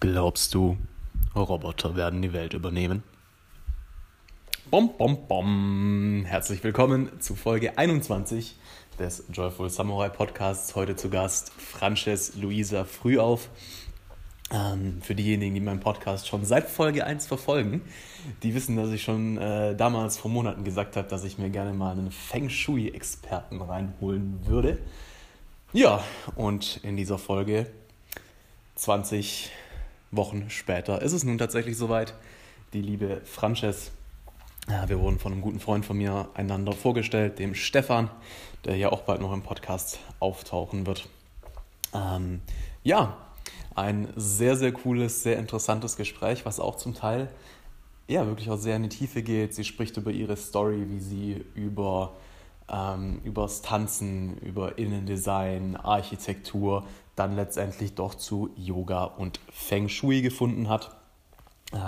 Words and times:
Glaubst 0.00 0.54
du, 0.54 0.76
Roboter 1.34 1.96
werden 1.96 2.22
die 2.22 2.32
Welt 2.32 2.54
übernehmen? 2.54 3.02
Bom, 4.70 4.96
bom, 4.96 5.26
bom. 5.26 6.24
Herzlich 6.24 6.62
willkommen 6.62 7.20
zu 7.20 7.34
Folge 7.34 7.76
21 7.76 8.54
des 9.00 9.24
Joyful 9.32 9.68
Samurai 9.68 10.08
Podcasts. 10.08 10.76
Heute 10.76 10.94
zu 10.94 11.10
Gast 11.10 11.50
Frances 11.50 12.36
Luisa 12.36 12.84
Frühauf. 12.84 13.50
Ähm, 14.52 15.02
für 15.02 15.16
diejenigen, 15.16 15.56
die 15.56 15.60
meinen 15.60 15.80
Podcast 15.80 16.28
schon 16.28 16.44
seit 16.44 16.70
Folge 16.70 17.04
1 17.04 17.26
verfolgen, 17.26 17.82
die 18.44 18.54
wissen, 18.54 18.76
dass 18.76 18.90
ich 18.90 19.02
schon 19.02 19.36
äh, 19.36 19.74
damals 19.74 20.16
vor 20.16 20.30
Monaten 20.30 20.62
gesagt 20.62 20.96
habe, 20.96 21.08
dass 21.08 21.24
ich 21.24 21.38
mir 21.38 21.50
gerne 21.50 21.72
mal 21.72 21.90
einen 21.90 22.12
Feng 22.12 22.50
Shui-Experten 22.50 23.60
reinholen 23.60 24.46
würde. 24.46 24.78
Ja, 25.72 26.04
und 26.36 26.78
in 26.84 26.96
dieser 26.96 27.18
Folge 27.18 27.66
20 28.76 29.50
Wochen 30.10 30.50
später 30.50 31.02
ist 31.02 31.12
es 31.12 31.24
nun 31.24 31.38
tatsächlich 31.38 31.76
soweit. 31.76 32.14
Die 32.72 32.82
liebe 32.82 33.22
Frances, 33.24 33.92
ja, 34.68 34.88
wir 34.88 35.00
wurden 35.00 35.18
von 35.18 35.32
einem 35.32 35.40
guten 35.40 35.60
Freund 35.60 35.86
von 35.86 35.96
mir 35.96 36.28
einander 36.34 36.72
vorgestellt, 36.72 37.38
dem 37.38 37.54
Stefan, 37.54 38.10
der 38.64 38.76
ja 38.76 38.90
auch 38.90 39.02
bald 39.02 39.20
noch 39.20 39.32
im 39.32 39.42
Podcast 39.42 40.00
auftauchen 40.20 40.86
wird. 40.86 41.08
Ähm, 41.94 42.40
ja, 42.82 43.16
ein 43.74 44.08
sehr, 44.16 44.56
sehr 44.56 44.72
cooles, 44.72 45.22
sehr 45.22 45.38
interessantes 45.38 45.96
Gespräch, 45.96 46.44
was 46.44 46.60
auch 46.60 46.76
zum 46.76 46.94
Teil 46.94 47.28
ja 48.08 48.26
wirklich 48.26 48.50
auch 48.50 48.56
sehr 48.56 48.76
in 48.76 48.82
die 48.82 48.88
Tiefe 48.88 49.22
geht. 49.22 49.54
Sie 49.54 49.64
spricht 49.64 49.96
über 49.96 50.10
ihre 50.10 50.36
Story, 50.36 50.86
wie 50.88 51.00
sie 51.00 51.44
über 51.54 52.14
ähm, 52.70 53.20
übers 53.24 53.62
Tanzen, 53.62 54.38
über 54.38 54.78
Innendesign, 54.78 55.76
Architektur, 55.76 56.84
dann 57.18 57.36
letztendlich 57.36 57.94
doch 57.94 58.14
zu 58.14 58.50
Yoga 58.56 59.04
und 59.04 59.40
Feng 59.50 59.88
Shui 59.88 60.22
gefunden 60.22 60.68
hat. 60.68 60.96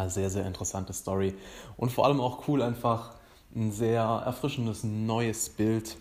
sehr, 0.09 0.31
sehr 0.31 0.47
interessante 0.47 0.93
Story. 0.93 1.35
Und 1.77 1.93
vor 1.93 2.05
allem 2.07 2.21
auch 2.21 2.49
cool, 2.49 2.63
einfach 2.63 3.15
ein 3.55 3.73
sehr 3.73 4.03
erfrischendes 4.03 4.85
neues 4.85 5.49
Bild 5.49 5.97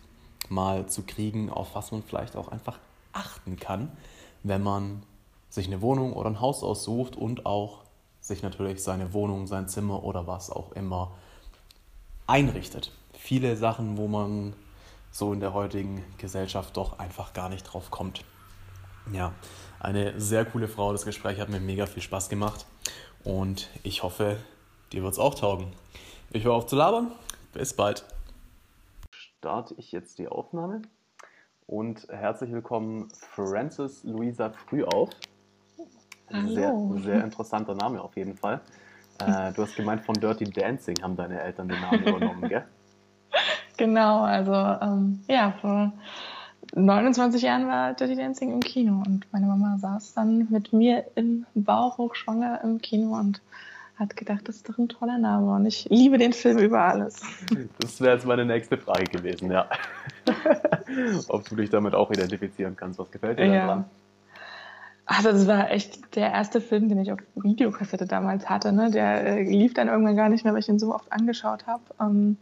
mal 0.49 0.87
zu 0.87 1.03
kriegen, 1.03 1.49
auf 1.49 1.75
was 1.75 1.91
man 1.91 2.03
vielleicht 2.03 2.35
auch 2.35 2.49
einfach 2.49 2.79
achten 3.13 3.57
kann, 3.57 3.91
wenn 4.43 4.63
man 4.63 5.03
sich 5.49 5.67
eine 5.67 5.81
Wohnung 5.81 6.13
oder 6.13 6.29
ein 6.29 6.41
Haus 6.41 6.63
aussucht 6.63 7.15
und 7.15 7.45
auch 7.45 7.83
sich 8.21 8.43
natürlich 8.43 8.83
seine 8.83 9.13
Wohnung, 9.13 9.47
sein 9.47 9.67
Zimmer 9.67 10.03
oder 10.03 10.27
was 10.27 10.49
auch 10.49 10.71
immer 10.73 11.11
einrichtet. 12.27 12.91
Viele 13.13 13.57
Sachen, 13.57 13.97
wo 13.97 14.07
man 14.07 14.53
so 15.11 15.33
in 15.33 15.39
der 15.39 15.53
heutigen 15.53 16.03
Gesellschaft 16.17 16.77
doch 16.77 16.99
einfach 16.99 17.33
gar 17.33 17.49
nicht 17.49 17.63
drauf 17.63 17.89
kommt. 17.89 18.23
Ja, 19.11 19.31
eine 19.79 20.19
sehr 20.19 20.45
coole 20.45 20.67
Frau. 20.67 20.91
Das 20.91 21.03
Gespräch 21.03 21.39
hat 21.39 21.49
mir 21.49 21.59
mega 21.59 21.87
viel 21.87 22.03
Spaß 22.03 22.29
gemacht 22.29 22.65
und 23.23 23.69
ich 23.81 24.03
hoffe, 24.03 24.37
dir 24.93 25.01
wird 25.01 25.13
es 25.13 25.19
auch 25.19 25.33
taugen. 25.33 25.73
Ich 26.31 26.43
höre 26.43 26.53
auf 26.53 26.67
zu 26.67 26.75
labern. 26.75 27.11
Bis 27.53 27.73
bald. 27.73 28.05
Starte 29.11 29.73
ich 29.77 29.91
jetzt 29.91 30.19
die 30.19 30.27
Aufnahme 30.27 30.83
und 31.65 32.07
herzlich 32.09 32.51
willkommen 32.51 33.07
Frances 33.35 34.03
Luisa 34.03 34.51
Frühauf. 34.51 35.09
Hallo. 36.31 36.93
Sehr, 36.93 37.03
sehr 37.03 37.23
interessanter 37.23 37.73
Name 37.73 38.01
auf 38.01 38.15
jeden 38.15 38.37
Fall. 38.37 38.61
Äh, 39.19 39.51
du 39.53 39.63
hast 39.63 39.75
gemeint, 39.75 40.05
von 40.05 40.13
Dirty 40.15 40.45
Dancing 40.45 41.01
haben 41.01 41.15
deine 41.15 41.41
Eltern 41.41 41.67
den 41.67 41.81
Namen 41.81 42.03
übernommen, 42.03 42.47
gell? 42.47 42.65
Genau, 43.77 44.23
also 44.23 44.53
ähm, 44.53 45.23
ja, 45.29 45.53
vor 45.61 45.93
29 46.75 47.41
Jahren 47.41 47.67
war 47.67 47.93
Dirty 47.93 48.15
Dancing 48.15 48.51
im 48.51 48.59
Kino 48.59 49.03
und 49.05 49.25
meine 49.31 49.47
Mama 49.47 49.77
saß 49.79 50.13
dann 50.13 50.47
mit 50.49 50.71
mir 50.73 51.05
im 51.15 51.45
Bauch 51.55 51.97
hochschwanger 51.97 52.61
im 52.63 52.79
Kino 52.81 53.17
und 53.17 53.41
hat 53.97 54.15
gedacht, 54.15 54.47
das 54.47 54.57
ist 54.57 54.69
doch 54.69 54.77
ein 54.77 54.87
toller 54.87 55.17
Name 55.17 55.51
und 55.53 55.65
ich 55.65 55.87
liebe 55.89 56.17
den 56.17 56.31
Film 56.31 56.57
über 56.57 56.79
alles. 56.79 57.21
Das 57.79 57.99
wäre 57.99 58.15
jetzt 58.15 58.25
meine 58.25 58.45
nächste 58.45 58.77
Frage 58.77 59.05
gewesen, 59.05 59.51
ja. 59.51 59.69
Ob 61.27 61.47
du 61.49 61.55
dich 61.55 61.69
damit 61.69 61.93
auch 61.93 62.09
identifizieren 62.09 62.75
kannst, 62.77 62.97
was 62.97 63.11
gefällt 63.11 63.39
dir 63.39 63.45
ja. 63.45 63.65
daran? 63.65 63.85
Also 65.05 65.31
das 65.31 65.47
war 65.47 65.71
echt 65.71 66.15
der 66.15 66.31
erste 66.31 66.61
Film, 66.61 66.87
den 66.87 66.99
ich 66.99 67.11
auf 67.11 67.19
Videokassette 67.35 68.05
damals 68.05 68.47
hatte. 68.47 68.71
Ne? 68.71 68.91
Der 68.91 69.25
äh, 69.25 69.43
lief 69.43 69.73
dann 69.73 69.87
irgendwann 69.87 70.15
gar 70.15 70.29
nicht 70.29 70.43
mehr, 70.43 70.53
weil 70.53 70.59
ich 70.59 70.69
ihn 70.69 70.77
so 70.77 70.93
oft 70.93 71.11
angeschaut 71.11 71.65
habe. 71.65 71.81
Ähm, 71.99 72.37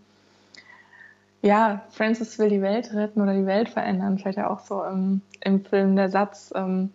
ja, 1.42 1.84
Francis 1.90 2.40
will 2.40 2.50
die 2.50 2.62
Welt 2.62 2.94
retten 2.94 3.22
oder 3.22 3.34
die 3.34 3.46
Welt 3.46 3.70
verändern. 3.70 4.18
Vielleicht 4.18 4.38
ja 4.38 4.50
auch 4.50 4.60
so 4.60 4.84
im, 4.84 5.22
im 5.42 5.64
Film 5.64 5.96
der 5.96 6.10
Satz, 6.10 6.52
ähm, 6.56 6.92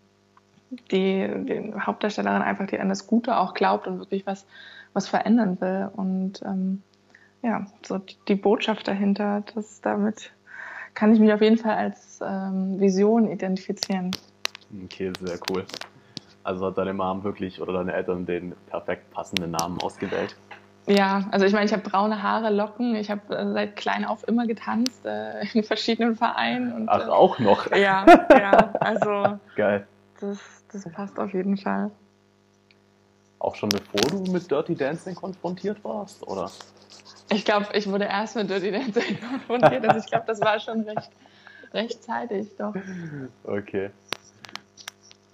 die, 0.91 1.29
die 1.45 1.75
Hauptdarstellerin 1.79 2.43
einfach, 2.43 2.67
die 2.67 2.79
an 2.79 2.89
das 2.89 3.07
Gute 3.07 3.37
auch 3.37 3.55
glaubt 3.55 3.87
und 3.87 3.99
wirklich 3.99 4.27
was, 4.27 4.47
was 4.93 5.09
verändern 5.09 5.61
will. 5.61 5.91
Und 5.95 6.43
ähm, 6.45 6.83
ja, 7.43 7.67
so 7.83 7.99
die, 7.99 8.17
die, 8.29 8.35
Botschaft 8.35 8.89
dahinter, 8.89 9.43
das 9.55 9.81
damit 9.81 10.33
kann 10.95 11.13
ich 11.13 11.21
mich 11.21 11.33
auf 11.33 11.41
jeden 11.41 11.59
Fall 11.59 11.77
als 11.77 12.21
ähm, 12.25 12.81
Vision 12.81 13.31
identifizieren. 13.31 14.11
Okay, 14.85 15.13
sehr 15.21 15.39
cool. 15.51 15.65
Also 16.45 16.67
hat 16.67 16.79
deine 16.79 16.93
Mom 16.93 17.23
wirklich 17.23 17.61
oder 17.61 17.73
deine 17.73 17.93
Eltern 17.93 18.27
den 18.27 18.55
perfekt 18.67 19.11
passenden 19.13 19.53
Namen 19.53 19.79
ausgewählt? 19.81 20.37
Ja, 20.87 21.29
also 21.31 21.47
ich 21.47 21.53
meine, 21.53 21.67
ich 21.67 21.73
habe 21.73 21.89
braune 21.89 22.23
Haare, 22.23 22.51
Locken. 22.51 22.97
Ich 22.97 23.11
habe 23.11 23.37
äh, 23.37 23.53
seit 23.53 23.77
klein 23.77 24.05
auf 24.05 24.27
immer 24.27 24.47
getanzt 24.47 25.07
äh, 25.07 25.47
in 25.53 25.63
verschiedenen 25.63 26.17
Vereinen. 26.17 26.73
Und, 26.73 26.89
Ach, 26.89 27.07
äh, 27.07 27.11
auch 27.11 27.39
noch? 27.39 27.71
Ja, 27.71 28.05
ja. 28.31 28.75
Also 28.81 29.39
Geil. 29.57 29.87
Das, 30.21 30.39
das 30.73 30.89
passt 30.93 31.19
auf 31.19 31.33
jeden 31.33 31.57
Fall. 31.57 31.91
Auch 33.39 33.55
schon 33.55 33.69
bevor 33.69 34.01
du 34.11 34.31
mit 34.31 34.51
Dirty 34.51 34.75
Dancing 34.75 35.15
konfrontiert 35.15 35.83
warst, 35.85 36.27
oder? 36.27 36.51
Ich 37.31 37.45
glaube, 37.45 37.67
ich 37.75 37.89
wurde 37.89 38.05
erst 38.05 38.37
mit 38.37 38.51
Dirty 38.51 38.71
Dancing 38.71 39.19
konfrontiert. 39.49 39.87
Also 39.87 40.01
ich 40.01 40.07
glaube, 40.07 40.25
das 40.27 40.41
war 40.41 40.59
schon 40.61 40.83
recht, 40.83 41.11
rechtzeitig, 41.73 42.49
doch. 42.57 42.75
Okay. 43.45 43.91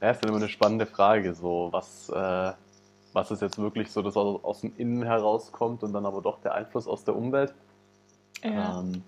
Ja, 0.00 0.10
ist 0.10 0.22
dann 0.22 0.28
immer 0.28 0.38
eine 0.38 0.48
spannende 0.48 0.86
Frage, 0.86 1.34
so 1.34 1.68
was 1.72 2.08
äh, 2.10 2.52
was 3.18 3.32
ist 3.32 3.42
jetzt 3.42 3.58
wirklich 3.58 3.90
so, 3.90 4.00
dass 4.00 4.16
aus, 4.16 4.44
aus 4.44 4.60
dem 4.60 4.72
Innen 4.76 5.02
herauskommt 5.02 5.82
und 5.82 5.92
dann 5.92 6.06
aber 6.06 6.22
doch 6.22 6.40
der 6.40 6.54
Einfluss 6.54 6.86
aus 6.86 7.04
der 7.04 7.16
Umwelt. 7.16 7.52
Ja. 8.44 8.78
Ähm, 8.78 9.02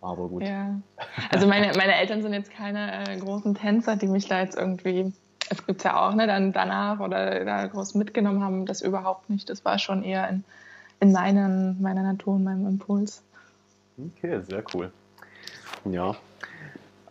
aber 0.00 0.28
gut. 0.28 0.42
Ja. 0.42 0.80
Also 1.30 1.46
meine, 1.46 1.76
meine 1.76 1.94
Eltern 1.94 2.22
sind 2.22 2.32
jetzt 2.32 2.50
keine 2.50 3.06
äh, 3.06 3.18
großen 3.18 3.54
Tänzer, 3.54 3.96
die 3.96 4.06
mich 4.06 4.28
da 4.28 4.40
jetzt 4.40 4.56
irgendwie, 4.56 5.12
es 5.50 5.66
gibt 5.66 5.84
ja 5.84 6.00
auch, 6.00 6.14
ne, 6.14 6.26
dann 6.26 6.52
danach 6.52 7.00
oder 7.00 7.44
da 7.44 7.66
groß 7.66 7.94
mitgenommen 7.94 8.42
haben, 8.42 8.66
das 8.66 8.80
überhaupt 8.80 9.28
nicht. 9.28 9.50
Das 9.50 9.64
war 9.64 9.78
schon 9.78 10.02
eher 10.02 10.28
in, 10.28 10.44
in 11.00 11.12
meinen, 11.12 11.82
meiner 11.82 12.02
Natur 12.02 12.36
und 12.36 12.44
meinem 12.44 12.66
Impuls. 12.66 13.22
Okay, 13.98 14.40
sehr 14.40 14.64
cool. 14.74 14.90
Ja. 15.84 16.16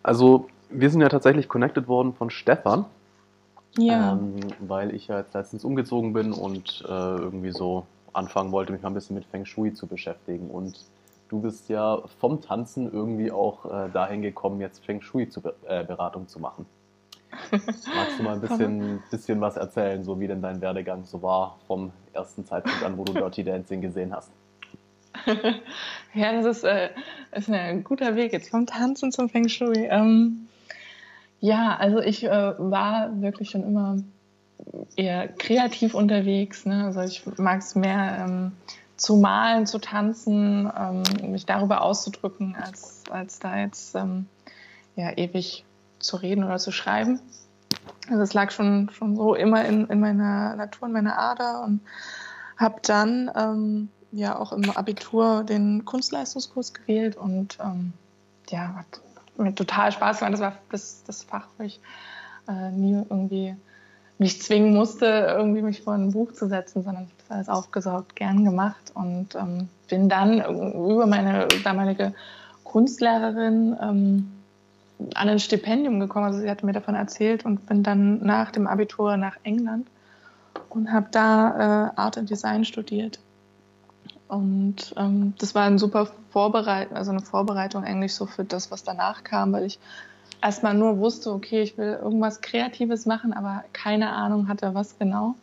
Also 0.02 0.50
wir 0.70 0.90
sind 0.90 1.02
ja 1.02 1.10
tatsächlich 1.10 1.48
connected 1.48 1.88
worden 1.88 2.14
von 2.16 2.32
Stefan. 2.32 2.86
Ja. 3.78 4.13
Ähm, 4.13 4.35
weil 4.59 4.94
ich 4.94 5.07
ja 5.07 5.19
jetzt 5.19 5.34
letztens 5.34 5.63
umgezogen 5.63 6.13
bin 6.13 6.31
und 6.31 6.84
äh, 6.88 6.91
irgendwie 6.91 7.51
so 7.51 7.85
anfangen 8.13 8.51
wollte, 8.51 8.72
mich 8.72 8.81
mal 8.81 8.89
ein 8.89 8.94
bisschen 8.94 9.16
mit 9.16 9.25
Feng 9.25 9.45
Shui 9.45 9.73
zu 9.73 9.88
beschäftigen. 9.88 10.50
Und 10.50 10.79
du 11.29 11.41
bist 11.41 11.69
ja 11.69 12.01
vom 12.19 12.41
Tanzen 12.41 12.91
irgendwie 12.91 13.31
auch 13.31 13.66
äh, 13.66 13.89
dahin 13.91 14.22
gekommen, 14.22 14.61
jetzt 14.61 14.85
Feng 14.85 15.01
Shui-Beratung 15.01 16.28
zu, 16.28 16.29
äh, 16.29 16.31
zu 16.31 16.39
machen. 16.39 16.66
Magst 17.51 18.19
du 18.19 18.23
mal 18.23 18.35
ein 18.35 18.41
bisschen, 18.41 19.01
bisschen 19.09 19.41
was 19.41 19.57
erzählen, 19.57 20.03
so 20.03 20.19
wie 20.19 20.28
denn 20.28 20.44
dein 20.44 20.61
Werdegang 20.61 21.03
so 21.03 21.23
war 21.23 21.57
vom 21.66 21.91
ersten 22.13 22.45
Zeitpunkt 22.45 22.84
an, 22.84 22.95
wo 22.95 23.03
du 23.03 23.13
Dirty 23.13 23.44
Dancing 23.44 23.81
gesehen 23.81 24.16
hast? 24.16 24.29
ja, 26.13 26.31
das 26.34 26.57
ist, 26.57 26.63
äh, 26.63 26.90
ist 27.31 27.50
ein 27.50 27.84
guter 27.84 28.16
Weg 28.16 28.34
jetzt 28.34 28.50
vom 28.50 28.67
Tanzen 28.67 29.11
zum 29.11 29.29
Feng 29.29 29.50
Shui. 29.50 29.88
Ähm, 29.90 30.47
ja, 31.44 31.76
also 31.76 32.00
ich 32.00 32.24
äh, 32.24 32.54
war 32.58 33.22
wirklich 33.22 33.50
schon 33.50 33.64
immer 33.64 33.98
eher 34.96 35.28
kreativ 35.28 35.94
unterwegs. 35.94 36.66
Ne? 36.66 36.85
Also 36.85 37.02
ich 37.02 37.22
mag 37.38 37.59
es 37.59 37.76
mehr 37.76 38.26
ähm, 38.26 38.53
zu 38.96 39.17
malen, 39.17 39.67
zu 39.67 39.79
tanzen, 39.79 40.72
ähm, 40.73 41.03
mich 41.32 41.46
darüber 41.46 41.82
auszudrücken, 41.82 42.56
als, 42.56 43.03
als 43.09 43.40
da 43.40 43.58
jetzt 43.58 43.94
ähm, 43.94 44.28
ja, 44.96 45.12
ewig 45.17 45.66
zu 46.00 46.16
reden 46.16 46.46
oder 46.46 46.59
zu 46.59 46.72
schreiben. 46.72 47.20
Also 48.08 48.22
es 48.22 48.34
lag 48.34 48.52
schon, 48.52 48.90
schon 48.94 49.17
so 49.17 49.35
immer 49.35 49.66
in, 49.66 49.88
in 49.88 50.00
meiner 50.00 50.56
Natur, 50.56 50.88
in 50.88 50.94
meiner 50.94 51.20
Ader 51.20 51.66
und 51.66 51.82
habe 52.56 52.79
dann 52.84 53.29
ähm, 53.35 53.90
ja 54.14 54.40
auch 54.40 54.53
im 54.53 54.70
Abitur 54.70 55.44
den 55.44 55.84
Kunstleistungskurs 55.84 56.73
gewählt 56.73 57.17
und 57.17 57.58
ähm, 57.62 57.91
ja, 58.47 58.85
mir 59.38 59.56
total 59.56 59.91
Spaß 59.91 60.20
gemacht. 60.20 60.34
Das 60.34 60.41
war 60.41 60.53
das, 60.72 61.03
das 61.06 61.24
Fach, 61.24 61.47
wo 61.58 61.64
ich 61.64 61.80
äh, 62.47 62.72
nie 62.72 62.94
irgendwie 62.94 63.56
mich 64.18 64.41
zwingen 64.41 64.74
musste, 64.74 65.06
irgendwie 65.06 65.62
mich 65.62 65.82
vor 65.82 65.94
ein 65.94 66.12
Buch 66.12 66.32
zu 66.34 66.47
setzen, 66.47 66.84
sondern 66.84 67.06
ich 67.06 67.09
habe 67.09 67.24
das 67.28 67.32
alles 67.32 67.50
aufgesaugt, 67.50 68.16
gern 68.16 68.46
gemacht 68.46 68.91
und 68.94 69.35
ähm, 69.35 69.70
bin 69.90 70.08
dann 70.08 70.40
über 70.74 71.08
meine 71.08 71.47
damalige 71.64 72.14
Kunstlehrerin 72.64 73.76
ähm, 73.82 74.32
an 75.16 75.30
ein 75.30 75.40
Stipendium 75.40 76.00
gekommen. 76.00 76.26
Also 76.26 76.40
sie 76.40 76.50
hatte 76.50 76.66
mir 76.66 76.74
davon 76.74 76.96
erzählt 76.96 77.46
und 77.46 77.66
bin 77.66 77.84
dann 77.84 78.24
nach 78.24 78.52
dem 78.52 78.68
Abitur 78.68 79.18
nach 79.18 79.38
England 79.44 79.88
und 80.70 80.91
habe 80.91 81.08
da 81.12 81.90
äh, 81.96 82.00
Art 82.00 82.18
and 82.18 82.29
Design 82.29 82.66
studiert. 82.66 83.20
Und 84.34 84.96
ähm, 84.97 85.34
das 85.38 85.53
war 85.53 85.64
ein 85.64 85.78
super 85.78 86.08
Vorbereitung, 86.32 86.97
also 86.97 87.12
eine 87.12 87.22
Vorbereitung 87.22 87.84
eigentlich 87.84 88.16
so 88.16 88.26
für 88.26 88.44
das, 88.44 88.72
was 88.72 88.84
danach 88.84 89.24
kam, 89.24 89.53
weil 89.53 89.66
ich 89.66 89.80
erstmal 90.41 90.74
nur 90.74 90.97
wusste, 90.97 91.32
okay, 91.32 91.62
ich 91.62 91.78
will 91.78 92.00
irgendwas 92.02 92.41
Kreatives 92.41 93.06
machen, 93.06 93.34
aber 93.34 93.64
keine 93.74 94.09
Ahnung 94.09 94.47
hatte, 94.47 94.74
was 94.74 94.97
genau. 94.97 95.35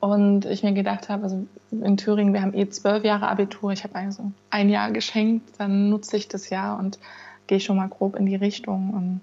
Und 0.00 0.46
ich 0.46 0.62
mir 0.62 0.72
gedacht 0.72 1.10
habe, 1.10 1.24
also 1.24 1.46
in 1.70 1.98
Thüringen, 1.98 2.32
wir 2.32 2.40
haben 2.40 2.54
eh 2.54 2.68
zwölf 2.70 3.04
Jahre 3.04 3.28
Abitur, 3.28 3.72
ich 3.72 3.84
habe 3.84 3.96
also 3.96 4.32
ein 4.48 4.70
Jahr 4.70 4.90
geschenkt, 4.92 5.50
dann 5.58 5.90
nutze 5.90 6.16
ich 6.16 6.26
das 6.26 6.48
Jahr 6.48 6.78
und 6.78 6.98
gehe 7.48 7.60
schon 7.60 7.76
mal 7.76 7.88
grob 7.88 8.16
in 8.16 8.24
die 8.24 8.36
Richtung 8.36 8.94
und 8.94 9.20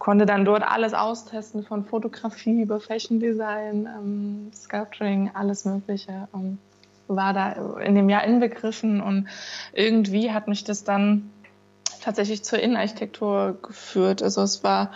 konnte 0.00 0.26
dann 0.26 0.44
dort 0.44 0.64
alles 0.64 0.94
austesten, 0.94 1.62
von 1.62 1.84
Fotografie 1.84 2.62
über 2.62 2.80
Fashion 2.80 3.20
Design, 3.20 3.86
ähm, 3.86 4.50
Sculpturing, 4.52 5.30
alles 5.34 5.64
Mögliche. 5.64 6.26
Und 6.32 6.58
war 7.16 7.32
da 7.32 7.78
in 7.80 7.94
dem 7.94 8.08
Jahr 8.08 8.24
inbegriffen 8.24 9.00
und 9.00 9.28
irgendwie 9.72 10.32
hat 10.32 10.48
mich 10.48 10.64
das 10.64 10.84
dann 10.84 11.30
tatsächlich 12.02 12.42
zur 12.44 12.60
Innenarchitektur 12.60 13.58
geführt. 13.62 14.22
Also 14.22 14.42
es 14.42 14.64
war 14.64 14.92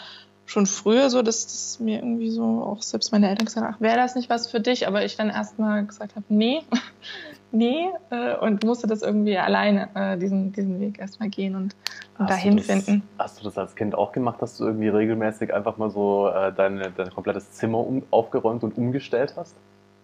schon 0.47 0.67
früher 0.67 1.11
so, 1.11 1.23
dass 1.23 1.47
das 1.47 1.81
mir 1.81 1.99
irgendwie 1.99 2.31
so 2.31 2.43
auch 2.43 2.83
selbst 2.83 3.13
meine 3.13 3.29
Eltern 3.29 3.47
gesagt 3.47 3.67
haben, 3.67 3.75
ach, 3.77 3.81
wäre 3.81 3.97
das 3.97 4.15
nicht 4.15 4.29
was 4.31 4.51
für 4.51 4.61
dich? 4.61 4.87
Aber 4.87 5.05
ich 5.05 5.17
dann 5.17 5.31
erstmal 5.31 5.85
gesagt 5.87 6.17
habe, 6.17 6.27
nee, 6.29 6.63
nee, 7.53 7.89
äh, 8.11 8.37
und 8.37 8.65
musste 8.65 8.87
das 8.87 9.03
irgendwie 9.03 9.39
alleine, 9.39 9.89
äh, 9.95 10.19
diesen, 10.19 10.53
diesen 10.53 10.81
Weg 10.81 10.99
erstmal 10.99 11.31
gehen 11.31 11.55
und, 11.57 11.75
und 12.19 12.29
dahin 12.29 12.57
das, 12.59 12.67
finden. 12.67 13.03
Hast 13.19 13.41
du 13.41 13.45
das 13.45 13.57
als 13.57 13.75
Kind 13.75 13.95
auch 13.95 14.13
gemacht, 14.13 14.43
dass 14.43 14.59
du 14.59 14.65
irgendwie 14.67 14.89
regelmäßig 14.89 15.53
einfach 15.53 15.79
mal 15.79 15.91
so 15.91 16.29
äh, 16.29 16.53
deine, 16.53 16.91
dein 16.91 17.11
komplettes 17.11 17.53
Zimmer 17.53 17.79
um, 17.79 18.03
aufgeräumt 18.11 18.65
und 18.65 18.77
umgestellt 18.77 19.35
hast? 19.37 19.55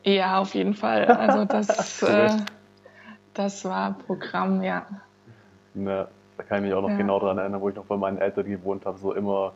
Ja, 0.05 0.39
auf 0.39 0.55
jeden 0.55 0.75
Fall. 0.75 1.07
Also 1.07 1.45
das, 1.45 2.03
äh, 2.03 2.31
das 3.35 3.65
war 3.65 3.97
Programm, 4.07 4.63
ja. 4.63 4.87
Ne, 5.75 6.09
da 6.37 6.43
kann 6.43 6.59
ich 6.59 6.65
mich 6.65 6.75
auch 6.75 6.83
noch 6.83 6.91
ja. 6.91 6.97
genau 6.97 7.21
daran 7.21 7.39
erinnern, 7.39 7.61
wo 7.61 7.69
ich 7.69 7.77
noch 7.77 7.85
bei 7.85 7.97
meinen 7.97 8.19
Eltern 8.19 8.47
gewohnt 8.47 8.87
habe, 8.87 8.99
so 8.99 9.13
immer, 9.13 9.53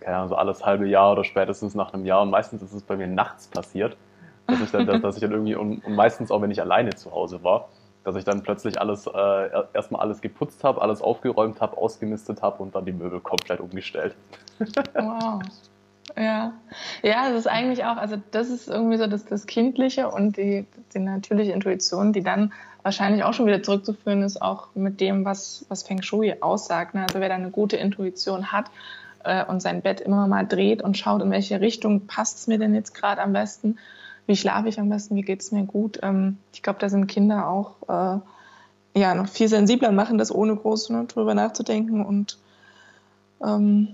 keine 0.00 0.16
Ahnung, 0.16 0.28
so 0.28 0.36
alles 0.36 0.64
halbe 0.64 0.86
Jahr 0.86 1.12
oder 1.12 1.24
spätestens 1.24 1.74
nach 1.74 1.92
einem 1.92 2.06
Jahr. 2.06 2.22
Und 2.22 2.30
meistens 2.30 2.62
ist 2.62 2.72
es 2.72 2.82
bei 2.82 2.96
mir 2.96 3.06
nachts 3.06 3.48
passiert, 3.48 3.96
dass 4.46 4.60
ich 4.60 4.70
dann, 4.70 4.86
dass 5.02 5.16
ich 5.16 5.22
dann 5.22 5.32
irgendwie, 5.32 5.56
und, 5.56 5.84
und 5.84 5.94
meistens 5.94 6.30
auch, 6.30 6.40
wenn 6.40 6.50
ich 6.50 6.60
alleine 6.60 6.90
zu 6.94 7.12
Hause 7.12 7.42
war, 7.42 7.68
dass 8.04 8.16
ich 8.16 8.24
dann 8.24 8.42
plötzlich 8.42 8.80
alles, 8.80 9.06
äh, 9.06 9.50
erstmal 9.72 10.02
alles 10.02 10.20
geputzt 10.20 10.62
habe, 10.62 10.80
alles 10.82 11.02
aufgeräumt 11.02 11.60
habe, 11.60 11.76
ausgemistet 11.76 12.42
habe 12.42 12.62
und 12.62 12.74
dann 12.74 12.84
die 12.84 12.92
Möbel 12.92 13.20
komplett 13.20 13.60
umgestellt. 13.60 14.14
Wow. 14.94 15.40
Ja, 16.16 16.52
ja, 17.02 17.30
es 17.30 17.40
ist 17.40 17.46
eigentlich 17.46 17.84
auch, 17.84 17.96
also 17.96 18.16
das 18.30 18.50
ist 18.50 18.68
irgendwie 18.68 18.98
so 18.98 19.06
das, 19.06 19.24
das 19.24 19.46
Kindliche 19.46 20.10
und 20.10 20.36
die, 20.36 20.66
die 20.94 20.98
natürliche 20.98 21.52
Intuition, 21.52 22.12
die 22.12 22.22
dann 22.22 22.52
wahrscheinlich 22.82 23.24
auch 23.24 23.32
schon 23.32 23.46
wieder 23.46 23.62
zurückzuführen 23.62 24.22
ist, 24.22 24.40
auch 24.40 24.68
mit 24.74 25.00
dem, 25.00 25.24
was, 25.24 25.64
was 25.68 25.82
Feng 25.82 26.02
Shui 26.02 26.34
aussagt. 26.40 26.94
Ne? 26.94 27.02
Also 27.02 27.20
wer 27.20 27.30
da 27.30 27.34
eine 27.34 27.50
gute 27.50 27.76
Intuition 27.76 28.52
hat 28.52 28.66
äh, 29.24 29.44
und 29.44 29.60
sein 29.60 29.80
Bett 29.80 30.00
immer 30.00 30.26
mal 30.28 30.46
dreht 30.46 30.82
und 30.82 30.98
schaut, 30.98 31.22
in 31.22 31.30
welche 31.30 31.60
Richtung 31.60 32.06
passt 32.06 32.38
es 32.38 32.46
mir 32.46 32.58
denn 32.58 32.74
jetzt 32.74 32.94
gerade 32.94 33.22
am 33.22 33.32
besten, 33.32 33.78
wie 34.26 34.36
schlafe 34.36 34.68
ich 34.68 34.78
am 34.78 34.90
besten, 34.90 35.16
wie 35.16 35.22
geht 35.22 35.40
es 35.40 35.50
mir 35.50 35.64
gut. 35.64 35.98
Ähm, 36.02 36.36
ich 36.52 36.62
glaube, 36.62 36.78
da 36.78 36.90
sind 36.90 37.06
Kinder 37.06 37.48
auch 37.48 37.74
äh, 37.88 39.00
ja, 39.00 39.14
noch 39.14 39.28
viel 39.28 39.48
sensibler 39.48 39.88
und 39.88 39.96
machen 39.96 40.18
das 40.18 40.32
ohne 40.32 40.54
groß 40.54 40.90
ne, 40.90 41.06
drüber 41.06 41.34
nachzudenken 41.34 42.04
und 42.04 42.38
ähm, 43.42 43.88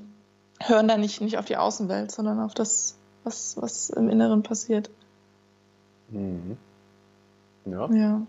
hören 0.60 0.88
da 0.88 0.96
nicht, 0.96 1.20
nicht 1.20 1.38
auf 1.38 1.44
die 1.44 1.56
Außenwelt, 1.56 2.10
sondern 2.10 2.40
auf 2.40 2.54
das, 2.54 2.96
was, 3.24 3.56
was 3.60 3.90
im 3.90 4.08
Inneren 4.08 4.42
passiert. 4.42 4.90
Mhm. 6.10 6.56
Ja. 7.64 7.88
ja. 7.90 8.22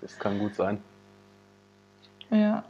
Das 0.00 0.18
kann 0.18 0.38
gut 0.38 0.54
sein. 0.54 0.82
Ja. 2.30 2.64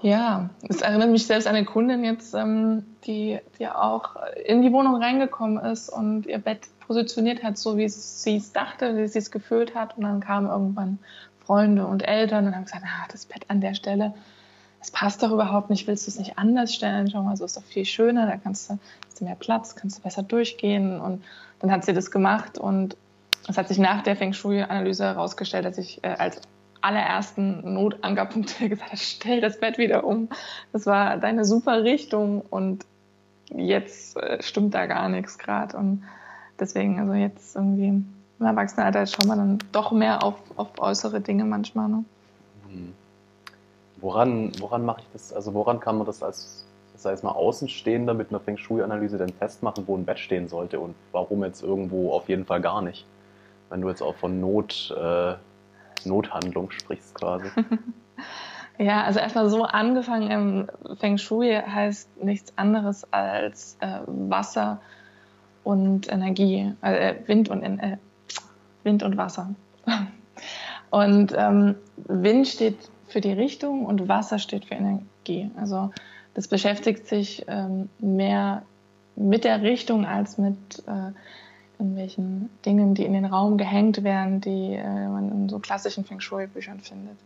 Ja, 0.00 0.50
es 0.66 0.80
erinnert 0.80 1.10
mich 1.10 1.26
selbst 1.26 1.46
an 1.46 1.54
eine 1.54 1.66
Kundin 1.66 2.04
jetzt, 2.04 2.34
ähm, 2.34 2.86
die, 3.04 3.38
die 3.58 3.68
auch 3.68 4.16
in 4.46 4.62
die 4.62 4.72
Wohnung 4.72 4.96
reingekommen 4.96 5.62
ist 5.62 5.90
und 5.90 6.26
ihr 6.26 6.38
Bett 6.38 6.60
positioniert 6.86 7.42
hat, 7.42 7.58
so 7.58 7.76
wie 7.76 7.88
sie 7.88 8.36
es 8.36 8.52
dachte, 8.52 8.96
wie 8.96 9.06
sie 9.08 9.18
es 9.18 9.30
gefühlt 9.30 9.74
hat. 9.74 9.96
Und 9.96 10.04
dann 10.04 10.20
kamen 10.20 10.48
irgendwann 10.48 10.98
Freunde 11.44 11.86
und 11.86 12.06
Eltern 12.06 12.46
und 12.46 12.54
haben 12.54 12.64
gesagt, 12.64 12.84
ah, 12.84 13.06
das 13.12 13.26
Bett 13.26 13.44
an 13.48 13.60
der 13.60 13.74
Stelle, 13.74 14.14
es 14.84 14.90
passt 14.90 15.22
doch 15.22 15.30
überhaupt 15.30 15.70
nicht, 15.70 15.86
willst 15.86 16.06
du 16.06 16.10
es 16.10 16.18
nicht 16.18 16.36
anders 16.36 16.74
stellen? 16.74 17.08
Schau 17.10 17.22
mal, 17.22 17.38
so 17.38 17.46
ist 17.46 17.56
doch 17.56 17.62
viel 17.62 17.86
schöner, 17.86 18.26
da 18.26 18.36
kannst 18.36 18.68
du, 18.68 18.78
hast 19.06 19.18
du 19.18 19.24
mehr 19.24 19.34
Platz, 19.34 19.76
kannst 19.76 19.96
du 19.96 20.02
besser 20.02 20.22
durchgehen. 20.22 21.00
Und 21.00 21.24
dann 21.60 21.70
hat 21.70 21.86
sie 21.86 21.94
das 21.94 22.10
gemacht 22.10 22.58
und 22.58 22.94
es 23.48 23.56
hat 23.56 23.68
sich 23.68 23.78
nach 23.78 24.02
der 24.02 24.14
Feng 24.14 24.34
Shui-Analyse 24.34 25.04
herausgestellt, 25.04 25.64
dass 25.64 25.78
ich 25.78 26.04
äh, 26.04 26.08
als 26.08 26.38
allerersten 26.82 27.72
Notankerpunkt 27.72 28.58
gesagt 28.68 28.90
habe, 28.90 29.00
stell 29.00 29.40
das 29.40 29.58
Bett 29.58 29.78
wieder 29.78 30.04
um. 30.04 30.28
Das 30.74 30.84
war 30.84 31.16
deine 31.16 31.46
super 31.46 31.82
Richtung 31.82 32.42
und 32.42 32.84
jetzt 33.48 34.18
äh, 34.18 34.42
stimmt 34.42 34.74
da 34.74 34.84
gar 34.84 35.08
nichts 35.08 35.38
gerade. 35.38 35.78
Und 35.78 36.02
deswegen, 36.60 37.00
also 37.00 37.14
jetzt 37.14 37.56
irgendwie 37.56 37.88
im 37.88 38.14
Erwachsenenalter 38.38 39.06
schauen 39.06 39.28
wir 39.28 39.36
dann 39.36 39.58
doch 39.72 39.92
mehr 39.92 40.22
auf, 40.22 40.34
auf 40.56 40.78
äußere 40.78 41.22
Dinge 41.22 41.46
manchmal. 41.46 41.88
Ne? 41.88 42.04
Mhm. 42.68 42.92
Woran, 44.04 44.52
woran 44.60 44.84
mache 44.84 45.00
ich 45.00 45.06
das, 45.14 45.32
also 45.32 45.54
woran 45.54 45.80
kann 45.80 45.96
man 45.96 46.06
das 46.06 46.22
als, 46.22 46.66
sei 46.94 47.12
es 47.12 47.22
mal 47.22 47.30
Außenstehender 47.30 48.12
mit 48.12 48.28
einer 48.28 48.38
Feng 48.38 48.58
Shui-Analyse 48.58 49.16
denn 49.16 49.30
festmachen, 49.30 49.84
wo 49.86 49.96
ein 49.96 50.04
Bett 50.04 50.18
stehen 50.18 50.46
sollte 50.46 50.78
und 50.78 50.94
warum 51.12 51.42
jetzt 51.42 51.62
irgendwo 51.62 52.12
auf 52.12 52.28
jeden 52.28 52.44
Fall 52.44 52.60
gar 52.60 52.82
nicht? 52.82 53.06
Wenn 53.70 53.80
du 53.80 53.88
jetzt 53.88 54.02
auch 54.02 54.14
von 54.14 54.42
Not, 54.42 54.94
äh, 54.94 55.34
Nothandlung 56.04 56.70
sprichst 56.70 57.14
quasi. 57.14 57.46
Ja, 58.76 59.04
also 59.04 59.20
erstmal 59.20 59.48
so 59.48 59.62
angefangen 59.62 60.66
im 60.82 60.96
Feng 60.96 61.16
Shui 61.16 61.54
heißt 61.54 62.24
nichts 62.24 62.52
anderes 62.56 63.06
als 63.12 63.76
äh, 63.78 64.00
Wasser 64.06 64.80
und 65.62 66.10
Energie, 66.10 66.72
äh, 66.82 67.14
Wind 67.26 67.48
und 67.50 67.62
äh, 67.62 67.98
Wind 68.82 69.04
und 69.04 69.16
Wasser. 69.16 69.54
Und 70.90 71.34
ähm, 71.36 71.74
Wind 72.06 72.46
steht 72.46 72.78
für 73.14 73.20
die 73.20 73.32
Richtung 73.32 73.86
und 73.86 74.08
Wasser 74.08 74.40
steht 74.40 74.64
für 74.64 74.74
Energie. 74.74 75.48
Also 75.56 75.92
das 76.34 76.48
beschäftigt 76.48 77.06
sich 77.06 77.44
ähm, 77.46 77.88
mehr 78.00 78.62
mit 79.14 79.44
der 79.44 79.62
Richtung 79.62 80.04
als 80.04 80.36
mit 80.36 80.56
äh, 80.88 81.12
irgendwelchen 81.78 82.50
Dingen, 82.66 82.96
die 82.96 83.04
in 83.04 83.12
den 83.12 83.24
Raum 83.24 83.56
gehängt 83.56 84.02
werden, 84.02 84.40
die 84.40 84.74
äh, 84.74 85.06
man 85.06 85.30
in 85.30 85.48
so 85.48 85.60
klassischen 85.60 86.04
Feng 86.04 86.18
Shui-Büchern 86.18 86.80
findet. 86.80 87.16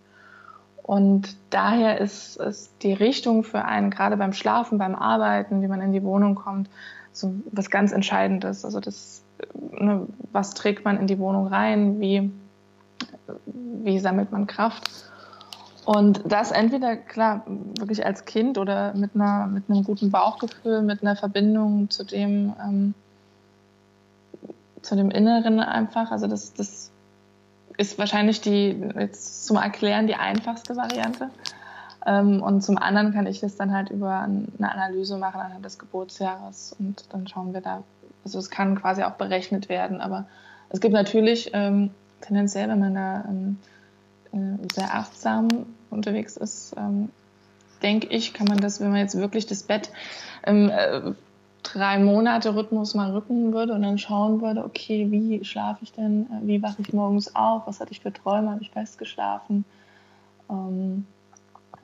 Und 0.83 1.35
daher 1.49 1.99
ist, 1.99 2.37
ist 2.37 2.71
die 2.83 2.93
Richtung 2.93 3.43
für 3.43 3.65
einen, 3.65 3.89
gerade 3.89 4.19
beim 4.19 4.35
Schlafen, 4.35 4.77
beim 4.77 4.95
Arbeiten, 4.95 5.63
wie 5.63 5.69
man 5.69 5.81
in 5.81 5.95
die 5.95 6.03
Wohnung 6.03 6.35
kommt, 6.35 6.69
so 7.15 7.33
was 7.51 7.71
ganz 7.71 7.93
Entscheidendes. 7.93 8.63
Also 8.67 8.79
das, 8.81 9.23
ne, 9.71 10.07
was 10.33 10.53
trägt 10.53 10.85
man 10.85 10.99
in 10.99 11.07
die 11.07 11.19
Wohnung 11.19 11.47
rein, 11.47 11.99
wie, 11.99 12.31
wie 13.47 13.99
sammelt 13.99 14.33
man 14.33 14.47
Kraft. 14.47 15.08
Und 15.89 16.21
das 16.31 16.51
entweder, 16.51 16.99
klar, 16.99 17.45
wirklich 17.47 18.05
als 18.05 18.27
Kind 18.27 18.59
oder 18.59 18.93
mit, 18.93 19.15
einer, 19.15 19.47
mit 19.47 19.71
einem 19.71 19.85
guten 19.85 20.11
Bauchgefühl, 20.11 20.83
mit 20.83 21.01
einer 21.01 21.17
Verbindung 21.17 21.89
zu 21.89 22.05
dem, 22.05 22.53
ähm, 22.63 22.95
zu 24.83 24.97
dem 24.97 25.11
Inneren 25.11 25.61
einfach. 25.61 26.11
Also 26.11 26.27
das, 26.27 26.53
das 26.53 26.91
ist 27.79 27.99
wahrscheinlich 27.99 28.43
die, 28.43 28.79
jetzt 28.99 29.47
zum 29.47 29.57
Erklären, 29.57 30.07
die 30.07 30.15
einfachste 30.17 30.77
Variante. 30.77 31.31
Ähm, 32.05 32.43
und 32.43 32.61
zum 32.61 32.77
anderen 32.77 33.15
kann 33.15 33.27
ich 33.27 33.41
das 33.41 33.57
dann 33.57 33.73
halt 33.73 33.89
über 33.89 34.21
eine 34.21 34.71
Analyse 34.71 35.17
machen 35.17 35.41
anhand 35.41 35.65
des 35.65 35.79
Geburtsjahres 35.79 36.77
und 36.79 37.07
dann 37.15 37.27
schauen 37.29 37.55
wir 37.55 37.63
da, 37.63 37.83
also 38.27 38.39
es 38.39 38.51
kann 38.51 38.79
quasi 38.79 39.05
auch 39.05 39.13
berechnet 39.13 39.71
werden, 39.71 40.03
aber 40.03 40.27
es 40.69 40.81
gibt 40.81 40.93
natürlich 40.93 41.53
ähm, 41.55 41.93
tendenziell, 42.21 42.69
wenn 42.69 42.79
man 42.79 42.95
da 42.95 43.25
ähm, 43.27 43.59
äh, 44.33 44.69
sehr 44.75 44.95
achtsam 44.95 45.49
unterwegs 45.91 46.37
ist, 46.37 46.75
ähm, 46.77 47.11
denke 47.83 48.09
ich, 48.09 48.35
kann 48.35 48.47
man 48.47 48.59
das, 48.59 48.81
wenn 48.81 48.91
man 48.91 49.01
jetzt 49.01 49.17
wirklich 49.17 49.47
das 49.47 49.63
Bett 49.63 49.91
im 50.45 50.69
äh, 50.69 51.13
drei 51.63 51.99
Monate 51.99 52.55
Rhythmus 52.55 52.95
mal 52.95 53.11
rücken 53.11 53.53
würde 53.53 53.75
und 53.75 53.83
dann 53.83 53.99
schauen 53.99 54.41
würde, 54.41 54.65
okay, 54.65 55.11
wie 55.11 55.45
schlafe 55.45 55.81
ich 55.83 55.93
denn, 55.93 56.27
äh, 56.27 56.47
wie 56.47 56.63
wache 56.63 56.81
ich 56.81 56.93
morgens 56.93 57.35
auf, 57.35 57.67
was 57.67 57.81
hatte 57.81 57.93
ich 57.93 58.01
für 58.01 58.13
Träume, 58.13 58.51
habe 58.51 58.63
ich 58.63 58.71
festgeschlafen. 58.71 59.65
Ähm, 60.51 61.07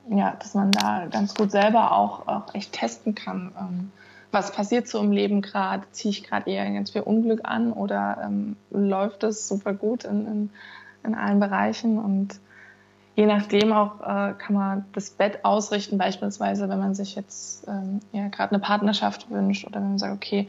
ja, 0.09 0.35
dass 0.39 0.53
man 0.53 0.71
da 0.71 1.07
ganz 1.09 1.33
gut 1.33 1.51
selber 1.51 1.91
auch, 1.91 2.27
auch 2.27 2.53
echt 2.53 2.73
testen 2.73 3.15
kann. 3.15 3.51
Ähm, 3.59 3.91
was 4.31 4.51
passiert 4.51 4.87
so 4.87 4.99
im 4.99 5.11
Leben 5.11 5.41
gerade? 5.41 5.83
Ziehe 5.91 6.11
ich 6.11 6.23
gerade 6.23 6.49
eher 6.51 6.69
ganz 6.71 6.91
viel 6.91 7.01
Unglück 7.01 7.41
an 7.43 7.71
oder 7.71 8.21
ähm, 8.23 8.55
läuft 8.69 9.23
es 9.23 9.47
super 9.47 9.73
gut 9.73 10.03
in, 10.03 10.27
in, 10.27 10.49
in 11.03 11.15
allen 11.15 11.39
Bereichen? 11.39 11.97
Und 11.97 12.39
je 13.15 13.25
nachdem 13.25 13.71
auch 13.71 14.01
äh, 14.01 14.33
kann 14.33 14.53
man 14.53 14.85
das 14.93 15.09
Bett 15.09 15.43
ausrichten, 15.43 15.97
beispielsweise 15.97 16.67
wenn 16.69 16.79
man 16.79 16.95
sich 16.95 17.15
jetzt 17.15 17.67
ähm, 17.67 18.01
ja, 18.11 18.27
gerade 18.27 18.51
eine 18.51 18.59
Partnerschaft 18.59 19.29
wünscht 19.29 19.65
oder 19.65 19.75
wenn 19.79 19.89
man 19.89 19.99
sagt, 19.99 20.13
okay, 20.13 20.47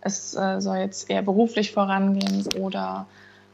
es 0.00 0.34
äh, 0.34 0.60
soll 0.60 0.78
jetzt 0.78 1.10
eher 1.10 1.22
beruflich 1.22 1.72
vorangehen 1.72 2.44
oder 2.60 3.06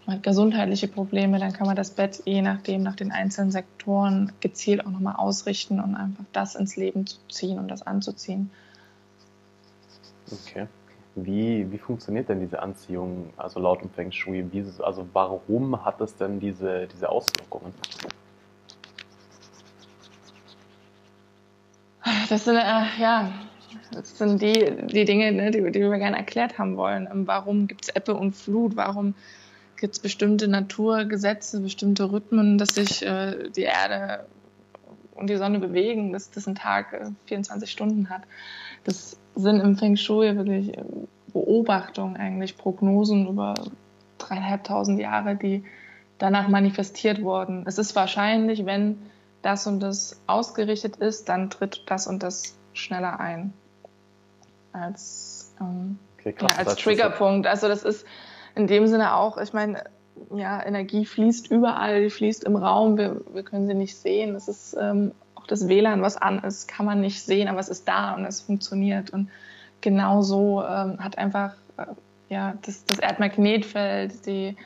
man 0.06 0.16
hat 0.16 0.22
gesundheitliche 0.22 0.88
Probleme, 0.88 1.38
dann 1.38 1.52
kann 1.52 1.66
man 1.66 1.76
das 1.76 1.90
Bett 1.90 2.22
je 2.24 2.42
nachdem, 2.42 2.82
nach 2.82 2.96
den 2.96 3.10
einzelnen 3.12 3.50
Sektoren 3.50 4.32
gezielt 4.40 4.84
auch 4.84 4.90
nochmal 4.90 5.16
ausrichten 5.16 5.80
und 5.80 5.94
einfach 5.94 6.24
das 6.32 6.54
ins 6.54 6.76
Leben 6.76 7.06
zu 7.06 7.18
ziehen 7.28 7.58
und 7.58 7.68
das 7.68 7.82
anzuziehen. 7.82 8.50
Okay. 10.30 10.66
Wie, 11.16 11.70
wie 11.70 11.78
funktioniert 11.78 12.28
denn 12.28 12.40
diese 12.40 12.60
Anziehung, 12.60 13.32
also 13.36 13.60
laut 13.60 13.82
dem 13.82 13.90
Feng 13.90 14.10
Shui? 14.10 14.44
Wie, 14.50 14.64
also 14.82 15.06
warum 15.12 15.84
hat 15.84 16.00
es 16.00 16.16
denn 16.16 16.40
diese, 16.40 16.88
diese 16.88 17.08
Auswirkungen? 17.08 17.72
Das 22.28 22.44
sind, 22.44 22.56
äh, 22.56 23.00
ja, 23.00 23.32
das 23.92 24.18
sind 24.18 24.42
die, 24.42 24.86
die 24.86 25.04
Dinge, 25.04 25.32
ne, 25.32 25.50
die, 25.50 25.60
die 25.70 25.80
wir 25.80 25.98
gerne 25.98 26.16
erklärt 26.16 26.58
haben 26.58 26.76
wollen. 26.76 27.08
Ähm, 27.10 27.26
warum 27.26 27.66
gibt 27.66 27.84
es 27.84 27.94
Ebbe 27.94 28.14
und 28.14 28.34
Flut? 28.34 28.76
Warum 28.76 29.14
gibt 29.76 29.94
es 29.94 30.00
bestimmte 30.00 30.48
Naturgesetze, 30.48 31.60
bestimmte 31.60 32.10
Rhythmen, 32.10 32.58
dass 32.58 32.74
sich 32.74 33.04
äh, 33.04 33.50
die 33.50 33.62
Erde 33.62 34.26
und 35.14 35.30
die 35.30 35.36
Sonne 35.36 35.58
bewegen, 35.58 36.12
dass 36.12 36.30
das 36.30 36.46
ein 36.46 36.54
Tag 36.54 36.92
äh, 36.92 37.10
24 37.26 37.70
Stunden 37.70 38.10
hat? 38.10 38.22
Das 38.84 39.16
sind 39.34 39.60
im 39.60 39.76
Feng 39.76 39.96
Shui 39.96 40.36
wirklich 40.36 40.76
äh, 40.76 40.84
Beobachtungen, 41.32 42.16
eigentlich 42.16 42.56
Prognosen 42.56 43.26
über 43.28 43.54
dreieinhalbtausend 44.18 45.00
Jahre, 45.00 45.34
die 45.36 45.64
danach 46.18 46.48
manifestiert 46.48 47.22
wurden. 47.22 47.64
Es 47.66 47.78
ist 47.78 47.96
wahrscheinlich, 47.96 48.66
wenn 48.66 48.98
das 49.44 49.66
und 49.66 49.80
das 49.80 50.20
ausgerichtet 50.26 50.96
ist, 50.96 51.28
dann 51.28 51.50
tritt 51.50 51.82
das 51.86 52.06
und 52.06 52.22
das 52.22 52.56
schneller 52.72 53.20
ein. 53.20 53.52
Als, 54.72 55.54
ähm, 55.60 55.98
okay, 56.18 56.32
krass, 56.32 56.52
ja, 56.52 56.58
als 56.58 56.76
Triggerpunkt. 56.76 57.46
Also 57.46 57.68
das 57.68 57.82
ist 57.82 58.06
in 58.54 58.66
dem 58.66 58.86
Sinne 58.86 59.14
auch, 59.14 59.38
ich 59.38 59.52
meine, 59.52 59.84
ja, 60.34 60.64
Energie 60.64 61.04
fließt 61.04 61.50
überall, 61.50 62.02
die 62.02 62.10
fließt 62.10 62.44
im 62.44 62.56
Raum, 62.56 62.96
wir, 62.96 63.20
wir 63.32 63.42
können 63.42 63.66
sie 63.66 63.74
nicht 63.74 63.96
sehen. 63.96 64.34
Das 64.34 64.48
ist 64.48 64.76
ähm, 64.80 65.12
auch 65.34 65.46
das 65.46 65.68
WLAN, 65.68 66.02
was 66.02 66.16
an 66.16 66.38
ist, 66.40 66.68
kann 66.68 66.86
man 66.86 67.00
nicht 67.00 67.22
sehen, 67.22 67.48
aber 67.48 67.60
es 67.60 67.68
ist 67.68 67.86
da 67.86 68.14
und 68.14 68.24
es 68.24 68.40
funktioniert. 68.40 69.10
Und 69.10 69.30
genau 69.80 70.22
so 70.22 70.62
ähm, 70.62 71.02
hat 71.02 71.18
einfach 71.18 71.54
äh, 71.76 71.86
ja, 72.28 72.54
das, 72.62 72.84
das 72.86 72.98
Erdmagnetfeld, 72.98 74.26
die, 74.26 74.56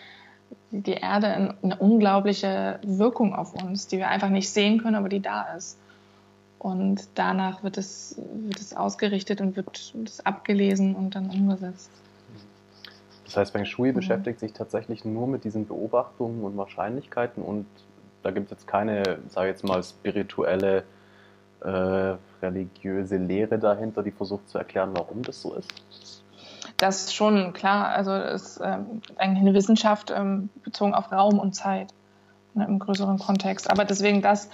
die 0.70 0.92
Erde 0.92 1.54
eine 1.62 1.76
unglaubliche 1.76 2.78
Wirkung 2.82 3.34
auf 3.34 3.54
uns, 3.54 3.86
die 3.86 3.98
wir 3.98 4.08
einfach 4.08 4.28
nicht 4.28 4.50
sehen 4.50 4.82
können, 4.82 4.96
aber 4.96 5.08
die 5.08 5.20
da 5.20 5.54
ist. 5.54 5.78
Und 6.58 7.08
danach 7.14 7.62
wird 7.62 7.78
es, 7.78 8.20
wird 8.32 8.60
es 8.60 8.74
ausgerichtet 8.74 9.40
und 9.40 9.56
wird 9.56 9.94
es 10.04 10.24
abgelesen 10.26 10.94
und 10.94 11.14
dann 11.14 11.30
umgesetzt. 11.30 11.90
Das 13.24 13.36
heißt, 13.36 13.52
Feng 13.52 13.64
Shui 13.64 13.90
mhm. 13.90 13.96
beschäftigt 13.96 14.40
sich 14.40 14.52
tatsächlich 14.52 15.04
nur 15.04 15.26
mit 15.26 15.44
diesen 15.44 15.66
Beobachtungen 15.66 16.42
und 16.42 16.56
Wahrscheinlichkeiten 16.56 17.42
und 17.42 17.66
da 18.22 18.30
gibt 18.30 18.46
es 18.46 18.50
jetzt 18.50 18.66
keine, 18.66 19.18
sage 19.28 19.48
ich 19.48 19.54
jetzt 19.54 19.64
mal, 19.64 19.82
spirituelle, 19.82 20.84
äh, 21.60 22.16
religiöse 22.42 23.16
Lehre 23.16 23.58
dahinter, 23.58 24.02
die 24.02 24.10
versucht 24.10 24.48
zu 24.48 24.58
erklären, 24.58 24.90
warum 24.94 25.22
das 25.22 25.42
so 25.42 25.54
ist. 25.54 26.17
Das 26.78 27.12
schon, 27.12 27.52
klar. 27.52 27.88
Also 27.88 28.12
es 28.12 28.42
ist 28.42 28.60
ähm, 28.64 29.02
eigentlich 29.16 29.40
eine 29.40 29.54
Wissenschaft 29.54 30.12
ähm, 30.14 30.48
bezogen 30.62 30.94
auf 30.94 31.10
Raum 31.12 31.38
und 31.38 31.54
Zeit 31.54 31.92
ne, 32.54 32.64
im 32.66 32.78
größeren 32.78 33.18
Kontext. 33.18 33.68
Aber 33.70 33.84
deswegen 33.84 34.22
das, 34.22 34.48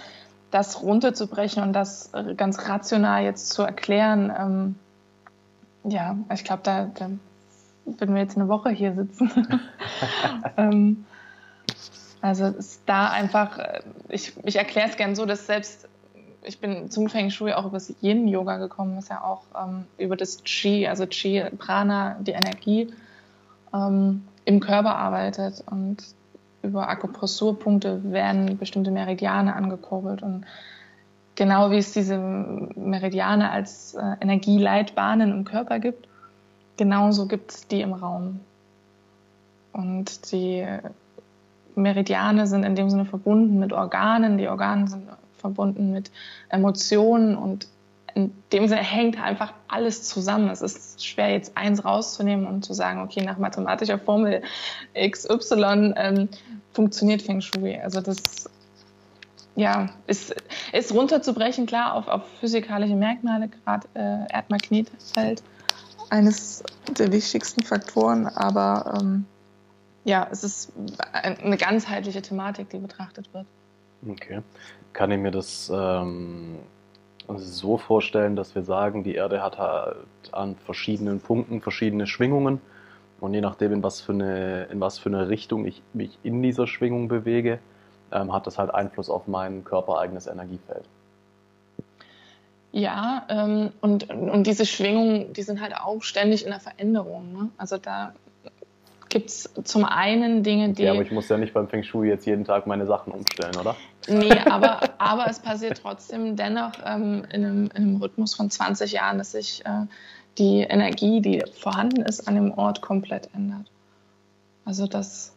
das 0.51 0.81
runterzubrechen 0.81 1.61
und 1.61 1.73
das 1.73 2.11
ganz 2.35 2.67
rational 2.67 3.23
jetzt 3.23 3.49
zu 3.49 3.61
erklären, 3.61 4.33
ähm, 4.37 4.75
ja, 5.83 6.17
ich 6.33 6.43
glaube, 6.43 6.63
da, 6.63 6.85
da 6.85 7.09
würden 7.85 8.15
wir 8.15 8.21
jetzt 8.21 8.37
eine 8.37 8.47
Woche 8.47 8.71
hier 8.71 8.95
sitzen. 8.95 9.31
ähm, 10.57 11.05
also 12.21 12.45
ist 12.47 12.81
da 12.87 13.09
einfach, 13.09 13.59
äh, 13.59 13.81
ich, 14.09 14.33
ich 14.43 14.55
erkläre 14.55 14.89
es 14.89 14.97
gern 14.97 15.15
so, 15.15 15.27
dass 15.27 15.45
selbst 15.45 15.87
ich 16.45 16.59
bin 16.59 16.89
zum 16.89 17.09
Feng 17.09 17.29
Shui 17.29 17.53
auch 17.53 17.65
über 17.65 17.77
das 17.77 17.93
Yin-Yoga 18.01 18.57
gekommen, 18.57 18.97
was 18.97 19.09
ja 19.09 19.23
auch 19.23 19.43
ähm, 19.59 19.85
über 19.97 20.15
das 20.15 20.43
Qi, 20.43 20.87
also 20.87 21.05
Qi, 21.07 21.43
Prana, 21.57 22.17
die 22.21 22.31
Energie 22.31 22.93
ähm, 23.73 24.23
im 24.45 24.59
Körper 24.59 24.95
arbeitet 24.95 25.63
und 25.69 25.97
über 26.61 26.89
Akupressurpunkte 26.89 28.11
werden 28.11 28.57
bestimmte 28.57 28.91
Meridiane 28.91 29.55
angekurbelt 29.55 30.23
und 30.23 30.45
genau 31.35 31.71
wie 31.71 31.77
es 31.77 31.91
diese 31.91 32.17
Meridiane 32.17 33.51
als 33.51 33.93
äh, 33.95 34.15
Energieleitbahnen 34.21 35.31
im 35.31 35.45
Körper 35.45 35.79
gibt, 35.79 36.07
genauso 36.77 37.27
gibt 37.27 37.51
es 37.51 37.67
die 37.67 37.81
im 37.81 37.93
Raum. 37.93 38.39
Und 39.73 40.31
die 40.31 40.65
Meridiane 41.75 42.47
sind 42.47 42.63
in 42.63 42.75
dem 42.75 42.89
Sinne 42.89 43.05
verbunden 43.05 43.59
mit 43.59 43.73
Organen, 43.73 44.37
die 44.37 44.47
Organe 44.47 44.87
sind 44.87 45.09
verbunden 45.45 45.91
mit 45.91 46.11
Emotionen 46.49 47.35
und 47.37 47.67
in 48.15 48.33
dem 48.53 48.67
Sinne 48.67 48.81
hängt 48.81 49.21
einfach 49.21 49.53
alles 49.67 50.03
zusammen. 50.03 50.49
Es 50.49 50.61
ist 50.61 51.05
schwer, 51.05 51.31
jetzt 51.31 51.57
eins 51.57 51.83
rauszunehmen 51.83 52.47
und 52.47 52.63
zu 52.63 52.73
sagen, 52.73 53.01
okay, 53.01 53.21
nach 53.23 53.37
mathematischer 53.37 53.99
Formel 53.99 54.41
XY 54.97 55.93
ähm, 55.97 56.29
funktioniert 56.71 57.21
Feng 57.21 57.41
Shui. 57.41 57.77
Also 57.77 57.99
das 57.99 58.49
ja, 59.57 59.89
ist, 60.07 60.33
ist 60.71 60.93
runterzubrechen, 60.93 61.65
klar, 61.65 61.93
auf, 61.93 62.07
auf 62.07 62.21
physikalische 62.39 62.95
Merkmale, 62.95 63.49
gerade 63.49 63.87
äh, 63.93 64.33
Erdmagnetfeld, 64.33 65.43
eines 66.09 66.63
der 66.97 67.11
wichtigsten 67.11 67.63
Faktoren, 67.63 68.27
aber 68.27 68.99
ähm, 68.99 69.25
ja, 70.03 70.27
es 70.31 70.43
ist 70.43 70.71
eine 71.11 71.57
ganzheitliche 71.57 72.21
Thematik, 72.21 72.69
die 72.69 72.77
betrachtet 72.77 73.33
wird. 73.33 73.45
Okay. 74.07 74.41
Kann 74.95 75.11
ich 75.11 75.19
mir 75.19 75.31
das 75.31 75.69
ähm, 75.75 76.55
so 77.35 77.77
vorstellen, 77.77 78.37
dass 78.37 78.55
wir 78.55 78.63
sagen, 78.63 79.03
die 79.03 79.15
Erde 79.15 79.43
hat 79.43 79.57
halt 79.57 79.97
an 80.31 80.55
verschiedenen 80.55 81.19
Punkten 81.19 81.59
verschiedene 81.59 82.07
Schwingungen 82.07 82.61
und 83.19 83.33
je 83.33 83.41
nachdem, 83.41 83.73
in 83.73 83.83
was 83.83 83.99
für 83.99 84.13
eine, 84.13 84.63
in 84.71 84.79
was 84.79 84.97
für 84.97 85.09
eine 85.09 85.27
Richtung 85.27 85.65
ich 85.65 85.83
mich 85.91 86.17
in 86.23 86.41
dieser 86.41 86.65
Schwingung 86.65 87.09
bewege, 87.09 87.59
ähm, 88.13 88.31
hat 88.31 88.47
das 88.47 88.57
halt 88.57 88.73
Einfluss 88.73 89.09
auf 89.09 89.27
mein 89.27 89.65
körpereigenes 89.65 90.27
Energiefeld. 90.27 90.85
Ja, 92.71 93.25
ähm, 93.27 93.73
und, 93.81 94.09
und 94.09 94.47
diese 94.47 94.65
Schwingungen, 94.65 95.33
die 95.33 95.41
sind 95.41 95.59
halt 95.59 95.75
auch 95.75 96.03
ständig 96.03 96.45
in 96.45 96.51
der 96.51 96.61
Veränderung. 96.61 97.33
Ne? 97.33 97.49
Also 97.57 97.77
da 97.77 98.13
gibt 99.15 99.29
es 99.29 99.49
zum 99.63 99.85
einen 99.85 100.43
Dinge, 100.43 100.73
die. 100.73 100.83
Ja, 100.83 100.91
aber 100.91 101.01
ich 101.01 101.11
muss 101.11 101.29
ja 101.29 101.37
nicht 101.37 101.53
beim 101.53 101.69
Feng 101.69 101.83
Shui 101.83 102.09
jetzt 102.09 102.25
jeden 102.25 102.43
Tag 102.43 102.67
meine 102.67 102.85
Sachen 102.85 103.13
umstellen, 103.13 103.55
oder? 103.55 103.77
Nee, 104.09 104.29
aber, 104.49 104.81
aber 104.97 105.27
es 105.29 105.39
passiert 105.39 105.79
trotzdem 105.81 106.35
dennoch 106.35 106.73
ähm, 106.85 107.23
in, 107.31 107.45
einem, 107.45 107.63
in, 107.67 107.71
einem, 107.75 107.95
Rhythmus 107.95 108.35
von 108.35 108.49
20 108.51 108.91
Jahren, 108.91 109.17
dass 109.17 109.31
sich 109.31 109.65
äh, 109.65 109.85
die 110.37 110.63
Energie, 110.63 111.21
die 111.21 111.45
vorhanden 111.57 112.01
ist, 112.01 112.27
an 112.27 112.35
dem 112.35 112.51
Ort 112.51 112.81
komplett 112.81 113.29
ändert. 113.33 113.71
Also 114.65 114.85
das, 114.85 115.33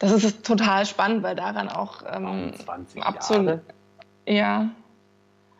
das 0.00 0.10
ist 0.10 0.44
total 0.44 0.84
spannend, 0.84 1.22
weil 1.22 1.36
daran 1.36 1.68
auch 1.68 2.02
ähm, 2.12 2.54
20 2.64 3.04
absolut. 3.04 3.60
Ja. 4.26 4.68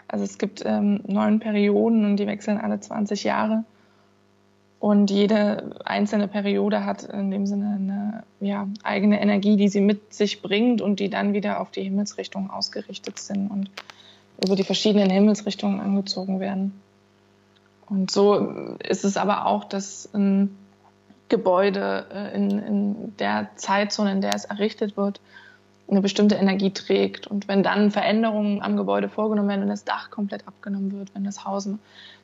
Also 0.09 0.25
es 0.25 0.37
gibt 0.37 0.65
ähm, 0.67 1.01
neun 1.07 1.39
Perioden 1.39 2.05
und 2.07 2.17
die 2.17 2.27
wechseln 2.27 2.59
alle 2.59 2.81
20 2.81 3.23
Jahre. 3.23 3.63
Und 4.81 5.11
jede 5.11 5.77
einzelne 5.85 6.27
Periode 6.27 6.87
hat 6.87 7.03
in 7.03 7.31
dem 7.31 7.47
Sinne 7.47 7.75
eine 7.75 8.23
ja, 8.41 8.67
eigene 8.83 9.21
Energie, 9.21 9.57
die 9.57 9.69
sie 9.69 9.83
mit 9.83 10.15
sich 10.15 10.41
bringt 10.41 10.81
und 10.81 11.01
die 11.01 11.11
dann 11.11 11.35
wieder 11.35 11.61
auf 11.61 11.71
die 11.71 11.83
Himmelsrichtung 11.83 12.51
ausgerichtet 12.51 13.19
sind 13.19 13.51
und 13.51 13.71
über 14.43 14.57
die 14.57 14.65
verschiedenen 14.65 15.11
Himmelsrichtungen 15.11 15.81
angezogen 15.81 16.41
werden. 16.41 16.81
Und 17.91 18.11
so 18.11 18.77
ist 18.79 19.05
es 19.05 19.19
aber 19.19 19.45
auch, 19.45 19.65
dass 19.65 20.09
ein 20.15 20.57
Gebäude 21.29 22.07
äh, 22.11 22.35
in, 22.35 22.51
in 22.51 23.17
der 23.19 23.51
Zeitzone, 23.57 24.13
in 24.13 24.23
der 24.23 24.35
es 24.35 24.47
errichtet 24.47 24.97
wird, 24.97 25.21
eine 25.91 26.01
bestimmte 26.01 26.37
Energie 26.37 26.71
trägt. 26.71 27.27
Und 27.27 27.49
wenn 27.49 27.63
dann 27.63 27.91
Veränderungen 27.91 28.63
am 28.63 28.77
Gebäude 28.79 29.11
vorgenommen 29.11 29.49
werden, 29.49 29.61
wenn 29.61 29.69
das 29.69 29.85
Dach 29.85 30.11
komplett 30.11 30.49
abgenommen 30.49 30.93
wird, 30.93 31.15
wenn 31.15 31.25
das 31.25 31.45
Haus 31.45 31.69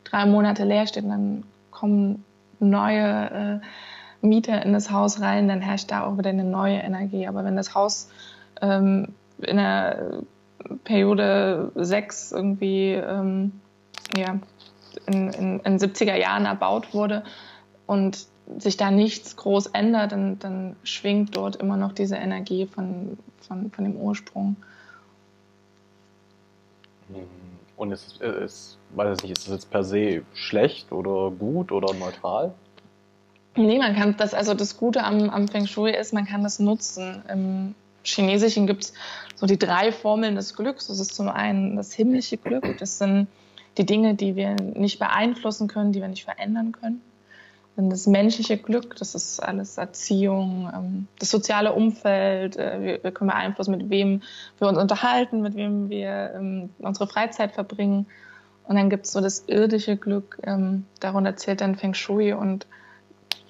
drei 0.05 0.25
Monate 0.25 0.65
leer 0.65 0.87
steht, 0.87 1.05
dann 1.05 1.43
kommen 1.71 2.25
neue 2.59 3.61
äh, 3.63 4.27
Mieter 4.27 4.63
in 4.63 4.73
das 4.73 4.91
Haus 4.91 5.21
rein, 5.21 5.49
dann 5.49 5.61
herrscht 5.61 5.91
da 5.91 6.05
auch 6.05 6.19
wieder 6.19 6.31
eine 6.31 6.45
neue 6.45 6.79
Energie. 6.79 7.27
Aber 7.27 7.45
wenn 7.45 7.57
das 7.57 7.75
Haus 7.75 8.09
ähm, 8.61 9.09
in 9.41 9.57
der 9.57 10.23
Periode 10.85 11.71
6 11.75 12.33
irgendwie 12.33 12.93
ähm, 12.93 13.53
ja, 14.17 14.39
in, 15.07 15.31
in, 15.31 15.61
in 15.61 15.79
70er 15.79 16.17
Jahren 16.17 16.47
erbaut 16.47 16.95
wurde 16.95 17.23
und 17.87 18.27
sich 18.59 18.77
da 18.77 18.91
nichts 18.91 19.37
groß 19.37 19.67
ändert, 19.69 20.13
dann, 20.13 20.39
dann 20.39 20.77
schwingt 20.85 21.37
dort 21.37 21.57
immer 21.57 21.77
noch 21.77 21.93
diese 21.93 22.17
Energie 22.17 22.67
von, 22.67 23.19
von, 23.41 23.71
von 23.71 23.85
dem 23.85 23.97
Ursprung. 23.97 24.57
Und 27.77 27.93
ist, 27.93 28.21
ist, 28.23 28.79
weiß 28.95 29.19
ich 29.19 29.23
nicht, 29.25 29.39
ist 29.39 29.47
es 29.47 29.53
jetzt 29.53 29.71
per 29.71 29.85
se 29.85 30.23
schlecht 30.35 30.93
oder 30.93 31.31
gut 31.31 31.73
oder 31.73 31.93
neutral? 31.95 32.55
Nee, 33.55 33.79
man 33.79 33.95
kann 33.95 34.17
das, 34.17 34.35
also 34.35 34.55
das 34.55 34.77
Gute 34.77 35.05
am, 35.05 35.31
am 35.31 35.49
Feng 35.49 35.67
Shui 35.67 35.91
ist, 35.91 36.13
man 36.13 36.27
kann 36.27 36.43
das 36.43 36.59
nutzen. 36.59 37.23
Im 37.29 37.75
Chinesischen 38.03 38.67
gibt 38.67 38.85
es 38.85 38.95
so 39.35 39.47
die 39.47 39.59
drei 39.59 39.93
Formeln 39.93 40.37
des 40.37 40.55
Glücks. 40.55 40.87
Das 40.87 41.01
ist 41.01 41.15
zum 41.15 41.29
einen 41.29 41.77
das 41.77 41.93
himmlische 41.93 42.37
Glück, 42.37 42.79
das 42.79 42.99
sind 42.99 43.29
die 43.77 43.85
Dinge, 43.85 44.15
die 44.15 44.37
wir 44.37 44.55
nicht 44.55 44.99
beeinflussen 44.99 45.69
können, 45.69 45.93
die 45.93 46.01
wir 46.01 46.09
nicht 46.09 46.25
verändern 46.25 46.73
können. 46.73 47.03
Dann 47.77 47.91
das 47.91 48.07
menschliche 48.07 48.57
Glück, 48.57 48.97
das 48.97 49.15
ist 49.15 49.39
alles 49.39 49.77
Erziehung, 49.77 50.71
ähm, 50.75 51.09
das 51.19 51.31
soziale 51.31 51.75
Umfeld, 51.75 52.57
äh, 52.57 53.01
wir 53.03 53.13
können 53.13 53.29
beeinflussen, 53.29 53.73
mit 53.73 53.91
wem 53.91 54.23
wir 54.59 54.69
uns 54.69 54.79
unterhalten, 54.79 55.43
mit 55.43 55.55
wem 55.57 55.91
wir 55.91 56.33
ähm, 56.35 56.71
unsere 56.79 57.07
Freizeit 57.07 57.53
verbringen. 57.53 58.07
Und 58.65 58.77
dann 58.77 58.89
gibt 58.89 59.07
es 59.07 59.13
so 59.13 59.21
das 59.21 59.45
irdische 59.47 59.97
Glück, 59.97 60.39
ähm, 60.43 60.87
darunter 61.01 61.37
zählt 61.37 61.61
dann 61.61 61.77
Feng 61.77 61.95
Shui 61.95 62.33
und 62.33 62.67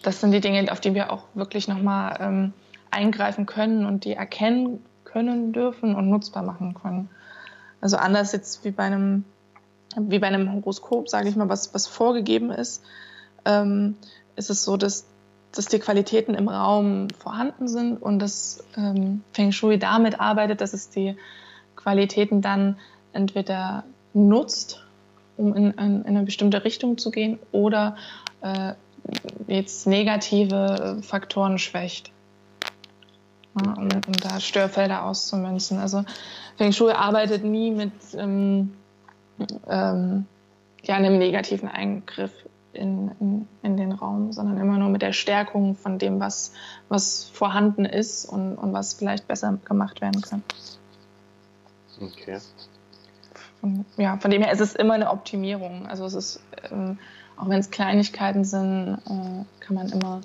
das 0.03 0.21
sind 0.21 0.33
die 0.33 0.41
Dinge, 0.41 0.71
auf 0.71 0.81
die 0.81 0.95
wir 0.95 1.13
auch 1.13 1.25
wirklich 1.35 1.69
nochmal 1.69 2.19
ähm, 2.21 2.53
eingreifen 2.91 3.47
können 3.47 3.87
und 3.87 4.05
die 4.05 4.13
erkennen 4.13 4.85
können 5.05 5.53
dürfen 5.53 5.95
und 5.95 6.11
nutzbar 6.11 6.43
machen 6.43 6.75
können. 6.75 7.09
Also 7.81 7.97
anders 7.97 8.33
jetzt 8.33 8.65
wie 8.65 8.71
bei 8.73 8.85
einem, 8.85 9.25
wie 9.97 10.19
bei 10.19 10.27
einem 10.27 10.53
Horoskop, 10.53 11.09
sage 11.09 11.29
ich 11.29 11.37
mal, 11.37 11.49
was, 11.49 11.73
was 11.75 11.87
vorgegeben 11.87 12.51
ist, 12.51 12.83
ähm, 13.47 13.97
ist 14.35 14.51
es 14.51 14.65
so, 14.65 14.77
dass, 14.77 15.07
dass 15.53 15.67
die 15.67 15.79
Qualitäten 15.79 16.35
im 16.35 16.49
Raum 16.49 17.09
vorhanden 17.19 17.69
sind 17.69 18.03
und 18.03 18.19
dass 18.19 18.63
ähm, 18.77 19.23
Feng 19.33 19.53
Shui 19.53 19.79
damit 19.79 20.21
arbeitet, 20.21 20.61
dass 20.61 20.75
es 20.75 20.91
die 20.91 21.17
Qualitäten 21.77 22.43
dann 22.43 22.79
entweder 23.13 23.85
nutzt, 24.13 24.85
um 25.37 25.55
in, 25.55 25.71
in, 25.73 26.03
in 26.03 26.07
eine 26.07 26.25
bestimmte 26.25 26.65
Richtung 26.65 26.99
zu 26.99 27.11
gehen 27.11 27.39
oder 27.53 27.97
äh, 28.43 28.75
jetzt 29.47 29.87
negative 29.87 30.99
Faktoren 31.03 31.59
schwächt. 31.59 32.11
Ja, 33.65 33.73
um, 33.73 33.85
um, 33.85 34.13
da 34.21 34.41
Störfelder 34.41 35.05
auszumünzen. 35.05 35.79
Also 35.79 36.05
Feng 36.59 36.73
Shui 36.73 36.93
arbeitet 36.93 37.43
nie 37.45 37.71
mit 37.71 37.93
ähm, 38.15 38.73
ähm, 39.69 40.27
ja, 40.83 40.97
einem 40.97 41.19
negativen 41.19 41.69
Eingriff 41.69 42.33
in, 42.77 43.11
in, 43.21 43.49
in, 43.63 43.77
den 43.77 43.93
Raum, 43.93 44.33
sondern 44.33 44.59
immer 44.59 44.79
nur 44.79 44.89
mit 44.89 45.03
der 45.03 45.13
Stärkung 45.13 45.75
von 45.75 45.99
dem, 45.99 46.21
was, 46.21 46.53
was 46.89 47.25
vorhanden 47.25 47.85
ist 47.85 48.25
und, 48.25 48.57
und 48.57 48.73
was 48.73 48.95
vielleicht 48.95 49.27
besser 49.27 49.59
gemacht 49.65 50.01
werden 50.01 50.21
kann. 50.21 50.43
Okay. 52.01 52.39
Von, 53.61 53.85
ja, 53.97 54.19
von 54.19 54.31
dem 54.31 54.43
her 54.43 54.53
ist 54.53 54.61
es 54.61 54.75
immer 54.75 54.95
eine 54.95 55.11
Optimierung. 55.11 55.87
Also 55.87 56.05
es 56.05 56.15
ist 56.15 56.41
ähm, 56.71 56.99
auch 57.37 57.49
wenn 57.49 57.61
es 57.61 57.71
Kleinigkeiten 57.71 58.45
sind, 58.45 58.99
äh, 59.07 59.45
kann 59.61 59.77
man 59.77 59.89
immer, 59.91 60.21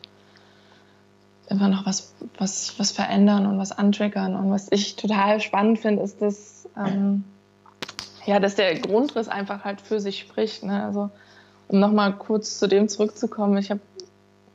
immer 1.50 1.68
noch 1.68 1.86
was, 1.86 2.14
was, 2.38 2.80
was 2.80 2.92
verändern 2.92 3.46
und 3.46 3.58
was 3.58 3.72
antriggern. 3.72 4.36
Und 4.36 4.50
was 4.52 4.72
ich 4.72 4.96
total 4.96 5.42
spannend 5.42 5.80
finde, 5.80 6.04
ist, 6.04 6.22
dass, 6.22 6.70
ähm, 6.78 7.24
ja, 8.26 8.40
dass 8.40 8.56
der 8.56 8.80
Grundriss 8.80 9.28
einfach 9.28 9.66
halt 9.66 9.82
für 9.82 10.00
sich 10.00 10.20
spricht. 10.20 10.64
Ne? 10.64 10.86
Also, 10.86 11.10
um 11.72 11.80
nochmal 11.80 12.14
kurz 12.14 12.60
zu 12.60 12.68
dem 12.68 12.90
zurückzukommen, 12.90 13.58
ich 13.58 13.72
habe 13.72 13.80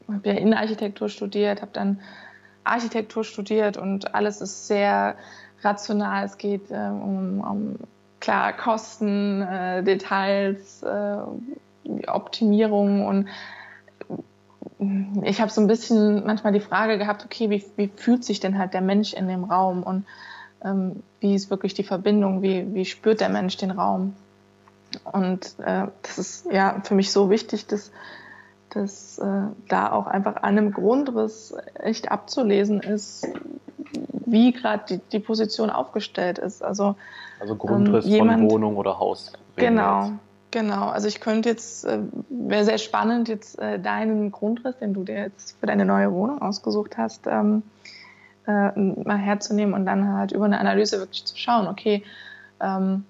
hab 0.08 0.26
ja 0.26 0.35
Innenarchitektur 0.35 1.08
studiert, 1.08 1.62
habe 1.62 1.73
dann 1.73 2.00
Architektur 2.62 3.25
studiert 3.25 3.78
und 3.78 4.14
alles 4.14 4.40
ist 4.40 4.66
sehr 4.66 5.16
rational. 5.62 6.25
Es 6.25 6.37
geht 6.37 6.70
äh, 6.70 6.75
um, 6.75 7.40
um 7.40 7.76
klar 8.20 8.52
Kosten, 8.52 9.40
äh, 9.42 9.82
Details, 9.82 10.82
äh, 10.82 11.16
Optimierung 12.06 13.06
und 13.06 13.28
ich 15.23 15.40
habe 15.40 15.50
so 15.50 15.61
ein 15.61 15.68
bisschen 15.68 16.26
manchmal 16.26 16.52
die 16.52 16.61
Frage 16.61 16.99
gehabt, 16.99 17.25
okay, 17.25 17.49
wie, 17.49 17.64
wie 17.76 17.90
fühlt 17.96 18.25
sich 18.25 18.40
denn 18.40 18.58
halt 18.58 18.75
der 18.75 18.82
Mensch 18.82 19.14
in 19.14 19.26
dem 19.26 19.44
Raum 19.44 19.82
und 19.82 20.04
ähm, 20.62 21.02
wie 21.20 21.35
ist 21.35 21.48
wirklich 21.48 21.72
die 21.72 21.85
Verbindung, 21.85 22.42
wie, 22.42 22.74
wie 22.74 22.85
spürt 22.85 23.20
der 23.20 23.31
Mensch 23.31 23.57
den 23.57 23.70
Raum? 23.70 24.14
Und 25.05 25.55
äh, 25.59 25.87
das 26.03 26.18
ist 26.18 26.46
ja 26.51 26.81
für 26.85 26.94
mich 26.94 27.12
so 27.12 27.31
wichtig, 27.31 27.66
dass, 27.66 27.90
dass 28.70 29.18
äh, 29.18 29.42
da 29.68 29.92
auch 29.92 30.07
einfach 30.07 30.37
an 30.37 30.59
einem 30.59 30.72
Grundriss 30.72 31.55
echt 31.75 32.11
abzulesen 32.11 32.81
ist, 32.81 33.27
wie 34.27 34.53
gerade 34.53 34.85
die, 34.88 35.01
die 35.12 35.20
Position 35.20 35.70
aufgestellt 35.70 36.38
ist. 36.38 36.62
Also, 36.62 36.96
also 37.40 37.57
Grundriss 37.57 38.05
ähm, 38.07 38.11
jemand, 38.11 38.40
von 38.40 38.51
Wohnung 38.51 38.77
oder 38.77 38.99
Haus. 38.99 39.33
Genau, 39.57 40.12
Genau, 40.57 40.88
also 40.88 41.07
ich 41.09 41.20
könnte 41.20 41.51
jetzt, 41.51 41.85
äh, 41.85 41.99
wäre 42.31 42.64
sehr 42.64 42.79
spannend, 42.79 43.29
jetzt 43.29 43.59
äh, 43.59 43.79
deinen 43.79 44.31
Grundriss, 44.31 44.79
den 44.79 44.94
du 44.94 45.05
dir 45.05 45.16
jetzt 45.18 45.59
für 45.61 45.66
deine 45.66 45.85
neue 45.85 46.12
Wohnung 46.12 46.40
ausgesucht 46.40 46.96
hast, 46.96 47.27
ähm, 47.27 47.62
äh, 48.46 48.70
mal 48.79 49.18
herzunehmen 49.18 49.75
und 49.75 49.85
dann 49.85 50.14
halt 50.14 50.33
über 50.33 50.44
eine 50.44 50.59
Analyse 50.59 50.99
wirklich 50.99 51.27
zu 51.27 51.37
schauen, 51.37 51.66
okay, 51.66 52.05
ähm, 52.61 53.05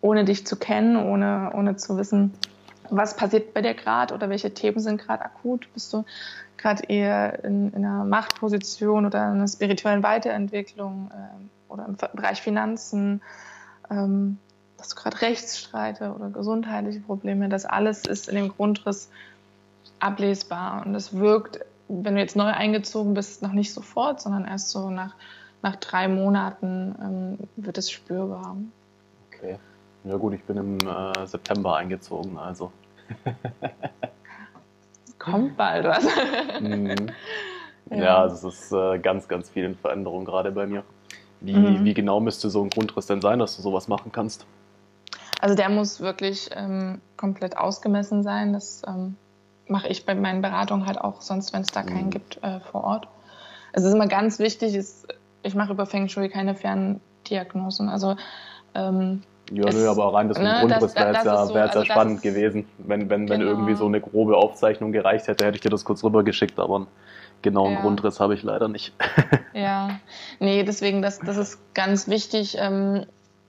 ohne 0.00 0.24
dich 0.24 0.46
zu 0.46 0.56
kennen, 0.56 0.96
ohne, 0.96 1.52
ohne 1.54 1.76
zu 1.76 1.96
wissen, 1.96 2.32
was 2.90 3.16
passiert 3.16 3.54
bei 3.54 3.62
dir 3.62 3.74
gerade 3.74 4.14
oder 4.14 4.28
welche 4.30 4.54
Themen 4.54 4.80
sind 4.80 5.00
gerade 5.00 5.24
akut, 5.24 5.68
bist 5.74 5.92
du 5.92 6.04
gerade 6.56 6.84
eher 6.84 7.44
in, 7.44 7.72
in, 7.72 7.84
einer 7.84 8.04
Machtposition 8.04 9.06
oder 9.06 9.26
in 9.26 9.34
einer 9.34 9.48
spirituellen 9.48 10.02
Weiterentwicklung 10.02 11.10
äh, 11.12 11.72
oder 11.72 11.86
im 11.86 11.96
Bereich 12.14 12.42
Finanzen. 12.42 13.22
Ähm, 13.90 14.38
hast 14.78 14.92
du 14.92 14.96
gerade 14.96 15.20
Rechtsstreite 15.20 16.12
oder 16.12 16.30
gesundheitliche 16.30 17.00
Probleme, 17.00 17.48
das 17.48 17.64
alles 17.64 18.02
ist 18.06 18.28
in 18.28 18.36
dem 18.36 18.48
Grundriss 18.48 19.08
ablesbar 20.00 20.84
und 20.86 20.94
es 20.94 21.16
wirkt, 21.16 21.60
wenn 21.88 22.14
du 22.14 22.20
jetzt 22.20 22.36
neu 22.36 22.48
eingezogen 22.48 23.14
bist, 23.14 23.42
noch 23.42 23.52
nicht 23.52 23.72
sofort, 23.72 24.20
sondern 24.20 24.44
erst 24.44 24.70
so 24.70 24.90
nach, 24.90 25.14
nach 25.62 25.76
drei 25.76 26.06
Monaten 26.06 26.94
ähm, 27.00 27.38
wird 27.56 27.78
es 27.78 27.90
spürbar. 27.90 28.56
Okay. 29.28 29.58
Ja 30.08 30.16
gut, 30.16 30.32
ich 30.32 30.42
bin 30.44 30.56
im 30.56 30.78
äh, 30.78 31.26
September 31.26 31.76
eingezogen, 31.76 32.38
also. 32.38 32.72
Kommt 35.18 35.54
bald 35.58 35.84
was. 35.84 36.04
mhm. 36.60 37.10
ja. 37.90 37.96
ja, 37.96 38.24
es 38.24 38.42
ist 38.42 38.72
äh, 38.72 38.98
ganz, 39.00 39.28
ganz 39.28 39.50
viel 39.50 39.64
in 39.64 39.76
Veränderung 39.76 40.24
gerade 40.24 40.50
bei 40.50 40.66
mir. 40.66 40.82
Wie, 41.40 41.52
mhm. 41.52 41.84
wie 41.84 41.92
genau 41.92 42.20
müsste 42.20 42.48
so 42.48 42.62
ein 42.62 42.70
Grundriss 42.70 43.04
denn 43.04 43.20
sein, 43.20 43.38
dass 43.38 43.56
du 43.56 43.62
sowas 43.62 43.86
machen 43.86 44.10
kannst? 44.10 44.46
Also 45.42 45.54
der 45.54 45.68
muss 45.68 46.00
wirklich 46.00 46.48
ähm, 46.54 47.02
komplett 47.18 47.58
ausgemessen 47.58 48.22
sein. 48.22 48.54
Das 48.54 48.82
ähm, 48.86 49.16
mache 49.66 49.88
ich 49.88 50.06
bei 50.06 50.14
meinen 50.14 50.40
Beratungen 50.40 50.86
halt 50.86 50.98
auch 50.98 51.20
sonst, 51.20 51.52
wenn 51.52 51.60
es 51.60 51.68
da 51.68 51.82
keinen 51.82 52.06
mhm. 52.06 52.10
gibt 52.10 52.42
äh, 52.42 52.60
vor 52.60 52.82
Ort. 52.82 53.08
Es 53.72 53.84
ist 53.84 53.92
immer 53.92 54.08
ganz 54.08 54.38
wichtig, 54.38 54.74
ist, 54.74 55.06
ich 55.42 55.54
mache 55.54 55.72
über 55.72 55.84
Feng 55.84 56.08
Shui 56.08 56.30
keine 56.30 56.54
Ferndiagnosen. 56.54 57.90
Also 57.90 58.16
ähm, 58.74 59.22
ja, 59.52 59.68
es, 59.68 59.74
nö, 59.74 59.88
aber 59.88 60.14
rein 60.14 60.28
das 60.28 60.38
ne, 60.38 60.58
Grundriss 60.60 60.94
wäre 60.94 61.12
jetzt 61.12 61.24
ja, 61.24 61.46
so, 61.46 61.54
wär 61.54 61.64
also 61.64 61.84
spannend 61.84 62.22
gewesen. 62.22 62.66
Wenn, 62.78 63.08
wenn, 63.10 63.28
wenn 63.28 63.40
genau. 63.40 63.50
irgendwie 63.50 63.74
so 63.74 63.86
eine 63.86 64.00
grobe 64.00 64.36
Aufzeichnung 64.36 64.92
gereicht 64.92 65.28
hätte, 65.28 65.44
hätte 65.44 65.56
ich 65.56 65.62
dir 65.62 65.70
das 65.70 65.84
kurz 65.84 66.04
rübergeschickt, 66.04 66.58
aber 66.58 66.76
einen 66.76 66.86
genauen 67.42 67.74
ja. 67.74 67.80
Grundriss 67.80 68.20
habe 68.20 68.34
ich 68.34 68.42
leider 68.42 68.68
nicht. 68.68 68.92
ja, 69.52 70.00
nee, 70.38 70.62
deswegen, 70.64 71.02
das, 71.02 71.18
das 71.18 71.36
ist 71.36 71.58
ganz 71.74 72.08
wichtig. 72.08 72.56
Ähm, 72.58 73.06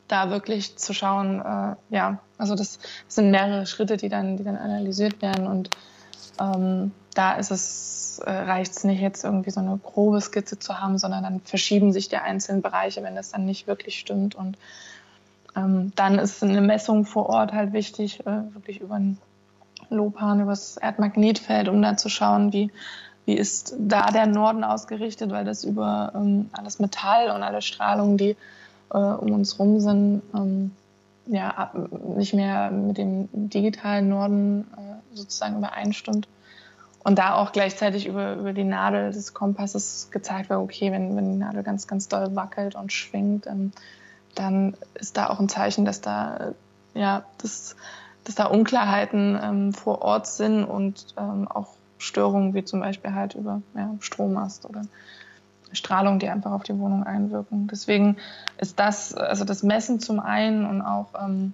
da 0.09 0.31
wirklich 0.31 0.75
zu 0.75 0.93
schauen, 0.93 1.39
äh, 1.39 1.75
ja, 1.95 2.19
also 2.37 2.55
das, 2.55 2.79
das, 2.79 3.15
sind 3.15 3.31
mehrere 3.31 3.65
Schritte, 3.65 3.95
die 3.95 4.09
dann, 4.09 4.37
die 4.37 4.43
dann 4.43 4.57
analysiert 4.57 5.21
werden 5.21 5.47
und 5.47 5.69
ähm, 6.41 6.91
da 7.13 7.33
ist 7.33 7.51
es, 7.51 8.19
äh, 8.25 8.31
reicht 8.31 8.71
es 8.71 8.83
nicht 8.83 9.01
jetzt 9.01 9.23
irgendwie 9.23 9.51
so 9.51 9.59
eine 9.59 9.77
grobe 9.77 10.19
Skizze 10.19 10.57
zu 10.57 10.79
haben, 10.79 10.97
sondern 10.97 11.23
dann 11.23 11.41
verschieben 11.41 11.93
sich 11.93 12.09
die 12.09 12.17
einzelnen 12.17 12.61
Bereiche, 12.61 13.03
wenn 13.03 13.15
das 13.15 13.31
dann 13.31 13.45
nicht 13.45 13.67
wirklich 13.67 13.99
stimmt 13.99 14.35
und 14.35 14.57
ähm, 15.55 15.91
dann 15.95 16.19
ist 16.19 16.43
eine 16.43 16.61
Messung 16.61 17.05
vor 17.05 17.27
Ort 17.27 17.53
halt 17.53 17.73
wichtig, 17.73 18.19
äh, 18.25 18.53
wirklich 18.53 18.81
über 18.81 18.95
einen 18.95 19.17
Lopan, 19.89 20.41
über 20.41 20.51
das 20.51 20.77
Erdmagnetfeld, 20.77 21.69
um 21.69 21.81
dann 21.81 21.97
zu 21.97 22.09
schauen, 22.09 22.53
wie, 22.53 22.71
wie 23.25 23.33
ist 23.33 23.75
da 23.79 24.11
der 24.11 24.27
Norden 24.27 24.63
ausgerichtet, 24.63 25.31
weil 25.31 25.45
das 25.45 25.63
über 25.63 26.11
ähm, 26.15 26.49
alles 26.53 26.79
Metall 26.79 27.31
und 27.31 27.43
alle 27.43 27.61
Strahlung, 27.61 28.17
die 28.17 28.35
äh, 28.93 28.97
um 28.97 29.31
uns 29.31 29.59
rum 29.59 29.79
sind, 29.79 30.21
ähm, 30.35 30.71
ja, 31.27 31.71
nicht 32.15 32.33
mehr 32.33 32.71
mit 32.71 32.97
dem 32.97 33.29
digitalen 33.31 34.09
Norden 34.09 34.67
äh, 34.75 35.15
sozusagen 35.15 35.57
übereinstimmt. 35.57 36.27
Und 37.03 37.17
da 37.17 37.35
auch 37.35 37.51
gleichzeitig 37.51 38.07
über, 38.07 38.35
über 38.35 38.51
die 38.51 38.63
Nadel 38.63 39.11
des 39.11 39.33
Kompasses 39.33 40.09
gezeigt 40.11 40.49
wird, 40.49 40.59
okay, 40.59 40.91
wenn, 40.91 41.15
wenn 41.15 41.31
die 41.31 41.37
Nadel 41.37 41.63
ganz, 41.63 41.87
ganz 41.87 42.07
doll 42.07 42.35
wackelt 42.35 42.75
und 42.75 42.91
schwingt, 42.91 43.47
ähm, 43.47 43.71
dann 44.35 44.75
ist 44.95 45.17
da 45.17 45.29
auch 45.29 45.39
ein 45.39 45.49
Zeichen, 45.49 45.85
dass 45.85 46.01
da, 46.01 46.37
äh, 46.37 46.99
ja, 46.99 47.23
dass, 47.39 47.75
dass 48.23 48.35
da 48.35 48.45
Unklarheiten 48.45 49.39
ähm, 49.41 49.73
vor 49.73 50.01
Ort 50.01 50.27
sind 50.27 50.63
und 50.63 51.07
ähm, 51.17 51.47
auch 51.47 51.67
Störungen 51.97 52.53
wie 52.53 52.63
zum 52.63 52.79
Beispiel 52.79 53.13
halt 53.13 53.35
über 53.35 53.61
ja, 53.75 53.93
Strommast 53.99 54.65
oder 54.65 54.81
Strahlung, 55.71 56.19
die 56.19 56.29
einfach 56.29 56.51
auf 56.51 56.63
die 56.63 56.77
Wohnung 56.79 57.03
einwirken. 57.03 57.67
Deswegen 57.67 58.17
ist 58.57 58.79
das, 58.79 59.13
also 59.13 59.45
das 59.45 59.63
Messen 59.63 59.99
zum 59.99 60.19
einen 60.19 60.65
und 60.65 60.81
auch 60.81 61.07
ähm, 61.21 61.53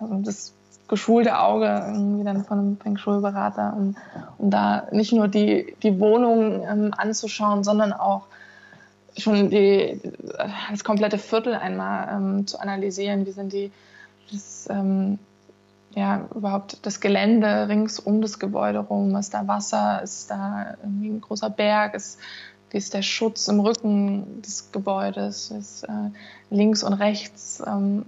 also 0.00 0.14
das 0.16 0.52
geschulte 0.88 1.38
Auge 1.38 1.66
irgendwie 1.86 2.24
dann 2.24 2.44
von 2.44 2.58
einem 2.58 2.76
Feng 2.76 2.98
Shui-Berater, 2.98 3.74
um, 3.74 3.96
um 4.38 4.50
da 4.50 4.86
nicht 4.92 5.12
nur 5.12 5.26
die, 5.26 5.74
die 5.82 5.98
Wohnung 5.98 6.62
ähm, 6.68 6.94
anzuschauen, 6.94 7.64
sondern 7.64 7.92
auch 7.92 8.26
schon 9.16 9.50
die, 9.50 10.00
das 10.70 10.84
komplette 10.84 11.18
Viertel 11.18 11.54
einmal 11.54 12.08
ähm, 12.10 12.46
zu 12.46 12.58
analysieren. 12.58 13.26
Wie 13.26 13.32
sind 13.32 13.52
die, 13.52 13.70
das, 14.30 14.68
ähm, 14.70 15.18
ja, 15.94 16.26
überhaupt 16.34 16.78
das 16.86 17.00
Gelände 17.00 17.68
rings 17.68 17.98
um 17.98 18.22
das 18.22 18.38
Gebäude 18.38 18.78
rum? 18.78 19.14
Ist 19.16 19.34
da 19.34 19.46
Wasser? 19.46 20.02
Ist 20.02 20.30
da 20.30 20.74
irgendwie 20.82 21.08
ein 21.08 21.20
großer 21.20 21.50
Berg? 21.50 21.94
Ist, 21.94 22.18
ist 22.72 22.94
der 22.94 23.02
Schutz 23.02 23.48
im 23.48 23.60
Rücken 23.60 24.40
des 24.40 24.72
Gebäudes? 24.72 25.50
Ist 25.50 25.84
äh, 25.84 26.10
links 26.50 26.82
und 26.82 26.94
rechts 26.94 27.62
ähm, 27.66 28.04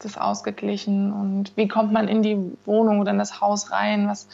das 0.00 0.18
ausgeglichen? 0.18 1.12
Und 1.12 1.56
wie 1.56 1.68
kommt 1.68 1.92
man 1.92 2.08
in 2.08 2.22
die 2.22 2.36
Wohnung 2.66 3.00
oder 3.00 3.12
in 3.12 3.18
das 3.18 3.40
Haus 3.40 3.70
rein? 3.70 4.08
Was, 4.08 4.28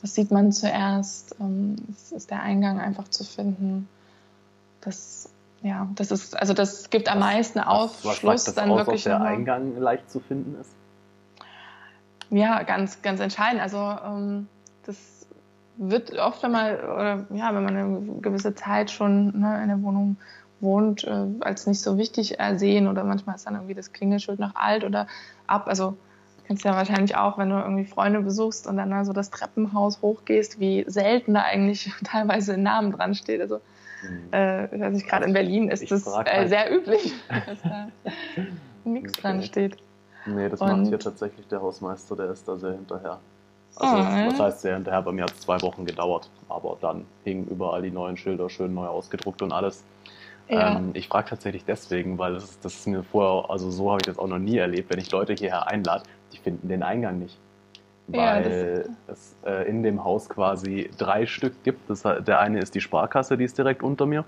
was 0.00 0.14
sieht 0.14 0.30
man 0.30 0.52
zuerst? 0.52 1.36
Ähm, 1.38 1.76
ist 2.10 2.30
der 2.30 2.40
Eingang 2.40 2.80
einfach 2.80 3.08
zu 3.08 3.24
finden? 3.24 3.88
Das 4.80 5.28
ja, 5.64 5.88
das 5.94 6.10
ist, 6.10 6.38
also 6.38 6.52
das 6.52 6.90
gibt 6.90 7.10
am 7.10 7.20
meisten 7.20 7.58
Aufschluss, 7.58 8.22
was, 8.22 8.46
was 8.48 8.54
dann 8.54 8.70
aus, 8.70 8.80
wirklich. 8.80 9.06
Ob 9.06 9.12
der 9.12 9.22
Eingang 9.22 9.78
leicht 9.78 10.10
zu 10.10 10.20
finden 10.20 10.60
ist? 10.60 10.70
Ja, 12.28 12.62
ganz, 12.64 13.00
ganz 13.00 13.18
entscheidend. 13.20 13.62
Also 13.62 13.78
ähm, 13.78 14.46
das 14.84 15.26
wird 15.78 16.18
oft, 16.18 16.42
wenn 16.42 16.52
man, 16.52 16.74
oder 16.76 17.26
ja, 17.30 17.54
wenn 17.54 17.64
man 17.64 17.76
eine 17.76 18.20
gewisse 18.20 18.54
Zeit 18.54 18.90
schon 18.90 19.40
ne, 19.40 19.62
in 19.62 19.68
der 19.68 19.82
Wohnung 19.82 20.18
wohnt, 20.60 21.04
äh, 21.04 21.26
als 21.40 21.66
nicht 21.66 21.80
so 21.80 21.96
wichtig 21.96 22.38
ersehen 22.38 22.86
oder 22.86 23.02
manchmal 23.02 23.36
ist 23.36 23.46
dann 23.46 23.54
irgendwie 23.54 23.74
das 23.74 23.94
Klingelschild 23.94 24.40
noch 24.40 24.54
alt 24.54 24.84
oder 24.84 25.06
ab. 25.46 25.66
Also 25.66 25.96
kennst 26.46 26.66
du 26.66 26.68
ja 26.68 26.76
wahrscheinlich 26.76 27.16
auch, 27.16 27.38
wenn 27.38 27.48
du 27.48 27.56
irgendwie 27.56 27.86
Freunde 27.86 28.20
besuchst 28.20 28.66
und 28.66 28.76
dann 28.76 28.92
also 28.92 29.14
das 29.14 29.30
Treppenhaus 29.30 30.02
hochgehst, 30.02 30.60
wie 30.60 30.84
selten 30.86 31.32
da 31.32 31.40
eigentlich 31.40 31.90
teilweise 32.04 32.52
ein 32.52 32.62
Namen 32.62 32.92
dran 32.92 33.14
steht. 33.14 33.40
Also 33.40 33.60
Mhm. 34.10 34.32
Äh, 34.32 34.80
weiß 34.80 34.98
ich 34.98 35.06
gerade 35.06 35.24
in 35.26 35.32
Berlin 35.32 35.68
ist 35.68 35.90
es 35.90 36.06
äh, 36.06 36.10
halt. 36.10 36.48
sehr 36.48 36.74
üblich, 36.74 37.12
dass 37.46 37.62
da 37.62 37.88
nichts 38.84 39.12
okay. 39.14 39.22
dran 39.22 39.42
steht. 39.42 39.76
Nee, 40.26 40.48
das 40.48 40.60
und 40.60 40.68
macht 40.68 40.86
hier 40.88 40.98
tatsächlich 40.98 41.46
der 41.48 41.60
Hausmeister, 41.60 42.16
der 42.16 42.30
ist 42.30 42.48
da 42.48 42.56
sehr 42.56 42.72
hinterher. 42.72 43.18
Also, 43.76 43.96
oh, 43.96 44.26
was 44.30 44.40
heißt 44.40 44.60
sehr 44.62 44.74
hinterher? 44.74 45.02
Bei 45.02 45.12
mir 45.12 45.24
hat 45.24 45.32
es 45.32 45.40
zwei 45.40 45.60
Wochen 45.62 45.84
gedauert, 45.84 46.30
aber 46.48 46.78
dann 46.80 47.04
hingen 47.24 47.46
überall 47.48 47.82
die 47.82 47.90
neuen 47.90 48.16
Schilder 48.16 48.48
schön 48.48 48.72
neu 48.72 48.86
ausgedruckt 48.86 49.42
und 49.42 49.52
alles. 49.52 49.84
Ja. 50.48 50.76
Ähm, 50.76 50.90
ich 50.94 51.08
frage 51.08 51.30
tatsächlich 51.30 51.64
deswegen, 51.64 52.18
weil 52.18 52.34
das, 52.34 52.58
das 52.60 52.74
ist 52.74 52.86
mir 52.86 53.02
vorher, 53.02 53.50
also 53.50 53.70
so 53.70 53.90
habe 53.90 54.00
ich 54.02 54.06
das 54.06 54.18
auch 54.18 54.28
noch 54.28 54.38
nie 54.38 54.58
erlebt, 54.58 54.90
wenn 54.90 55.00
ich 55.00 55.10
Leute 55.10 55.34
hierher 55.34 55.66
einlade, 55.66 56.04
die 56.32 56.38
finden 56.38 56.68
den 56.68 56.82
Eingang 56.82 57.18
nicht 57.18 57.36
weil 58.06 58.84
ja, 58.86 59.12
es 59.12 59.34
äh, 59.46 59.68
in 59.68 59.82
dem 59.82 60.04
Haus 60.04 60.28
quasi 60.28 60.90
drei 60.98 61.26
Stück 61.26 61.62
gibt. 61.64 61.88
Das, 61.88 62.02
der 62.02 62.40
eine 62.40 62.60
ist 62.60 62.74
die 62.74 62.80
Sparkasse, 62.80 63.36
die 63.38 63.44
ist 63.44 63.56
direkt 63.56 63.82
unter 63.82 64.06
mir. 64.06 64.24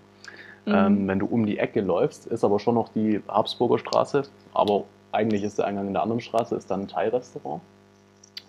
Mhm. 0.65 0.75
Ähm, 0.75 1.09
wenn 1.09 1.19
du 1.19 1.27
um 1.27 1.47
die 1.47 1.59
Ecke 1.59 1.81
läufst, 1.81 2.27
ist 2.27 2.45
aber 2.45 2.59
schon 2.59 2.75
noch 2.75 2.89
die 2.89 3.21
Habsburger 3.29 3.79
Straße, 3.79 4.23
aber 4.53 4.85
eigentlich 5.13 5.43
ist 5.43 5.59
der 5.59 5.67
Eingang 5.67 5.87
in 5.89 5.93
der 5.93 6.03
anderen 6.03 6.21
Straße, 6.21 6.57
ist 6.57 6.71
dann 6.71 6.83
ein 6.83 6.89
Thai-Restaurant. 6.89 7.63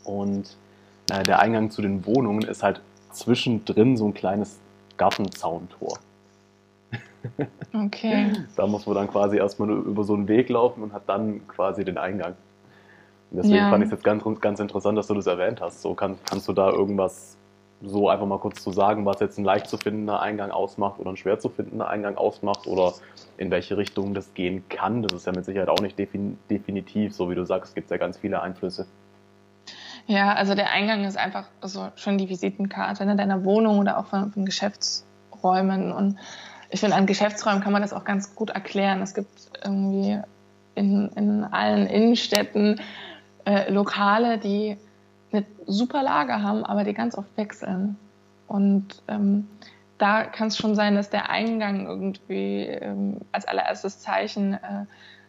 Und 0.03 0.57
äh, 1.11 1.23
der 1.23 1.39
Eingang 1.39 1.69
zu 1.69 1.81
den 1.81 2.05
Wohnungen 2.05 2.43
ist 2.43 2.63
halt 2.63 2.81
zwischendrin 3.11 3.97
so 3.97 4.07
ein 4.07 4.13
kleines 4.13 4.59
Gartenzauntor. 4.97 5.99
Okay. 7.73 8.33
da 8.55 8.67
muss 8.67 8.85
man 8.85 8.95
dann 8.95 9.07
quasi 9.07 9.37
erstmal 9.37 9.69
über 9.69 10.03
so 10.03 10.13
einen 10.13 10.27
Weg 10.27 10.49
laufen 10.49 10.83
und 10.83 10.93
hat 10.93 11.03
dann 11.07 11.47
quasi 11.47 11.83
den 11.83 11.97
Eingang. 11.97 12.35
Deswegen 13.31 13.55
ja. 13.55 13.69
fand 13.69 13.83
ich 13.83 13.87
es 13.87 13.91
jetzt 13.91 14.03
ganz, 14.03 14.23
ganz 14.41 14.59
interessant, 14.59 14.97
dass 14.97 15.07
du 15.07 15.13
das 15.13 15.27
erwähnt 15.27 15.61
hast. 15.61 15.81
So 15.81 15.93
kann, 15.93 16.17
kannst 16.29 16.47
du 16.47 16.53
da 16.53 16.69
irgendwas 16.69 17.37
so 17.81 18.09
einfach 18.09 18.25
mal 18.25 18.39
kurz 18.39 18.63
zu 18.63 18.71
sagen, 18.71 19.05
was 19.05 19.19
jetzt 19.19 19.37
ein 19.37 19.43
leicht 19.43 19.67
zu 19.67 19.77
findender 19.77 20.21
Eingang 20.21 20.49
ausmacht 20.49 20.99
oder 20.99 21.11
ein 21.11 21.17
schwer 21.17 21.39
zu 21.39 21.49
findender 21.49 21.89
Eingang 21.89 22.17
ausmacht 22.17 22.65
oder 22.65 22.93
in 23.37 23.51
welche 23.51 23.77
Richtung 23.77 24.13
das 24.13 24.33
gehen 24.33 24.67
kann. 24.69 25.03
Das 25.03 25.13
ist 25.13 25.27
ja 25.27 25.31
mit 25.31 25.45
Sicherheit 25.45 25.69
auch 25.69 25.79
nicht 25.79 25.99
defin 25.99 26.39
definitiv, 26.49 27.13
so 27.13 27.29
wie 27.29 27.35
du 27.35 27.45
sagst, 27.45 27.75
gibt 27.75 27.85
es 27.85 27.91
ja 27.91 27.97
ganz 27.97 28.17
viele 28.17 28.41
Einflüsse. 28.41 28.87
Ja, 30.07 30.33
also 30.33 30.55
der 30.55 30.71
Eingang 30.71 31.03
ist 31.03 31.17
einfach 31.17 31.45
so 31.61 31.89
schon 31.95 32.17
die 32.17 32.29
Visitenkarte 32.29 33.05
ne, 33.05 33.15
deiner 33.15 33.43
Wohnung 33.43 33.79
oder 33.79 33.99
auch 33.99 34.07
von, 34.07 34.31
von 34.31 34.45
Geschäftsräumen. 34.45 35.91
Und 35.91 36.17
ich 36.69 36.79
finde, 36.79 36.95
an 36.95 37.05
Geschäftsräumen 37.05 37.61
kann 37.61 37.73
man 37.73 37.81
das 37.81 37.93
auch 37.93 38.05
ganz 38.05 38.33
gut 38.33 38.49
erklären. 38.51 39.01
Es 39.01 39.13
gibt 39.13 39.51
irgendwie 39.63 40.19
in, 40.75 41.09
in 41.09 41.43
allen 41.43 41.87
Innenstädten 41.87 42.79
äh, 43.47 43.71
Lokale, 43.71 44.37
die 44.37 44.77
eine 45.31 45.45
super 45.65 46.03
Lage 46.03 46.41
haben, 46.41 46.65
aber 46.65 46.83
die 46.83 46.93
ganz 46.93 47.17
oft 47.17 47.35
wechseln. 47.37 47.95
Und 48.47 49.01
ähm, 49.07 49.47
da 49.97 50.23
kann 50.25 50.49
es 50.49 50.57
schon 50.57 50.75
sein, 50.75 50.95
dass 50.95 51.09
der 51.09 51.29
Eingang 51.29 51.87
irgendwie 51.87 52.65
ähm, 52.65 53.21
als 53.31 53.45
allererstes 53.45 53.99
Zeichen 53.99 54.53
äh, 54.53 54.85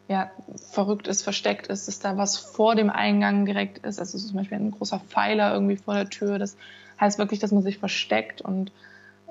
ja, 0.08 0.30
verrückt 0.72 1.06
ist, 1.06 1.22
versteckt 1.22 1.68
ist, 1.68 1.86
dass 1.86 2.00
da 2.00 2.16
was 2.16 2.38
vor 2.38 2.74
dem 2.74 2.90
Eingang 2.90 3.44
direkt 3.44 3.78
ist. 3.78 4.00
Also 4.00 4.18
zum 4.18 4.36
Beispiel 4.36 4.58
ein 4.58 4.72
großer 4.72 4.98
Pfeiler 4.98 5.52
irgendwie 5.52 5.76
vor 5.76 5.94
der 5.94 6.08
Tür. 6.08 6.38
Das 6.38 6.56
heißt 7.00 7.18
wirklich, 7.18 7.38
dass 7.38 7.52
man 7.52 7.62
sich 7.62 7.78
versteckt 7.78 8.40
und 8.40 8.72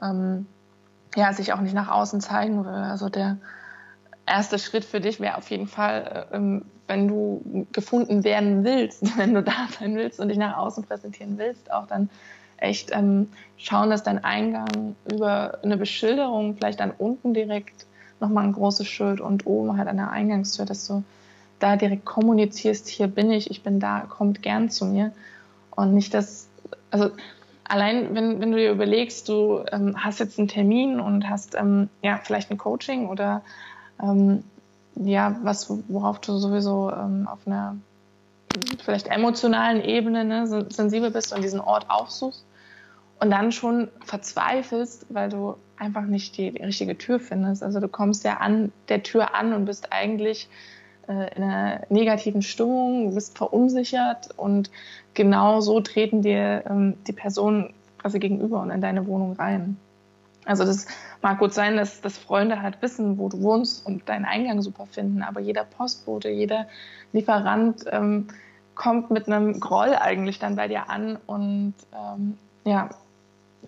ähm, 0.01 0.45
ja, 1.15 1.33
sich 1.33 1.51
auch 1.51 1.61
nicht 1.61 1.73
nach 1.73 1.89
außen 1.89 2.21
zeigen 2.21 2.63
will. 2.63 2.71
Also 2.71 3.09
der 3.09 3.37
erste 4.27 4.59
Schritt 4.59 4.85
für 4.85 4.99
dich 4.99 5.19
wäre 5.19 5.37
auf 5.37 5.49
jeden 5.49 5.67
Fall, 5.67 6.27
äh, 6.31 6.35
ähm, 6.35 6.65
wenn 6.87 7.07
du 7.07 7.67
gefunden 7.71 8.23
werden 8.23 8.63
willst, 8.63 9.17
wenn 9.17 9.33
du 9.33 9.41
da 9.41 9.67
sein 9.79 9.95
willst 9.95 10.19
und 10.19 10.29
dich 10.29 10.37
nach 10.37 10.57
außen 10.57 10.83
präsentieren 10.83 11.37
willst, 11.37 11.71
auch 11.71 11.87
dann 11.87 12.09
echt 12.57 12.89
ähm, 12.91 13.29
schauen, 13.57 13.89
dass 13.89 14.03
dein 14.03 14.23
Eingang 14.23 14.95
über 15.11 15.59
eine 15.63 15.77
Beschilderung, 15.77 16.55
vielleicht 16.55 16.79
dann 16.79 16.91
unten 16.91 17.33
direkt 17.33 17.85
nochmal 18.19 18.45
ein 18.45 18.53
großes 18.53 18.87
Schild 18.87 19.21
und 19.21 19.45
oben 19.45 19.77
halt 19.77 19.87
an 19.87 19.97
der 19.97 20.09
Eingangstür, 20.09 20.65
dass 20.65 20.87
du 20.87 21.03
da 21.59 21.75
direkt 21.75 22.05
kommunizierst, 22.05 22.87
hier 22.87 23.07
bin 23.07 23.31
ich, 23.31 23.49
ich 23.51 23.63
bin 23.63 23.79
da, 23.79 24.01
kommt 24.01 24.41
gern 24.41 24.69
zu 24.69 24.85
mir. 24.85 25.11
Und 25.75 25.93
nicht 25.93 26.13
das, 26.13 26.47
also 26.91 27.11
allein 27.63 28.15
wenn, 28.15 28.39
wenn 28.39 28.51
du 28.51 28.57
dir 28.57 28.71
überlegst, 28.71 29.29
du 29.29 29.63
ähm, 29.71 30.03
hast 30.03 30.19
jetzt 30.19 30.39
einen 30.39 30.47
Termin 30.47 30.99
und 30.99 31.29
hast 31.29 31.55
ähm, 31.55 31.89
ja 32.01 32.19
vielleicht 32.23 32.49
ein 32.51 32.57
Coaching 32.57 33.07
oder 33.07 33.43
ähm, 34.01 34.43
ja, 34.95 35.37
was, 35.43 35.71
worauf 35.87 36.19
du 36.19 36.37
sowieso 36.37 36.91
ähm, 36.91 37.27
auf 37.27 37.39
einer 37.45 37.77
vielleicht 38.83 39.07
emotionalen 39.07 39.83
Ebene 39.83 40.25
ne, 40.25 40.65
sensibel 40.69 41.11
bist 41.11 41.33
und 41.33 41.43
diesen 41.43 41.59
Ort 41.59 41.89
aufsuchst 41.89 42.45
und 43.19 43.31
dann 43.31 43.51
schon 43.51 43.89
verzweifelst, 44.05 45.07
weil 45.09 45.29
du 45.29 45.55
einfach 45.77 46.03
nicht 46.03 46.37
die, 46.37 46.51
die, 46.51 46.63
richtige 46.63 46.97
Tür 46.97 47.19
findest. 47.19 47.63
Also 47.63 47.79
du 47.79 47.87
kommst 47.87 48.23
ja 48.23 48.37
an 48.37 48.71
der 48.89 49.03
Tür 49.03 49.35
an 49.35 49.53
und 49.53 49.65
bist 49.65 49.91
eigentlich 49.91 50.49
äh, 51.07 51.35
in 51.35 51.43
einer 51.43 51.81
negativen 51.89 52.41
Stimmung, 52.41 53.13
bist 53.13 53.37
verunsichert 53.37 54.29
und 54.37 54.71
genau 55.13 55.61
so 55.61 55.79
treten 55.81 56.21
dir 56.21 56.63
ähm, 56.69 56.95
die 57.05 57.13
Personen 57.13 57.73
quasi 57.99 58.19
gegenüber 58.19 58.61
und 58.61 58.71
in 58.71 58.81
deine 58.81 59.05
Wohnung 59.07 59.33
rein. 59.33 59.77
Also 60.47 60.63
das 60.63 60.87
mag 61.21 61.39
gut 61.39 61.53
sein, 61.53 61.77
dass, 61.77 62.01
dass 62.01 62.17
Freunde 62.17 62.61
halt 62.61 62.81
wissen, 62.81 63.17
wo 63.17 63.29
du 63.29 63.41
wohnst 63.41 63.85
und 63.85 64.07
deinen 64.07 64.25
Eingang 64.25 64.61
super 64.61 64.85
finden, 64.85 65.21
aber 65.21 65.39
jeder 65.39 65.63
Postbote, 65.63 66.29
jeder 66.29 66.67
Lieferant 67.13 67.85
ähm, 67.91 68.27
kommt 68.75 69.11
mit 69.11 69.27
einem 69.27 69.59
Groll 69.59 69.95
eigentlich 69.95 70.39
dann 70.39 70.55
bei 70.55 70.67
dir 70.67 70.89
an 70.89 71.17
und 71.25 71.73
ähm, 71.93 72.37
ja, 72.63 72.89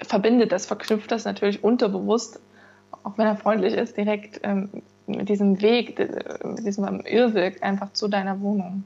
verbindet 0.02 0.52
das, 0.52 0.66
verknüpft 0.66 1.12
das 1.12 1.26
natürlich 1.26 1.64
unterbewusst, 1.64 2.40
auch 3.04 3.18
wenn 3.18 3.28
er 3.28 3.36
freundlich 3.36 3.74
ist, 3.74 3.98
direkt 3.98 4.40
ähm, 4.44 4.70
mit 5.08 5.28
diesem 5.30 5.62
Weg, 5.62 5.98
mit 6.44 6.66
diesem 6.66 7.02
Irrweg 7.02 7.64
einfach 7.64 7.92
zu 7.94 8.08
deiner 8.08 8.40
Wohnung. 8.42 8.84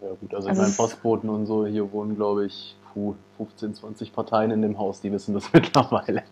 Ja 0.00 0.08
gut, 0.20 0.34
also, 0.34 0.48
also 0.48 0.60
ich 0.62 0.66
meine 0.66 0.76
Postboten 0.76 1.28
und 1.28 1.46
so, 1.46 1.66
hier 1.66 1.90
wohnen 1.92 2.16
glaube 2.16 2.46
ich 2.46 2.76
15, 3.38 3.74
20 3.74 4.12
Parteien 4.12 4.50
in 4.50 4.62
dem 4.62 4.78
Haus, 4.78 5.00
die 5.00 5.10
wissen 5.10 5.34
das 5.34 5.44
mittlerweile. 5.52 6.22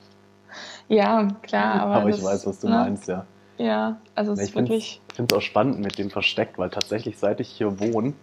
Ja, 0.88 1.28
klar. 1.42 1.74
Aber, 1.82 1.94
aber 1.94 2.10
das, 2.10 2.18
ich 2.18 2.24
weiß, 2.24 2.46
was 2.46 2.60
du 2.60 2.68
ne? 2.68 2.74
meinst, 2.74 3.08
ja. 3.08 3.26
Ja, 3.58 3.98
also 4.14 4.32
es 4.32 4.40
ist 4.40 4.54
wirklich. 4.54 5.00
Ich 5.08 5.14
finde 5.14 5.34
es 5.34 5.38
auch 5.38 5.42
spannend 5.42 5.80
mit 5.80 5.98
dem 5.98 6.10
Versteckt, 6.10 6.58
weil 6.58 6.70
tatsächlich, 6.70 7.18
seit 7.18 7.38
ich 7.40 7.48
hier 7.48 7.78
wohne, 7.80 8.14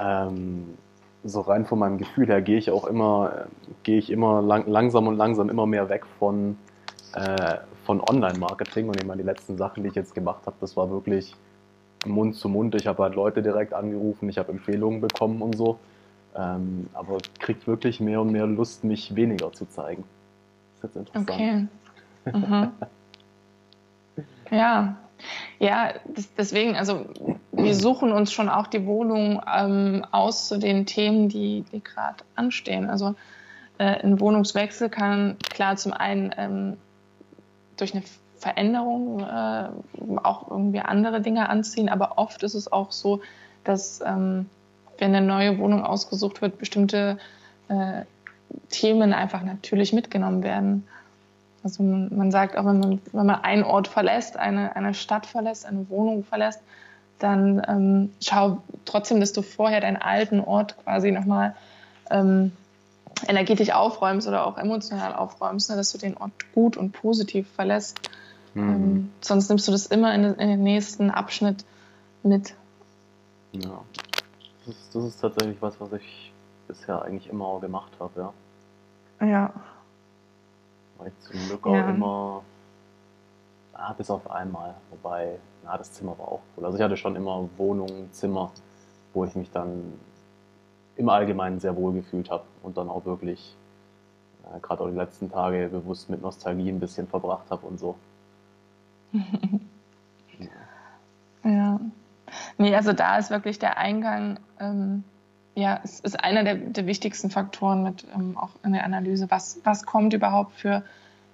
ähm, 0.00 0.74
so 1.24 1.40
rein 1.40 1.66
von 1.66 1.78
meinem 1.78 1.98
Gefühl 1.98 2.28
her, 2.28 2.40
gehe 2.40 2.58
ich 2.58 2.70
auch 2.70 2.84
immer, 2.86 3.46
gehe 3.82 3.98
ich 3.98 4.10
immer 4.10 4.42
lang, 4.42 4.66
langsam 4.66 5.06
und 5.06 5.16
langsam 5.16 5.50
immer 5.50 5.66
mehr 5.66 5.88
weg 5.88 6.04
von, 6.18 6.56
äh, 7.14 7.56
von 7.84 8.00
Online-Marketing. 8.00 8.88
Und 8.88 9.00
ich 9.00 9.06
meine, 9.06 9.22
die 9.22 9.26
letzten 9.26 9.56
Sachen, 9.56 9.82
die 9.82 9.88
ich 9.88 9.94
jetzt 9.94 10.14
gemacht 10.14 10.42
habe, 10.46 10.56
das 10.60 10.76
war 10.76 10.90
wirklich 10.90 11.34
Mund 12.06 12.36
zu 12.36 12.48
Mund. 12.48 12.74
Ich 12.74 12.86
habe 12.86 13.02
halt 13.02 13.14
Leute 13.14 13.42
direkt 13.42 13.74
angerufen, 13.74 14.28
ich 14.28 14.38
habe 14.38 14.52
Empfehlungen 14.52 15.00
bekommen 15.00 15.42
und 15.42 15.56
so. 15.56 15.78
Ähm, 16.36 16.88
aber 16.92 17.18
kriegt 17.40 17.66
wirklich 17.66 17.98
mehr 18.00 18.20
und 18.20 18.30
mehr 18.30 18.46
Lust, 18.46 18.84
mich 18.84 19.14
weniger 19.16 19.52
zu 19.52 19.66
zeigen. 19.66 20.04
Das 20.80 20.90
ist 20.90 20.96
jetzt 20.96 21.08
interessant. 21.08 21.30
Okay. 21.30 21.66
Mhm. 22.32 22.72
ja, 24.50 24.96
ja, 25.58 25.92
deswegen, 26.38 26.76
also 26.76 27.06
wir 27.52 27.74
suchen 27.74 28.12
uns 28.12 28.32
schon 28.32 28.48
auch 28.48 28.66
die 28.66 28.86
Wohnung 28.86 29.42
ähm, 29.54 30.04
aus 30.10 30.48
zu 30.48 30.58
den 30.58 30.86
Themen, 30.86 31.28
die, 31.28 31.64
die 31.72 31.82
gerade 31.82 32.24
anstehen. 32.34 32.88
Also 32.88 33.14
äh, 33.78 34.02
ein 34.02 34.20
Wohnungswechsel 34.20 34.88
kann 34.88 35.36
klar 35.50 35.76
zum 35.76 35.92
einen 35.92 36.34
ähm, 36.36 36.76
durch 37.76 37.94
eine 37.94 38.02
Veränderung 38.38 39.20
äh, 39.20 39.68
auch 40.22 40.50
irgendwie 40.50 40.80
andere 40.80 41.20
Dinge 41.20 41.48
anziehen, 41.48 41.90
aber 41.90 42.16
oft 42.16 42.42
ist 42.42 42.54
es 42.54 42.72
auch 42.72 42.90
so, 42.90 43.20
dass 43.64 44.00
ähm, 44.00 44.46
wenn 44.98 45.14
eine 45.14 45.26
neue 45.26 45.58
Wohnung 45.58 45.84
ausgesucht 45.84 46.40
wird, 46.40 46.58
bestimmte 46.58 47.18
äh, 47.68 48.02
Themen 48.70 49.12
einfach 49.12 49.42
natürlich 49.42 49.92
mitgenommen 49.92 50.42
werden. 50.42 50.86
Also 51.62 51.82
man 51.82 52.30
sagt 52.30 52.56
auch, 52.56 52.64
wenn 52.64 52.80
man, 52.80 53.00
wenn 53.12 53.26
man 53.26 53.42
einen 53.42 53.64
Ort 53.64 53.88
verlässt, 53.88 54.36
eine, 54.36 54.74
eine 54.76 54.94
Stadt 54.94 55.26
verlässt, 55.26 55.66
eine 55.66 55.88
Wohnung 55.90 56.24
verlässt, 56.24 56.60
dann 57.18 57.62
ähm, 57.68 58.12
schau 58.22 58.62
trotzdem, 58.86 59.20
dass 59.20 59.32
du 59.32 59.42
vorher 59.42 59.80
deinen 59.80 59.98
alten 59.98 60.40
Ort 60.40 60.76
quasi 60.82 61.10
nochmal 61.10 61.54
ähm, 62.10 62.52
energetisch 63.26 63.70
aufräumst 63.70 64.26
oder 64.26 64.46
auch 64.46 64.56
emotional 64.56 65.14
aufräumst, 65.14 65.70
ne, 65.70 65.76
dass 65.76 65.92
du 65.92 65.98
den 65.98 66.16
Ort 66.16 66.32
gut 66.54 66.76
und 66.76 66.92
positiv 66.92 67.48
verlässt. 67.50 68.00
Mhm. 68.54 68.68
Ähm, 68.68 69.10
sonst 69.20 69.48
nimmst 69.48 69.68
du 69.68 69.72
das 69.72 69.86
immer 69.86 70.14
in, 70.14 70.24
in, 70.24 70.48
den 70.48 70.62
nächsten 70.62 71.10
Abschnitt 71.10 71.64
mit. 72.22 72.54
Ja, 73.52 73.82
das 74.66 74.74
ist, 74.74 74.94
das 74.94 75.04
ist 75.04 75.20
tatsächlich 75.20 75.60
was, 75.60 75.78
was 75.80 75.92
ich 75.92 76.32
bisher 76.68 77.02
eigentlich 77.02 77.28
immer 77.28 77.60
gemacht 77.60 77.92
habe, 77.98 78.32
ja. 79.20 79.26
Ja. 79.26 79.52
Ich 81.06 81.18
zum 81.20 81.46
Glück 81.46 81.66
auch 81.66 81.74
ja. 81.74 81.90
immer, 81.90 82.42
ah, 83.72 83.92
bis 83.92 84.10
auf 84.10 84.30
einmal, 84.30 84.74
wobei, 84.90 85.38
na, 85.64 85.76
das 85.76 85.92
Zimmer 85.92 86.18
war 86.18 86.28
auch 86.28 86.40
cool. 86.56 86.64
Also 86.64 86.78
ich 86.78 86.82
hatte 86.84 86.96
schon 86.96 87.16
immer 87.16 87.48
Wohnungen, 87.56 88.12
Zimmer, 88.12 88.52
wo 89.12 89.24
ich 89.24 89.34
mich 89.34 89.50
dann 89.50 89.98
im 90.96 91.08
Allgemeinen 91.08 91.60
sehr 91.60 91.76
wohl 91.76 91.92
gefühlt 91.92 92.30
habe 92.30 92.44
und 92.62 92.76
dann 92.76 92.88
auch 92.88 93.04
wirklich 93.04 93.56
äh, 94.44 94.60
gerade 94.60 94.82
auch 94.82 94.88
die 94.88 94.96
letzten 94.96 95.30
Tage 95.30 95.68
bewusst 95.68 96.10
mit 96.10 96.22
Nostalgie 96.22 96.70
ein 96.70 96.80
bisschen 96.80 97.06
verbracht 97.06 97.50
habe 97.50 97.66
und 97.66 97.78
so. 97.78 97.96
ja. 101.44 101.80
Nee, 102.58 102.74
also 102.74 102.92
da 102.92 103.18
ist 103.18 103.30
wirklich 103.30 103.58
der 103.58 103.78
Eingang, 103.78 104.38
ähm, 104.58 105.04
ja, 105.60 105.80
es 105.84 106.00
ist 106.00 106.18
einer 106.18 106.44
der, 106.44 106.56
der 106.56 106.86
wichtigsten 106.86 107.30
Faktoren 107.30 107.82
mit 107.82 108.04
ähm, 108.14 108.36
auch 108.36 108.50
in 108.64 108.72
der 108.72 108.84
Analyse. 108.84 109.30
Was, 109.30 109.60
was 109.64 109.84
kommt 109.84 110.12
überhaupt 110.12 110.54
für 110.54 110.82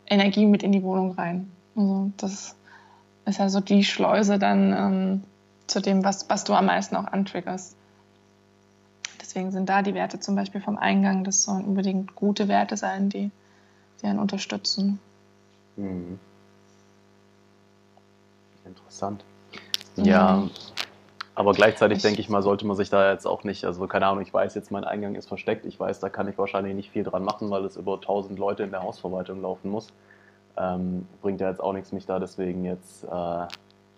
Energie 0.06 0.46
mit 0.46 0.62
in 0.62 0.72
die 0.72 0.82
Wohnung 0.82 1.12
rein? 1.12 1.50
Also 1.76 2.10
das 2.16 2.56
ist 3.24 3.38
ja 3.38 3.48
so 3.48 3.60
die 3.60 3.84
Schleuse 3.84 4.38
dann 4.38 4.72
ähm, 4.72 5.22
zu 5.66 5.80
dem, 5.80 6.04
was, 6.04 6.28
was 6.28 6.44
du 6.44 6.54
am 6.54 6.66
meisten 6.66 6.96
auch 6.96 7.06
antriggerst. 7.06 7.76
Deswegen 9.20 9.50
sind 9.50 9.68
da 9.68 9.82
die 9.82 9.94
Werte 9.94 10.20
zum 10.20 10.34
Beispiel 10.34 10.60
vom 10.60 10.78
Eingang, 10.78 11.24
das 11.24 11.42
sollen 11.42 11.64
unbedingt 11.64 12.14
gute 12.14 12.48
Werte 12.48 12.76
sein, 12.76 13.08
die, 13.08 13.30
die 14.00 14.06
einen 14.06 14.18
unterstützen. 14.18 14.98
Mhm. 15.76 16.18
Interessant. 18.64 19.24
Ja, 19.96 20.36
mhm. 20.36 20.50
Aber 21.36 21.52
gleichzeitig 21.52 21.98
ich, 21.98 22.02
denke 22.02 22.20
ich 22.20 22.30
mal, 22.30 22.42
sollte 22.42 22.66
man 22.66 22.76
sich 22.76 22.88
da 22.88 23.12
jetzt 23.12 23.26
auch 23.26 23.44
nicht, 23.44 23.66
also 23.66 23.86
keine 23.86 24.06
Ahnung, 24.06 24.22
ich 24.22 24.32
weiß 24.32 24.54
jetzt, 24.54 24.70
mein 24.70 24.84
Eingang 24.84 25.14
ist 25.14 25.28
versteckt, 25.28 25.66
ich 25.66 25.78
weiß, 25.78 26.00
da 26.00 26.08
kann 26.08 26.26
ich 26.28 26.38
wahrscheinlich 26.38 26.74
nicht 26.74 26.90
viel 26.90 27.04
dran 27.04 27.24
machen, 27.24 27.50
weil 27.50 27.62
es 27.66 27.76
über 27.76 27.94
1000 27.96 28.38
Leute 28.38 28.62
in 28.62 28.70
der 28.70 28.82
Hausverwaltung 28.82 29.42
laufen 29.42 29.70
muss. 29.70 29.92
Ähm, 30.56 31.06
bringt 31.20 31.42
ja 31.42 31.50
jetzt 31.50 31.62
auch 31.62 31.74
nichts, 31.74 31.92
mich 31.92 32.06
da 32.06 32.18
deswegen 32.18 32.64
jetzt 32.64 33.04
äh, 33.04 33.46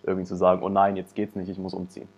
irgendwie 0.03 0.27
zu 0.27 0.35
sagen, 0.35 0.65
oh 0.65 0.69
nein, 0.69 0.97
jetzt 0.97 1.15
geht's 1.15 1.37
nicht, 1.37 1.49
ich 1.49 1.59
muss 1.59 1.75
umziehen. 1.75 2.09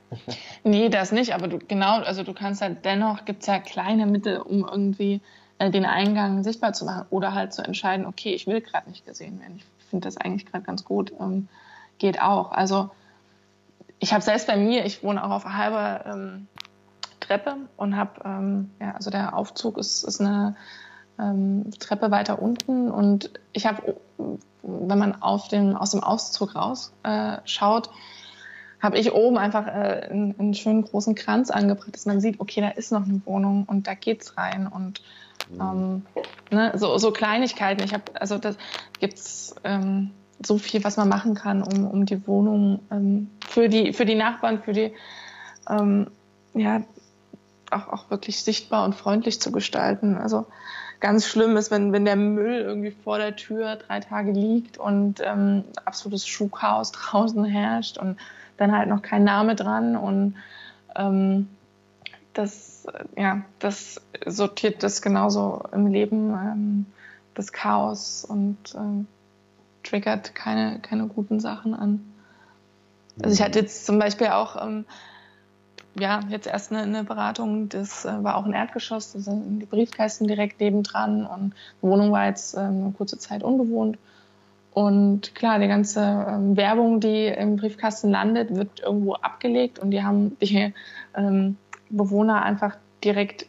nee, 0.64 0.88
das 0.88 1.12
nicht, 1.12 1.34
aber 1.34 1.46
du 1.46 1.58
genau, 1.58 1.98
also 1.98 2.22
du 2.22 2.32
kannst 2.32 2.62
halt 2.62 2.86
dennoch, 2.86 3.26
gibt 3.26 3.42
es 3.42 3.46
ja 3.48 3.58
kleine 3.58 4.06
Mittel, 4.06 4.38
um 4.38 4.66
irgendwie 4.66 5.20
äh, 5.58 5.70
den 5.70 5.84
Eingang 5.84 6.42
sichtbar 6.42 6.72
zu 6.72 6.86
machen 6.86 7.04
oder 7.10 7.34
halt 7.34 7.52
zu 7.52 7.62
entscheiden, 7.62 8.06
okay, 8.06 8.32
ich 8.32 8.46
will 8.46 8.62
gerade 8.62 8.88
nicht 8.88 9.04
gesehen 9.04 9.40
werden. 9.40 9.56
Ich 9.58 9.64
finde 9.90 10.08
das 10.08 10.16
eigentlich 10.16 10.46
gerade 10.46 10.64
ganz 10.64 10.86
gut. 10.86 11.12
Ähm, 11.20 11.48
geht 11.98 12.22
auch. 12.22 12.50
Also 12.50 12.88
ich 14.04 14.12
habe 14.12 14.22
selbst 14.22 14.46
bei 14.46 14.58
mir, 14.58 14.84
ich 14.84 15.02
wohne 15.02 15.24
auch 15.24 15.30
auf 15.30 15.46
einer 15.46 15.56
halben 15.56 16.10
ähm, 16.12 16.48
Treppe 17.20 17.56
und 17.78 17.96
habe, 17.96 18.20
ähm, 18.26 18.70
ja, 18.78 18.92
also 18.92 19.10
der 19.10 19.34
Aufzug 19.34 19.78
ist, 19.78 20.04
ist 20.04 20.20
eine 20.20 20.56
ähm, 21.18 21.70
Treppe 21.78 22.10
weiter 22.10 22.40
unten 22.42 22.90
und 22.90 23.30
ich 23.54 23.64
habe, 23.64 23.96
wenn 24.62 24.98
man 24.98 25.22
auf 25.22 25.48
den, 25.48 25.74
aus 25.74 25.92
dem 25.92 26.02
Auszug 26.02 26.54
raus 26.54 26.92
äh, 27.02 27.38
schaut, 27.46 27.88
habe 28.78 28.98
ich 28.98 29.10
oben 29.14 29.38
einfach 29.38 29.66
äh, 29.66 30.06
einen, 30.10 30.38
einen, 30.38 30.52
schönen 30.52 30.84
großen 30.84 31.14
Kranz 31.14 31.50
angebracht, 31.50 31.94
dass 31.94 32.04
man 32.04 32.20
sieht, 32.20 32.40
okay, 32.40 32.60
da 32.60 32.68
ist 32.68 32.92
noch 32.92 33.04
eine 33.04 33.22
Wohnung 33.24 33.64
und 33.64 33.86
da 33.86 33.94
geht's 33.94 34.36
rein 34.36 34.66
und 34.66 35.00
ähm, 35.58 36.04
ne, 36.50 36.72
so, 36.74 36.98
so 36.98 37.10
Kleinigkeiten. 37.10 37.82
Ich 37.82 37.94
habe, 37.94 38.04
also 38.20 38.36
das 38.36 38.58
gibt's 39.00 39.54
ähm, 39.64 40.10
so 40.42 40.58
viel, 40.58 40.84
was 40.84 40.96
man 40.96 41.08
machen 41.08 41.34
kann, 41.34 41.62
um, 41.62 41.86
um 41.86 42.06
die 42.06 42.26
Wohnung 42.26 42.80
ähm, 42.90 43.30
für, 43.46 43.68
die, 43.68 43.92
für 43.92 44.04
die 44.04 44.14
Nachbarn, 44.14 44.62
für 44.62 44.72
die, 44.72 44.92
ähm, 45.68 46.08
ja, 46.54 46.82
auch, 47.70 47.88
auch 47.88 48.10
wirklich 48.10 48.42
sichtbar 48.42 48.84
und 48.84 48.94
freundlich 48.94 49.40
zu 49.40 49.52
gestalten. 49.52 50.16
Also 50.16 50.46
ganz 51.00 51.26
schlimm 51.26 51.56
ist, 51.56 51.70
wenn, 51.70 51.92
wenn 51.92 52.04
der 52.04 52.16
Müll 52.16 52.60
irgendwie 52.60 52.90
vor 52.90 53.18
der 53.18 53.36
Tür 53.36 53.76
drei 53.76 54.00
Tage 54.00 54.32
liegt 54.32 54.78
und 54.78 55.20
ähm, 55.22 55.64
absolutes 55.84 56.26
Schuhchaos 56.26 56.92
draußen 56.92 57.44
herrscht 57.44 57.98
und 57.98 58.18
dann 58.56 58.76
halt 58.76 58.88
noch 58.88 59.02
kein 59.02 59.24
Name 59.24 59.56
dran 59.56 59.96
und 59.96 60.36
ähm, 60.96 61.48
das, 62.34 62.86
ja, 63.16 63.42
das 63.58 64.00
sortiert 64.26 64.82
das 64.82 65.02
genauso 65.02 65.62
im 65.72 65.86
Leben, 65.86 66.30
ähm, 66.30 66.86
das 67.34 67.52
Chaos 67.52 68.24
und 68.24 68.56
ähm, 68.76 69.06
triggert 69.84 70.34
keine, 70.34 70.80
keine 70.80 71.06
guten 71.06 71.40
Sachen 71.40 71.74
an. 71.74 72.04
Also 73.22 73.34
ich 73.34 73.42
hatte 73.42 73.60
jetzt 73.60 73.86
zum 73.86 73.98
Beispiel 73.98 74.28
auch, 74.28 74.60
ähm, 74.60 74.84
ja, 75.98 76.20
jetzt 76.28 76.48
erst 76.48 76.72
eine, 76.72 76.82
eine 76.82 77.04
Beratung, 77.04 77.68
das 77.68 78.04
äh, 78.04 78.24
war 78.24 78.36
auch 78.36 78.44
ein 78.44 78.52
Erdgeschoss, 78.52 79.12
da 79.12 79.20
sind 79.20 79.60
die 79.60 79.66
Briefkästen 79.66 80.26
direkt 80.26 80.60
nebendran 80.60 81.24
und 81.24 81.54
die 81.80 81.86
Wohnung 81.86 82.10
war 82.10 82.26
jetzt 82.26 82.56
ähm, 82.56 82.84
eine 82.84 82.94
kurze 82.96 83.18
Zeit 83.18 83.44
unbewohnt. 83.44 83.98
Und 84.72 85.36
klar, 85.36 85.60
die 85.60 85.68
ganze 85.68 86.00
ähm, 86.00 86.56
Werbung, 86.56 86.98
die 86.98 87.26
im 87.26 87.56
Briefkasten 87.56 88.10
landet, 88.10 88.56
wird 88.56 88.80
irgendwo 88.80 89.14
abgelegt 89.14 89.78
und 89.78 89.92
die 89.92 90.02
haben 90.02 90.36
die 90.40 90.74
ähm, 91.16 91.56
Bewohner 91.90 92.42
einfach 92.42 92.76
direkt, 93.04 93.46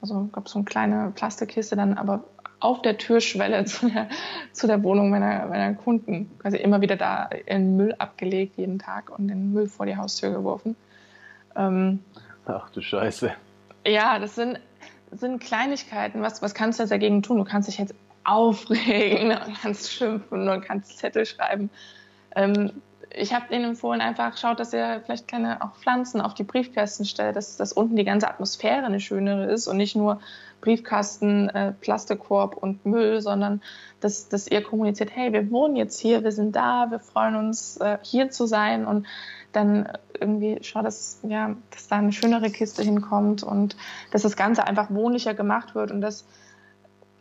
also 0.00 0.30
gab 0.32 0.48
so 0.48 0.58
eine 0.58 0.64
kleine 0.64 1.12
Plastikkiste 1.14 1.76
dann 1.76 1.98
aber 1.98 2.24
auf 2.60 2.82
der 2.82 2.98
Türschwelle 2.98 3.64
zu 3.66 3.88
der, 3.88 4.08
zu 4.52 4.66
der 4.66 4.82
Wohnung 4.82 5.10
meiner, 5.10 5.46
meiner 5.46 5.74
Kunden. 5.74 6.30
Quasi 6.38 6.56
immer 6.56 6.80
wieder 6.80 6.96
da 6.96 7.28
in 7.46 7.76
Müll 7.76 7.94
abgelegt 7.98 8.56
jeden 8.56 8.78
Tag 8.78 9.16
und 9.16 9.28
den 9.28 9.52
Müll 9.52 9.68
vor 9.68 9.86
die 9.86 9.96
Haustür 9.96 10.30
geworfen. 10.30 10.76
Ähm, 11.54 12.00
Ach 12.46 12.70
du 12.70 12.80
Scheiße. 12.80 13.32
Ja, 13.86 14.18
das 14.18 14.34
sind, 14.34 14.60
sind 15.12 15.40
Kleinigkeiten. 15.40 16.22
Was, 16.22 16.42
was 16.42 16.54
kannst 16.54 16.78
du 16.78 16.84
jetzt 16.84 16.90
dagegen 16.90 17.22
tun? 17.22 17.38
Du 17.38 17.44
kannst 17.44 17.68
dich 17.68 17.78
jetzt 17.78 17.94
aufregen 18.24 19.30
und 19.46 19.60
kannst 19.60 19.92
schimpfen 19.92 20.48
und 20.48 20.64
kannst 20.64 20.98
Zettel 20.98 21.26
schreiben. 21.26 21.70
Ähm, 22.34 22.72
ich 23.10 23.32
habe 23.32 23.46
denen 23.48 23.64
empfohlen, 23.64 24.00
einfach 24.00 24.36
schaut, 24.36 24.60
dass 24.60 24.72
ihr 24.72 25.00
vielleicht 25.04 25.28
kleine 25.28 25.62
auch 25.62 25.74
Pflanzen 25.76 26.20
auf 26.20 26.34
die 26.34 26.44
Briefkästen 26.44 27.06
stellt, 27.06 27.36
dass, 27.36 27.56
dass 27.56 27.72
unten 27.72 27.96
die 27.96 28.04
ganze 28.04 28.28
Atmosphäre 28.28 28.84
eine 28.84 29.00
schönere 29.00 29.44
ist 29.44 29.68
und 29.68 29.76
nicht 29.76 29.96
nur 29.96 30.20
Briefkasten, 30.60 31.48
äh, 31.48 31.72
Plastikkorb 31.72 32.56
und 32.56 32.84
Müll, 32.86 33.20
sondern 33.20 33.62
dass, 34.00 34.28
dass 34.28 34.48
ihr 34.48 34.62
kommuniziert, 34.62 35.10
hey, 35.14 35.32
wir 35.32 35.50
wohnen 35.50 35.76
jetzt 35.76 36.00
hier, 36.00 36.24
wir 36.24 36.32
sind 36.32 36.56
da, 36.56 36.90
wir 36.90 36.98
freuen 36.98 37.36
uns, 37.36 37.76
äh, 37.78 37.98
hier 38.02 38.30
zu 38.30 38.46
sein 38.46 38.86
und 38.86 39.06
dann 39.52 39.88
irgendwie 40.18 40.58
schaut, 40.62 40.84
dass, 40.84 41.20
ja, 41.22 41.56
dass 41.70 41.88
da 41.88 41.96
eine 41.96 42.12
schönere 42.12 42.50
Kiste 42.50 42.82
hinkommt 42.82 43.42
und 43.42 43.76
dass 44.10 44.22
das 44.22 44.36
Ganze 44.36 44.66
einfach 44.66 44.90
wohnlicher 44.90 45.34
gemacht 45.34 45.74
wird 45.74 45.90
und 45.90 46.00
dass 46.00 46.26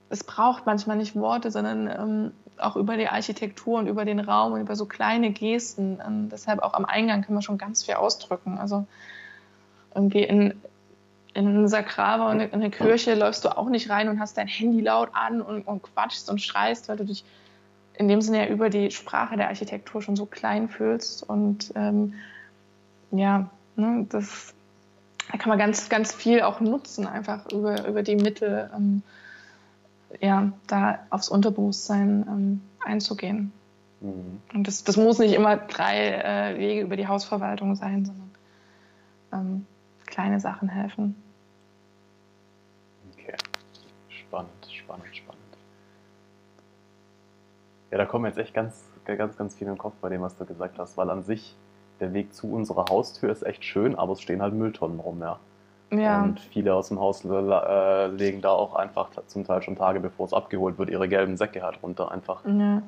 es 0.10 0.24
braucht 0.24 0.66
manchmal 0.66 0.98
nicht 0.98 1.16
Worte, 1.16 1.52
sondern 1.52 1.88
ähm, 1.88 2.32
auch 2.58 2.76
über 2.76 2.98
die 2.98 3.08
Architektur 3.08 3.80
und 3.80 3.88
über 3.88 4.06
den 4.06 4.20
Raum 4.20 4.54
und 4.54 4.62
über 4.62 4.76
so 4.76 4.86
kleine 4.86 5.32
Gesten. 5.32 6.00
Und 6.06 6.30
deshalb 6.30 6.62
auch 6.62 6.74
am 6.74 6.86
Eingang 6.86 7.22
kann 7.22 7.34
man 7.34 7.42
schon 7.42 7.58
ganz 7.58 7.84
viel 7.84 7.96
ausdrücken. 7.96 8.58
Also 8.58 8.86
irgendwie 9.94 10.24
in, 10.24 10.62
in 11.36 11.48
ein 11.48 11.68
Sakrava 11.68 12.32
und 12.32 12.40
in 12.40 12.54
eine 12.54 12.72
Kirche 12.72 13.14
läufst 13.14 13.46
du 13.46 13.56
auch 13.56 13.70
nicht 13.70 13.90
rein 13.90 14.10
und 14.10 14.20
hast 14.20 14.38
dein 14.38 14.48
Handy 14.48 14.82
laut 14.82 15.10
an 15.14 15.42
und, 15.42 15.62
und 15.68 15.84
quatschst 15.84 16.30
und 16.30 16.42
schreist, 16.42 16.90
weil 16.90 16.98
du 16.98 17.06
dich 17.06 17.24
in 17.98 18.08
dem 18.08 18.22
Sinne 18.22 18.46
ja 18.46 18.48
über 18.48 18.70
die 18.70 18.90
Sprache 18.90 19.38
der 19.38 19.50
Architektur 19.50 20.02
schon 20.02 20.16
so 20.16 20.26
klein 20.26 20.70
fühlst. 20.70 21.24
Und 21.24 21.72
ähm, 21.76 22.14
ja, 23.12 23.50
ne, 23.76 24.06
das 24.10 24.54
da 25.32 25.38
kann 25.38 25.50
man 25.50 25.58
ganz, 25.58 25.90
ganz 25.90 26.14
viel 26.14 26.42
auch 26.42 26.60
nutzen, 26.60 27.08
einfach 27.08 27.52
über, 27.52 27.88
über 27.88 28.04
die 28.04 28.16
Mittel. 28.16 28.70
Ähm, 28.76 29.04
ja, 30.22 30.52
da 30.68 31.00
aufs 31.10 31.30
Unterbewusstsein 31.30 32.26
ähm, 32.28 32.62
einzugehen. 32.84 33.52
Mhm. 34.02 34.42
Und 34.54 34.68
das, 34.68 34.84
das 34.84 34.98
muss 34.98 35.20
nicht 35.20 35.34
immer 35.34 35.58
drei 35.58 36.12
äh, 36.12 36.58
Wege 36.58 36.82
über 36.82 36.96
die 36.96 37.08
Hausverwaltung 37.08 37.76
sein, 37.76 38.06
sondern 38.06 38.32
ähm, 39.34 39.66
kleine 40.06 40.40
Sachen 40.40 40.70
helfen. 40.70 41.16
Okay, 43.14 43.36
spannend, 44.86 45.16
spannend. 45.16 45.42
Ja, 47.92 47.98
da 47.98 48.06
kommen 48.06 48.26
jetzt 48.26 48.38
echt 48.38 48.54
ganz, 48.54 48.84
ganz, 49.06 49.38
ganz 49.38 49.56
viel 49.56 49.68
im 49.68 49.78
Kopf 49.78 49.96
bei 50.02 50.10
dem, 50.10 50.22
was 50.22 50.38
du 50.38 50.46
gesagt 50.46 50.78
hast, 50.80 50.98
weil 50.98 51.10
an 51.10 51.24
sich 51.24 51.56
der 52.00 52.14
Weg 52.14 52.34
zu 52.34 52.52
unserer 52.52 52.86
Haustür 52.90 53.32
ist 53.32 53.44
echt 53.44 53.64
schön, 53.64 53.96
aber 53.96 54.14
es 54.14 54.22
stehen 54.22 54.42
halt 54.42 54.54
Mülltonnen 54.54 55.00
rum, 55.00 55.22
ja. 55.22 55.40
Ja. 55.92 56.24
Und 56.24 56.40
viele 56.40 56.74
aus 56.74 56.90
dem 56.90 57.00
Haus 57.00 57.24
äh, 57.24 58.08
legen 58.08 58.42
da 58.42 58.50
auch 58.50 58.76
einfach 58.76 59.10
zum 59.28 59.46
Teil 59.46 59.62
schon 59.62 59.76
Tage 59.76 60.00
bevor 60.00 60.26
es 60.26 60.34
abgeholt 60.34 60.78
wird, 60.78 60.90
ihre 60.90 61.08
gelben 61.08 61.38
Säcke 61.38 61.62
halt 61.62 61.82
runter 61.84 62.12
einfach. 62.12 62.44
Ja. 62.46 62.82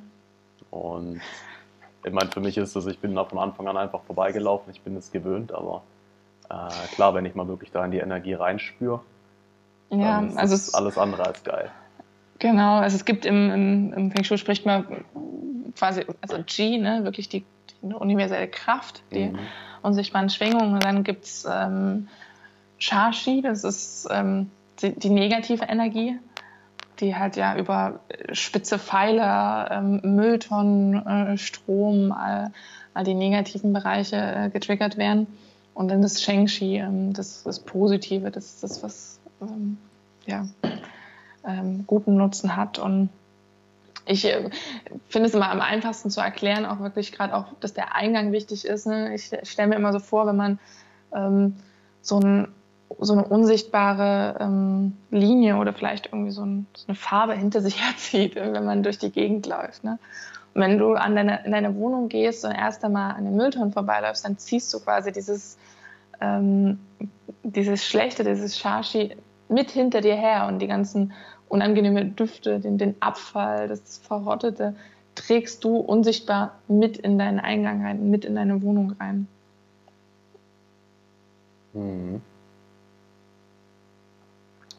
Und 0.72 1.22
ich 2.04 2.12
meine, 2.12 2.32
für 2.32 2.42
mich 2.42 2.58
ist 2.58 2.76
es, 2.76 2.86
ich 2.88 3.00
bin 3.00 3.16
da 3.16 3.24
von 3.24 3.38
Anfang 3.38 3.68
an 3.68 3.78
einfach 3.78 4.02
vorbeigelaufen, 4.02 4.74
ich 4.74 4.82
bin 4.82 4.96
es 4.98 5.12
gewöhnt, 5.12 5.52
aber 5.52 5.84
äh, 6.50 6.96
klar, 6.96 7.14
wenn 7.14 7.26
ich 7.26 7.36
mal 7.36 7.48
wirklich 7.48 7.72
da 7.72 7.86
in 7.86 7.92
die 7.92 8.00
Energie 8.00 8.34
reinspüre, 8.34 9.00
ja, 9.90 10.18
dann 10.18 10.30
ist 10.30 10.38
also 10.38 10.56
es, 10.56 10.74
alles 10.74 10.98
andere 10.98 11.26
als 11.26 11.44
geil. 11.44 11.72
Genau, 12.39 12.78
also 12.78 12.95
es 12.95 13.06
gibt 13.06 13.26
im, 13.26 13.52
im, 13.52 13.93
im 13.93 14.12
Feng 14.12 14.23
Shui 14.23 14.38
spricht 14.38 14.65
man 14.65 14.86
quasi, 15.78 16.06
also 16.21 16.43
Qi, 16.43 16.78
ne, 16.78 17.04
wirklich 17.04 17.30
die, 17.30 17.43
die 17.82 17.93
universelle 17.93 18.47
Kraft, 18.47 19.02
die 19.12 19.30
mhm. 19.30 19.39
unsichtbaren 19.82 20.30
Schwingungen. 20.30 20.73
Und 20.73 20.84
dann 20.84 21.04
gibt 21.04 21.26
es 21.26 21.47
ähm, 21.50 22.08
Shashi, 22.78 23.41
das 23.41 23.63
ist 23.63 24.08
ähm, 24.12 24.52
die, 24.82 24.93
die, 24.93 25.10
negative 25.10 25.65
Energie, 25.65 26.19
die 27.00 27.15
halt 27.15 27.36
ja 27.36 27.56
über 27.58 28.00
spitze 28.32 28.78
Pfeiler, 28.78 29.69
ähm, 29.71 30.02
Mülltonnen, 30.04 31.06
äh, 31.06 31.38
Strom, 31.38 32.12
all, 32.12 32.52
all, 32.93 33.04
die 33.04 33.15
negativen 33.15 33.73
Bereiche 33.73 34.17
äh, 34.17 34.50
getriggert 34.50 34.97
werden. 34.97 35.28
Und 35.73 35.89
dann 35.89 36.02
das 36.02 36.21
Shengshi, 36.21 36.78
ähm, 36.78 37.13
das, 37.13 37.43
das 37.43 37.60
Positive, 37.60 38.30
das 38.30 38.60
das, 38.60 38.84
was 38.84 39.19
ähm, 39.41 39.78
ja, 40.26 40.47
ähm, 41.45 41.86
guten 41.88 42.17
Nutzen 42.17 42.56
hat. 42.56 42.80
Und 42.80 43.10
ich 44.06 44.26
äh, 44.26 44.50
finde 45.10 45.28
es 45.28 45.36
immer 45.36 45.50
am 45.50 45.62
einfachsten 45.62 46.10
zu 46.10 46.21
erklären, 46.21 46.65
auch 46.65 46.80
wirklich 46.80 47.12
gerade 47.12 47.36
auch, 47.36 47.45
dass 47.60 47.73
der 47.73 47.95
Eingang 47.95 48.32
wichtig 48.32 48.65
ist. 48.65 48.88
Ne? 48.88 49.13
Ich 49.13 49.32
stelle 49.43 49.69
mir 49.69 49.76
immer 49.76 49.93
so 49.93 50.00
vor, 50.00 50.28
wenn 50.28 50.38
man 50.38 50.60
ähm, 51.13 51.56
so, 52.02 52.19
ein, 52.19 52.47
so, 53.00 53.13
eine 53.13 53.26
unsichtbare 53.26 54.38
ähm, 54.39 54.97
Linie 55.12 55.58
oder 55.58 55.73
vielleicht 55.73 56.08
irgendwie 56.08 56.32
so, 56.32 56.43
ein, 56.43 56.67
so, 56.76 56.88
eine 56.88 56.95
Farbe 56.95 57.34
hinter 57.34 57.62
sich 57.62 57.82
herzieht, 57.86 58.36
wenn 58.36 58.65
man 58.65 58.84
durch 58.84 58.97
die 58.97 59.12
Gegend 59.12 59.45
läuft. 59.45 59.84
Ne? 59.84 60.00
Und 60.54 60.62
wenn 60.62 60.78
du 60.78 60.93
an 60.93 61.15
deine, 61.15 61.45
in 61.45 61.52
deine 61.52 61.76
Wohnung 61.76 62.10
gehst 62.10 62.45
und 62.45 62.52
erst 62.52 62.84
einmal 62.84 63.12
an 63.15 63.26
den 63.26 63.36
Mülltonnen 63.36 63.73
vorbeiläufst, 63.73 64.26
dann 64.26 64.38
ziehst 64.38 64.73
du 64.73 64.80
quasi 64.80 65.12
dieses, 65.12 65.58
ähm, 66.21 66.80
dieses 67.43 67.86
Schlechte, 67.86 68.23
dieses 68.23 68.58
Shashi 68.58 69.15
mit 69.50 69.72
hinter 69.72 70.02
dir 70.02 70.16
her 70.16 70.48
und 70.48 70.60
die 70.60 70.68
ganzen 70.68 71.14
unangenehme 71.50 72.06
Düfte, 72.06 72.60
den, 72.60 72.78
den 72.78 72.96
Abfall, 73.02 73.68
das 73.68 73.98
Verrottete, 73.98 74.76
trägst 75.16 75.64
du 75.64 75.78
unsichtbar 75.78 76.60
mit 76.68 76.98
in 76.98 77.18
deinen 77.18 77.40
Eingang 77.40 77.84
rein, 77.84 78.10
mit 78.10 78.26
in 78.26 78.36
deine 78.36 78.62
Wohnung 78.62 78.96
rein. 79.00 79.28
Mhm. 81.74 82.22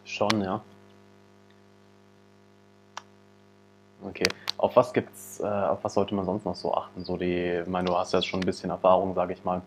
Schon, 0.05 0.41
ja. 0.43 0.61
Okay. 4.03 4.27
Auf 4.57 4.77
was 4.77 4.93
gibt's, 4.93 5.41
äh, 5.41 5.45
auf 5.45 5.83
was 5.83 5.95
sollte 5.95 6.15
man 6.15 6.25
sonst 6.25 6.45
noch 6.45 6.55
so 6.55 6.75
achten? 6.75 7.05
So 7.05 7.17
die, 7.17 7.63
meine, 7.67 7.89
du 7.89 7.97
hast 7.97 8.13
ja 8.13 8.23
schon 8.23 8.41
ein 8.41 8.47
bisschen 8.47 8.71
Erfahrung, 8.71 9.15
sage 9.15 9.33
ich 9.33 9.45
mal. 9.45 9.63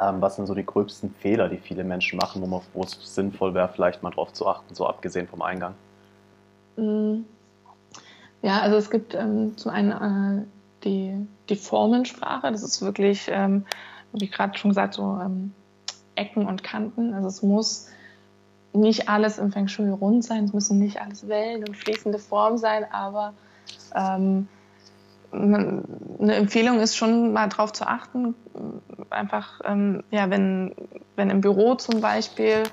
Ähm, 0.00 0.20
was 0.20 0.36
sind 0.36 0.46
so 0.46 0.54
die 0.54 0.64
gröbsten 0.64 1.10
Fehler, 1.14 1.48
die 1.48 1.58
viele 1.58 1.84
Menschen 1.84 2.18
machen, 2.18 2.42
wo 2.72 2.82
es 2.82 2.98
sinnvoll 3.14 3.54
wäre, 3.54 3.68
vielleicht 3.68 4.02
mal 4.02 4.10
drauf 4.10 4.32
zu 4.32 4.46
achten, 4.46 4.74
so 4.74 4.86
abgesehen 4.86 5.28
vom 5.28 5.42
Eingang? 5.42 5.74
Mm. 6.76 7.24
Ja, 8.42 8.60
also 8.60 8.76
es 8.76 8.90
gibt 8.90 9.14
ähm, 9.14 9.56
zum 9.56 9.70
einen 9.70 9.90
äh, 10.40 10.44
die, 10.84 11.26
die 11.48 11.56
Formensprache, 11.56 12.50
das 12.50 12.62
ist 12.62 12.80
wirklich, 12.80 13.28
ähm, 13.30 13.66
wie 14.12 14.28
gerade 14.28 14.56
schon 14.56 14.70
gesagt, 14.70 14.94
so 14.94 15.18
ähm, 15.22 15.52
Ecken 16.14 16.46
und 16.46 16.62
Kanten. 16.62 17.12
Also 17.12 17.28
es 17.28 17.42
muss 17.42 17.88
nicht 18.72 19.08
alles 19.08 19.38
im 19.38 19.52
Feng 19.52 19.68
Shui 19.68 19.90
rund 19.90 20.24
sein, 20.24 20.44
es 20.44 20.52
müssen 20.52 20.78
nicht 20.78 21.00
alles 21.00 21.28
Wellen 21.28 21.64
und 21.66 21.76
fließende 21.76 22.18
Formen 22.18 22.56
sein, 22.56 22.84
aber 22.92 23.34
ähm, 23.94 24.48
eine 25.32 26.34
Empfehlung 26.34 26.80
ist 26.80 26.96
schon 26.96 27.32
mal 27.32 27.48
darauf 27.48 27.72
zu 27.72 27.86
achten, 27.86 28.34
einfach, 29.10 29.60
ähm, 29.64 30.02
ja, 30.10 30.30
wenn, 30.30 30.74
wenn 31.16 31.30
im 31.30 31.40
Büro 31.40 31.76
zum 31.76 32.00
Beispiel 32.00 32.64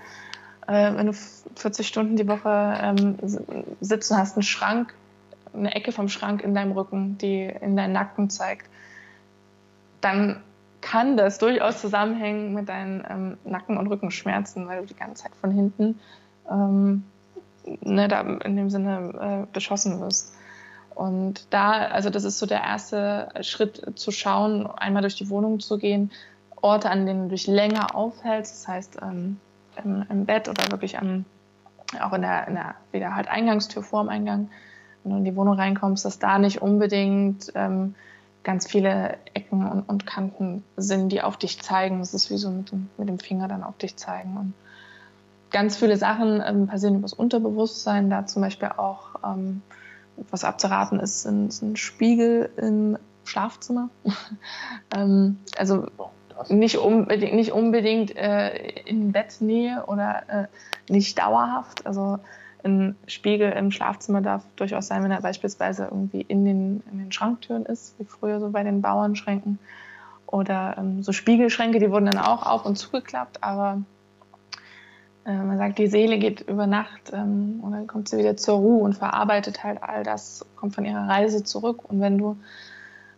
äh, 0.67 0.93
wenn 0.96 1.08
du 1.08 1.13
40 1.13 1.88
Stunden 1.88 2.15
die 2.17 2.28
Woche 2.28 2.78
ähm, 2.82 3.17
sitzt 3.82 4.12
und 4.12 4.17
hast 4.17 4.36
einen 4.36 4.43
Schrank, 4.43 4.93
eine 5.54 5.74
Ecke 5.74 5.91
vom 5.91 6.10
Schrank 6.10 6.43
in 6.43 6.54
deinem 6.54 6.74
Rücken, 6.74 7.17
die 7.17 7.43
in 7.46 7.76
deinen 7.76 7.93
Nacken 7.93 8.30
zeigt, 8.30 8.70
dann 10.02 10.43
kann 10.82 11.17
das 11.17 11.39
durchaus 11.39 11.82
zusammenhängen 11.82 12.54
mit 12.54 12.70
deinen 12.70 13.04
ähm, 13.10 13.38
Nacken- 13.46 13.78
und 13.78 13.88
Rückenschmerzen, 13.88 14.67
weil 14.67 14.82
du 14.82 14.88
die 14.88 14.96
ganze 14.96 15.24
Zeit 15.24 15.36
von 15.41 15.52
hinten 15.52 16.00
ähm, 16.50 17.04
ne, 17.82 18.08
da 18.08 18.22
in 18.22 18.56
dem 18.56 18.70
Sinne 18.70 19.46
äh, 19.48 19.54
beschossen 19.54 20.00
wirst. 20.00 20.37
Und 20.98 21.46
da, 21.52 21.74
also 21.74 22.10
das 22.10 22.24
ist 22.24 22.40
so 22.40 22.48
der 22.48 22.64
erste 22.64 23.30
Schritt 23.42 24.00
zu 24.00 24.10
schauen, 24.10 24.66
einmal 24.66 25.04
durch 25.04 25.16
die 25.16 25.30
Wohnung 25.30 25.60
zu 25.60 25.78
gehen, 25.78 26.10
Orte, 26.60 26.90
an 26.90 27.06
denen 27.06 27.30
du 27.30 27.36
dich 27.36 27.46
länger 27.46 27.96
aufhältst, 27.96 28.56
das 28.56 28.68
heißt 28.68 28.98
ähm, 29.04 29.40
im, 29.84 30.08
im 30.10 30.26
Bett 30.26 30.50
oder 30.50 30.72
wirklich 30.72 30.98
am, 30.98 31.26
auch 32.02 32.14
in 32.14 32.24
der, 32.24 32.48
in 32.48 32.56
der 32.56 32.74
wieder 32.92 33.16
halt 33.16 33.28
Eingangstür 33.28 33.84
vorm 33.84 34.10
Eingang, 34.10 34.50
wenn 35.04 35.12
du 35.12 35.18
in 35.20 35.24
die 35.24 35.36
Wohnung 35.36 35.54
reinkommst, 35.54 36.04
dass 36.04 36.18
da 36.18 36.40
nicht 36.40 36.64
unbedingt 36.64 37.52
ähm, 37.54 37.94
ganz 38.44 38.66
viele 38.66 39.18
Ecken 39.36 39.70
und, 39.70 39.82
und, 39.82 40.08
Kanten 40.08 40.64
sind, 40.78 41.12
die 41.12 41.22
auf 41.22 41.38
dich 41.38 41.62
zeigen. 41.62 42.00
Das 42.00 42.16
ist 42.16 42.32
wie 42.32 42.38
so 42.38 42.50
mit 42.50 42.72
dem, 42.72 42.90
mit 42.98 43.08
dem 43.08 43.20
Finger 43.20 43.48
dann 43.48 43.62
auf 43.62 43.78
dich 43.78 43.98
zeigen. 43.98 44.36
Und 44.36 44.54
ganz 45.52 45.78
viele 45.78 45.96
Sachen 45.96 46.42
ähm, 46.44 46.66
passieren 46.66 46.96
übers 46.96 47.14
Unterbewusstsein. 47.14 48.10
Da 48.10 48.26
zum 48.26 48.42
Beispiel 48.42 48.70
auch, 48.70 49.10
ähm, 49.24 49.62
was 50.30 50.44
abzuraten 50.44 51.00
ist, 51.00 51.24
sind, 51.24 51.54
sind 51.54 51.80
Spiegel 51.80 52.50
im 52.58 52.98
Schlafzimmer. 53.24 53.90
ähm, 54.96 55.38
also 55.58 55.88
nicht 56.50 56.78
unbedingt, 56.78 57.34
nicht 57.34 57.52
unbedingt 57.52 58.16
äh, 58.16 58.56
in 58.86 59.12
Bettnähe 59.12 59.84
oder 59.88 60.24
äh, 60.28 60.48
nicht 60.92 61.18
dauerhaft. 61.18 61.86
Also 61.86 62.20
ein 62.64 62.96
Spiegel 63.08 63.52
im 63.52 63.72
Schlafzimmer 63.72 64.22
darf 64.22 64.44
durchaus 64.56 64.88
sein, 64.88 65.04
wenn 65.04 65.12
er 65.12 65.22
beispielsweise 65.22 65.86
irgendwie 65.86 66.22
in 66.22 66.46
den, 66.46 66.84
in 66.92 67.00
den 67.00 67.12
Schranktüren 67.12 67.66
ist, 67.66 67.98
wie 68.00 68.06
früher 68.06 68.40
so 68.40 68.50
bei 68.50 68.64
den 68.64 68.82
Bauernschränken. 68.82 69.60
Oder 70.26 70.76
ähm, 70.78 71.04
so 71.04 71.14
Spiegelschränke, 71.14 71.80
die 71.80 71.90
wurden 71.90 72.06
dann 72.06 72.18
auch 72.18 72.46
auf 72.46 72.66
und 72.66 72.78
zugeklappt, 72.78 73.44
aber 73.44 73.82
man 75.34 75.58
sagt, 75.58 75.78
die 75.78 75.88
Seele 75.88 76.18
geht 76.20 76.42
über 76.42 76.68
Nacht 76.68 77.12
ähm, 77.12 77.60
und 77.62 77.74
dann 77.74 77.88
kommt 77.88 78.08
sie 78.08 78.18
wieder 78.18 78.38
zur 78.38 78.56
Ruhe 78.56 78.84
und 78.84 78.94
verarbeitet 78.94 79.63
halt 79.63 79.84
all 79.84 80.04
das, 80.04 80.46
kommt 80.56 80.76
von 80.76 80.86
ihrer 80.86 81.08
Reise 81.08 81.44
zurück. 81.44 81.90
Und 81.90 82.00
wenn 82.00 82.18
du 82.18 82.38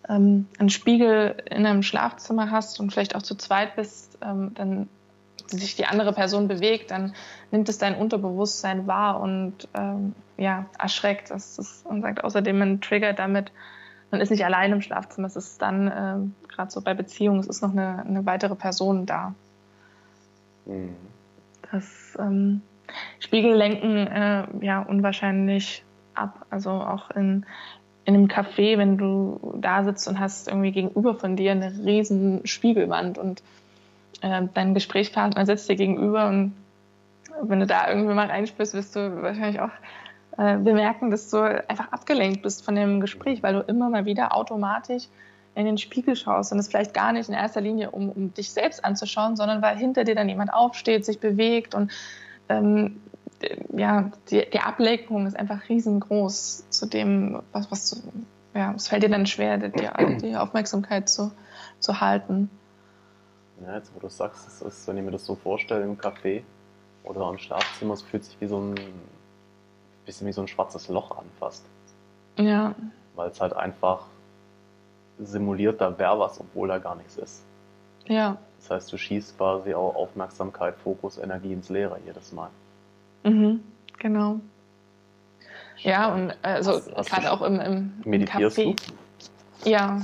ähm, 0.09 0.47
einen 0.57 0.69
Spiegel 0.69 1.35
in 1.49 1.65
einem 1.65 1.83
Schlafzimmer 1.83 2.49
hast 2.49 2.79
und 2.79 2.91
vielleicht 2.91 3.15
auch 3.15 3.21
zu 3.21 3.35
zweit 3.35 3.75
bist, 3.75 4.17
ähm, 4.23 4.53
dann 4.55 4.89
sich 5.45 5.75
die 5.75 5.85
andere 5.85 6.13
Person 6.13 6.47
bewegt, 6.47 6.91
dann 6.91 7.13
nimmt 7.51 7.69
es 7.69 7.77
dein 7.77 7.95
Unterbewusstsein 7.95 8.87
wahr 8.87 9.19
und 9.19 9.67
ähm, 9.75 10.13
ja, 10.37 10.65
erschreckt. 10.79 11.29
Ist, 11.31 11.85
und 11.85 12.01
sagt 12.01 12.23
außerdem, 12.23 12.57
man 12.57 12.81
triggert 12.81 13.19
damit, 13.19 13.51
man 14.11 14.21
ist 14.21 14.31
nicht 14.31 14.45
allein 14.45 14.71
im 14.71 14.81
Schlafzimmer, 14.81 15.27
es 15.27 15.35
ist 15.35 15.61
dann, 15.61 15.87
äh, 15.87 16.49
gerade 16.53 16.71
so 16.71 16.81
bei 16.81 16.95
Beziehungen, 16.95 17.39
es 17.39 17.47
ist 17.47 17.61
noch 17.61 17.71
eine, 17.71 18.03
eine 18.03 18.25
weitere 18.25 18.55
Person 18.55 19.05
da. 19.05 19.33
Mhm. 20.65 20.95
Das 21.71 22.17
ähm, 22.19 22.61
Spiegel 23.19 23.53
lenken 23.53 24.07
äh, 24.07 24.45
ja 24.61 24.81
unwahrscheinlich 24.81 25.83
ab. 26.15 26.45
Also 26.49 26.71
auch 26.71 27.11
in, 27.11 27.45
in 28.05 28.15
einem 28.15 28.27
Café, 28.27 28.77
wenn 28.77 28.97
du 28.97 29.39
da 29.59 29.83
sitzt 29.83 30.07
und 30.07 30.19
hast 30.19 30.47
irgendwie 30.47 30.71
gegenüber 30.71 31.15
von 31.15 31.35
dir 31.35 31.51
eine 31.51 31.71
riesen 31.85 32.45
Spiegelwand 32.45 33.17
und 33.17 33.43
äh, 34.21 34.43
dein 34.53 34.73
Gesprächspartner 34.73 35.45
sitzt 35.45 35.69
dir 35.69 35.75
gegenüber 35.75 36.27
und 36.27 36.53
wenn 37.41 37.59
du 37.59 37.67
da 37.67 37.89
irgendwie 37.89 38.13
mal 38.13 38.27
reinspürst, 38.27 38.73
wirst 38.73 38.95
du 38.95 39.21
wahrscheinlich 39.21 39.61
auch 39.61 39.71
äh, 40.37 40.57
bemerken, 40.57 41.11
dass 41.11 41.29
du 41.29 41.37
einfach 41.69 41.91
abgelenkt 41.91 42.41
bist 42.41 42.65
von 42.65 42.75
dem 42.75 42.99
Gespräch, 42.99 43.43
weil 43.43 43.53
du 43.53 43.59
immer 43.61 43.89
mal 43.89 44.05
wieder 44.05 44.35
automatisch 44.35 45.03
in 45.55 45.65
den 45.65 45.77
Spiegel 45.77 46.15
schaust 46.15 46.51
und 46.51 46.59
es 46.59 46.67
vielleicht 46.67 46.93
gar 46.93 47.11
nicht 47.11 47.29
in 47.29 47.35
erster 47.35 47.61
Linie, 47.61 47.91
um, 47.91 48.09
um 48.09 48.33
dich 48.33 48.51
selbst 48.51 48.83
anzuschauen, 48.85 49.35
sondern 49.35 49.61
weil 49.61 49.77
hinter 49.77 50.03
dir 50.03 50.15
dann 50.15 50.29
jemand 50.29 50.53
aufsteht, 50.53 51.05
sich 51.05 51.19
bewegt 51.19 51.75
und 51.75 51.91
ähm, 52.47 53.01
ja, 53.75 54.11
die, 54.29 54.49
die 54.51 54.59
Ablenkung 54.59 55.25
ist 55.25 55.37
einfach 55.37 55.69
riesengroß 55.69 56.69
zu 56.69 56.85
dem, 56.85 57.41
was, 57.51 57.71
was 57.71 57.89
du 57.89 57.97
ja, 58.53 58.73
es 58.75 58.87
fällt 58.87 59.03
dir 59.03 59.09
dann 59.09 59.25
schwer, 59.25 59.57
die, 59.57 60.17
die 60.17 60.35
Aufmerksamkeit 60.35 61.07
zu, 61.07 61.31
zu 61.79 62.01
halten. 62.01 62.49
Ja, 63.63 63.75
jetzt 63.75 63.93
wo 63.95 63.99
du 63.99 64.09
sagst, 64.09 64.47
es 64.47 64.61
ist, 64.61 64.87
wenn 64.87 64.97
ich 64.97 65.03
mir 65.03 65.11
das 65.11 65.25
so 65.25 65.35
vorstelle 65.35 65.83
im 65.83 65.97
Café 65.97 66.43
oder 67.03 67.29
im 67.29 67.37
Schlafzimmer, 67.37 67.93
es 67.93 68.01
fühlt 68.01 68.23
sich 68.23 68.39
wie 68.41 68.47
so 68.47 68.59
ein 68.59 68.75
bisschen 70.05 70.27
wie 70.27 70.31
so 70.31 70.41
ein 70.41 70.47
schwarzes 70.47 70.87
Loch 70.87 71.17
an 71.17 71.25
fast. 71.39 71.65
Ja. 72.37 72.73
Weil 73.15 73.29
es 73.29 73.39
halt 73.39 73.53
einfach 73.53 74.07
simuliert, 75.19 75.81
da 75.81 75.97
wäre 75.97 76.19
was, 76.19 76.39
obwohl 76.39 76.67
da 76.67 76.77
gar 76.77 76.95
nichts 76.95 77.17
ist. 77.17 77.43
Ja. 78.05 78.37
Das 78.59 78.71
heißt, 78.71 78.93
du 78.93 78.97
schießt 78.97 79.37
quasi 79.37 79.73
auch 79.73 79.95
Aufmerksamkeit, 79.95 80.75
Fokus, 80.77 81.17
Energie 81.17 81.53
ins 81.53 81.69
Leere 81.69 81.99
jedes 82.05 82.31
Mal. 82.31 82.49
Mhm, 83.23 83.61
genau. 83.97 84.39
Ja, 85.77 86.13
und 86.13 86.33
also 86.41 86.81
gerade 87.03 87.31
auch 87.31 87.41
im, 87.41 87.59
im, 87.59 87.93
meditierst 88.03 88.57
Café. 88.57 88.75
Du? 89.63 89.69
Ja. 89.69 90.01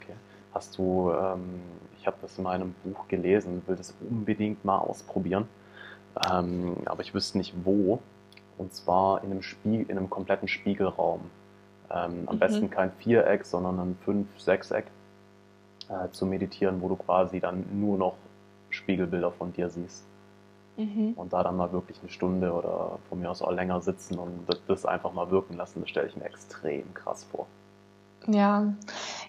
Okay. 0.00 0.14
Hast 0.54 0.78
du, 0.78 1.12
ähm, 1.12 1.60
ich 1.98 2.06
habe 2.06 2.16
das 2.22 2.38
in 2.38 2.44
meinem 2.44 2.74
Buch 2.84 3.08
gelesen, 3.08 3.62
will 3.66 3.76
das 3.76 3.94
unbedingt 4.08 4.64
mal 4.64 4.78
ausprobieren, 4.78 5.48
ähm, 6.30 6.76
aber 6.84 7.02
ich 7.02 7.12
wüsste 7.14 7.38
nicht 7.38 7.54
wo. 7.64 8.00
Und 8.58 8.72
zwar 8.72 9.22
in 9.22 9.32
einem, 9.32 9.42
Spiegel, 9.42 9.90
in 9.90 9.98
einem 9.98 10.08
kompletten 10.08 10.48
Spiegelraum. 10.48 11.30
Ähm, 11.90 12.24
am 12.26 12.36
mhm. 12.36 12.38
besten 12.38 12.70
kein 12.70 12.90
Viereck, 12.92 13.44
sondern 13.44 13.78
ein 13.78 13.98
Fünf-, 14.04 14.40
Sechseck 14.40 14.86
äh, 15.88 16.10
zu 16.10 16.26
meditieren, 16.26 16.80
wo 16.80 16.88
du 16.88 16.96
quasi 16.96 17.40
dann 17.40 17.64
nur 17.72 17.98
noch 17.98 18.16
Spiegelbilder 18.70 19.30
von 19.30 19.52
dir 19.52 19.70
siehst. 19.70 20.04
Mhm. 20.76 21.14
Und 21.16 21.32
da 21.32 21.42
dann 21.42 21.56
mal 21.56 21.72
wirklich 21.72 21.98
eine 22.00 22.10
Stunde 22.10 22.52
oder 22.52 22.98
von 23.08 23.20
mir 23.20 23.30
aus 23.30 23.40
auch 23.40 23.52
länger 23.52 23.80
sitzen 23.80 24.18
und 24.18 24.46
das 24.68 24.84
einfach 24.84 25.12
mal 25.12 25.30
wirken 25.30 25.56
lassen, 25.56 25.80
das 25.80 25.88
stelle 25.88 26.08
ich 26.08 26.16
mir 26.16 26.24
extrem 26.24 26.92
krass 26.92 27.24
vor. 27.30 27.46
Ja, 28.26 28.72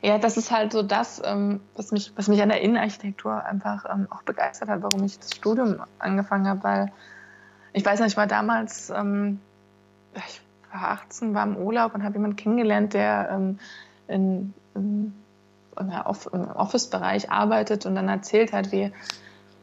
ja, 0.02 0.18
das 0.18 0.38
ist 0.38 0.52
halt 0.52 0.74
so 0.74 0.82
das, 0.82 1.22
ähm, 1.24 1.62
was, 1.76 1.92
mich, 1.92 2.12
was 2.16 2.28
mich 2.28 2.42
an 2.42 2.50
der 2.50 2.62
Innenarchitektur 2.62 3.44
einfach 3.46 3.86
ähm, 3.90 4.08
auch 4.10 4.24
begeistert 4.24 4.70
hat, 4.70 4.82
warum 4.82 5.04
ich 5.04 5.20
das 5.20 5.36
Studium 5.36 5.82
angefangen 6.00 6.48
habe, 6.48 6.64
weil 6.64 6.92
ich 7.74 7.86
weiß 7.86 8.00
nicht, 8.00 8.14
ich 8.14 8.18
war 8.18 8.28
damals, 8.28 8.90
ähm, 8.90 9.40
ich 10.16 10.42
18, 10.82 11.34
war 11.34 11.46
im 11.46 11.58
Urlaub 11.58 11.96
und 11.96 12.04
habe 12.04 12.16
jemanden 12.16 12.38
kennengelernt, 12.38 12.94
der 12.94 13.30
ähm, 13.32 13.60
in, 14.08 14.54
in, 14.76 14.82
in 14.84 15.14
im 15.80 16.50
Office-Bereich 16.56 17.32
arbeitet 17.32 17.86
und 17.86 17.96
dann 17.96 18.10
erzählt 18.10 18.52
hat, 18.52 18.72
wie, 18.72 18.92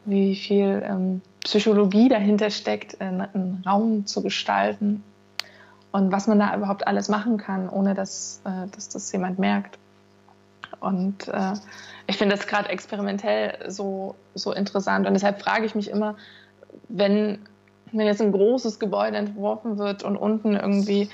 wie 0.04 0.36
viel 0.36 0.82
ähm, 0.84 1.22
Psychologie 1.42 2.08
dahinter 2.08 2.50
steckt, 2.50 3.00
einen 3.00 3.62
Raum 3.66 4.06
zu 4.06 4.22
gestalten 4.22 5.02
und 5.92 6.12
was 6.12 6.26
man 6.26 6.38
da 6.38 6.56
überhaupt 6.56 6.86
alles 6.86 7.08
machen 7.08 7.36
kann, 7.36 7.68
ohne 7.68 7.94
dass, 7.94 8.40
äh, 8.44 8.68
dass 8.74 8.88
das 8.88 9.10
jemand 9.12 9.38
merkt. 9.38 9.78
Und 10.80 11.28
äh, 11.28 11.54
ich 12.06 12.16
finde 12.16 12.36
das 12.36 12.46
gerade 12.46 12.68
experimentell 12.68 13.70
so, 13.70 14.14
so 14.34 14.52
interessant. 14.52 15.06
Und 15.06 15.14
deshalb 15.14 15.40
frage 15.40 15.66
ich 15.66 15.74
mich 15.74 15.90
immer, 15.90 16.16
wenn, 16.88 17.38
wenn 17.98 18.06
jetzt 18.06 18.20
ein 18.20 18.32
großes 18.32 18.78
Gebäude 18.78 19.16
entworfen 19.16 19.78
wird 19.78 20.02
und 20.02 20.16
unten 20.16 20.54
irgendwie 20.54 21.08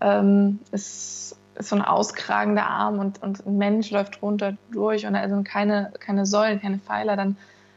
ähm, 0.00 0.60
ist, 0.72 1.38
ist 1.54 1.68
so 1.70 1.76
ein 1.76 1.82
auskragender 1.82 2.66
Arm 2.66 2.98
und, 2.98 3.22
und 3.22 3.46
ein 3.46 3.56
Mensch 3.56 3.90
läuft 3.90 4.22
runter 4.22 4.56
durch 4.70 5.06
und 5.06 5.14
da 5.14 5.28
sind 5.28 5.44
keine, 5.44 5.92
keine 6.00 6.26
Säulen, 6.26 6.60
keine 6.60 6.78
Pfeiler, 6.78 7.16
dann 7.16 7.36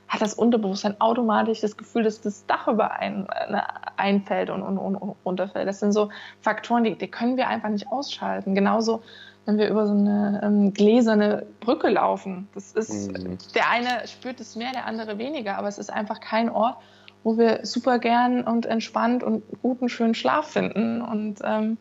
hat 0.10 0.22
das 0.22 0.34
Unterbewusstsein 0.34 1.00
automatisch 1.00 1.62
das 1.62 1.78
Gefühl, 1.78 2.04
dass 2.04 2.20
das 2.20 2.46
Dach 2.48 2.68
über 2.68 2.94
einen 2.94 3.28
ne, 3.50 3.64
einfällt 3.96 4.50
und, 4.50 4.64
und, 4.64 4.78
und, 4.78 5.16
runterfällt. 5.24 5.68
Das 5.68 5.80
sind 5.80 5.92
so 5.92 6.10
Faktoren, 6.42 6.84
die, 6.84 6.98
die 6.98 7.08
können 7.08 7.38
wir 7.38 7.48
einfach 7.48 7.70
nicht 7.70 7.88
ausschalten. 7.92 8.56
Genauso, 8.56 9.04
wenn 9.46 9.60
wir 9.60 9.70
über 9.70 9.86
so 9.86 9.94
eine 9.94 10.42
ähm, 10.44 10.74
gläserne 10.74 11.46
Brücke 11.60 11.90
laufen. 11.90 12.48
Das 12.56 12.72
ist, 12.72 13.12
mhm. 13.12 13.38
der 13.54 13.70
eine 13.70 14.08
spürt 14.08 14.40
es 14.40 14.56
mehr, 14.56 14.72
der 14.72 14.88
andere 14.88 15.20
weniger, 15.20 15.58
aber 15.58 15.68
es 15.68 15.78
ist 15.78 15.94
einfach 15.94 16.20
kein 16.20 16.50
Ort, 16.50 16.78
wo 17.24 17.38
wir 17.38 17.66
super 17.66 18.00
gern 18.00 18.44
und 18.44 18.66
entspannt 18.66 19.24
und 19.24 19.44
guten, 19.62 19.90
schönen 19.90 20.16
Schlaf 20.16 20.52
finden. 20.52 21.02
Und 21.02 21.40
ähm, 21.44 21.78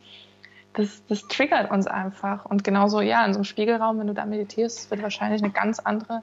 das, 0.74 1.02
das 1.08 1.22
triggert 1.28 1.70
uns 1.70 1.86
einfach. 1.86 2.44
Und 2.44 2.64
genauso, 2.64 3.00
ja, 3.00 3.24
in 3.24 3.32
so 3.32 3.38
einem 3.38 3.44
Spiegelraum, 3.44 3.98
wenn 3.98 4.06
du 4.06 4.14
da 4.14 4.26
meditierst, 4.26 4.90
wird 4.90 5.02
wahrscheinlich 5.02 5.42
eine 5.42 5.52
ganz 5.52 5.78
andere 5.78 6.22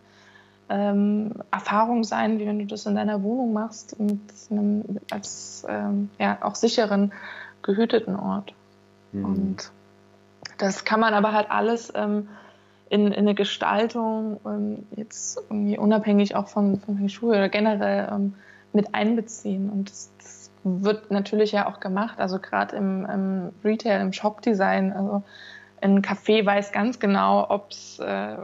ähm, 0.70 1.34
Erfahrung 1.52 2.04
sein, 2.04 2.40
wie 2.40 2.46
wenn 2.46 2.60
du 2.60 2.66
das 2.66 2.86
in 2.86 2.96
deiner 2.96 3.22
Wohnung 3.24 3.54
machst, 3.54 4.00
mit 4.00 4.20
einem 4.50 4.84
als 5.12 5.66
ähm, 5.70 6.10
ja, 6.20 6.38
auch 6.42 6.56
sicheren, 6.56 7.14
gehüteten 7.62 8.16
Ort. 8.16 8.54
Mhm. 9.12 9.26
Und 9.26 9.72
das 10.58 10.86
kann 10.86 11.00
man 11.00 11.14
aber 11.14 11.34
halt 11.34 11.52
alles 11.52 11.92
ähm, 11.96 12.28
in, 12.90 13.08
in, 13.08 13.14
eine 13.14 13.36
Gestaltung 13.36 14.40
ähm, 14.46 14.86
jetzt 14.96 15.38
irgendwie 15.50 15.78
unabhängig 15.78 16.36
auch 16.36 16.48
von, 16.48 16.80
von 16.80 16.98
Feng 16.98 17.10
Shui 17.10 17.30
oder 17.30 17.50
generell 17.50 18.10
ähm, 18.12 18.34
mit 18.76 18.94
einbeziehen. 18.94 19.70
Und 19.70 19.90
das, 19.90 20.12
das, 20.18 20.52
wird 20.68 21.12
natürlich 21.12 21.52
ja 21.52 21.68
auch 21.68 21.80
gemacht, 21.80 22.20
also 22.20 22.40
gerade 22.40 22.76
im, 22.76 23.06
im, 23.06 23.52
Retail, 23.64 24.02
im 24.02 24.12
Shop-Design. 24.12 24.94
Also 24.94 25.22
ein 25.80 26.02
Café 26.02 26.44
weiß 26.44 26.72
ganz 26.72 27.00
genau, 27.00 27.46
ob 27.50 27.70
es 27.70 28.00
äh, 28.00 28.38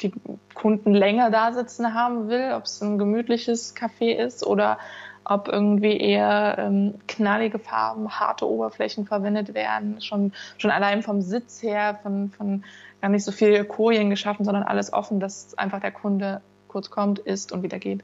die 0.00 0.12
Kunden 0.54 0.94
länger 0.94 1.30
da 1.30 1.52
sitzen 1.52 1.94
haben 1.94 2.28
will, 2.28 2.52
ob 2.56 2.64
es 2.64 2.80
ein 2.80 2.98
gemütliches 2.98 3.76
Café 3.76 4.16
ist 4.16 4.44
oder 4.44 4.78
ob 5.24 5.46
irgendwie 5.46 5.96
eher 5.96 6.56
ähm, 6.58 6.94
knallige 7.06 7.60
Farben, 7.60 8.18
harte 8.18 8.48
Oberflächen 8.48 9.06
verwendet 9.06 9.54
werden, 9.54 10.00
schon, 10.00 10.32
schon 10.56 10.70
allein 10.70 11.02
vom 11.02 11.20
Sitz 11.20 11.62
her, 11.62 12.00
von, 12.02 12.30
von 12.30 12.64
gar 13.00 13.10
nicht 13.10 13.24
so 13.24 13.30
viel 13.30 13.64
Kojen 13.64 14.10
geschaffen, 14.10 14.44
sondern 14.44 14.64
alles 14.64 14.92
offen, 14.92 15.20
dass 15.20 15.56
einfach 15.56 15.80
der 15.80 15.92
Kunde 15.92 16.40
kurz 16.66 16.90
kommt, 16.90 17.18
isst 17.18 17.52
und 17.52 17.62
wieder 17.62 17.78
geht. 17.78 18.02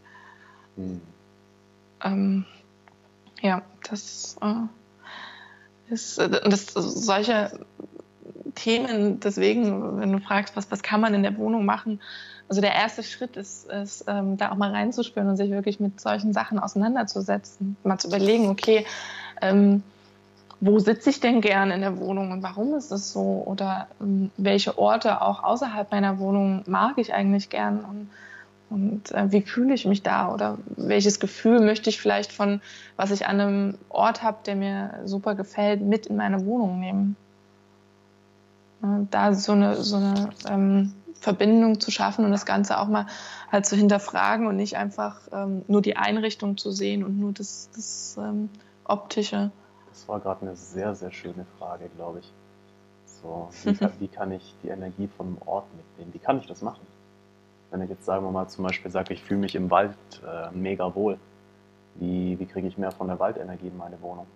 Mhm. 0.77 1.01
Ähm, 2.03 2.45
ja, 3.41 3.63
das 3.89 4.37
äh, 4.41 5.93
ist 5.93 6.19
äh, 6.19 6.29
das, 6.29 6.67
solche 6.67 7.61
Themen, 8.55 9.21
deswegen, 9.21 10.01
wenn 10.01 10.13
du 10.13 10.21
fragst, 10.21 10.57
was, 10.57 10.71
was 10.71 10.83
kann 10.83 11.01
man 11.01 11.15
in 11.15 11.23
der 11.23 11.37
Wohnung 11.37 11.65
machen, 11.65 12.01
also 12.49 12.61
der 12.61 12.75
erste 12.75 13.03
Schritt 13.03 13.37
ist, 13.37 13.71
ist 13.71 14.05
ähm, 14.07 14.37
da 14.37 14.53
auch 14.53 14.57
mal 14.57 14.71
reinzuspüren 14.71 15.29
und 15.29 15.37
sich 15.37 15.51
wirklich 15.51 15.81
mit 15.81 16.01
solchen 16.01 16.33
Sachen 16.33 16.59
auseinanderzusetzen. 16.59 17.77
Mal 17.85 17.99
zu 17.99 18.09
überlegen, 18.09 18.49
okay, 18.49 18.87
ähm, 19.41 19.83
wo 20.61 20.79
sitze 20.79 21.11
ich 21.11 21.21
denn 21.21 21.41
gern 21.41 21.71
in 21.71 21.81
der 21.81 21.99
Wohnung 21.99 22.33
und 22.33 22.43
warum 22.43 22.75
ist 22.75 22.91
es 22.93 23.13
so? 23.13 23.43
Oder 23.47 23.89
ähm, 24.01 24.31
welche 24.37 24.79
Orte 24.79 25.23
auch 25.23 25.43
außerhalb 25.43 25.91
meiner 25.91 26.19
Wohnung 26.19 26.63
mag 26.67 26.99
ich 26.99 27.13
eigentlich 27.15 27.49
gern 27.49 27.81
und, 27.81 28.11
und 28.75 29.13
äh, 29.13 29.31
wie 29.31 29.43
fühle 29.43 29.73
ich 29.73 29.87
mich 29.87 30.03
da? 30.03 30.33
Oder 30.33 30.59
welches 30.77 31.21
Gefühl 31.21 31.61
möchte 31.61 31.89
ich 31.89 32.01
vielleicht 32.01 32.33
von, 32.33 32.61
was 32.97 33.13
ich 33.13 33.27
an 33.27 33.41
einem 33.41 33.79
Ort 33.89 34.23
habe, 34.23 34.39
der 34.45 34.57
mir 34.57 35.01
super 35.05 35.35
gefällt, 35.35 35.81
mit 35.81 36.07
in 36.07 36.17
meine 36.17 36.45
Wohnung 36.45 36.81
nehmen? 36.81 37.17
da 39.11 39.33
so 39.35 39.53
eine, 39.53 39.77
so 39.77 39.97
eine 39.97 40.31
ähm, 40.49 40.95
Verbindung 41.15 41.81
zu 41.81 41.91
schaffen 41.91 42.25
und 42.25 42.31
das 42.31 42.45
Ganze 42.45 42.79
auch 42.79 42.89
mal 42.89 43.07
halt 43.51 43.67
zu 43.67 43.77
hinterfragen 43.77 44.47
und 44.47 44.57
nicht 44.57 44.77
einfach 44.77 45.21
ähm, 45.33 45.63
nur 45.69 45.81
die 45.81 45.97
Einrichtung 45.97 46.57
zu 46.57 46.71
sehen 46.71 47.03
und 47.03 47.19
nur 47.19 47.33
das, 47.33 47.71
das 47.75 48.17
ähm, 48.19 48.51
Optische. 48.85 49.51
Das 49.89 50.09
war 50.09 50.21
gerade 50.21 50.43
eine 50.43 50.57
sehr, 50.57 50.95
sehr 50.95 51.13
schöne 51.13 51.47
Frage, 51.59 51.89
glaube 51.97 52.19
ich. 52.19 52.33
So, 53.07 53.49
wie 53.63 53.75
kann, 53.75 53.93
wie 54.01 54.09
kann 54.09 54.33
ich 54.33 54.55
die 54.63 54.69
Energie 54.69 55.09
vom 55.17 55.39
Ort 55.47 55.67
mitnehmen? 55.77 56.13
Wie 56.13 56.19
kann 56.19 56.39
ich 56.39 56.47
das 56.47 56.61
machen? 56.61 56.83
Wenn 57.75 57.83
ich 57.83 57.91
jetzt, 57.91 58.05
sagen 58.05 58.25
wir 58.25 58.31
mal, 58.31 58.47
zum 58.47 58.63
Beispiel 58.63 58.89
sage, 58.89 59.15
ich 59.15 59.25
fühle 59.25 59.41
mich 59.41 59.57
im 59.57 59.69
Wald 59.69 59.97
äh, 60.25 60.57
mega 60.57 60.95
wohl, 60.95 61.19
wie, 61.97 62.39
wie 62.39 62.47
kriege 62.47 62.69
ich 62.69 62.79
mehr 62.79 62.93
von 62.93 63.09
der 63.09 63.19
Waldenergie 63.19 63.67
in 63.67 63.77
meine 63.77 64.01
Wohnung? 64.01 64.29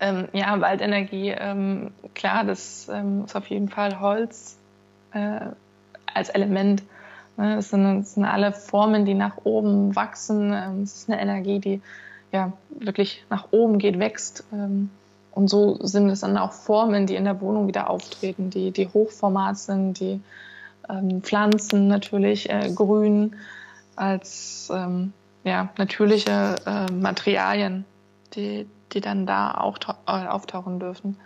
Ähm, 0.00 0.26
ja, 0.32 0.60
Waldenergie, 0.60 1.28
ähm, 1.28 1.92
klar, 2.16 2.42
das 2.42 2.88
ähm, 2.92 3.26
ist 3.26 3.36
auf 3.36 3.46
jeden 3.46 3.68
Fall 3.68 4.00
Holz 4.00 4.58
äh, 5.12 5.38
als 6.12 6.30
Element. 6.30 6.82
Ne? 7.36 7.54
Das, 7.54 7.70
sind, 7.70 8.00
das, 8.00 8.14
sind, 8.14 8.24
alle 8.24 8.52
Formen, 8.52 9.04
die 9.04 9.14
nach 9.14 9.36
oben 9.44 9.94
wachsen. 9.94 10.52
Ähm, 10.52 10.82
es 10.82 10.96
ist 10.96 11.10
eine 11.10 11.22
Energie, 11.22 11.60
die 11.60 11.80
ja 12.32 12.52
wirklich 12.70 13.24
nach 13.30 13.52
oben 13.52 13.78
geht, 13.78 14.00
wächst. 14.00 14.42
Ähm, 14.52 14.90
und 15.30 15.46
so 15.46 15.78
sind 15.80 16.10
es 16.10 16.22
dann 16.22 16.36
auch 16.38 16.54
Formen, 16.54 17.06
die 17.06 17.14
in 17.14 17.22
der 17.22 17.40
Wohnung 17.40 17.68
wieder 17.68 17.88
auftreten, 17.88 18.50
die, 18.50 18.72
die 18.72 18.88
Hochformat 18.88 19.58
sind, 19.58 20.00
die 20.00 20.20
ähm, 20.88 21.22
Pflanzen 21.22 21.88
natürlich, 21.88 22.50
äh, 22.50 22.72
Grün 22.74 23.36
als 23.96 24.70
ja, 25.44 25.68
natürliche 25.76 26.56
äh, 26.66 26.92
Materialien, 26.92 27.84
die, 28.34 28.66
die 28.92 29.00
dann 29.00 29.26
da 29.26 29.52
auch 29.54 29.78
äh, 30.06 30.26
auftauchen 30.26 30.78
dürfen. 30.78 31.16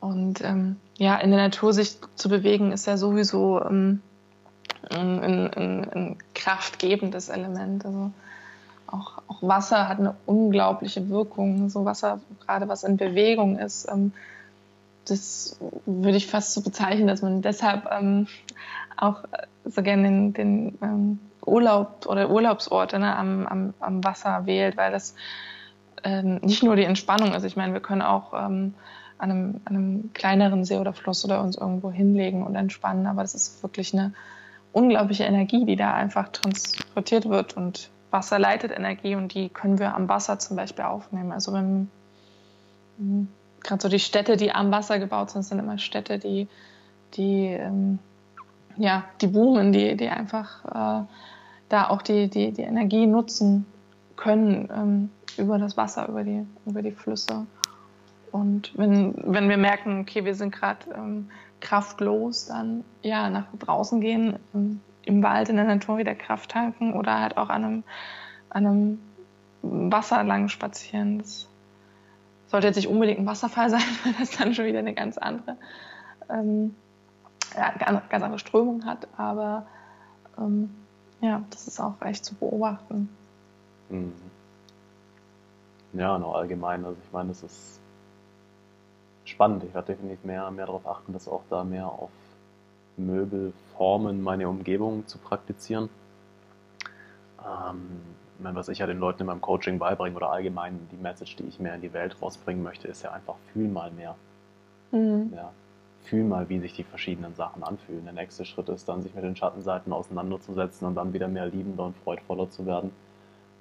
Und 0.00 0.42
ähm, 0.42 0.76
ja, 0.96 1.16
in 1.16 1.30
der 1.30 1.40
Natur 1.40 1.72
sich 1.72 1.98
zu 2.14 2.28
bewegen, 2.28 2.72
ist 2.72 2.86
ja 2.86 2.96
sowieso 2.96 3.62
ähm, 3.64 4.00
ein, 4.90 5.22
ein, 5.22 5.90
ein, 5.90 6.16
kraftgebendes 6.34 7.30
Element. 7.30 7.86
Also 7.86 8.10
auch, 8.86 9.22
auch, 9.28 9.42
Wasser 9.42 9.88
hat 9.88 9.98
eine 9.98 10.14
unglaubliche 10.26 11.08
Wirkung. 11.08 11.70
So 11.70 11.84
Wasser, 11.84 12.20
gerade 12.46 12.68
was 12.68 12.84
in 12.84 12.96
Bewegung 12.96 13.58
ist, 13.58 13.88
ähm, 13.90 14.12
das 15.06 15.58
würde 15.86 16.16
ich 16.16 16.26
fast 16.26 16.54
so 16.54 16.62
bezeichnen, 16.62 17.06
dass 17.06 17.22
man 17.22 17.42
deshalb 17.42 17.88
ähm, 17.90 18.26
auch 18.96 19.24
so 19.64 19.82
gerne 19.82 20.04
den, 20.04 20.32
den 20.32 20.78
ähm, 20.82 21.18
Urlaub 21.44 22.06
oder 22.06 22.30
Urlaubsorte 22.30 22.98
ne, 22.98 23.14
am, 23.16 23.46
am, 23.46 23.74
am 23.80 24.04
Wasser 24.04 24.46
wählt, 24.46 24.76
weil 24.76 24.92
das 24.92 25.14
ähm, 26.02 26.36
nicht 26.42 26.62
nur 26.62 26.76
die 26.76 26.84
Entspannung 26.84 27.34
ist. 27.34 27.44
Ich 27.44 27.56
meine, 27.56 27.72
wir 27.72 27.80
können 27.80 28.02
auch 28.02 28.32
ähm, 28.34 28.74
an, 29.18 29.30
einem, 29.30 29.60
an 29.64 29.76
einem 29.76 30.10
kleineren 30.12 30.64
See 30.64 30.76
oder 30.76 30.92
Fluss 30.92 31.24
oder 31.24 31.42
uns 31.42 31.56
irgendwo 31.56 31.90
hinlegen 31.90 32.44
und 32.44 32.54
entspannen, 32.54 33.06
aber 33.06 33.22
das 33.22 33.34
ist 33.34 33.62
wirklich 33.62 33.94
eine 33.94 34.12
unglaubliche 34.72 35.24
Energie, 35.24 35.64
die 35.64 35.76
da 35.76 35.94
einfach 35.94 36.28
transportiert 36.30 37.28
wird 37.28 37.56
und 37.56 37.90
Wasser 38.10 38.38
leitet 38.38 38.70
Energie 38.70 39.16
und 39.16 39.34
die 39.34 39.48
können 39.48 39.78
wir 39.78 39.94
am 39.94 40.08
Wasser 40.08 40.38
zum 40.38 40.56
Beispiel 40.56 40.84
aufnehmen. 40.84 41.32
Also 41.32 41.52
wenn 41.52 41.88
gerade 43.64 43.82
so 43.82 43.88
die 43.88 43.98
Städte, 43.98 44.36
die 44.36 44.52
am 44.52 44.70
Wasser 44.70 44.98
gebaut 44.98 45.30
sind, 45.30 45.42
sind 45.42 45.58
immer 45.58 45.78
Städte, 45.78 46.18
die, 46.18 46.46
die 47.14 47.46
ähm, 47.46 47.98
ja, 48.76 49.04
die 49.20 49.26
boomen, 49.26 49.72
die, 49.72 49.96
die 49.96 50.08
einfach 50.08 50.64
äh, 50.64 51.04
da 51.68 51.88
auch 51.88 52.02
die, 52.02 52.28
die, 52.28 52.52
die 52.52 52.62
Energie 52.62 53.06
nutzen 53.06 53.66
können 54.16 54.68
ähm, 54.74 55.10
über 55.36 55.58
das 55.58 55.76
Wasser, 55.76 56.08
über 56.08 56.24
die, 56.24 56.46
über 56.66 56.82
die 56.82 56.92
Flüsse. 56.92 57.46
Und 58.32 58.72
wenn, 58.76 59.14
wenn 59.16 59.48
wir 59.48 59.56
merken, 59.56 60.00
okay, 60.00 60.24
wir 60.24 60.34
sind 60.34 60.52
gerade 60.52 60.90
ähm, 60.94 61.30
kraftlos, 61.60 62.46
dann 62.46 62.84
ja, 63.02 63.30
nach 63.30 63.46
draußen 63.58 64.00
gehen, 64.00 64.38
im, 64.52 64.80
im, 65.04 65.22
Wald, 65.22 65.48
in 65.48 65.56
der 65.56 65.64
Natur 65.64 65.98
wieder 65.98 66.14
Kraft 66.14 66.50
tanken 66.50 66.94
oder 66.94 67.20
halt 67.20 67.36
auch 67.36 67.48
an 67.48 67.64
einem, 67.64 67.84
an 68.50 68.66
einem 68.66 68.98
Wasser 69.62 70.22
lang 70.24 70.48
spazieren. 70.48 71.18
Das 71.18 71.48
sollte 72.54 72.68
jetzt 72.68 72.76
nicht 72.76 72.86
unbedingt 72.86 73.18
ein 73.18 73.26
Wasserfall 73.26 73.68
sein, 73.68 73.82
weil 74.04 74.12
das 74.12 74.30
dann 74.30 74.54
schon 74.54 74.66
wieder 74.66 74.78
eine 74.78 74.94
ganz 74.94 75.18
andere 75.18 75.56
ähm, 76.30 76.76
ja, 77.56 77.72
ganz 77.76 78.22
andere 78.22 78.38
Strömung 78.38 78.84
hat, 78.84 79.08
aber 79.16 79.66
ähm, 80.38 80.72
ja, 81.20 81.42
das 81.50 81.66
ist 81.66 81.80
auch 81.80 82.00
echt 82.00 82.24
zu 82.24 82.36
beobachten. 82.36 83.08
Mhm. 83.88 84.12
Ja, 85.94 86.16
noch 86.16 86.34
allgemein. 86.34 86.84
Also 86.84 86.96
ich 87.04 87.12
meine, 87.12 87.32
es 87.32 87.42
ist 87.42 87.80
spannend. 89.24 89.64
Ich 89.64 89.74
werde 89.74 89.92
definitiv 89.92 90.24
mehr, 90.24 90.48
mehr 90.52 90.66
darauf 90.66 90.86
achten, 90.86 91.12
dass 91.12 91.26
auch 91.26 91.42
da 91.50 91.64
mehr 91.64 91.86
auf 91.86 92.10
Möbelformen 92.96 94.22
meine 94.22 94.48
Umgebung 94.48 95.08
zu 95.08 95.18
praktizieren. 95.18 95.88
Ähm, 97.44 98.00
meine, 98.44 98.56
was 98.56 98.68
ich 98.68 98.78
ja 98.78 98.86
den 98.86 98.98
Leuten 98.98 99.22
in 99.22 99.26
meinem 99.26 99.40
Coaching 99.40 99.78
beibringe 99.78 100.14
oder 100.14 100.30
allgemein 100.30 100.88
die 100.92 100.96
Message, 100.96 101.34
die 101.36 101.44
ich 101.44 101.58
mehr 101.58 101.74
in 101.74 101.80
die 101.80 101.92
Welt 101.92 102.16
rausbringen 102.22 102.62
möchte, 102.62 102.86
ist 102.86 103.02
ja 103.02 103.10
einfach 103.10 103.34
fühl 103.52 103.66
mal 103.66 103.90
mehr. 103.90 104.14
Mhm. 104.92 105.32
Ja, 105.34 105.50
fühl 106.04 106.22
mal, 106.22 106.48
wie 106.48 106.60
sich 106.60 106.74
die 106.74 106.84
verschiedenen 106.84 107.34
Sachen 107.34 107.64
anfühlen. 107.64 108.04
Der 108.04 108.12
nächste 108.12 108.44
Schritt 108.44 108.68
ist 108.68 108.88
dann, 108.88 109.02
sich 109.02 109.14
mit 109.14 109.24
den 109.24 109.34
Schattenseiten 109.34 109.92
auseinanderzusetzen 109.92 110.86
und 110.86 110.94
dann 110.94 111.12
wieder 111.12 111.26
mehr 111.26 111.46
liebender 111.46 111.86
und 111.86 111.96
freudvoller 111.98 112.48
zu 112.50 112.66
werden. 112.66 112.92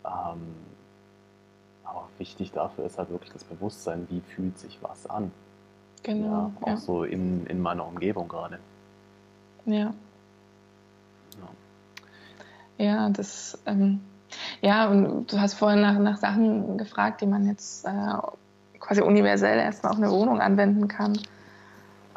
Ähm, 0.06 0.42
aber 1.84 2.08
wichtig 2.18 2.52
dafür 2.52 2.86
ist 2.86 2.98
halt 2.98 3.10
wirklich 3.10 3.32
das 3.32 3.44
Bewusstsein, 3.44 4.08
wie 4.10 4.22
fühlt 4.22 4.60
sich 4.60 4.78
was 4.82 5.08
an. 5.08 5.32
Genau. 6.04 6.26
Ja, 6.26 6.52
auch 6.62 6.68
ja. 6.68 6.78
so 6.78 7.04
in, 7.04 7.48
in 7.48 7.62
meiner 7.62 7.88
Umgebung 7.88 8.28
gerade. 8.28 8.60
Ja. 9.66 9.94
Ja, 12.78 12.86
ja 12.86 13.10
das, 13.10 13.58
ähm, 13.66 14.02
ja, 14.62 14.88
und 14.88 15.32
du 15.32 15.40
hast 15.40 15.56
vorhin 15.56 15.82
nach, 15.82 15.98
nach 16.00 16.18
Sachen 16.18 16.78
gefragt, 16.78 17.22
die 17.22 17.26
man 17.26 17.48
jetzt 17.48 17.86
äh, 17.86 17.90
quasi 18.80 19.02
universell 19.02 19.60
erstmal 19.60 19.94
auf 19.94 19.98
eine 19.98 20.12
Wohnung 20.12 20.40
anwenden 20.42 20.88
kann. 20.88 21.18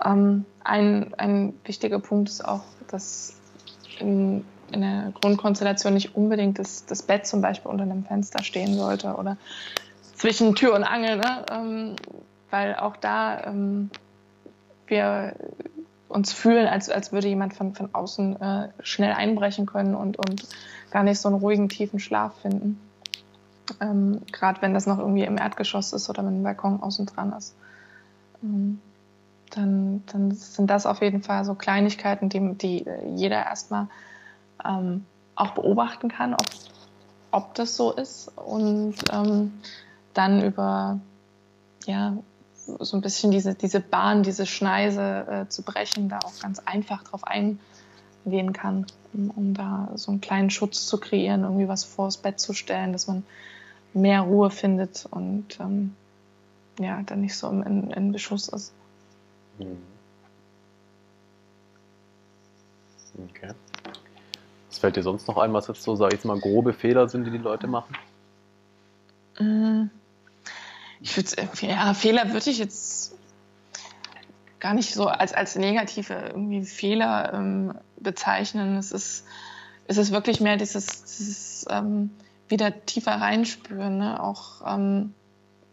Ähm, 0.05 0.45
ein, 0.65 1.15
ein 1.15 1.55
wichtiger 1.65 1.99
Punkt 1.99 2.29
ist 2.29 2.45
auch, 2.45 2.63
dass 2.89 3.37
in, 3.99 4.45
in 4.73 4.81
der 4.81 5.13
Grundkonstellation 5.21 5.95
nicht 5.95 6.15
unbedingt 6.17 6.59
das, 6.59 6.87
das 6.87 7.03
Bett 7.03 7.27
zum 7.27 7.41
Beispiel 7.41 7.71
unter 7.71 7.85
einem 7.85 8.05
Fenster 8.05 8.43
stehen 8.43 8.75
sollte 8.75 9.15
oder 9.15 9.37
zwischen 10.15 10.55
Tür 10.55 10.75
und 10.75 10.85
Angel, 10.85 11.17
ne? 11.17 11.47
Ähm, 11.51 11.97
weil 12.51 12.75
auch 12.77 12.97
da 12.97 13.45
ähm, 13.45 13.91
wir 14.87 15.35
uns 16.09 16.33
fühlen, 16.33 16.67
als, 16.69 16.89
als 16.89 17.13
würde 17.13 17.29
jemand 17.29 17.55
von, 17.55 17.75
von 17.75 17.91
außen 17.93 18.41
äh, 18.41 18.69
schnell 18.81 19.13
einbrechen 19.13 19.67
können 19.67 19.95
und, 19.95 20.17
und 20.17 20.47
gar 20.97 21.03
nicht 21.03 21.21
so 21.21 21.29
einen 21.29 21.37
ruhigen, 21.37 21.69
tiefen 21.69 22.01
Schlaf 22.01 22.33
finden. 22.41 22.81
Ähm, 23.83 24.23
Gerade 24.33 24.63
wenn 24.63 24.73
das 24.73 24.87
noch 24.87 24.99
irgendwie 24.99 25.25
im 25.25 25.37
Erdgeschoss 25.37 25.93
ist 25.93 26.09
oder 26.09 26.23
mit 26.23 26.33
dem 26.33 26.43
Balkon 26.43 26.83
außen 26.83 27.05
dran 27.05 27.35
ist. 27.37 27.55
Ähm, 28.43 28.81
dann, 29.51 30.03
dann 30.11 30.31
sind 30.31 30.71
das 30.71 30.87
auf 30.87 31.03
jeden 31.03 31.23
Fall 31.23 31.45
so 31.45 31.55
Kleinigkeiten, 31.55 32.31
die, 32.31 32.55
die 32.55 32.87
jeder 33.15 33.45
erstmal 33.45 33.89
ähm, 34.65 35.05
auch 35.35 35.51
beobachten 35.51 36.09
kann, 36.09 36.33
ob, 36.33 36.47
ob 37.31 37.55
das 37.57 37.77
so 37.77 37.93
ist 37.93 38.33
und 38.35 38.95
ähm, 39.13 39.53
dann 40.15 40.43
über 40.43 40.99
ja, 41.85 42.17
so 42.55 42.97
ein 42.97 43.03
bisschen 43.03 43.33
diese, 43.33 43.55
diese 43.55 43.81
Bahn, 43.81 44.23
diese 44.23 44.47
Schneise 44.47 45.27
äh, 45.29 45.49
zu 45.51 45.61
brechen, 45.61 46.09
da 46.09 46.21
auch 46.21 46.41
ganz 46.41 46.59
einfach 46.61 47.03
drauf 47.03 47.25
eingehen 47.25 47.61
kann, 48.53 48.87
um, 49.13 49.31
um, 49.31 49.55
da 49.55 49.91
so 49.95 50.11
einen 50.11 50.21
kleinen 50.21 50.51
Schutz 50.51 50.87
zu 50.87 50.99
kreieren, 50.99 51.43
irgendwie 51.43 51.69
was 51.69 51.85
vors 51.85 52.17
Bett 52.17 52.41
zu 52.41 52.53
stellen, 52.53 52.93
dass 52.93 53.07
man 53.07 53.25
mehr 53.95 54.23
Ruhe 54.23 54.51
findet 54.51 55.07
und 55.11 55.59
ähm, 55.61 55.95
ja, 56.79 57.03
dann 57.03 57.21
nicht 57.23 57.37
so 57.37 57.49
in, 57.49 57.91
in 57.91 58.13
Beschuss 58.13 58.49
ist. 58.49 58.73
Mhm. 59.59 59.79
Okay. 63.31 63.53
Was 64.69 64.79
fällt 64.79 64.97
dir 64.97 65.03
sonst 65.03 65.27
noch 65.27 65.39
ein, 65.39 65.53
was 65.55 65.69
jetzt 65.69 65.83
so, 65.83 65.97
sag 65.97 66.09
ich 66.09 66.15
jetzt 66.15 66.25
mal, 66.25 66.39
grobe 66.39 66.75
Fehler 66.75 67.09
sind, 67.09 67.25
die 67.25 67.31
die 67.31 67.39
Leute 67.39 67.67
machen? 67.67 67.97
Mhm. 69.39 69.91
Ich 71.01 71.17
würde, 71.17 71.49
ja, 71.61 71.95
Fehler 71.95 72.33
würde 72.33 72.51
ich 72.51 72.59
jetzt 72.59 73.15
gar 74.61 74.75
nicht 74.75 74.93
so 74.93 75.07
als, 75.07 75.33
als 75.33 75.57
negative 75.57 76.15
irgendwie 76.15 76.65
Fehler 76.65 77.33
ähm, 77.35 77.75
bezeichnen. 78.01 78.77
Es 78.77 78.93
ist, 78.93 79.25
es 79.87 79.97
ist 79.97 80.13
wirklich 80.13 80.41
mehr 80.41 80.57
dieses, 80.57 81.05
dieses 81.05 81.67
ähm, 81.71 82.11
wieder 82.49 82.85
tiefer 82.87 83.13
reinspüren, 83.13 83.99
ne? 83.99 84.23
auch 84.23 84.63
ähm, 84.67 85.15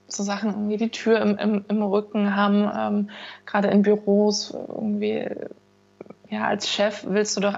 so 0.08 0.24
Sachen 0.24 0.52
irgendwie 0.52 0.78
die 0.78 0.90
Tür 0.90 1.22
im, 1.22 1.38
im, 1.38 1.66
im 1.68 1.84
Rücken 1.84 2.36
haben, 2.36 2.70
ähm, 2.76 3.10
gerade 3.46 3.70
in 3.70 3.82
Büros 3.82 4.52
irgendwie, 4.52 5.28
ja, 6.30 6.48
als 6.48 6.70
Chef 6.70 7.06
willst 7.08 7.36
du 7.38 7.42
doch 7.42 7.56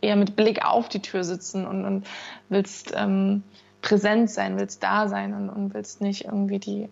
eher 0.00 0.16
mit 0.16 0.36
Blick 0.36 0.64
auf 0.64 0.88
die 0.88 1.00
Tür 1.00 1.24
sitzen 1.24 1.66
und, 1.66 1.84
und 1.84 2.06
willst 2.48 2.92
ähm, 2.96 3.42
präsent 3.82 4.30
sein, 4.30 4.58
willst 4.58 4.82
da 4.82 5.08
sein 5.08 5.34
und, 5.34 5.50
und 5.50 5.74
willst 5.74 6.00
nicht 6.00 6.24
irgendwie 6.24 6.58
die, 6.58 6.88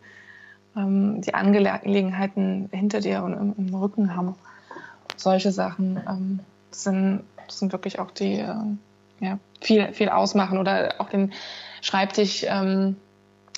ähm, 0.77 1.21
die 1.21 1.35
Angelegenheiten 1.35 2.69
hinter 2.73 3.01
dir 3.01 3.23
und 3.23 3.33
im, 3.33 3.55
im 3.57 3.75
Rücken 3.75 4.17
haben. 4.17 4.35
Solche 5.17 5.53
Sachen 5.53 6.01
ähm, 6.09 6.41
sind, 6.71 7.23
sind 7.49 7.73
wirklich 7.73 7.99
auch 7.99 8.11
die, 8.11 8.41
äh, 8.41 8.55
ja, 9.21 9.39
viel, 9.61 9.93
viel 9.93 10.09
ausmachen 10.09 10.59
oder 10.59 10.95
auch 10.99 11.09
den 11.09 11.33
Schreibtisch, 11.81 12.45
ähm, 12.49 12.97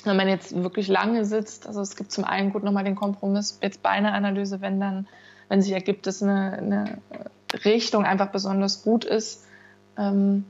wenn 0.05 0.15
man 0.15 0.29
jetzt 0.29 0.55
wirklich 0.63 0.87
lange 0.87 1.25
sitzt, 1.25 1.67
also 1.67 1.81
es 1.81 1.95
gibt 1.95 2.11
zum 2.11 2.23
einen 2.23 2.53
gut 2.53 2.63
nochmal 2.63 2.83
den 2.83 2.95
Kompromiss, 2.95 3.59
jetzt 3.61 3.83
bei 3.83 3.89
einer 3.89 4.13
Analyse, 4.13 4.61
wenn 4.61 4.79
dann, 4.79 5.07
wenn 5.49 5.61
sich 5.61 5.73
ergibt, 5.73 6.07
dass 6.07 6.23
eine, 6.23 6.53
eine 6.53 6.97
Richtung 7.65 8.05
einfach 8.05 8.29
besonders 8.29 8.83
gut 8.83 9.03
ist, 9.03 9.45
ähm, 9.97 10.45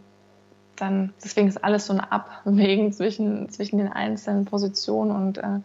dann, 0.75 1.13
deswegen 1.23 1.47
ist 1.47 1.63
alles 1.63 1.87
so 1.87 1.93
ein 1.93 1.99
Abwägen 1.99 2.93
zwischen, 2.93 3.49
zwischen 3.49 3.77
den 3.79 3.91
einzelnen 3.91 4.45
Positionen 4.45 5.11
und 5.11 5.37
äh, 5.39 5.59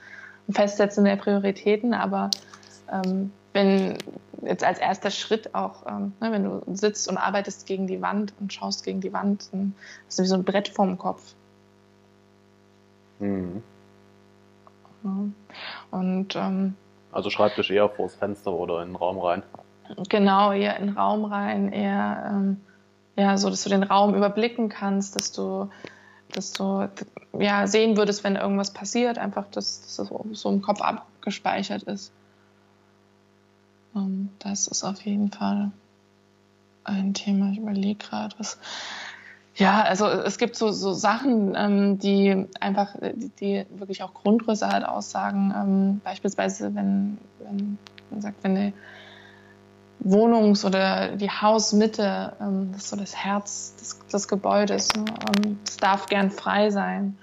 Festsetzen 0.51 1.05
der 1.05 1.17
Prioritäten, 1.17 1.95
aber 1.95 2.31
ähm, 2.91 3.33
wenn 3.55 3.97
jetzt 4.43 4.63
als 4.63 4.79
erster 4.79 5.11
Schritt 5.11 5.55
auch, 5.55 5.87
ähm, 5.87 6.13
ne, 6.21 6.33
wenn 6.33 6.45
du 6.45 6.63
sitzt 6.75 7.09
und 7.09 7.17
arbeitest 7.17 7.67
gegen 7.67 7.87
die 7.87 8.03
Wand 8.03 8.35
und 8.41 8.53
schaust 8.53 8.85
gegen 8.85 9.01
die 9.01 9.13
Wand, 9.13 9.49
dann 9.53 9.75
hast 10.07 10.19
du 10.19 10.23
wie 10.25 10.27
so 10.27 10.35
ein 10.35 10.45
Brett 10.45 10.69
vorm 10.69 10.99
Kopf. 10.99 11.35
Mhm. 13.21 13.63
Und, 15.91 16.37
ähm, 16.37 16.75
also 17.13 17.31
Schreibtisch 17.31 17.71
eher 17.71 17.89
vors 17.89 18.15
Fenster 18.15 18.53
oder 18.53 18.83
in 18.83 18.91
den 18.91 18.97
Raum 18.97 19.19
rein? 19.19 19.43
Genau, 20.09 20.53
eher 20.53 20.77
in 20.79 20.87
den 20.87 20.97
Raum 20.97 21.25
rein, 21.27 21.73
eher 21.73 22.31
ähm, 22.31 22.61
ja, 23.17 23.37
so, 23.37 23.51
dass 23.51 23.63
du 23.63 23.71
den 23.71 23.83
Raum 23.85 24.15
überblicken 24.15 24.69
kannst, 24.69 25.15
dass 25.15 25.31
du, 25.31 25.71
dass 26.33 26.53
du 26.53 26.89
ja, 27.39 27.67
sehen 27.67 27.97
würdest, 27.97 28.25
wenn 28.25 28.37
irgendwas 28.37 28.73
passiert, 28.73 29.19
einfach, 29.19 29.47
dass, 29.51 29.83
dass 29.83 29.97
das 29.97 30.41
so 30.41 30.51
im 30.51 30.63
Kopf 30.63 30.81
abgespeichert 30.81 31.85
ist. 31.85 32.13
Das 34.41 34.67
ist 34.67 34.85
auf 34.85 35.01
jeden 35.03 35.31
Fall 35.31 35.71
ein 36.85 37.15
Thema. 37.15 37.51
Ich 37.53 37.59
überlege 37.59 37.95
gerade, 37.95 38.35
was 38.39 38.59
Ja, 39.57 39.83
also 39.83 40.07
es 40.07 40.39
gibt 40.39 40.57
so, 40.57 40.73
so 40.73 40.93
Sachen, 40.93 41.55
ähm, 41.57 41.99
die 41.99 42.47
einfach, 42.61 42.97
die, 43.01 43.31
die, 43.41 43.67
wirklich 43.79 44.03
auch 44.03 44.13
Grundrisse 44.13 44.69
halt 44.69 44.85
aussagen. 44.85 45.55
Ähm, 45.57 46.01
beispielsweise, 46.03 46.75
wenn, 46.75 47.19
wenn 47.39 47.79
man 48.11 48.21
sagt, 48.21 48.43
wenn 48.43 48.55
die 48.57 48.73
Wohnungs- 50.01 50.65
oder 50.65 51.17
die 51.17 51.31
Hausmitte, 51.31 52.33
ähm, 52.41 52.73
das 52.73 52.83
ist 52.83 52.91
so 52.91 52.97
das 52.97 53.15
Herz 53.15 53.77
des, 53.77 53.99
des 54.13 54.29
Gebäudes, 54.29 54.93
ne? 54.95 55.05
es 55.65 55.77
darf 55.77 56.07
gern 56.07 56.31
frei 56.31 56.71
sein. 56.71 57.17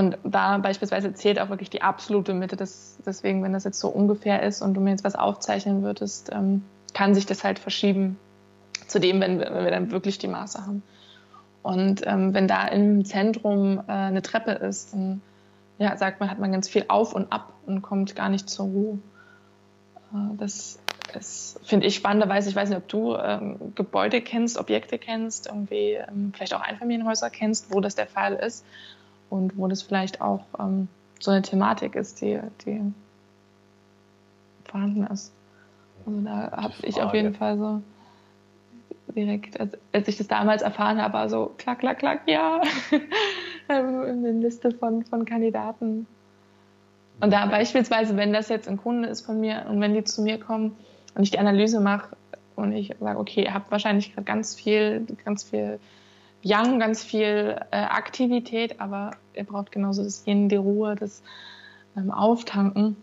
Und 0.00 0.16
da 0.24 0.56
beispielsweise 0.56 1.12
zählt 1.12 1.38
auch 1.38 1.50
wirklich 1.50 1.68
die 1.68 1.82
absolute 1.82 2.32
Mitte. 2.32 2.56
Das, 2.56 2.96
deswegen, 3.04 3.42
wenn 3.42 3.52
das 3.52 3.64
jetzt 3.64 3.78
so 3.78 3.88
ungefähr 3.88 4.42
ist 4.42 4.62
und 4.62 4.72
du 4.72 4.80
mir 4.80 4.92
jetzt 4.92 5.04
was 5.04 5.14
aufzeichnen 5.14 5.82
würdest, 5.82 6.30
ähm, 6.32 6.62
kann 6.94 7.14
sich 7.14 7.26
das 7.26 7.44
halt 7.44 7.58
verschieben 7.58 8.18
zu 8.86 8.98
dem, 8.98 9.20
wenn 9.20 9.38
wenn 9.40 9.52
wir 9.52 9.70
dann 9.70 9.90
wirklich 9.90 10.16
die 10.16 10.26
Maße 10.26 10.66
haben. 10.66 10.82
Und 11.62 12.00
ähm, 12.06 12.32
wenn 12.32 12.48
da 12.48 12.66
im 12.68 13.04
Zentrum 13.04 13.82
äh, 13.86 13.92
eine 13.92 14.22
Treppe 14.22 14.52
ist, 14.52 14.94
dann 14.94 15.20
ja, 15.78 15.94
sagt 15.98 16.18
man, 16.18 16.30
hat 16.30 16.38
man 16.38 16.50
ganz 16.50 16.66
viel 16.66 16.86
auf 16.88 17.12
und 17.12 17.30
ab 17.30 17.52
und 17.66 17.82
kommt 17.82 18.16
gar 18.16 18.30
nicht 18.30 18.48
zur 18.48 18.66
Ruhe. 18.68 18.98
Äh, 20.14 20.36
das 20.38 20.78
finde 21.62 21.86
ich 21.86 21.96
spannenderweise, 21.96 22.48
ich 22.48 22.56
weiß 22.56 22.70
nicht, 22.70 22.78
ob 22.78 22.88
du 22.88 23.16
ähm, 23.16 23.74
Gebäude 23.74 24.22
kennst, 24.22 24.56
Objekte 24.56 24.98
kennst, 24.98 25.48
irgendwie 25.48 25.98
ähm, 26.08 26.32
vielleicht 26.34 26.54
auch 26.54 26.62
Einfamilienhäuser 26.62 27.28
kennst, 27.28 27.70
wo 27.70 27.80
das 27.80 27.96
der 27.96 28.06
Fall 28.06 28.32
ist 28.32 28.64
und 29.30 29.56
wo 29.56 29.68
das 29.68 29.82
vielleicht 29.82 30.20
auch 30.20 30.44
ähm, 30.58 30.88
so 31.18 31.30
eine 31.30 31.42
Thematik 31.42 31.94
ist, 31.94 32.20
die, 32.20 32.40
die 32.66 32.80
vorhanden 34.64 35.06
ist. 35.06 35.32
Also 36.06 36.20
da 36.20 36.50
habe 36.52 36.74
ich 36.82 37.00
auf 37.00 37.14
jeden 37.14 37.34
Fall 37.34 37.58
so 37.58 37.82
direkt, 39.14 39.58
als, 39.58 39.76
als 39.92 40.08
ich 40.08 40.18
das 40.18 40.28
damals 40.28 40.62
erfahren 40.62 41.00
habe, 41.00 41.28
so 41.28 41.52
klack, 41.58 41.80
klack, 41.80 41.98
klack, 41.98 42.22
ja, 42.26 42.60
in 43.68 44.22
der 44.22 44.32
Liste 44.32 44.72
von, 44.72 45.04
von 45.04 45.24
Kandidaten. 45.24 46.06
Und 47.20 47.32
da 47.32 47.46
beispielsweise, 47.46 48.16
wenn 48.16 48.32
das 48.32 48.48
jetzt 48.48 48.68
ein 48.68 48.78
Kunde 48.78 49.08
ist 49.08 49.26
von 49.26 49.40
mir 49.40 49.66
und 49.68 49.80
wenn 49.80 49.92
die 49.92 50.04
zu 50.04 50.22
mir 50.22 50.38
kommen 50.38 50.76
und 51.14 51.22
ich 51.22 51.30
die 51.30 51.38
Analyse 51.38 51.80
mache 51.80 52.16
und 52.56 52.72
ich 52.72 52.94
sage, 52.98 53.18
okay, 53.18 53.44
ihr 53.44 53.54
habt 53.54 53.70
wahrscheinlich 53.70 54.14
gerade 54.14 54.24
ganz 54.24 54.54
viel, 54.54 55.06
ganz 55.24 55.44
viel 55.44 55.78
Yang, 56.42 56.78
ganz 56.78 57.04
viel 57.04 57.60
äh, 57.70 57.76
Aktivität, 57.76 58.80
aber 58.80 59.12
ihr 59.34 59.44
braucht 59.44 59.72
genauso 59.72 60.02
das 60.02 60.26
Yin, 60.26 60.48
die 60.48 60.56
Ruhe, 60.56 60.96
das 60.96 61.22
ähm, 61.96 62.10
Auftanken 62.10 62.96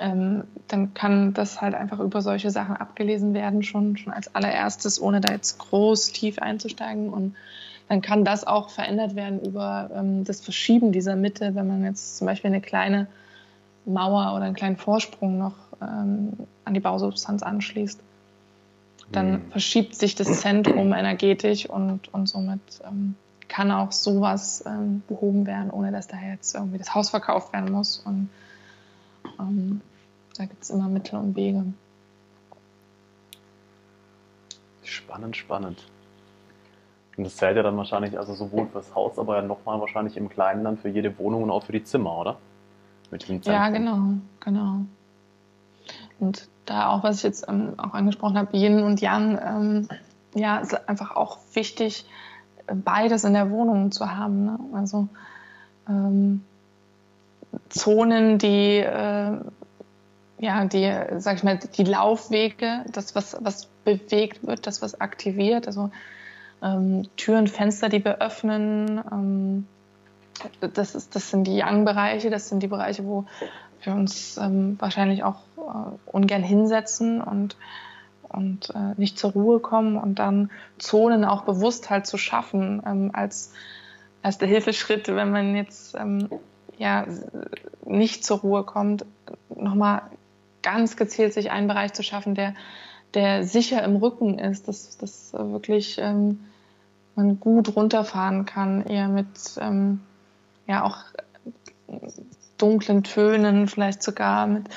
ähm, 0.00 0.44
dann 0.68 0.94
kann 0.94 1.34
das 1.34 1.60
halt 1.60 1.74
einfach 1.74 2.00
über 2.00 2.22
solche 2.22 2.50
Sachen 2.50 2.76
abgelesen 2.76 3.34
werden, 3.34 3.62
schon, 3.62 3.96
schon 3.96 4.12
als 4.12 4.34
allererstes, 4.34 5.00
ohne 5.00 5.20
da 5.20 5.32
jetzt 5.32 5.58
groß 5.58 6.12
tief 6.12 6.38
einzusteigen. 6.38 7.10
Und 7.10 7.34
dann 7.88 8.00
kann 8.00 8.24
das 8.24 8.46
auch 8.46 8.70
verändert 8.70 9.14
werden 9.14 9.40
über 9.40 9.90
ähm, 9.94 10.24
das 10.24 10.40
Verschieben 10.40 10.92
dieser 10.92 11.16
Mitte, 11.16 11.54
wenn 11.54 11.66
man 11.66 11.84
jetzt 11.84 12.16
zum 12.16 12.26
Beispiel 12.26 12.48
eine 12.48 12.60
kleine 12.60 13.06
Mauer 13.84 14.34
oder 14.34 14.44
einen 14.44 14.54
kleinen 14.54 14.76
Vorsprung 14.76 15.38
noch 15.38 15.54
ähm, 15.80 16.32
an 16.64 16.74
die 16.74 16.80
Bausubstanz 16.80 17.42
anschließt. 17.42 18.00
Dann 19.12 19.32
mhm. 19.32 19.50
verschiebt 19.50 19.94
sich 19.94 20.14
das 20.14 20.40
Zentrum 20.40 20.92
energetisch 20.92 21.66
und, 21.66 22.12
und 22.12 22.28
somit 22.28 22.60
ähm, 22.84 23.14
kann 23.48 23.70
auch 23.70 23.92
sowas 23.92 24.64
ähm, 24.66 25.02
behoben 25.06 25.46
werden, 25.46 25.70
ohne 25.70 25.92
dass 25.92 26.08
da 26.08 26.16
jetzt 26.18 26.54
irgendwie 26.54 26.78
das 26.78 26.94
Haus 26.94 27.10
verkauft 27.10 27.52
werden 27.52 27.70
muss. 27.70 27.98
Und 27.98 28.30
ähm, 29.38 29.82
da 30.36 30.46
gibt 30.46 30.62
es 30.62 30.70
immer 30.70 30.88
Mittel 30.88 31.18
und 31.18 31.36
Wege. 31.36 31.64
Spannend, 34.82 35.36
spannend. 35.36 35.84
Und 37.16 37.24
das 37.24 37.36
zählt 37.36 37.56
ja 37.56 37.62
dann 37.62 37.76
wahrscheinlich 37.76 38.18
also 38.18 38.34
sowohl 38.34 38.66
fürs 38.68 38.94
Haus, 38.94 39.18
aber 39.18 39.36
ja 39.36 39.42
nochmal 39.42 39.78
wahrscheinlich 39.80 40.16
im 40.16 40.30
Kleinen 40.30 40.64
dann 40.64 40.78
für 40.78 40.88
jede 40.88 41.16
Wohnung 41.18 41.42
und 41.42 41.50
auch 41.50 41.64
für 41.64 41.72
die 41.72 41.84
Zimmer, 41.84 42.18
oder? 42.18 42.38
Mit 43.10 43.22
diesem 43.22 43.42
Ja, 43.42 43.68
genau, 43.68 44.14
genau. 44.40 44.86
Und 46.22 46.48
da 46.66 46.88
auch, 46.88 47.02
was 47.02 47.16
ich 47.16 47.22
jetzt 47.24 47.48
ähm, 47.48 47.74
auch 47.78 47.94
angesprochen 47.94 48.38
habe, 48.38 48.56
Yin 48.56 48.84
und 48.84 49.00
Yang, 49.00 49.40
ähm, 49.44 49.88
ja, 50.34 50.58
ist 50.58 50.88
einfach 50.88 51.16
auch 51.16 51.38
wichtig, 51.52 52.06
beides 52.72 53.24
in 53.24 53.32
der 53.32 53.50
Wohnung 53.50 53.90
zu 53.90 54.14
haben. 54.14 54.44
Ne? 54.44 54.58
Also 54.72 55.08
ähm, 55.88 56.44
Zonen, 57.68 58.38
die, 58.38 58.78
äh, 58.78 59.36
ja, 60.38 60.64
die, 60.64 60.94
sag 61.18 61.36
ich 61.36 61.42
mal, 61.42 61.58
die 61.58 61.84
Laufwege, 61.84 62.84
das, 62.92 63.16
was, 63.16 63.36
was 63.40 63.66
bewegt 63.84 64.46
wird, 64.46 64.68
das, 64.68 64.80
was 64.80 65.00
aktiviert, 65.00 65.66
also 65.66 65.90
ähm, 66.62 67.08
Türen, 67.16 67.48
Fenster, 67.48 67.88
die 67.88 68.04
wir 68.04 68.20
öffnen, 68.20 69.02
ähm, 69.10 69.66
das, 70.60 70.94
ist, 70.94 71.16
das 71.16 71.30
sind 71.30 71.48
die 71.48 71.56
Yang-Bereiche, 71.56 72.30
das 72.30 72.48
sind 72.48 72.62
die 72.62 72.68
Bereiche, 72.68 73.04
wo 73.04 73.24
wir 73.84 73.94
uns 73.94 74.36
ähm, 74.36 74.76
wahrscheinlich 74.78 75.22
auch 75.24 75.40
äh, 75.56 75.90
ungern 76.06 76.42
hinsetzen 76.42 77.20
und, 77.20 77.56
und 78.28 78.70
äh, 78.70 78.94
nicht 78.96 79.18
zur 79.18 79.32
Ruhe 79.32 79.60
kommen 79.60 79.96
und 79.96 80.18
dann 80.18 80.50
Zonen 80.78 81.24
auch 81.24 81.42
bewusst 81.42 81.90
halt 81.90 82.06
zu 82.06 82.18
schaffen 82.18 82.82
ähm, 82.86 83.10
als 83.12 83.52
erster 84.22 84.46
Hilfeschritt, 84.46 85.08
wenn 85.08 85.30
man 85.30 85.56
jetzt 85.56 85.94
ähm, 85.96 86.28
ja 86.78 87.06
nicht 87.84 88.24
zur 88.24 88.38
Ruhe 88.38 88.64
kommt, 88.64 89.04
nochmal 89.54 90.02
ganz 90.62 90.96
gezielt 90.96 91.34
sich 91.34 91.50
einen 91.50 91.66
Bereich 91.66 91.92
zu 91.92 92.02
schaffen, 92.02 92.34
der, 92.34 92.54
der 93.14 93.44
sicher 93.44 93.82
im 93.82 93.96
Rücken 93.96 94.38
ist, 94.38 94.68
dass, 94.68 94.96
dass 94.96 95.32
wirklich 95.32 95.98
ähm, 95.98 96.40
man 97.14 97.40
gut 97.40 97.74
runterfahren 97.76 98.46
kann, 98.46 98.86
eher 98.86 99.08
mit 99.08 99.26
ähm, 99.60 100.00
ja 100.66 100.84
auch 100.84 100.98
dunklen 102.62 103.02
Tönen, 103.02 103.66
vielleicht 103.66 104.02
sogar 104.02 104.46
mit 104.46 104.68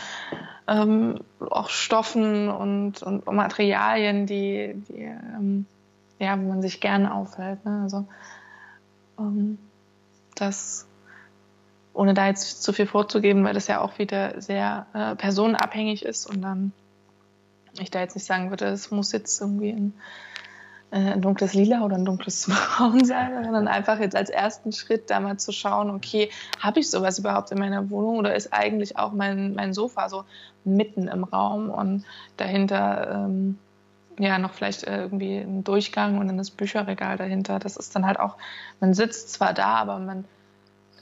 ähm, 0.67 1.19
auch 1.39 1.69
Stoffen 1.69 2.49
und, 2.49 3.03
und 3.03 3.25
Materialien, 3.27 4.25
die, 4.25 4.73
die 4.89 5.03
ähm, 5.03 5.65
ja, 6.19 6.39
wo 6.39 6.47
man 6.47 6.61
sich 6.61 6.81
gerne 6.81 7.13
aufhält. 7.13 7.63
Ne? 7.65 7.81
Also 7.83 8.07
ähm, 9.19 9.59
das 10.35 10.87
ohne 11.93 12.13
da 12.13 12.27
jetzt 12.27 12.61
zu 12.61 12.73
viel 12.73 12.87
vorzugeben, 12.87 13.45
weil 13.45 13.53
das 13.53 13.67
ja 13.67 13.79
auch 13.79 13.97
wieder 13.99 14.41
sehr 14.41 14.85
äh, 14.93 15.15
personenabhängig 15.15 16.03
ist 16.03 16.25
und 16.25 16.41
dann 16.41 16.73
ich 17.79 17.91
da 17.91 17.99
jetzt 17.99 18.15
nicht 18.15 18.25
sagen 18.25 18.49
würde, 18.49 18.65
es 18.65 18.91
muss 18.91 19.11
jetzt 19.11 19.39
irgendwie 19.39 19.71
ein, 19.71 19.93
ein 20.99 21.21
dunkles 21.21 21.53
Lila 21.53 21.81
oder 21.83 21.95
ein 21.95 22.05
dunkles 22.05 22.47
Braun 22.77 23.03
sein, 23.03 23.43
sondern 23.43 23.67
einfach 23.67 23.99
jetzt 23.99 24.15
als 24.15 24.29
ersten 24.29 24.71
Schritt 24.71 25.09
da 25.09 25.19
mal 25.19 25.37
zu 25.37 25.51
schauen, 25.51 25.89
okay, 25.89 26.29
habe 26.59 26.79
ich 26.79 26.89
sowas 26.89 27.19
überhaupt 27.19 27.51
in 27.51 27.59
meiner 27.59 27.89
Wohnung 27.89 28.17
oder 28.17 28.35
ist 28.35 28.53
eigentlich 28.53 28.97
auch 28.97 29.11
mein, 29.11 29.55
mein 29.55 29.73
Sofa 29.73 30.09
so 30.09 30.23
mitten 30.63 31.07
im 31.07 31.23
Raum 31.23 31.69
und 31.69 32.05
dahinter 32.37 33.25
ähm, 33.25 33.57
ja 34.17 34.37
noch 34.37 34.53
vielleicht 34.53 34.85
äh, 34.85 35.01
irgendwie 35.01 35.37
ein 35.37 35.63
Durchgang 35.63 36.17
und 36.17 36.27
dann 36.27 36.37
das 36.37 36.49
Bücherregal 36.49 37.17
dahinter. 37.17 37.59
Das 37.59 37.75
ist 37.77 37.95
dann 37.95 38.05
halt 38.05 38.19
auch, 38.19 38.37
man 38.79 38.93
sitzt 38.93 39.33
zwar 39.33 39.53
da, 39.53 39.75
aber 39.75 39.99
man 39.99 40.25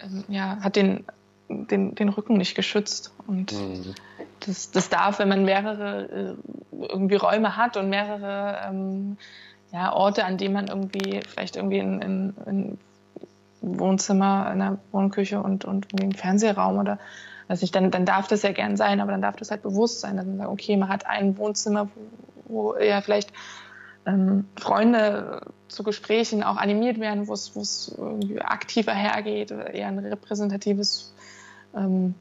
ähm, 0.02 0.24
ja, 0.28 0.58
hat 0.62 0.76
den, 0.76 1.06
den, 1.50 1.94
den 1.96 2.10
Rücken 2.10 2.38
nicht 2.38 2.56
geschützt. 2.56 3.14
Und 3.28 3.52
mhm. 3.52 3.94
das, 4.40 4.72
das 4.72 4.90
darf, 4.90 5.20
wenn 5.20 5.30
man 5.30 5.46
mehrere 5.46 6.10
äh, 6.10 6.36
irgendwie 6.72 7.16
Räume 7.16 7.56
hat 7.56 7.78
und 7.78 7.90
mehrere 7.90 8.60
ähm, 8.68 9.18
ja, 9.74 9.92
Orte, 9.92 10.24
an 10.24 10.38
denen 10.38 10.54
man 10.54 10.68
irgendwie 10.68 11.22
vielleicht 11.28 11.56
irgendwie 11.56 11.80
in, 11.80 12.02
in, 12.02 12.34
in 12.46 12.78
Wohnzimmer, 13.62 14.52
in 14.54 14.60
der 14.60 14.78
Wohnküche 14.92 15.42
und, 15.42 15.66
und 15.66 15.88
irgendwie 15.88 16.06
im 16.06 16.12
Fernsehraum 16.12 16.78
oder 16.78 17.00
weiß 17.48 17.62
nicht, 17.62 17.76
dann, 17.76 17.92
dann 17.92 18.06
darf 18.06 18.28
das 18.28 18.44
ja 18.44 18.52
gern 18.52 18.78
sein, 18.78 19.02
aber 19.02 19.12
dann 19.12 19.22
darf 19.22 19.36
das 19.36 19.52
halt 19.52 19.64
bewusst 19.64 20.00
sein, 20.00 20.16
dass 20.16 20.26
man 20.26 20.38
sagt, 20.38 20.50
okay, 20.50 20.78
man 20.78 20.90
hat 20.90 21.08
ein 21.08 21.38
Wohnzimmer, 21.38 21.90
wo, 22.46 22.74
wo 22.74 22.78
ja 22.78 23.02
vielleicht 23.02 23.34
ähm, 24.06 24.46
Freunde 24.60 25.42
zu 25.70 25.84
Gesprächen 25.84 26.44
auch 26.44 26.58
animiert 26.58 27.00
werden, 27.00 27.28
wo 27.28 27.34
es 27.34 27.94
irgendwie 27.98 28.42
aktiver 28.42 28.94
hergeht 28.94 29.50
eher 29.50 29.88
ein 29.88 30.00
repräsentatives 30.00 31.14
ähm, 31.76 32.14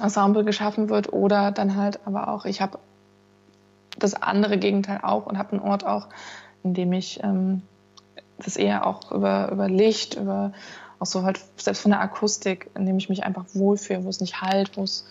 Ensemble 0.00 0.44
geschaffen 0.44 0.90
wird 0.90 1.12
oder 1.12 1.50
dann 1.50 1.76
halt 1.76 2.00
aber 2.04 2.28
auch, 2.28 2.44
ich 2.44 2.60
habe 2.60 2.78
das 4.02 4.14
andere 4.14 4.58
Gegenteil 4.58 5.00
auch 5.02 5.26
und 5.26 5.38
habe 5.38 5.52
einen 5.52 5.60
Ort 5.60 5.86
auch, 5.86 6.08
in 6.62 6.74
dem 6.74 6.92
ich 6.92 7.22
ähm, 7.22 7.62
das 8.38 8.56
eher 8.56 8.86
auch 8.86 9.12
über, 9.12 9.50
über 9.50 9.68
Licht, 9.68 10.14
über 10.14 10.52
auch 10.98 11.06
so 11.06 11.24
halt 11.24 11.40
selbst 11.56 11.82
von 11.82 11.90
der 11.90 12.00
Akustik, 12.00 12.70
in 12.74 12.86
dem 12.86 12.96
ich 12.96 13.08
mich 13.08 13.24
einfach 13.24 13.44
wohlfühle, 13.54 14.04
wo 14.04 14.08
es 14.08 14.20
nicht 14.20 14.40
halt, 14.40 14.76
wo 14.76 14.84
es 14.84 15.04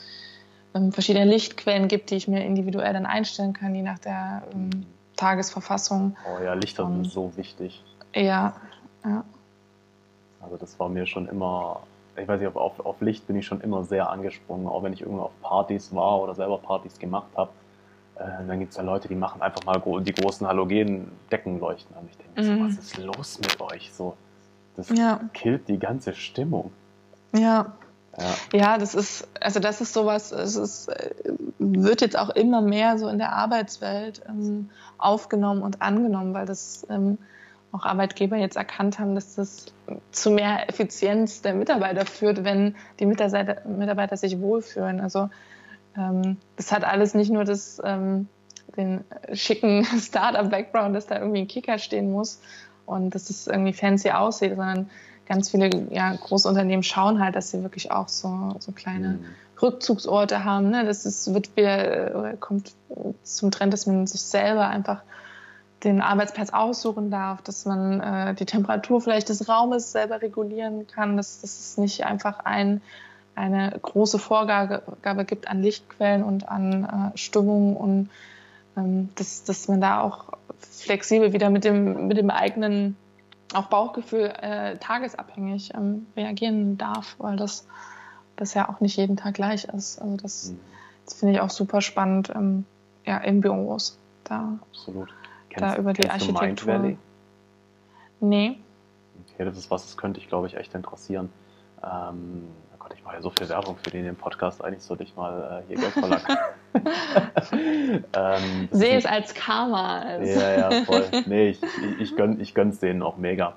ähm, 0.74 0.92
verschiedene 0.92 1.26
Lichtquellen 1.26 1.88
gibt, 1.88 2.10
die 2.12 2.16
ich 2.16 2.28
mir 2.28 2.46
individuell 2.46 2.94
dann 2.94 3.06
einstellen 3.06 3.54
kann, 3.54 3.76
je 3.76 3.82
nach 3.82 4.00
der 4.00 4.44
ähm, 4.54 4.86
Tagesverfassung. 5.18 6.16
Oh 6.26 6.44
ja, 6.44 6.54
Lichter 6.54 6.88
sind 6.88 7.12
so 7.12 7.36
wichtig. 7.36 7.84
Ja, 8.16 8.56
ja. 9.04 9.24
Also 10.40 10.58
das 10.58 10.80
war 10.80 10.90
mir 10.90 11.06
schon 11.06 11.28
immer, 11.28 11.84
ich 12.18 12.28
weiß 12.28 12.40
nicht, 12.40 12.56
auf, 12.56 12.80
auf 12.80 13.02
Licht 13.02 13.28
bin 13.28 13.36
ich 13.36 13.46
schon 13.46 13.62
immer 13.62 13.84
sehr 13.84 14.10
angesprungen, 14.10 14.68
auch 14.68 14.84
wenn 14.84 14.94
ich 14.94 15.02
irgendwo 15.02 15.24
auf 15.24 15.42
Partys 15.42 15.94
war 15.94 16.22
oder 16.22 16.34
selber 16.34 16.58
Partys 16.58 16.98
gemacht 16.98 17.30
habe. 17.36 17.52
Äh, 18.16 18.46
dann 18.48 18.60
gibt 18.60 18.72
es 18.72 18.78
ja 18.78 18.84
Leute, 18.84 19.08
die 19.08 19.16
machen 19.16 19.42
einfach 19.42 19.64
mal 19.66 19.82
die 20.02 20.14
großen 20.14 20.48
Halogen-Deckenleuchten 20.48 21.96
an. 21.96 22.08
Ich 22.10 22.18
denke, 22.18 22.42
mhm. 22.42 22.58
so, 22.58 22.66
was 22.66 22.86
ist 22.86 22.98
los 22.98 23.40
mit 23.40 23.62
euch? 23.62 23.92
So, 23.94 24.16
das 24.76 24.90
ja. 24.90 25.20
killt 25.34 25.68
die 25.68 25.80
ganze 25.80 26.14
Stimmung. 26.14 26.72
Ja. 27.36 27.74
Ja. 28.20 28.60
ja, 28.60 28.78
das 28.78 28.94
ist, 28.94 29.30
also 29.40 29.62
das 29.62 29.80
ist 29.80 29.94
sowas, 29.94 30.34
es 30.34 30.58
ist, 30.58 30.90
äh, 30.90 31.12
wird 31.60 32.02
jetzt 32.02 32.18
auch 32.18 32.30
immer 32.30 32.62
mehr 32.62 32.98
so 32.98 33.08
in 33.08 33.18
der 33.18 33.32
Arbeitswelt 33.32 34.22
ähm, 34.28 34.70
aufgenommen 34.98 35.62
und 35.62 35.82
angenommen, 35.82 36.34
weil 36.34 36.46
das 36.46 36.86
ähm, 36.90 37.18
auch 37.72 37.86
Arbeitgeber 37.86 38.36
jetzt 38.36 38.58
erkannt 38.58 39.00
haben, 39.00 39.16
dass 39.16 39.36
das 39.36 39.68
zu 40.12 40.32
mehr 40.32 40.70
Effizienz 40.70 41.42
der 41.42 41.54
Mitarbeiter 41.54 42.06
führt, 42.06 42.44
wenn 42.44 42.76
die 43.00 43.06
Mitarbeiter, 43.06 43.66
Mitarbeiter 43.66 44.18
sich 44.18 44.40
wohlfühlen. 44.42 45.00
Also 45.00 45.30
ähm, 45.98 46.38
das 46.56 46.72
hat 46.72 46.84
alles 46.84 47.14
nicht 47.14 47.32
nur 47.32 47.44
das, 47.44 47.82
ähm, 47.84 48.28
den 48.78 49.04
schicken 49.34 49.86
Startup-Background, 50.00 50.96
dass 50.96 51.08
da 51.08 51.20
irgendwie 51.20 51.42
ein 51.42 51.48
Kicker 51.48 51.78
stehen 51.78 52.12
muss 52.12 52.42
und 52.86 53.14
dass 53.16 53.30
es 53.30 53.48
irgendwie 53.48 53.74
fancy 53.74 54.12
aussieht, 54.12 54.56
sondern 54.56 54.90
ganz 55.28 55.50
viele 55.50 55.70
ja, 55.92 56.14
Großunternehmen 56.14 56.84
schauen 56.84 57.24
halt, 57.24 57.36
dass 57.36 57.52
sie 57.52 57.64
wirklich 57.64 57.92
auch 57.92 58.08
so, 58.08 58.56
so 58.60 58.72
kleine 58.72 59.10
mhm. 59.10 59.26
Rückzugsorte 59.62 60.44
haben. 60.44 60.70
Ne? 60.70 60.86
Das 60.86 61.06
ist, 61.06 61.34
wird 61.34 61.56
wieder, 61.56 62.36
kommt 62.38 62.74
zum 63.24 63.52
Trend, 63.52 63.74
dass 63.74 63.86
man 63.86 64.08
sich 64.08 64.22
selber 64.22 64.68
einfach 64.68 65.04
den 65.84 66.02
Arbeitsplatz 66.02 66.52
aussuchen 66.52 67.10
darf, 67.10 67.42
dass 67.42 67.66
man 67.66 68.00
äh, 68.02 68.36
die 68.36 68.46
Temperatur 68.46 69.02
vielleicht 69.02 69.30
des 69.30 69.48
Raumes 69.50 69.92
selber 69.92 70.22
regulieren 70.22 70.86
kann, 70.88 71.18
dass, 71.18 71.42
dass 71.42 71.60
es 71.60 71.78
nicht 71.78 72.06
einfach 72.06 72.40
ein 72.40 72.82
eine 73.42 73.78
große 73.82 74.20
Vorgabe 74.20 75.26
gibt 75.26 75.48
an 75.48 75.62
Lichtquellen 75.62 76.24
und 76.24 76.48
an 76.48 77.12
äh, 77.14 77.18
Stimmung 77.18 77.76
und 77.76 78.10
ähm, 78.78 79.10
dass, 79.16 79.44
dass 79.44 79.68
man 79.68 79.82
da 79.82 80.02
auch 80.02 80.34
flexibel 80.60 81.34
wieder 81.34 81.50
mit 81.50 81.64
dem, 81.64 82.08
mit 82.08 82.18
dem 82.18 82.30
eigenen 82.30 82.96
auch 83.54 83.66
Bauchgefühl 83.66 84.32
äh, 84.42 84.78
tagesabhängig 84.78 85.74
ähm, 85.76 86.08
reagieren 86.16 86.78
darf, 86.78 87.16
weil 87.18 87.36
das, 87.36 87.66
ja 88.54 88.70
auch 88.70 88.80
nicht 88.80 88.98
jeden 88.98 89.18
Tag 89.18 89.34
gleich 89.36 89.66
ist. 89.66 90.00
Also 90.00 90.18
das, 90.18 90.52
mhm. 90.52 90.60
das 91.06 91.14
finde 91.16 91.36
ich 91.36 91.42
auch 91.42 91.50
super 91.50 91.82
spannend 91.82 92.32
ähm, 92.34 92.66
ja, 93.06 93.18
in 93.18 93.42
Büros. 93.42 93.98
Da, 94.24 94.58
Absolut. 94.70 95.10
Kennst, 95.50 95.64
da 95.64 95.76
über 95.78 95.94
die 95.94 96.10
Architektur. 96.10 96.42
Mind 96.42 96.66
Valley? 96.66 96.98
Nee. 98.22 98.58
Okay, 99.34 99.46
das 99.46 99.58
ist 99.58 99.70
was, 99.70 99.84
das 99.84 99.98
könnte 99.98 100.20
ich, 100.20 100.30
glaube 100.30 100.48
ich, 100.48 100.56
echt 100.56 100.74
interessieren. 100.74 101.30
Ähm, 101.84 102.48
ich 102.96 103.04
mache 103.04 103.16
ja 103.16 103.22
so 103.22 103.30
viel 103.30 103.48
Werbung 103.50 103.78
für 103.78 103.90
den, 103.90 104.04
den 104.04 104.16
Podcast, 104.16 104.64
eigentlich 104.64 104.84
sollte 104.84 105.04
ich 105.04 105.16
mal 105.16 105.64
äh, 105.64 105.68
hier 105.68 105.78
Geld 105.78 105.94
verlangen. 105.94 106.26
ähm, 108.14 108.70
Sehe 108.72 108.98
es 108.98 109.06
als 109.06 109.34
Karma. 109.34 110.00
Also. 110.00 110.40
Ja, 110.40 110.72
ja, 110.72 110.86
voll. 110.86 111.06
Nee, 111.26 111.50
ich, 111.50 111.62
ich, 111.64 112.02
ich, 112.02 112.16
gönn, 112.16 112.40
ich 112.40 112.54
gönn's 112.54 112.80
denen 112.80 113.02
auch 113.02 113.18
mega. 113.18 113.54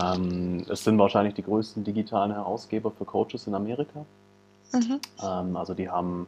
Ähm, 0.00 0.64
es 0.68 0.84
sind 0.84 0.98
wahrscheinlich 0.98 1.34
die 1.34 1.42
größten 1.42 1.84
digitalen 1.84 2.32
Herausgeber 2.32 2.90
für 2.90 3.04
Coaches 3.04 3.46
in 3.46 3.54
Amerika. 3.54 4.04
Mhm. 4.72 5.00
Ähm, 5.22 5.56
also 5.56 5.74
die 5.74 5.88
haben 5.90 6.26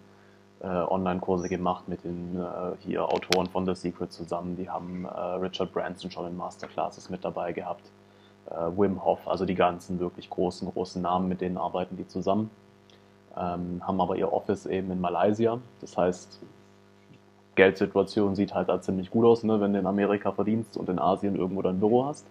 äh, 0.60 0.66
Online-Kurse 0.66 1.48
gemacht 1.48 1.88
mit 1.88 2.04
den 2.04 2.36
äh, 2.36 2.76
hier 2.80 3.04
Autoren 3.04 3.48
von 3.48 3.66
The 3.66 3.74
Secret 3.74 4.12
zusammen. 4.12 4.56
Die 4.56 4.68
haben 4.68 5.04
äh, 5.04 5.18
Richard 5.18 5.72
Branson 5.72 6.10
schon 6.10 6.26
in 6.26 6.36
Masterclasses 6.36 7.10
mit 7.10 7.24
dabei 7.24 7.52
gehabt 7.52 7.84
äh, 8.50 8.78
Wim 8.78 9.04
Hof, 9.04 9.26
also 9.26 9.44
die 9.44 9.54
ganzen 9.54 10.00
wirklich 10.00 10.30
großen, 10.30 10.68
großen 10.70 11.00
Namen, 11.02 11.28
mit 11.28 11.40
denen 11.40 11.56
arbeiten 11.56 11.96
die 11.96 12.06
zusammen. 12.06 12.50
Ähm, 13.36 13.82
haben 13.84 14.00
aber 14.00 14.16
ihr 14.16 14.32
Office 14.32 14.66
eben 14.66 14.90
in 14.90 15.00
Malaysia. 15.00 15.58
Das 15.80 15.96
heißt, 15.96 16.40
Geldsituation 17.56 18.34
sieht 18.34 18.54
halt 18.54 18.68
da 18.68 18.80
ziemlich 18.80 19.10
gut 19.10 19.24
aus, 19.24 19.42
ne, 19.44 19.60
wenn 19.60 19.72
du 19.72 19.78
in 19.78 19.86
Amerika 19.86 20.32
verdienst 20.32 20.76
und 20.76 20.88
in 20.88 20.98
Asien 20.98 21.36
irgendwo 21.36 21.62
dein 21.62 21.80
Büro 21.80 22.04
hast. 22.06 22.26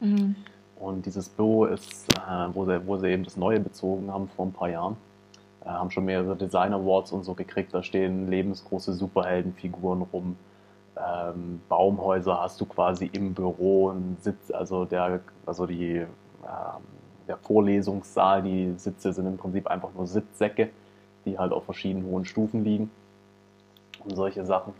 Mhm. 0.00 0.36
Und 0.78 1.06
dieses 1.06 1.28
Büro 1.28 1.66
ist, 1.66 2.12
äh, 2.14 2.48
wo, 2.52 2.64
sie, 2.64 2.86
wo 2.86 2.96
sie 2.96 3.08
eben 3.08 3.24
das 3.24 3.36
Neue 3.36 3.60
bezogen 3.60 4.10
haben 4.12 4.28
vor 4.28 4.46
ein 4.46 4.52
paar 4.52 4.68
Jahren, 4.68 4.96
äh, 5.64 5.68
haben 5.68 5.90
schon 5.90 6.04
mehrere 6.04 6.34
Design 6.34 6.72
Awards 6.72 7.12
und 7.12 7.24
so 7.24 7.34
gekriegt. 7.34 7.72
Da 7.72 7.82
stehen 7.82 8.28
lebensgroße 8.28 8.92
Superheldenfiguren 8.92 10.02
rum 10.12 10.36
ähm, 10.96 11.60
Baumhäuser 11.68 12.40
hast 12.40 12.60
du 12.60 12.66
quasi 12.66 13.10
im 13.12 13.34
Büro 13.34 13.90
einen 13.90 14.16
Sitz, 14.20 14.50
also 14.50 14.84
der, 14.84 15.20
also 15.46 15.66
die, 15.66 15.96
äh, 15.96 16.06
der 17.28 17.36
Vorlesungssaal, 17.38 18.42
die 18.42 18.74
Sitze 18.76 19.12
sind 19.12 19.26
im 19.26 19.36
Prinzip 19.36 19.66
einfach 19.66 19.90
nur 19.94 20.06
Sitzsäcke, 20.06 20.70
die 21.24 21.38
halt 21.38 21.52
auf 21.52 21.64
verschiedenen 21.64 22.06
hohen 22.06 22.24
Stufen 22.24 22.64
liegen 22.64 22.90
und 24.04 24.16
solche 24.16 24.44
Sachen. 24.44 24.74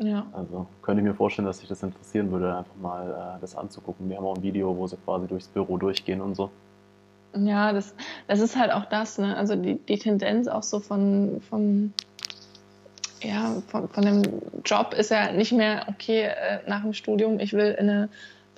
Ja. 0.00 0.26
Also 0.32 0.66
könnte 0.80 1.02
ich 1.02 1.08
mir 1.08 1.14
vorstellen, 1.14 1.46
dass 1.46 1.58
sich 1.58 1.68
das 1.68 1.82
interessieren 1.82 2.30
würde, 2.30 2.56
einfach 2.56 2.74
mal 2.80 3.36
äh, 3.36 3.40
das 3.40 3.56
anzugucken. 3.56 4.08
Wir 4.08 4.16
haben 4.16 4.24
auch 4.24 4.36
ein 4.36 4.42
Video, 4.42 4.76
wo 4.76 4.86
sie 4.86 4.96
quasi 4.96 5.26
durchs 5.26 5.48
Büro 5.48 5.76
durchgehen 5.76 6.20
und 6.20 6.34
so. 6.34 6.50
Ja, 7.34 7.72
das, 7.72 7.94
das 8.26 8.40
ist 8.40 8.56
halt 8.56 8.72
auch 8.72 8.84
das, 8.86 9.18
ne? 9.18 9.36
Also 9.36 9.56
die, 9.56 9.76
die 9.76 9.98
Tendenz 9.98 10.48
auch 10.48 10.62
so 10.62 10.80
von, 10.80 11.40
von 11.48 11.92
ja, 13.22 13.62
von, 13.68 13.88
von 13.88 14.04
dem 14.04 14.22
Job 14.64 14.94
ist 14.94 15.10
ja 15.10 15.32
nicht 15.32 15.52
mehr, 15.52 15.86
okay, 15.88 16.22
äh, 16.22 16.60
nach 16.66 16.82
dem 16.82 16.92
Studium, 16.92 17.40
ich 17.40 17.52
will 17.52 17.76
in 17.78 17.88
eine 17.88 18.08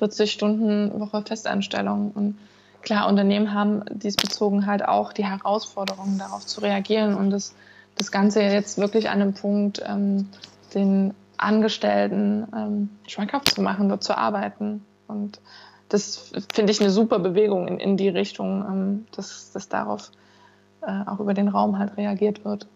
40-Stunden-Woche 0.00 1.22
Festanstellung. 1.26 2.12
Und 2.12 2.38
klar, 2.82 3.08
Unternehmen 3.08 3.54
haben 3.54 3.82
diesbezogen 3.90 4.66
halt 4.66 4.84
auch 4.84 5.12
die 5.12 5.24
Herausforderungen, 5.24 6.18
darauf 6.18 6.46
zu 6.46 6.60
reagieren 6.60 7.14
und 7.14 7.30
das, 7.30 7.54
das 7.96 8.10
Ganze 8.10 8.42
jetzt 8.42 8.78
wirklich 8.78 9.08
an 9.08 9.20
einem 9.20 9.34
Punkt, 9.34 9.82
ähm, 9.86 10.28
den 10.74 11.14
Angestellten 11.36 12.46
ähm, 12.54 12.90
schmackhaft 13.06 13.54
zu 13.54 13.62
machen, 13.62 13.88
dort 13.88 14.04
zu 14.04 14.16
arbeiten. 14.16 14.84
Und 15.06 15.40
das 15.88 16.32
finde 16.52 16.72
ich 16.72 16.80
eine 16.80 16.90
super 16.90 17.18
Bewegung 17.18 17.68
in, 17.68 17.78
in 17.78 17.96
die 17.96 18.08
Richtung, 18.08 18.64
ähm, 18.66 19.06
dass, 19.14 19.52
dass 19.52 19.68
darauf 19.68 20.10
äh, 20.82 21.02
auch 21.06 21.20
über 21.20 21.34
den 21.34 21.48
Raum 21.48 21.78
halt 21.78 21.96
reagiert 21.96 22.44
wird. 22.44 22.66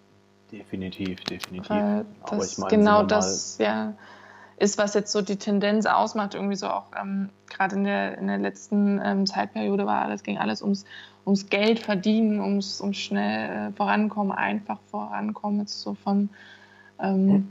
Definitiv, 0.51 1.21
definitiv. 1.25 1.71
Weil 1.71 2.07
das 2.31 2.59
meine, 2.59 2.77
genau 2.77 3.03
das 3.03 3.59
ja, 3.59 3.95
ist, 4.57 4.79
was 4.79 4.95
jetzt 4.95 5.13
so 5.13 5.21
die 5.23 5.37
Tendenz 5.37 5.87
ausmacht, 5.87 6.35
irgendwie 6.35 6.57
so 6.57 6.69
auch 6.69 6.87
ähm, 7.01 7.31
gerade 7.49 7.77
in 7.77 7.85
der, 7.85 8.19
in 8.19 8.27
der 8.27 8.39
letzten 8.39 9.01
ähm, 9.03 9.27
Zeitperiode 9.27 9.87
war 9.87 10.03
alles, 10.03 10.23
ging 10.23 10.39
alles 10.39 10.63
ums, 10.63 10.85
ums 11.27 11.49
Geld 11.49 11.79
verdienen, 11.79 12.41
ums, 12.41 12.81
ums 12.81 12.97
schnell 12.97 13.69
äh, 13.69 13.73
vorankommen, 13.73 14.33
einfach 14.33 14.79
vorankommen, 14.91 15.61
jetzt 15.61 15.81
so 15.81 15.95
vom, 15.95 16.31
ähm, 17.01 17.49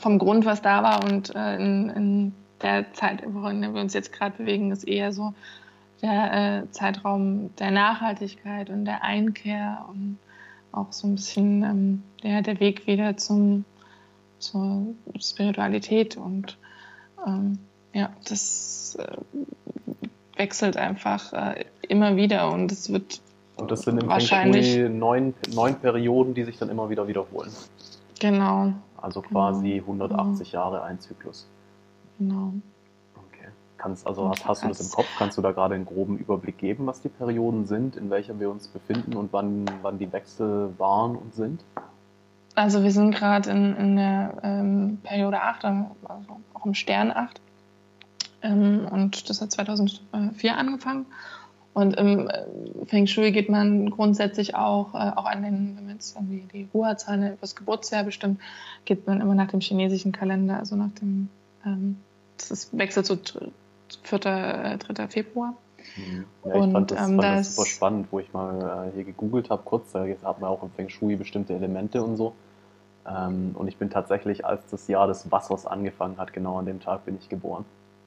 vom 0.00 0.18
Grund, 0.18 0.44
was 0.46 0.62
da 0.62 0.82
war 0.82 1.04
und 1.04 1.34
äh, 1.34 1.56
in, 1.56 1.90
in 1.90 2.34
der 2.62 2.92
Zeit, 2.94 3.22
worin 3.26 3.60
wir 3.74 3.80
uns 3.80 3.94
jetzt 3.94 4.12
gerade 4.12 4.36
bewegen, 4.38 4.70
ist 4.70 4.84
eher 4.86 5.12
so 5.12 5.34
der 6.02 6.62
äh, 6.62 6.70
Zeitraum 6.70 7.54
der 7.56 7.70
Nachhaltigkeit 7.70 8.70
und 8.70 8.86
der 8.86 9.02
Einkehr 9.02 9.84
und 9.88 10.18
auch 10.72 10.92
so 10.92 11.06
ein 11.06 11.16
bisschen 11.16 11.62
ähm, 11.62 12.02
ja, 12.22 12.42
der 12.42 12.60
Weg 12.60 12.86
wieder 12.86 13.16
zum, 13.16 13.64
zur 14.38 14.86
Spiritualität 15.18 16.16
und 16.16 16.58
ähm, 17.26 17.58
ja, 17.92 18.10
das 18.28 18.96
äh, 18.98 19.16
wechselt 20.36 20.76
einfach 20.76 21.32
äh, 21.32 21.64
immer 21.88 22.16
wieder 22.16 22.50
und 22.52 22.70
es 22.72 22.92
wird 22.92 23.20
und 23.56 23.70
das 23.70 23.82
sind 23.82 24.02
im 24.02 24.08
wahrscheinlich 24.08 24.78
neun, 24.88 25.34
neun 25.54 25.74
Perioden, 25.74 26.32
die 26.32 26.44
sich 26.44 26.58
dann 26.58 26.70
immer 26.70 26.88
wieder 26.88 27.06
wiederholen. 27.08 27.50
Genau. 28.18 28.72
Also 28.96 29.20
quasi 29.20 29.72
genau. 29.86 30.04
180 30.04 30.50
genau. 30.50 30.62
Jahre 30.62 30.82
ein 30.82 30.98
Zyklus. 30.98 31.46
Genau. 32.18 32.54
Kannst, 33.80 34.06
also 34.06 34.28
hast, 34.28 34.46
hast 34.46 34.62
du 34.62 34.68
das 34.68 34.80
im 34.80 34.90
Kopf? 34.90 35.06
Kannst 35.16 35.38
du 35.38 35.42
da 35.42 35.52
gerade 35.52 35.74
einen 35.74 35.86
groben 35.86 36.18
Überblick 36.18 36.58
geben, 36.58 36.86
was 36.86 37.00
die 37.00 37.08
Perioden 37.08 37.66
sind, 37.66 37.96
in 37.96 38.10
welcher 38.10 38.38
wir 38.38 38.50
uns 38.50 38.68
befinden 38.68 39.16
und 39.16 39.32
wann, 39.32 39.64
wann 39.80 39.98
die 39.98 40.12
Wechsel 40.12 40.74
waren 40.76 41.16
und 41.16 41.34
sind? 41.34 41.64
Also 42.54 42.82
wir 42.82 42.90
sind 42.90 43.14
gerade 43.14 43.50
in, 43.50 43.76
in 43.76 43.96
der 43.96 44.34
ähm, 44.42 44.98
Periode 45.02 45.40
8, 45.40 45.64
also 45.64 46.40
auch 46.52 46.66
im 46.66 46.74
Stern 46.74 47.10
8. 47.10 47.40
Ähm, 48.42 48.86
und 48.90 49.30
das 49.30 49.40
hat 49.40 49.50
2004 49.50 50.56
angefangen. 50.56 51.06
Und 51.72 51.96
im 51.96 52.28
äh, 52.28 52.44
Feng 52.84 53.06
Shui 53.06 53.32
geht 53.32 53.48
man 53.48 53.88
grundsätzlich 53.90 54.56
auch, 54.56 54.92
äh, 54.94 55.12
auch 55.16 55.24
an 55.24 55.42
den, 55.42 55.76
wenn 55.76 55.86
man 55.86 55.94
jetzt 55.94 56.16
irgendwie 56.16 56.44
die 56.52 56.68
Ruherzahlen 56.74 57.38
das 57.40 57.56
Geburtsjahr 57.56 58.04
bestimmt, 58.04 58.40
geht 58.84 59.06
man 59.06 59.22
immer 59.22 59.34
nach 59.34 59.48
dem 59.48 59.60
chinesischen 59.60 60.12
Kalender, 60.12 60.58
also 60.58 60.76
nach 60.76 60.90
dem, 61.00 61.30
ähm, 61.64 61.96
das 62.36 62.76
wechselt 62.76 63.06
so 63.06 63.16
4., 64.02 64.18
3. 64.18 64.78
Äh, 65.04 65.08
Februar. 65.08 65.54
Mhm. 65.96 66.24
Ja, 66.44 66.54
ich 66.54 66.60
und, 66.60 66.72
fand, 66.72 66.90
das, 66.90 66.98
ähm, 66.98 67.16
fand 67.16 67.22
das, 67.22 67.56
super 67.56 67.68
spannend, 67.68 68.08
wo 68.10 68.20
ich 68.20 68.32
mal 68.32 68.88
äh, 68.88 68.94
hier 68.94 69.04
gegoogelt 69.04 69.50
habe, 69.50 69.62
kurz, 69.64 69.92
da 69.92 70.04
hat 70.04 70.40
man 70.40 70.50
auch 70.50 70.62
im 70.62 70.70
Feng 70.70 70.88
Shui 70.88 71.16
bestimmte 71.16 71.54
Elemente 71.54 72.02
und 72.02 72.16
so. 72.16 72.34
Ähm, 73.06 73.52
und 73.54 73.68
ich 73.68 73.76
bin 73.76 73.90
tatsächlich, 73.90 74.44
als 74.44 74.62
das 74.70 74.86
Jahr 74.88 75.06
des 75.06 75.30
Wassers 75.30 75.66
angefangen 75.66 76.18
hat, 76.18 76.32
genau 76.32 76.58
an 76.58 76.66
dem 76.66 76.80
Tag 76.80 77.04
bin 77.06 77.16
ich 77.20 77.28
geboren. 77.28 77.64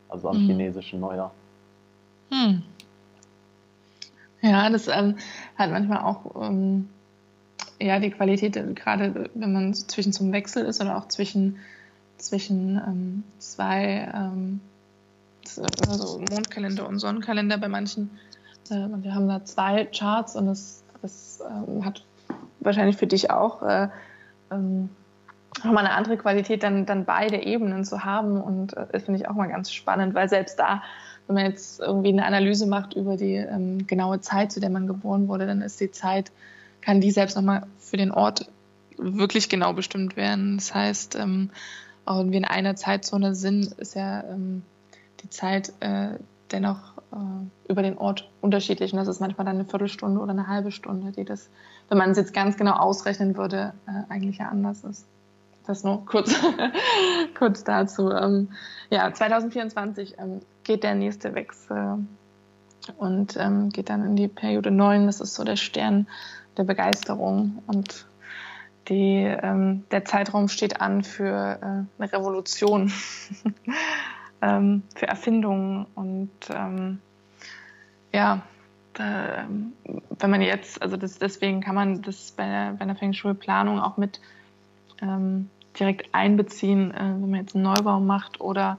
Also 0.09 0.29
am 0.29 0.43
mhm. 0.43 0.47
chinesischen 0.47 0.99
Neujahr. 0.99 1.31
Hm. 2.29 2.61
Ja, 4.41 4.69
das 4.69 4.87
ähm, 4.87 5.17
hat 5.55 5.71
manchmal 5.71 6.03
auch 6.03 6.43
ähm, 6.43 6.89
ja, 7.79 7.99
die 7.99 8.11
Qualität, 8.11 8.53
gerade 8.75 9.29
wenn 9.33 9.53
man 9.53 9.73
zwischen 9.73 10.13
zum 10.13 10.31
Wechsel 10.31 10.65
ist 10.65 10.81
oder 10.81 10.97
auch 10.97 11.07
zwischen, 11.07 11.57
zwischen 12.17 12.77
ähm, 12.77 13.23
zwei 13.39 14.11
ähm, 15.57 15.89
also 15.89 16.19
Mondkalender 16.19 16.87
und 16.87 16.99
Sonnenkalender 16.99 17.57
bei 17.57 17.67
manchen. 17.67 18.11
Äh, 18.69 18.87
wir 19.01 19.13
haben 19.13 19.27
da 19.27 19.43
zwei 19.43 19.85
Charts 19.85 20.35
und 20.35 20.47
das, 20.47 20.83
das 21.01 21.41
äh, 21.41 21.83
hat 21.83 22.03
wahrscheinlich 22.59 22.97
für 22.97 23.07
dich 23.07 23.31
auch 23.31 23.61
äh, 23.63 23.89
ähm, 24.51 24.89
nochmal 25.63 25.85
eine 25.85 25.93
andere 25.93 26.17
Qualität, 26.17 26.63
dann, 26.63 26.85
dann 26.85 27.05
beide 27.05 27.37
Ebenen 27.43 27.85
zu 27.85 28.03
haben. 28.03 28.41
Und 28.41 28.75
das 28.75 29.03
finde 29.03 29.19
ich 29.19 29.27
auch 29.27 29.35
mal 29.35 29.47
ganz 29.47 29.71
spannend, 29.71 30.15
weil 30.15 30.27
selbst 30.27 30.57
da, 30.57 30.81
wenn 31.27 31.35
man 31.35 31.45
jetzt 31.45 31.79
irgendwie 31.79 32.09
eine 32.09 32.25
Analyse 32.25 32.65
macht 32.65 32.95
über 32.95 33.17
die 33.17 33.35
ähm, 33.35 33.85
genaue 33.85 34.19
Zeit, 34.21 34.51
zu 34.51 34.59
der 34.59 34.69
man 34.69 34.87
geboren 34.87 35.27
wurde, 35.27 35.45
dann 35.45 35.61
ist 35.61 35.79
die 35.79 35.91
Zeit, 35.91 36.31
kann 36.81 37.01
die 37.01 37.11
selbst 37.11 37.35
nochmal 37.35 37.67
für 37.79 37.97
den 37.97 38.11
Ort 38.11 38.49
wirklich 38.97 39.49
genau 39.49 39.73
bestimmt 39.73 40.15
werden. 40.15 40.57
Das 40.57 40.73
heißt, 40.73 41.15
ähm, 41.15 41.49
auch 42.05 42.19
wenn 42.19 42.31
wir 42.31 42.39
in 42.39 42.45
einer 42.45 42.75
Zeitzone 42.75 43.35
sind, 43.35 43.73
ist 43.73 43.95
ja 43.95 44.23
ähm, 44.23 44.63
die 45.23 45.29
Zeit 45.29 45.73
äh, 45.79 46.19
dennoch 46.51 46.93
äh, 47.11 47.69
über 47.69 47.81
den 47.81 47.97
Ort 47.97 48.29
unterschiedlich. 48.41 48.93
Und 48.93 48.99
das 48.99 49.07
ist 49.07 49.19
manchmal 49.19 49.45
dann 49.45 49.55
eine 49.55 49.65
Viertelstunde 49.65 50.19
oder 50.19 50.31
eine 50.31 50.47
halbe 50.47 50.71
Stunde, 50.71 51.11
die 51.11 51.25
das, 51.25 51.49
wenn 51.89 51.97
man 51.97 52.11
es 52.11 52.17
jetzt 52.17 52.33
ganz 52.33 52.57
genau 52.57 52.73
ausrechnen 52.73 53.35
würde, 53.37 53.73
äh, 53.87 54.11
eigentlich 54.11 54.37
ja 54.37 54.49
anders 54.49 54.83
ist. 54.83 55.05
Das 55.65 55.83
nur 55.83 56.05
kurz, 56.05 56.35
kurz 57.37 57.63
dazu. 57.63 58.11
Ähm, 58.11 58.49
ja, 58.89 59.11
2024 59.11 60.15
ähm, 60.19 60.41
geht 60.63 60.83
der 60.83 60.95
nächste 60.95 61.33
Wechsel 61.33 61.99
und 62.97 63.37
ähm, 63.37 63.69
geht 63.69 63.89
dann 63.89 64.05
in 64.05 64.15
die 64.15 64.27
Periode 64.27 64.71
9. 64.71 65.05
Das 65.05 65.21
ist 65.21 65.35
so 65.35 65.43
der 65.43 65.55
Stern 65.55 66.07
der 66.57 66.65
Begeisterung 66.65 67.63
und 67.65 68.05
die, 68.89 69.23
ähm, 69.23 69.85
der 69.91 70.03
Zeitraum 70.03 70.49
steht 70.49 70.81
an 70.81 71.03
für 71.03 71.57
äh, 71.61 72.01
eine 72.01 72.13
Revolution. 72.13 72.91
ähm, 74.43 74.83
für 74.95 75.07
Erfindungen 75.07 75.87
und 75.95 76.29
ähm, 76.53 76.99
ja, 78.11 78.41
da, 78.93 79.47
wenn 80.19 80.29
man 80.29 80.41
jetzt, 80.41 80.81
also 80.81 80.97
das, 80.97 81.17
deswegen 81.17 81.61
kann 81.61 81.75
man 81.75 82.01
das 82.01 82.31
bei 82.31 82.73
bei 82.77 82.85
der 82.85 82.95
Feng 82.95 83.13
Shui-Planung 83.13 83.79
auch 83.79 83.97
mit 83.97 84.19
ähm, 85.01 85.49
direkt 85.79 86.13
einbeziehen, 86.13 86.91
äh, 86.91 86.99
wenn 86.99 87.29
man 87.29 87.39
jetzt 87.39 87.55
einen 87.55 87.63
Neubau 87.63 87.99
macht 87.99 88.41
oder 88.41 88.77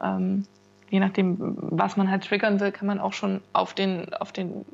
ähm, 0.00 0.46
je 0.90 1.00
nachdem, 1.00 1.36
was 1.38 1.96
man 1.96 2.10
halt 2.10 2.24
triggern 2.24 2.58
will, 2.58 2.72
kann 2.72 2.86
man 2.86 2.98
auch 2.98 3.12
schon 3.12 3.40
auf 3.52 3.74
den, 3.74 4.12
auf 4.14 4.32
den 4.32 4.64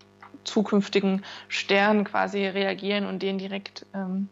zukünftigen 0.44 1.22
Stern 1.48 2.04
quasi 2.04 2.46
reagieren 2.46 3.06
und 3.06 3.22
den 3.22 3.38
direkt 3.38 3.84
ähm, 3.94 4.28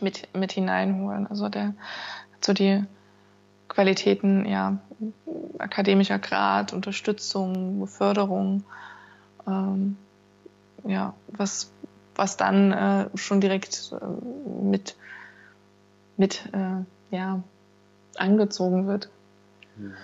mit, 0.00 0.28
mit 0.34 0.52
hineinholen. 0.52 1.26
Also 1.26 1.48
der 1.48 1.74
so 2.40 2.52
die 2.52 2.84
Qualitäten, 3.70 4.46
ja, 4.46 4.78
akademischer 5.58 6.18
Grad, 6.18 6.72
Unterstützung, 6.72 7.78
Beförderung, 7.80 8.64
ähm, 9.46 9.96
ja, 10.84 11.14
was, 11.28 11.72
was 12.16 12.36
dann 12.36 12.72
äh, 12.72 13.08
schon 13.14 13.40
direkt 13.40 13.92
äh, 13.92 14.60
mit, 14.60 14.96
mit 16.16 16.42
äh, 16.52 16.84
ja, 17.14 17.42
angezogen 18.16 18.88
wird. 18.88 19.08
Mhm. 19.76 19.94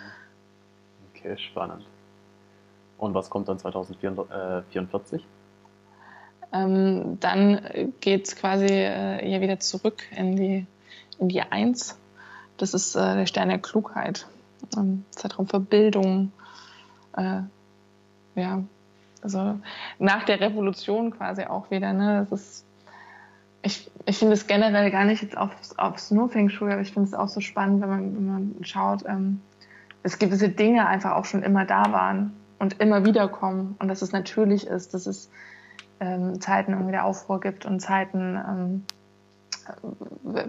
Okay, 1.10 1.36
spannend. 1.36 1.84
Und 2.98 3.14
was 3.14 3.28
kommt 3.28 3.48
dann 3.48 3.58
2044? 3.58 5.26
Ähm, 6.52 7.18
dann 7.18 7.92
geht 8.00 8.28
es 8.28 8.36
quasi 8.36 8.66
äh, 8.68 9.28
ja 9.28 9.40
wieder 9.40 9.58
zurück 9.58 10.04
in 10.16 10.36
die, 10.36 10.66
in 11.18 11.28
die 11.28 11.42
Eins 11.42 11.98
das 12.59 12.74
ist 12.74 12.94
äh, 12.96 13.14
der 13.16 13.26
Stern 13.26 13.48
der 13.48 13.59
Klugheit, 13.59 14.26
ähm, 14.76 15.04
Zeitraum 15.11 15.46
für 15.46 15.61
Bildung. 15.61 16.32
Äh, 17.16 17.40
ja, 18.34 18.62
also 19.22 19.59
nach 19.98 20.24
der 20.24 20.40
Revolution 20.40 21.11
quasi 21.11 21.44
auch 21.44 21.70
wieder. 21.70 21.92
Ne? 21.92 22.26
Das 22.28 22.40
ist, 22.40 22.64
ich, 23.62 23.90
ich 24.04 24.18
finde 24.18 24.34
es 24.34 24.46
generell 24.46 24.90
gar 24.90 25.04
nicht 25.04 25.22
jetzt 25.22 25.36
aufs, 25.36 25.76
aufs 25.78 26.11
nur 26.11 26.28
Feng 26.28 26.48
Shui, 26.48 26.70
aber 26.70 26.82
ich 26.82 26.92
finde 26.92 27.09
es 27.09 27.14
auch 27.14 27.28
so 27.28 27.40
spannend, 27.40 27.82
wenn 27.82 27.88
man, 27.88 28.16
wenn 28.16 28.26
man 28.26 28.54
schaut, 28.64 29.04
ähm, 29.07 29.40
dass 30.02 30.18
gewisse 30.18 30.48
Dinge 30.48 30.86
einfach 30.86 31.16
auch 31.16 31.24
schon 31.24 31.42
immer 31.42 31.64
da 31.64 31.90
waren 31.92 32.32
und 32.59 32.80
immer 32.80 33.04
wieder 33.04 33.28
kommen 33.28 33.74
und 33.78 33.88
dass 33.88 34.02
es 34.02 34.12
natürlich 34.12 34.66
ist, 34.66 34.94
dass 34.94 35.07
es 35.07 35.30
ähm, 35.98 36.40
Zeiten 36.40 36.72
irgendwie 36.72 36.92
der 36.92 37.04
Aufruhr 37.04 37.40
gibt 37.40 37.66
und 37.66 37.80
Zeiten, 37.80 38.36
ähm, 38.36 38.84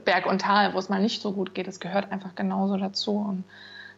Berg 0.05 0.26
und 0.26 0.41
Tal, 0.41 0.74
wo 0.74 0.80
es 0.80 0.89
mal 0.89 1.01
nicht 1.01 1.22
so 1.22 1.32
gut 1.32 1.53
geht. 1.53 1.68
Das 1.68 1.80
gehört 1.80 2.11
einfach 2.11 2.36
genauso 2.36 2.78
dazu. 2.78 3.18
Und 3.18 3.43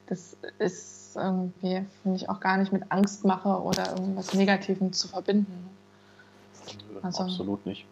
das 0.07 0.37
ist 0.57 1.15
irgendwie, 1.15 1.85
finde 2.03 2.17
ich, 2.17 2.29
auch 2.29 2.39
gar 2.39 2.57
nicht 2.57 2.71
mit 2.71 2.83
Angstmache 2.89 3.61
oder 3.61 3.91
irgendwas 3.91 4.33
Negativem 4.33 4.93
zu 4.93 5.07
verbinden. 5.07 5.69
Also, 7.01 7.23
Absolut 7.23 7.65
nicht. 7.65 7.85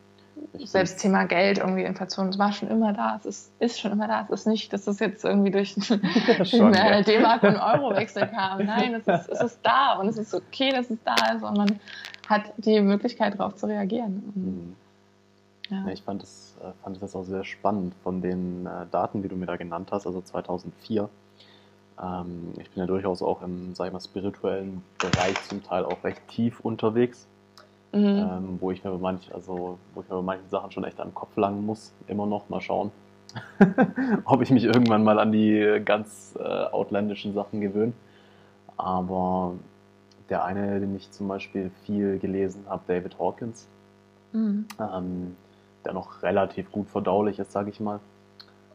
Ich 0.54 0.70
selbst 0.70 1.00
Thema 1.00 1.26
Geld, 1.26 1.58
irgendwie 1.58 1.84
Inflation, 1.84 2.30
es 2.30 2.38
war 2.38 2.52
schon 2.54 2.70
immer 2.70 2.94
da, 2.94 3.16
es 3.18 3.26
ist, 3.26 3.52
ist 3.60 3.80
schon 3.80 3.92
immer 3.92 4.08
da, 4.08 4.22
es 4.22 4.42
ist 4.42 4.48
nicht, 4.48 4.72
dass 4.72 4.86
es 4.86 5.00
jetzt 5.00 5.26
irgendwie 5.26 5.50
durch, 5.50 5.74
durch 6.38 6.54
ja. 6.54 7.02
D-Mark 7.02 7.42
und 7.44 7.56
Euro-Wechsel 7.60 8.28
kam. 8.28 8.66
Nein, 8.66 8.94
es 8.94 9.08
ist, 9.08 9.30
es 9.30 9.42
ist 9.42 9.60
da 9.64 9.94
und 9.94 10.08
es 10.08 10.18
ist 10.18 10.34
okay, 10.36 10.72
dass 10.72 10.92
es 10.92 11.00
da 11.04 11.16
ist 11.36 11.44
und 11.44 11.58
man 11.58 11.80
hat 12.28 12.54
die 12.58 12.80
Möglichkeit, 12.82 13.40
darauf 13.40 13.56
zu 13.56 13.66
reagieren. 13.66 14.32
Mhm. 14.36 14.76
Ja. 15.70 15.88
Ich 15.88 16.02
fand 16.02 16.22
das, 16.22 16.56
äh, 16.62 16.72
fand 16.84 17.02
das 17.02 17.16
auch 17.16 17.24
sehr 17.24 17.44
spannend 17.44 17.94
von 18.04 18.22
den 18.22 18.66
äh, 18.66 18.86
Daten, 18.92 19.22
die 19.22 19.28
du 19.28 19.36
mir 19.36 19.46
da 19.46 19.58
genannt 19.58 19.90
hast, 19.92 20.08
also 20.08 20.22
2004. 20.22 21.10
Ähm, 22.02 22.54
ich 22.58 22.70
bin 22.70 22.82
ja 22.82 22.86
durchaus 22.86 23.22
auch 23.22 23.42
im, 23.42 23.74
sag 23.76 23.88
ich 23.88 23.94
mal, 23.94 24.00
spirituellen 24.00 24.84
Bereich 25.00 25.42
zum 25.44 25.64
Teil 25.64 25.84
auch 25.84 26.04
recht 26.04 26.22
tief 26.28 26.60
unterwegs, 26.62 27.28
mhm. 27.92 28.00
ähm, 28.02 28.58
wo 28.60 28.72
ich 28.72 28.84
mir 28.84 28.92
bei 28.92 28.98
manch, 28.98 29.34
also 29.34 29.78
wo 29.94 30.02
ich 30.02 30.10
mir 30.10 30.16
bei 30.16 30.22
manchen 30.22 30.50
Sachen 30.50 30.72
schon 30.72 30.84
echt 30.84 31.00
an 31.00 31.10
den 31.10 31.16
Kopf 31.16 31.36
langen 31.36 31.66
muss, 31.66 31.94
immer 32.08 32.26
noch 32.26 32.50
mal 32.50 32.62
schauen, 32.62 32.92
ob 34.26 34.42
ich 34.42 34.52
mich 34.52 34.64
irgendwann 34.64 35.04
mal 35.04 35.20
an 35.20 35.32
die 35.32 35.82
ganz 35.84 36.38
äh, 36.40 36.44
outländischen 36.44 37.34
Sachen 37.34 37.62
gewöhne. 37.62 37.94
Aber 38.78 39.54
der 40.30 40.46
eine, 40.46 40.80
den 40.80 40.96
ich 40.96 41.10
zum 41.12 41.28
Beispiel 41.28 41.72
viel 41.84 42.20
gelesen 42.20 42.66
habe, 42.70 42.84
David 42.88 43.18
Hawkins, 43.18 43.68
mhm. 44.34 44.68
ähm, 44.80 45.36
der 45.86 45.94
noch 45.94 46.24
relativ 46.24 46.72
gut 46.72 46.90
verdaulich 46.90 47.40
ist, 47.40 47.52
sage 47.52 47.70
ich 47.70 47.80
mal. 47.80 48.00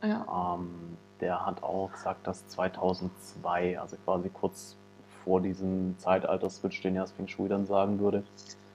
Ja. 0.02 0.56
Ähm, 0.56 0.96
der 1.20 1.46
hat 1.46 1.62
auch 1.62 1.90
gesagt, 1.92 2.26
dass 2.26 2.46
2002, 2.48 3.78
also 3.78 3.96
quasi 4.04 4.28
kurz 4.28 4.76
vor 5.24 5.40
diesem 5.40 5.94
Zeitalter-Switch, 5.98 6.82
den 6.82 6.96
ja 6.96 7.06
Feng 7.06 7.28
Shui 7.28 7.48
dann 7.48 7.64
sagen 7.64 8.00
würde, 8.00 8.24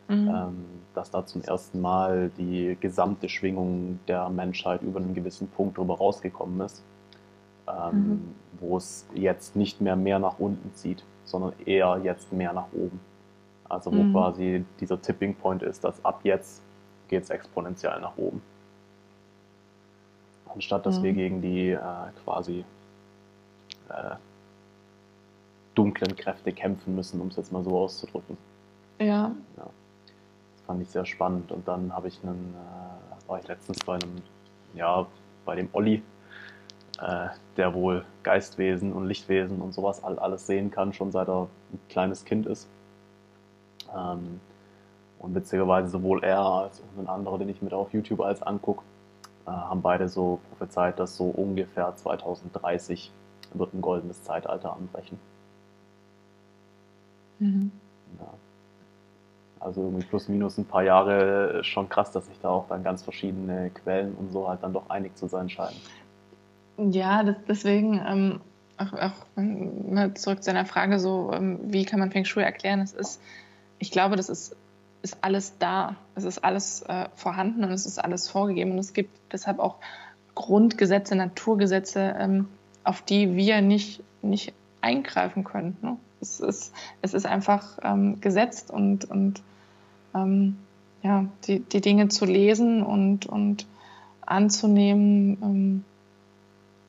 mhm. 0.08 0.30
ähm, 0.30 0.66
dass 0.94 1.12
da 1.12 1.26
zum 1.26 1.42
ersten 1.42 1.82
Mal 1.82 2.32
die 2.38 2.78
gesamte 2.80 3.28
Schwingung 3.30 4.00
der 4.08 4.30
Menschheit 4.30 4.82
über 4.82 5.00
einen 5.00 5.14
gewissen 5.14 5.50
Punkt 5.50 5.78
drüber 5.78 5.98
rausgekommen 5.98 6.62
ist, 6.62 6.84
ähm, 7.68 7.92
mhm. 7.94 8.36
wo 8.60 8.78
es 8.78 9.06
jetzt 9.14 9.56
nicht 9.56 9.82
mehr 9.82 9.96
mehr 9.96 10.20
nach 10.20 10.40
unten 10.40 10.74
zieht, 10.74 11.04
sondern 11.26 11.54
eher 11.66 12.00
jetzt 12.04 12.32
mehr 12.32 12.54
nach 12.54 12.68
oben. 12.74 13.00
Also 13.68 13.92
wo 13.92 14.02
mhm. 14.02 14.14
quasi 14.14 14.66
dieser 14.80 15.02
Tipping 15.02 15.36
Point 15.36 15.64
ist, 15.64 15.84
dass 15.84 16.04
ab 16.06 16.22
jetzt 16.24 16.62
geht 17.08 17.24
es 17.24 17.30
exponentiell 17.30 18.00
nach 18.00 18.18
oben. 18.18 18.42
Anstatt 20.54 20.86
dass 20.86 21.00
mhm. 21.00 21.04
wir 21.04 21.14
gegen 21.14 21.42
die 21.42 21.72
äh, 21.72 21.80
quasi 22.24 22.66
äh, 23.90 24.16
dunklen 25.76 26.16
Kräfte 26.16 26.52
kämpfen 26.52 26.96
müssen, 26.96 27.22
um 27.22 27.28
es 27.28 27.36
jetzt 27.36 27.52
mal 27.52 27.64
so 27.64 27.78
auszudrücken. 27.78 28.38
Ja. 29.00 29.32
ja. 29.58 29.64
Das 29.64 30.66
fand 30.66 30.82
ich 30.82 30.90
sehr 30.90 31.06
spannend. 31.06 31.52
Und 31.52 31.68
dann 31.68 31.94
habe 31.94 32.08
ich 32.08 32.20
einen, 32.24 32.56
äh, 32.56 33.30
war 33.30 33.40
ich 33.40 33.48
letztens 33.48 33.80
bei 33.86 33.96
einem, 33.96 34.22
ja, 34.74 35.06
bei 35.46 35.56
dem 35.56 35.70
Olli, 35.74 36.02
äh, 37.00 37.28
der 37.58 37.74
wohl 37.74 38.04
Geistwesen 38.24 38.92
und 38.94 39.06
Lichtwesen 39.06 39.62
und 39.62 39.74
sowas 39.74 40.04
alles 40.04 40.48
sehen 40.48 40.72
kann, 40.72 40.94
schon 40.94 41.12
seit 41.12 41.28
er 41.28 41.48
ein 41.72 41.80
kleines 41.90 42.26
Kind 42.26 42.48
ist. 42.48 42.68
Ähm, 43.96 44.42
und 45.20 45.36
witzigerweise 45.36 45.90
sowohl 45.90 46.24
er 46.24 46.40
als 46.40 46.82
auch 46.82 47.00
ein 47.00 47.08
anderer, 47.08 47.38
den 47.40 47.50
ich 47.50 47.62
mir 47.62 47.74
auf 47.74 47.94
YouTube 47.94 48.22
als 48.22 48.42
angucke, 48.42 48.84
äh, 49.46 49.52
haben 49.52 49.82
beide 49.82 50.10
so 50.10 50.40
prophezeit, 50.50 51.00
dass 51.00 51.16
so 51.16 51.26
ungefähr 51.26 51.96
2030 51.96 53.12
wird 53.54 53.74
ein 53.74 53.82
goldenes 53.82 54.24
Zeitalter 54.24 54.74
anbrechen. 54.74 55.20
Mhm. 57.40 57.72
Ja. 58.20 58.34
Also 59.60 59.82
irgendwie 59.82 60.06
plus 60.06 60.28
minus 60.28 60.58
ein 60.58 60.66
paar 60.66 60.84
Jahre 60.84 61.64
schon 61.64 61.90
krass, 61.90 62.12
dass 62.12 62.28
sich 62.28 62.40
da 62.42 62.50
auch 62.50 62.68
dann 62.68 62.84
ganz 62.84 63.04
verschiedene 63.04 63.72
Quellen 63.72 64.14
und 64.16 64.32
so 64.32 64.48
halt 64.48 64.62
dann 64.64 64.74
doch 64.74 64.90
einig 64.90 65.16
zu 65.16 65.28
sein 65.28 65.50
scheinen. 65.50 65.78
Ja, 66.78 67.24
das, 67.24 67.38
deswegen 67.48 68.00
ähm, 68.06 68.42
auch, 68.78 68.94
auch 68.94 70.14
zurück 70.14 70.44
zu 70.44 70.52
deiner 70.52 70.66
Frage 70.66 71.00
so, 71.00 71.32
ähm, 71.34 71.60
wie 71.64 71.86
kann 71.86 72.00
man 72.00 72.12
Feng 72.12 72.26
Shui 72.26 72.44
erklären? 72.44 72.82
Es 72.82 72.94
ist, 72.94 73.20
ich 73.80 73.92
glaube, 73.92 74.16
das 74.16 74.30
ist 74.30 74.56
ist 75.08 75.18
alles 75.22 75.58
da. 75.58 75.96
Es 76.16 76.24
ist 76.24 76.44
alles 76.44 76.82
äh, 76.84 77.08
vorhanden 77.16 77.64
und 77.64 77.72
es 77.72 77.86
ist 77.86 77.98
alles 78.00 78.30
vorgegeben. 78.30 78.72
Und 78.72 78.80
es 78.80 78.94
gibt 78.94 79.12
deshalb 79.32 79.60
auch 79.60 79.76
Grundgesetze, 80.36 81.16
Naturgesetze, 81.16 82.16
ähm, 82.20 82.48
auf 82.84 83.02
die 83.02 83.36
wir 83.36 83.62
nicht, 83.62 84.04
nicht 84.22 84.54
eingreifen 84.82 85.44
können. 85.44 85.78
Ne? 85.82 85.98
Es, 86.20 86.40
ist, 86.40 86.74
es 87.02 87.14
ist 87.14 87.26
einfach 87.26 87.80
ähm, 87.84 88.20
gesetzt 88.20 88.70
und, 88.70 89.06
und 89.06 89.42
ähm, 90.14 90.58
ja, 91.04 91.26
die, 91.46 91.60
die 91.60 91.82
Dinge 91.82 92.10
zu 92.10 92.26
lesen 92.26 92.84
und, 92.84 93.26
und 93.26 93.66
anzunehmen 94.26 95.38
ähm, 95.42 95.86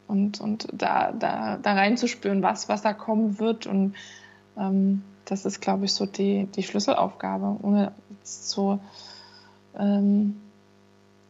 und, 0.08 0.40
und 0.40 0.68
da, 0.72 1.12
da, 1.12 1.58
da 1.58 1.72
reinzuspüren, 1.72 2.42
was, 2.42 2.68
was 2.68 2.82
da 2.82 2.92
kommen 2.92 3.38
wird. 3.38 3.66
Und 3.66 3.94
ähm, 4.56 5.02
das 5.28 5.44
ist, 5.44 5.60
glaube 5.60 5.84
ich, 5.84 5.92
so 5.92 6.06
die, 6.06 6.46
die 6.46 6.62
Schlüsselaufgabe, 6.62 7.58
ohne 7.62 7.92
so 8.22 8.80
ähm, 9.78 10.40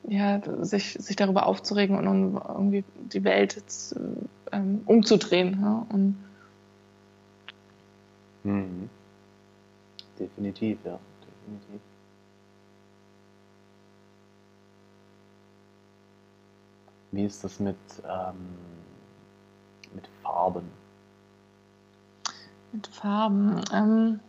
ja, 0.05 0.41
sich, 0.65 0.93
sich 0.93 1.17
darüber 1.17 1.47
aufzuregen 1.47 1.99
und 1.99 2.07
um 2.07 2.37
irgendwie 2.37 2.85
die 3.13 3.25
Welt 3.25 3.57
jetzt, 3.57 3.97
ähm, 4.53 4.83
umzudrehen. 4.87 5.59
Ja? 5.61 5.87
Und 5.93 6.17
mhm. 8.45 8.89
Definitiv, 10.19 10.79
ja, 10.85 10.99
definitiv. 11.21 11.81
Wie 17.11 17.25
ist 17.25 17.43
das 17.43 17.59
mit, 17.59 17.77
ähm, 18.09 18.37
mit 19.95 20.07
Farben? 20.23 20.78
Mit 22.73 22.87
Farben. 22.87 23.61
Ähm, 23.73 24.21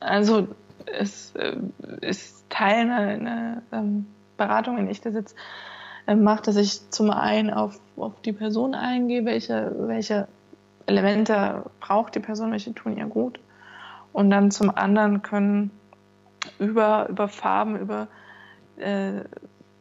also 0.00 0.48
es 0.86 1.34
äh, 1.36 1.56
ist 2.00 2.48
Teil 2.50 2.90
einer, 2.90 2.96
einer 2.96 3.62
ähm, 3.72 4.06
Beratung, 4.36 4.76
wenn 4.76 4.90
ich 4.90 5.00
das 5.00 5.14
jetzt 5.14 5.36
äh, 6.06 6.14
mache, 6.14 6.42
dass 6.42 6.56
ich 6.56 6.90
zum 6.90 7.10
einen 7.10 7.50
auf, 7.50 7.78
auf 7.96 8.20
die 8.22 8.32
Person 8.32 8.74
eingehe, 8.74 9.24
welche, 9.24 9.74
welche 9.78 10.28
Elemente 10.86 11.64
braucht 11.80 12.14
die 12.14 12.20
Person, 12.20 12.52
welche 12.52 12.74
tun 12.74 12.96
ihr 12.96 13.06
gut. 13.06 13.38
Und 14.12 14.30
dann 14.30 14.50
zum 14.50 14.70
anderen 14.74 15.22
können 15.22 15.70
über, 16.58 17.08
über 17.08 17.28
Farben, 17.28 17.78
über 17.78 18.08
äh, 18.78 19.20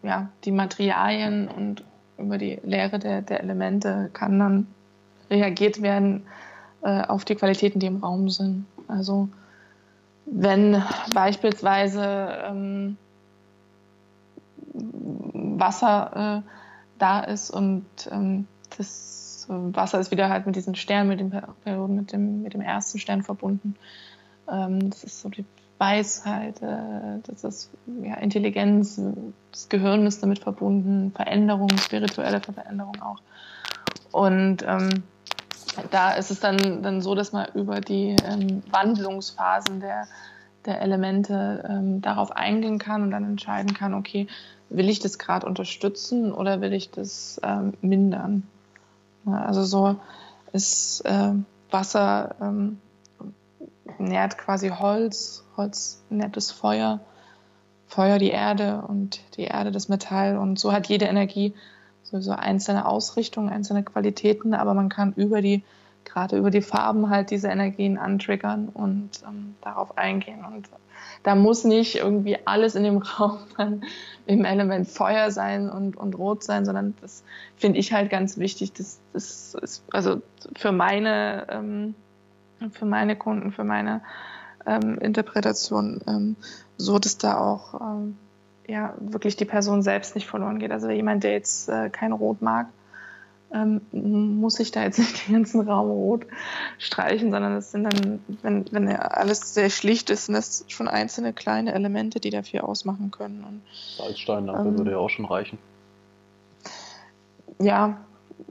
ja, 0.03 0.29
die 0.43 0.51
Materialien 0.51 1.47
und 1.47 1.83
über 2.17 2.37
die 2.37 2.59
Lehre 2.63 2.99
der, 2.99 3.21
der 3.21 3.41
Elemente 3.41 4.09
kann 4.13 4.39
dann 4.39 4.67
reagiert 5.29 5.81
werden 5.81 6.25
äh, 6.81 7.01
auf 7.01 7.25
die 7.25 7.35
Qualitäten, 7.35 7.79
die 7.79 7.87
im 7.87 7.97
Raum 7.97 8.29
sind. 8.29 8.65
Also 8.87 9.29
wenn 10.25 10.83
beispielsweise 11.13 12.03
ähm, 12.45 12.97
Wasser 14.73 16.43
äh, 16.43 16.49
da 16.99 17.21
ist 17.21 17.51
und 17.51 17.85
ähm, 18.11 18.47
das 18.77 19.45
Wasser 19.49 19.99
ist 19.99 20.11
wieder 20.11 20.29
halt 20.29 20.45
mit 20.45 20.55
diesen 20.55 20.75
Sternen, 20.75 21.09
mit 21.09 21.19
dem 21.19 21.31
Perioden, 21.63 21.95
mit 21.95 22.11
dem, 22.11 22.43
mit 22.43 22.53
dem 22.53 22.61
ersten 22.61 22.99
Stern 22.99 23.23
verbunden. 23.23 23.75
Ähm, 24.51 24.89
das 24.89 25.03
ist 25.03 25.21
so 25.21 25.29
die 25.29 25.45
Weisheit, 25.77 26.61
äh, 26.61 27.19
das 27.23 27.43
ist 27.43 27.71
ja, 28.03 28.15
Intelligenz, 28.15 28.99
das 29.51 29.69
Gehirn 29.69 30.05
ist 30.05 30.21
damit 30.23 30.39
verbunden, 30.39 31.11
Veränderung, 31.15 31.69
spirituelle 31.77 32.41
Veränderung 32.41 33.01
auch. 33.01 33.21
Und 34.11 34.63
ähm, 34.67 35.03
da 35.91 36.11
ist 36.13 36.31
es 36.31 36.39
dann, 36.39 36.81
dann 36.83 37.01
so, 37.01 37.15
dass 37.15 37.31
man 37.31 37.47
über 37.53 37.81
die 37.81 38.15
ähm, 38.23 38.63
Wandlungsphasen 38.69 39.79
der, 39.79 40.07
der 40.65 40.81
Elemente 40.81 41.63
ähm, 41.69 42.01
darauf 42.01 42.31
eingehen 42.31 42.79
kann 42.79 43.03
und 43.03 43.11
dann 43.11 43.23
entscheiden 43.23 43.73
kann, 43.73 43.93
okay, 43.93 44.27
will 44.69 44.89
ich 44.89 44.99
das 44.99 45.17
gerade 45.17 45.45
unterstützen 45.45 46.31
oder 46.33 46.61
will 46.61 46.73
ich 46.73 46.91
das 46.91 47.39
ähm, 47.43 47.73
mindern? 47.81 48.43
Ja, 49.25 49.43
also 49.43 49.63
so 49.63 49.95
ist 50.53 51.01
äh, 51.01 51.33
Wasser 51.69 52.35
ähm, 52.41 52.79
nährt 53.97 54.37
quasi 54.37 54.69
Holz, 54.69 55.43
Holz 55.55 56.01
nährt 56.09 56.37
das 56.37 56.51
Feuer, 56.51 56.99
Feuer 57.87 58.17
die 58.17 58.29
Erde 58.29 58.83
und 58.87 59.19
die 59.35 59.43
Erde 59.43 59.71
das 59.71 59.89
Metall. 59.89 60.37
Und 60.37 60.59
so 60.59 60.71
hat 60.71 60.87
jede 60.87 61.05
Energie 61.05 61.53
sowieso 62.09 62.31
einzelne 62.31 62.85
Ausrichtungen, 62.85 63.49
einzelne 63.49 63.83
Qualitäten, 63.83 64.53
aber 64.53 64.73
man 64.73 64.89
kann 64.89 65.13
über 65.13 65.41
die 65.41 65.63
gerade 66.07 66.37
über 66.37 66.51
die 66.51 66.61
Farben 66.61 67.09
halt 67.09 67.31
diese 67.31 67.49
Energien 67.49 67.97
antriggern 67.97 68.69
und 68.69 69.09
ähm, 69.27 69.55
darauf 69.61 69.97
eingehen. 69.97 70.43
Und 70.45 70.69
da 71.23 71.35
muss 71.35 71.63
nicht 71.63 71.97
irgendwie 71.97 72.37
alles 72.45 72.75
in 72.75 72.83
dem 72.83 72.97
Raum 73.19 73.39
dann 73.57 73.83
im 74.25 74.45
Element 74.45 74.87
Feuer 74.87 75.31
sein 75.31 75.69
und, 75.69 75.97
und 75.97 76.17
Rot 76.17 76.43
sein, 76.43 76.65
sondern 76.65 76.95
das 77.01 77.23
finde 77.57 77.79
ich 77.79 77.91
halt 77.91 78.09
ganz 78.09 78.37
wichtig. 78.37 78.73
Das, 78.73 78.99
das 79.13 79.55
ist 79.61 79.83
also 79.91 80.21
für 80.55 80.71
meine, 80.71 81.45
ähm, 81.49 81.95
für 82.71 82.85
meine 82.85 83.15
Kunden, 83.15 83.51
für 83.51 83.65
meine 83.65 84.01
ähm, 84.65 84.97
Interpretation 84.99 86.01
ähm, 86.07 86.35
so, 86.77 86.99
dass 86.99 87.17
da 87.17 87.37
auch 87.37 87.81
ähm, 87.81 88.17
ja 88.67 88.93
wirklich 88.99 89.35
die 89.35 89.45
Person 89.45 89.81
selbst 89.81 90.15
nicht 90.15 90.27
verloren 90.27 90.59
geht. 90.59 90.71
Also 90.71 90.89
jemand, 90.89 91.23
der 91.23 91.31
jetzt 91.31 91.69
äh, 91.69 91.89
kein 91.89 92.11
Rot 92.11 92.41
mag, 92.41 92.67
ähm, 93.53 93.81
muss 93.91 94.59
ich 94.59 94.71
da 94.71 94.83
jetzt 94.83 94.99
nicht 94.99 95.27
den 95.27 95.35
ganzen 95.35 95.61
Raum 95.61 95.89
rot 95.89 96.25
streichen, 96.77 97.31
sondern 97.31 97.55
es 97.55 97.71
sind 97.71 97.85
dann, 97.85 98.19
wenn, 98.41 98.65
wenn 98.71 98.89
alles 98.89 99.53
sehr 99.53 99.69
schlicht 99.69 100.09
ist, 100.09 100.25
sind 100.25 100.35
das 100.35 100.65
schon 100.67 100.87
einzelne 100.87 101.33
kleine 101.33 101.73
Elemente, 101.73 102.19
die 102.19 102.29
dafür 102.29 102.67
ausmachen 102.67 103.11
können. 103.11 103.43
Und, 103.43 103.61
Salzsteinlampe 103.97 104.69
ähm, 104.69 104.77
würde 104.77 104.91
ja 104.91 104.97
auch 104.97 105.09
schon 105.09 105.25
reichen. 105.25 105.57
Ja, 107.59 107.97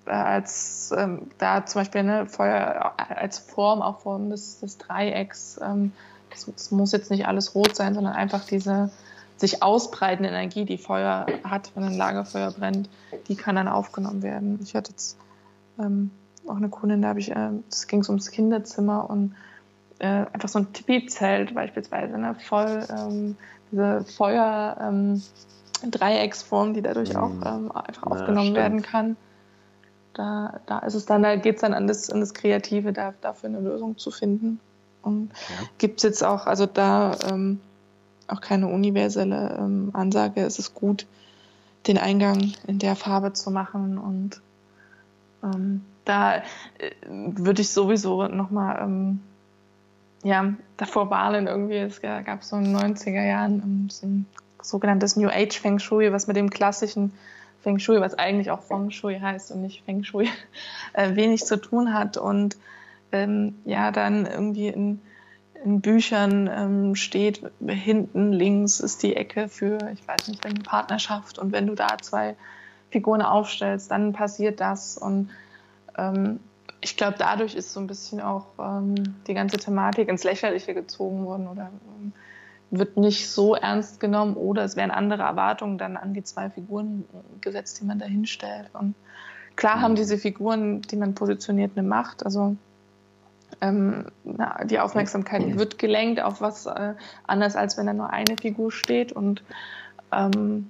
äh, 0.06 0.10
als 0.10 0.92
ähm, 0.96 1.30
da 1.38 1.66
zum 1.66 1.82
Beispiel 1.82 2.02
ne, 2.02 2.26
Feuer 2.26 2.94
als 2.96 3.38
Form, 3.38 3.82
auch 3.82 4.00
Form 4.00 4.30
des, 4.30 4.60
des 4.60 4.78
Dreiecks, 4.78 5.60
ähm, 5.62 5.92
das, 6.30 6.46
das 6.46 6.70
muss 6.70 6.92
jetzt 6.92 7.10
nicht 7.10 7.26
alles 7.26 7.54
rot 7.54 7.76
sein, 7.76 7.94
sondern 7.94 8.14
einfach 8.14 8.44
diese 8.44 8.90
sich 9.36 9.62
ausbreitende 9.62 10.30
Energie, 10.30 10.64
die 10.64 10.78
Feuer 10.78 11.26
hat, 11.44 11.72
wenn 11.74 11.84
ein 11.84 11.96
Lagerfeuer 11.96 12.52
brennt, 12.52 12.88
die 13.28 13.36
kann 13.36 13.56
dann 13.56 13.68
aufgenommen 13.68 14.22
werden. 14.22 14.58
Ich 14.62 14.74
hatte 14.74 14.92
jetzt 14.92 15.18
ähm, 15.78 16.10
auch 16.46 16.56
eine 16.56 16.68
Kundin, 16.68 17.02
da 17.02 17.08
habe 17.08 17.20
ich, 17.20 17.30
äh, 17.30 17.50
das 17.68 17.86
ging 17.86 18.04
ums 18.06 18.30
Kinderzimmer 18.30 19.10
und 19.10 19.34
äh, 19.98 20.24
einfach 20.32 20.48
so 20.48 20.58
ein 20.58 20.72
Tipi-Zelt 20.72 21.54
beispielsweise, 21.54 22.18
ne, 22.18 22.34
voll 22.34 22.86
ähm, 22.90 23.36
diese 23.70 24.04
Feuer 24.04 24.76
ähm, 24.80 25.22
Dreiecksform, 25.90 26.74
die 26.74 26.82
dadurch 26.82 27.12
mhm. 27.12 27.20
auch 27.20 27.30
ähm, 27.30 27.72
einfach 27.72 28.06
ja, 28.06 28.12
aufgenommen 28.12 28.46
stimmt. 28.46 28.56
werden 28.56 28.82
kann. 28.82 29.16
Da, 30.14 30.60
da 30.66 30.78
ist 30.78 30.94
es 30.94 31.04
dann, 31.04 31.22
da 31.22 31.36
geht 31.36 31.56
es 31.56 31.60
dann 31.60 31.74
an 31.74 31.86
das, 31.86 32.10
an 32.10 32.20
das 32.20 32.32
Kreative, 32.32 32.92
da, 32.92 33.12
dafür 33.20 33.50
eine 33.50 33.60
Lösung 33.60 33.98
zu 33.98 34.10
finden. 34.10 34.60
Und 35.02 35.30
ja. 35.32 35.66
gibt 35.78 35.98
es 35.98 36.02
jetzt 36.04 36.24
auch, 36.24 36.46
also 36.46 36.66
da 36.66 37.16
ähm, 37.30 37.60
auch 38.28 38.40
keine 38.40 38.68
universelle 38.68 39.56
ähm, 39.58 39.90
Ansage. 39.92 40.40
Es 40.40 40.58
ist 40.58 40.74
gut, 40.74 41.06
den 41.86 41.98
Eingang 41.98 42.52
in 42.66 42.78
der 42.78 42.96
Farbe 42.96 43.32
zu 43.32 43.50
machen 43.50 43.98
und 43.98 44.40
ähm, 45.42 45.84
da 46.04 46.36
äh, 46.36 46.42
würde 47.08 47.62
ich 47.62 47.70
sowieso 47.70 48.26
nochmal 48.28 48.80
ähm, 48.82 49.20
ja, 50.22 50.54
davor 50.76 51.10
warnen 51.10 51.46
irgendwie. 51.46 51.76
Es 51.76 52.00
gab 52.00 52.42
so 52.42 52.56
in 52.56 52.64
den 52.64 52.76
90er 52.76 53.24
Jahren 53.24 53.62
ähm, 53.62 53.90
so 53.90 54.06
ein 54.06 54.26
sogenanntes 54.60 55.16
New 55.16 55.28
Age 55.28 55.58
Feng 55.58 55.78
Shui, 55.78 56.12
was 56.12 56.26
mit 56.26 56.36
dem 56.36 56.50
klassischen 56.50 57.12
Feng 57.62 57.78
Shui, 57.78 58.00
was 58.00 58.14
eigentlich 58.14 58.50
auch 58.50 58.62
Feng 58.62 58.90
Shui 58.90 59.18
heißt 59.20 59.52
und 59.52 59.62
nicht 59.62 59.84
Feng 59.84 60.02
Shui, 60.04 60.28
äh, 60.94 61.14
wenig 61.14 61.44
zu 61.44 61.56
tun 61.56 61.94
hat 61.94 62.16
und 62.16 62.56
ähm, 63.12 63.56
ja, 63.64 63.92
dann 63.92 64.26
irgendwie 64.26 64.68
in 64.68 65.00
in 65.64 65.80
Büchern 65.80 66.50
ähm, 66.52 66.94
steht, 66.94 67.42
hinten 67.66 68.32
links 68.32 68.80
ist 68.80 69.02
die 69.02 69.16
Ecke 69.16 69.48
für, 69.48 69.78
ich 69.92 70.06
weiß 70.06 70.28
nicht, 70.28 70.44
eine 70.44 70.60
Partnerschaft 70.60 71.38
und 71.38 71.52
wenn 71.52 71.66
du 71.66 71.74
da 71.74 71.98
zwei 72.00 72.36
Figuren 72.90 73.22
aufstellst, 73.22 73.90
dann 73.90 74.12
passiert 74.12 74.60
das 74.60 74.96
und 74.96 75.30
ähm, 75.96 76.40
ich 76.80 76.96
glaube, 76.96 77.16
dadurch 77.18 77.54
ist 77.54 77.72
so 77.72 77.80
ein 77.80 77.86
bisschen 77.86 78.20
auch 78.20 78.46
ähm, 78.58 78.94
die 79.26 79.34
ganze 79.34 79.56
Thematik 79.56 80.08
ins 80.08 80.24
Lächerliche 80.24 80.74
gezogen 80.74 81.24
worden 81.24 81.48
oder 81.48 81.70
ähm, 81.98 82.12
wird 82.70 82.96
nicht 82.96 83.30
so 83.30 83.54
ernst 83.54 84.00
genommen 84.00 84.34
oder 84.34 84.64
es 84.64 84.76
werden 84.76 84.90
andere 84.90 85.22
Erwartungen 85.22 85.78
dann 85.78 85.96
an 85.96 86.14
die 86.14 86.22
zwei 86.22 86.50
Figuren 86.50 87.04
gesetzt, 87.40 87.80
die 87.80 87.84
man 87.84 87.98
da 87.98 88.06
hinstellt. 88.06 88.70
Und 88.72 88.94
klar 89.54 89.80
haben 89.80 89.92
mhm. 89.92 89.96
diese 89.96 90.18
Figuren, 90.18 90.82
die 90.82 90.96
man 90.96 91.14
positioniert, 91.14 91.72
eine 91.76 91.86
Macht. 91.86 92.24
Also 92.24 92.56
ähm, 93.60 94.06
na, 94.24 94.64
die 94.64 94.78
Aufmerksamkeit 94.78 95.56
wird 95.58 95.78
gelenkt 95.78 96.20
auf 96.20 96.40
was 96.40 96.66
äh, 96.66 96.94
anders, 97.26 97.56
als 97.56 97.76
wenn 97.76 97.86
da 97.86 97.92
nur 97.92 98.10
eine 98.10 98.36
Figur 98.40 98.72
steht. 98.72 99.12
Und 99.12 99.42
ähm, 100.12 100.68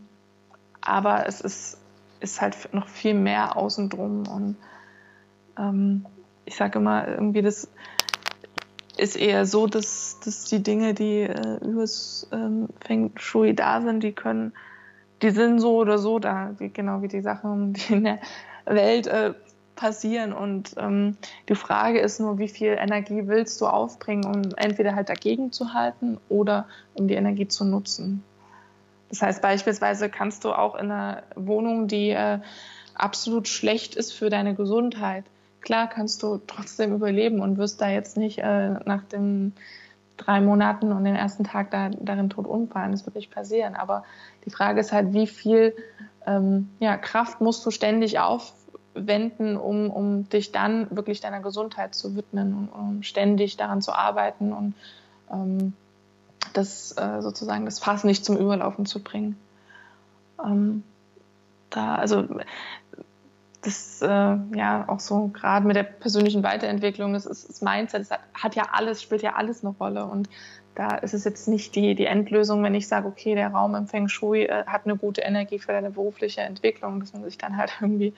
aber 0.81 1.27
es 1.27 1.41
ist, 1.41 1.79
ist 2.21 2.41
halt 2.41 2.73
noch 2.73 2.89
viel 2.89 3.15
mehr 3.15 3.57
außen 3.57 3.89
drum. 3.89 4.27
Und 4.29 4.57
ähm, 5.59 6.07
ich 6.45 6.57
sage 6.57 6.79
immer, 6.79 7.09
irgendwie 7.09 7.43
das, 7.43 7.69
ist 8.97 9.17
eher 9.17 9.47
so, 9.47 9.67
dass, 9.67 10.19
dass 10.25 10.45
die 10.45 10.63
Dinge, 10.63 10.95
die 10.95 11.23
äh, 11.23 11.59
übers 11.65 12.29
ähm, 12.33 12.69
Feng 12.81 13.13
Shui 13.17 13.55
da 13.55 13.83
sind, 13.83 14.03
die 14.03 14.13
können, 14.13 14.53
die 15.23 15.31
sind 15.31 15.61
so 15.61 15.77
oder 15.77 15.99
so 15.99 16.19
da, 16.19 16.55
wie, 16.59 16.71
genau 16.71 17.03
wie 17.03 17.09
die 17.09 17.21
Sachen, 17.21 17.75
die 17.75 17.93
in 17.93 18.05
der 18.05 18.19
Welt 18.65 19.07
äh, 19.07 19.35
passieren. 19.77 20.33
Und 20.33 20.75
ähm, 20.79 21.17
die 21.49 21.55
Frage 21.55 22.01
ist 22.01 22.19
nur, 22.19 22.39
wie 22.39 22.49
viel 22.49 22.77
Energie 22.79 23.27
willst 23.27 23.61
du 23.61 23.67
aufbringen, 23.67 24.25
um 24.25 24.55
entweder 24.57 24.95
halt 24.95 25.09
dagegen 25.09 25.53
zu 25.53 25.75
halten 25.75 26.19
oder 26.29 26.67
um 26.95 27.07
die 27.09 27.15
Energie 27.15 27.47
zu 27.47 27.65
nutzen. 27.65 28.25
Das 29.09 29.23
heißt, 29.23 29.41
beispielsweise 29.41 30.09
kannst 30.09 30.45
du 30.45 30.53
auch 30.53 30.75
in 30.75 30.91
einer 30.91 31.23
Wohnung, 31.37 31.87
die 31.87 32.11
äh, 32.11 32.41
absolut 32.95 33.47
schlecht 33.47 33.95
ist 33.95 34.13
für 34.13 34.31
deine 34.31 34.55
Gesundheit, 34.55 35.25
klar 35.67 35.89
kannst 35.89 36.23
du 36.23 36.41
trotzdem 36.47 36.95
überleben 36.95 37.41
und 37.41 37.59
wirst 37.59 37.81
da 37.81 37.89
jetzt 37.89 38.17
nicht 38.17 38.39
äh, 38.39 38.75
nach 38.85 39.03
den 39.03 39.53
drei 40.17 40.41
Monaten 40.41 40.93
und 40.93 41.05
den 41.05 41.17
ersten 41.17 41.43
Tag 41.43 41.73
da, 41.73 41.91
darin 41.91 42.31
tot 42.31 42.47
umfallen. 42.47 42.93
Das 42.93 43.05
wird 43.05 43.17
nicht 43.17 43.35
passieren. 43.35 43.75
Aber 43.75 44.05
die 44.45 44.51
Frage 44.51 44.81
ist 44.81 44.93
halt, 44.93 45.13
wie 45.13 45.27
viel 45.27 45.75
ähm, 46.25 46.71
ja, 46.79 46.97
Kraft 46.97 47.41
musst 47.41 47.67
du 47.67 47.71
ständig 47.71 48.21
aufwenden, 48.97 49.57
um, 49.57 49.91
um 49.91 50.29
dich 50.29 50.53
dann 50.53 50.95
wirklich 50.95 51.21
deiner 51.21 51.41
Gesundheit 51.41 51.95
zu 51.95 52.17
widmen 52.17 52.55
und 52.55 52.69
um 52.69 53.03
ständig 53.03 53.57
daran 53.57 53.83
zu 53.83 53.93
arbeiten 53.93 54.53
und 54.53 54.75
ähm, 55.31 55.73
das 56.53 56.93
äh, 56.97 57.21
sozusagen 57.21 57.65
das 57.65 57.79
Fass 57.79 58.05
nicht 58.05 58.25
zum 58.25 58.37
Überlaufen 58.37 58.87
zu 58.87 59.03
bringen. 59.03 59.37
Ähm, 60.45 60.83
da, 61.71 61.97
also 61.97 62.27
das 63.63 64.01
äh, 64.01 64.07
ja 64.07 64.85
auch 64.87 65.01
so 65.01 65.29
gerade 65.29 65.67
mit 65.67 65.77
der 65.77 65.83
persönlichen 65.83 66.43
Weiterentwicklung, 66.43 67.13
das 67.13 67.27
ist 67.27 67.49
das 67.49 67.63
Mindset, 67.63 68.03
das 68.03 68.11
hat, 68.11 68.21
hat, 68.35 68.55
ja 68.55 68.69
alles, 68.73 69.03
spielt 69.03 69.23
ja 69.23 69.35
alles 69.35 69.65
eine 69.65 69.75
Rolle 69.75 70.07
und 70.07 70.29
da 70.77 70.95
ist 70.97 71.15
es 71.15 71.25
jetzt 71.25 71.49
nicht 71.49 71.75
die, 71.75 71.95
die 71.95 72.05
Endlösung, 72.05 72.63
wenn 72.63 72.75
ich 72.75 72.87
sage, 72.87 73.09
okay, 73.09 73.35
der 73.35 73.49
Raum 73.49 73.75
im 73.75 73.89
Feng 73.89 74.09
Shui 74.09 74.45
äh, 74.45 74.65
hat 74.67 74.85
eine 74.85 74.97
gute 74.97 75.23
Energie 75.23 75.59
für 75.59 75.73
deine 75.73 75.91
berufliche 75.91 76.43
Entwicklung, 76.43 77.01
dass 77.01 77.13
man 77.15 77.25
sich 77.25 77.39
dann 77.39 77.57
halt 77.57 77.73
irgendwie 77.81 78.15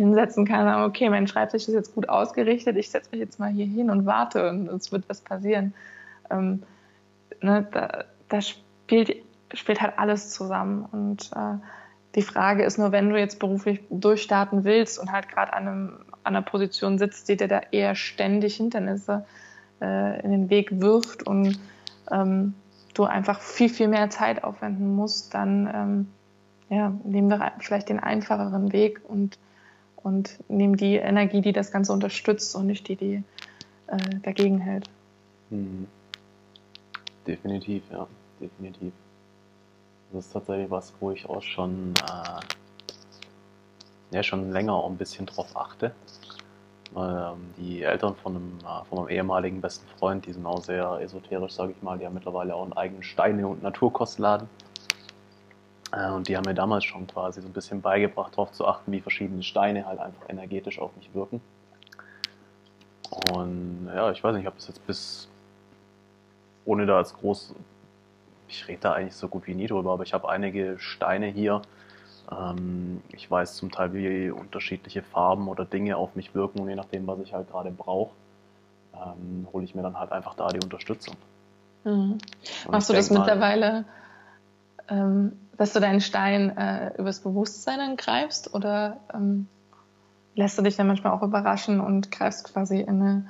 hinsetzen 0.00 0.46
kann, 0.46 0.64
sagen, 0.64 0.82
okay, 0.84 1.08
mein 1.08 1.26
Schreibtisch 1.26 1.68
ist 1.68 1.74
jetzt 1.74 1.94
gut 1.94 2.08
ausgerichtet, 2.08 2.76
ich 2.76 2.90
setze 2.90 3.10
mich 3.12 3.20
jetzt 3.20 3.38
mal 3.38 3.50
hier 3.50 3.66
hin 3.66 3.90
und 3.90 4.06
warte 4.06 4.48
und 4.48 4.68
es 4.68 4.90
wird 4.92 5.08
was 5.08 5.20
passieren. 5.20 5.74
Ähm, 6.30 6.62
ne, 7.42 7.66
da, 7.70 8.04
da 8.28 8.40
spielt, 8.40 9.16
spielt 9.52 9.80
halt 9.80 9.98
alles 9.98 10.30
zusammen 10.30 10.86
und 10.90 11.30
äh, 11.34 11.58
die 12.14 12.22
Frage 12.22 12.64
ist 12.64 12.78
nur, 12.78 12.92
wenn 12.92 13.10
du 13.10 13.18
jetzt 13.18 13.38
beruflich 13.38 13.80
durchstarten 13.88 14.64
willst 14.64 14.98
und 14.98 15.12
halt 15.12 15.28
gerade 15.28 15.52
an, 15.52 15.68
an 15.68 16.04
einer 16.24 16.42
Position 16.42 16.98
sitzt, 16.98 17.28
die 17.28 17.36
dir 17.36 17.46
da 17.46 17.60
eher 17.70 17.94
ständig 17.94 18.56
Hindernisse 18.56 19.24
äh, 19.80 20.20
in 20.22 20.30
den 20.30 20.50
Weg 20.50 20.80
wirft 20.80 21.26
und 21.26 21.60
ähm, 22.10 22.54
du 22.94 23.04
einfach 23.04 23.40
viel, 23.40 23.68
viel 23.68 23.88
mehr 23.88 24.10
Zeit 24.10 24.42
aufwenden 24.42 24.94
musst, 24.96 25.34
dann 25.34 25.70
ähm, 25.72 26.06
ja, 26.68 26.92
nehmen 27.04 27.28
wir 27.28 27.52
vielleicht 27.58 27.88
den 27.88 28.00
einfacheren 28.00 28.72
Weg 28.72 29.00
und, 29.06 29.38
und 30.02 30.38
nehmen 30.48 30.76
die 30.76 30.96
Energie, 30.96 31.40
die 31.40 31.52
das 31.52 31.70
Ganze 31.70 31.92
unterstützt 31.92 32.54
und 32.56 32.66
nicht 32.66 32.88
die, 32.88 32.96
die 32.96 33.22
äh, 33.86 33.98
dagegen 34.22 34.58
hält. 34.58 34.88
Mhm. 35.50 35.86
Definitiv, 37.26 37.82
ja, 37.90 38.06
definitiv. 38.40 38.92
Das 40.12 40.26
ist 40.26 40.32
tatsächlich 40.32 40.70
was, 40.70 40.92
wo 41.00 41.12
ich 41.12 41.28
auch 41.28 41.42
schon, 41.42 41.94
äh, 42.08 42.40
ja, 44.14 44.22
schon 44.22 44.50
länger 44.50 44.74
auch 44.74 44.90
ein 44.90 44.96
bisschen 44.96 45.26
drauf 45.26 45.56
achte. 45.56 45.92
Ähm, 46.96 47.54
die 47.56 47.82
Eltern 47.82 48.16
von 48.16 48.36
einem, 48.36 48.58
äh, 48.64 48.84
von 48.88 48.98
einem 48.98 49.08
ehemaligen 49.08 49.60
besten 49.60 49.86
Freund, 49.98 50.26
die 50.26 50.32
sind 50.32 50.44
auch 50.46 50.62
sehr 50.62 50.98
esoterisch, 51.00 51.52
sage 51.52 51.72
ich 51.76 51.82
mal. 51.82 51.98
Die 51.98 52.06
haben 52.06 52.14
mittlerweile 52.14 52.54
auch 52.54 52.64
einen 52.64 52.72
eigenen 52.72 53.02
Steine- 53.04 53.46
und 53.46 53.62
Naturkostladen. 53.62 54.48
Äh, 55.92 56.10
und 56.10 56.28
die 56.28 56.36
haben 56.36 56.44
mir 56.44 56.54
damals 56.54 56.84
schon 56.84 57.06
quasi 57.06 57.40
so 57.40 57.48
ein 57.48 57.52
bisschen 57.52 57.80
beigebracht, 57.80 58.32
darauf 58.32 58.52
zu 58.52 58.66
achten, 58.66 58.92
wie 58.92 59.00
verschiedene 59.00 59.42
Steine 59.42 59.86
halt 59.86 59.98
einfach 59.98 60.28
energetisch 60.28 60.78
auf 60.78 60.94
mich 60.96 61.12
wirken. 61.14 61.40
Und 63.32 63.90
ja, 63.94 64.10
ich 64.10 64.22
weiß 64.22 64.34
nicht, 64.34 64.42
ich 64.42 64.46
habe 64.46 64.56
das 64.56 64.68
jetzt 64.68 64.86
bis, 64.86 65.28
ohne 66.64 66.86
da 66.86 66.98
als 66.98 67.14
groß 67.14 67.54
ich 68.50 68.68
rede 68.68 68.80
da 68.80 68.92
eigentlich 68.92 69.14
so 69.14 69.28
gut 69.28 69.46
wie 69.46 69.54
nie 69.54 69.66
drüber, 69.66 69.92
aber 69.92 70.02
ich 70.02 70.12
habe 70.12 70.28
einige 70.28 70.78
Steine 70.78 71.26
hier. 71.26 71.62
Ähm, 72.30 73.02
ich 73.12 73.30
weiß 73.30 73.56
zum 73.56 73.70
Teil, 73.70 73.92
wie 73.94 74.30
unterschiedliche 74.30 75.02
Farben 75.02 75.48
oder 75.48 75.64
Dinge 75.64 75.96
auf 75.96 76.14
mich 76.14 76.34
wirken 76.34 76.60
und 76.60 76.68
je 76.68 76.74
nachdem, 76.74 77.06
was 77.06 77.20
ich 77.20 77.32
halt 77.32 77.50
gerade 77.50 77.70
brauche, 77.70 78.10
ähm, 78.94 79.46
hole 79.52 79.64
ich 79.64 79.74
mir 79.74 79.82
dann 79.82 79.98
halt 79.98 80.12
einfach 80.12 80.34
da 80.34 80.48
die 80.48 80.60
Unterstützung. 80.60 81.16
Mhm. 81.84 82.18
Machst 82.70 82.90
du 82.90 82.94
das 82.94 83.10
mittlerweile, 83.10 83.84
ähm, 84.88 85.38
dass 85.60 85.74
du 85.74 85.80
deinen 85.80 86.00
Stein 86.00 86.56
äh, 86.56 86.94
übers 86.96 87.20
Bewusstsein 87.20 87.80
angreifst 87.80 88.54
oder 88.54 88.98
ähm, 89.12 89.46
lässt 90.34 90.56
du 90.56 90.62
dich 90.62 90.76
dann 90.76 90.86
manchmal 90.86 91.12
auch 91.12 91.22
überraschen 91.22 91.82
und 91.82 92.10
greifst 92.10 92.50
quasi 92.50 92.80
in 92.80 93.02
eine, 93.02 93.28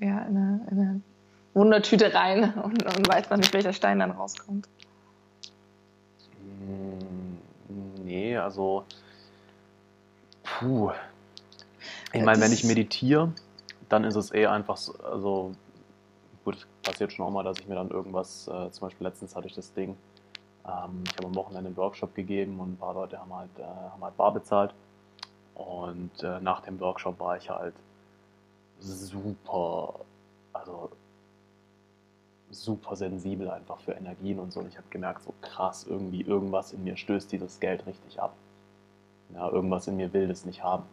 äh, 0.00 0.06
ja, 0.06 0.20
in 0.20 0.36
eine, 0.36 0.66
in 0.70 0.80
eine 0.80 1.00
Wundertüte 1.52 2.14
rein 2.14 2.54
und, 2.64 2.82
und 2.82 3.08
weiß 3.08 3.28
dann 3.28 3.40
nicht, 3.40 3.52
welcher 3.52 3.74
Stein 3.74 3.98
dann 3.98 4.10
rauskommt. 4.10 4.70
Mm, 6.40 8.02
nee, 8.02 8.34
also. 8.34 8.86
Puh. 10.44 10.92
Ich 12.14 12.22
meine, 12.22 12.40
wenn 12.40 12.52
ich 12.52 12.64
meditiere, 12.64 13.32
dann 13.90 14.04
ist 14.04 14.16
es 14.16 14.32
eh 14.32 14.46
einfach 14.46 14.78
so, 14.78 14.94
also 15.04 15.52
gut, 16.42 16.66
passiert 16.82 17.12
schon 17.12 17.26
auch 17.26 17.30
mal, 17.30 17.44
dass 17.44 17.58
ich 17.58 17.68
mir 17.68 17.74
dann 17.74 17.90
irgendwas, 17.90 18.48
äh, 18.48 18.70
zum 18.70 18.88
Beispiel 18.88 19.06
letztens 19.06 19.36
hatte 19.36 19.46
ich 19.46 19.54
das 19.54 19.74
Ding, 19.74 19.94
ähm, 20.66 21.04
ich 21.06 21.16
habe 21.16 21.26
am 21.26 21.34
Wochenende 21.34 21.68
einen 21.68 21.76
Workshop 21.76 22.14
gegeben 22.14 22.60
und 22.60 22.72
ein 22.72 22.76
paar 22.76 22.94
Leute 22.94 23.18
haben 23.18 23.34
halt, 23.34 23.50
äh, 23.58 23.64
haben 23.64 24.02
halt 24.02 24.16
bar 24.16 24.32
bezahlt 24.32 24.74
und 25.54 26.22
äh, 26.22 26.40
nach 26.40 26.60
dem 26.60 26.80
Workshop 26.80 27.18
war 27.20 27.36
ich 27.36 27.50
halt 27.50 27.74
super, 28.78 29.94
also 30.52 30.90
super 32.50 32.96
sensibel 32.96 33.50
einfach 33.50 33.80
für 33.80 33.92
Energien 33.92 34.38
und 34.38 34.52
so. 34.52 34.60
Und 34.60 34.68
ich 34.68 34.76
habe 34.76 34.86
gemerkt, 34.90 35.22
so 35.22 35.34
krass, 35.40 35.86
irgendwie 35.88 36.22
irgendwas 36.22 36.72
in 36.72 36.84
mir 36.84 36.96
stößt 36.96 37.32
dieses 37.32 37.60
Geld 37.60 37.86
richtig 37.86 38.20
ab. 38.20 38.34
Ja, 39.34 39.48
irgendwas 39.48 39.88
in 39.88 39.96
mir 39.96 40.12
will 40.12 40.28
das 40.28 40.44
nicht 40.44 40.62
haben. 40.62 40.84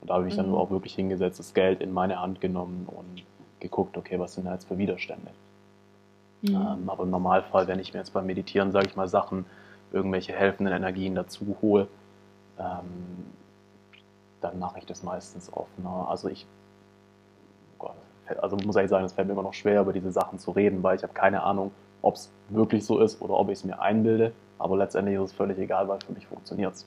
Und 0.00 0.10
da 0.10 0.14
habe 0.14 0.28
ich 0.28 0.34
mhm. 0.34 0.38
dann 0.38 0.50
nur 0.50 0.60
auch 0.60 0.70
wirklich 0.70 0.94
hingesetzt, 0.94 1.38
das 1.38 1.54
Geld 1.54 1.80
in 1.80 1.92
meine 1.92 2.20
Hand 2.20 2.40
genommen 2.40 2.86
und 2.86 3.24
geguckt, 3.60 3.96
okay, 3.96 4.18
was 4.18 4.34
sind 4.34 4.44
da 4.44 4.52
jetzt 4.52 4.68
für 4.68 4.78
Widerstände. 4.78 5.30
Mhm. 6.42 6.54
Ähm, 6.54 6.90
aber 6.90 7.04
im 7.04 7.10
Normalfall, 7.10 7.66
wenn 7.66 7.78
ich 7.78 7.92
mir 7.92 8.00
jetzt 8.00 8.12
beim 8.12 8.26
Meditieren, 8.26 8.72
sage 8.72 8.86
ich 8.86 8.96
mal, 8.96 9.08
Sachen, 9.08 9.46
irgendwelche 9.92 10.32
helfenden 10.32 10.74
Energien 10.74 11.14
dazu 11.14 11.56
hole, 11.62 11.88
ähm, 12.58 13.26
dann 14.40 14.58
mache 14.58 14.78
ich 14.78 14.86
das 14.86 15.02
meistens 15.02 15.52
offener. 15.52 16.06
Also 16.08 16.28
ich 16.28 16.46
also 18.36 18.56
muss 18.56 18.76
ich 18.76 18.88
sagen, 18.88 19.04
es 19.04 19.12
fällt 19.12 19.26
mir 19.28 19.32
immer 19.32 19.42
noch 19.42 19.54
schwer, 19.54 19.80
über 19.80 19.92
diese 19.92 20.10
Sachen 20.12 20.38
zu 20.38 20.50
reden, 20.50 20.82
weil 20.82 20.96
ich 20.96 21.02
habe 21.02 21.12
keine 21.12 21.42
Ahnung, 21.42 21.70
ob 22.02 22.14
es 22.14 22.30
wirklich 22.48 22.84
so 22.84 23.00
ist 23.00 23.20
oder 23.22 23.34
ob 23.34 23.48
ich 23.48 23.58
es 23.58 23.64
mir 23.64 23.80
einbilde. 23.80 24.32
Aber 24.58 24.76
letztendlich 24.76 25.16
ist 25.16 25.30
es 25.30 25.32
völlig 25.32 25.58
egal, 25.58 25.88
weil 25.88 25.98
für 26.04 26.12
mich 26.12 26.26
funktioniert 26.26 26.74
es. 26.74 26.86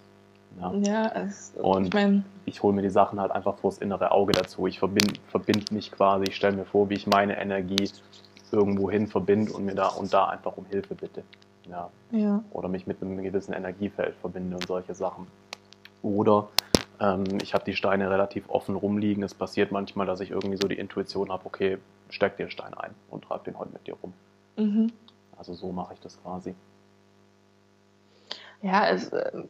Ja, 0.60 0.74
ja 0.74 1.12
es, 1.16 1.54
und 1.62 1.88
ich, 1.88 1.94
mein, 1.94 2.26
ich 2.46 2.62
hole 2.62 2.76
mir 2.76 2.82
die 2.82 2.90
Sachen 2.90 3.20
halt 3.20 3.32
einfach 3.32 3.56
vors 3.58 3.78
innere 3.78 4.12
Auge 4.12 4.34
dazu. 4.34 4.68
Ich 4.68 4.80
verbinde 4.80 5.14
verbind 5.28 5.72
mich 5.72 5.92
quasi, 5.92 6.26
ich 6.26 6.36
stelle 6.36 6.58
mir 6.58 6.66
vor, 6.66 6.90
wie 6.90 6.96
ich 6.96 7.08
meine 7.08 7.40
Energie 7.40 7.90
irgendwo 8.54 8.90
hin 8.90 9.08
verbinde 9.08 9.54
und 9.54 9.66
mir 9.66 9.76
da 9.76 9.88
und 9.88 10.14
da 10.14 10.26
einfach 10.26 10.58
um 10.58 10.66
Hilfe 10.66 10.96
bitte. 10.96 11.24
Ja. 11.70 11.90
ja. 12.12 12.44
Oder 12.52 12.68
mich 12.68 12.88
mit 12.88 13.02
einem 13.02 13.22
gewissen 13.22 13.54
Energiefeld 13.54 14.16
verbinde 14.16 14.56
und 14.56 14.68
solche 14.68 14.94
Sachen. 14.94 15.28
Oder 16.02 16.48
ähm, 17.00 17.24
ich 17.42 17.54
habe 17.54 17.64
die 17.66 17.76
Steine 17.76 18.10
relativ 18.10 18.50
offen 18.50 18.76
rumliegen. 18.76 19.24
Es 19.24 19.34
passiert 19.34 19.72
manchmal, 19.72 20.06
dass 20.06 20.20
ich 20.20 20.32
irgendwie 20.32 20.58
so 20.58 20.68
die 20.68 20.78
Intuition 20.78 21.32
habe, 21.32 21.46
okay, 21.46 21.78
steck 22.10 22.38
den 22.38 22.50
Stein 22.50 22.74
ein 22.74 22.92
und 23.10 23.24
treib 23.24 23.44
den 23.44 23.58
heute 23.58 23.72
mit 23.74 23.88
dir 23.88 23.96
rum. 24.02 24.14
Mhm. 24.58 24.92
Also 25.38 25.54
so 25.54 25.72
mache 25.72 25.94
ich 25.94 26.00
das 26.00 26.22
quasi. 26.22 26.54
Ja, 28.62 28.88
es, 28.90 29.10
äh, 29.10 29.44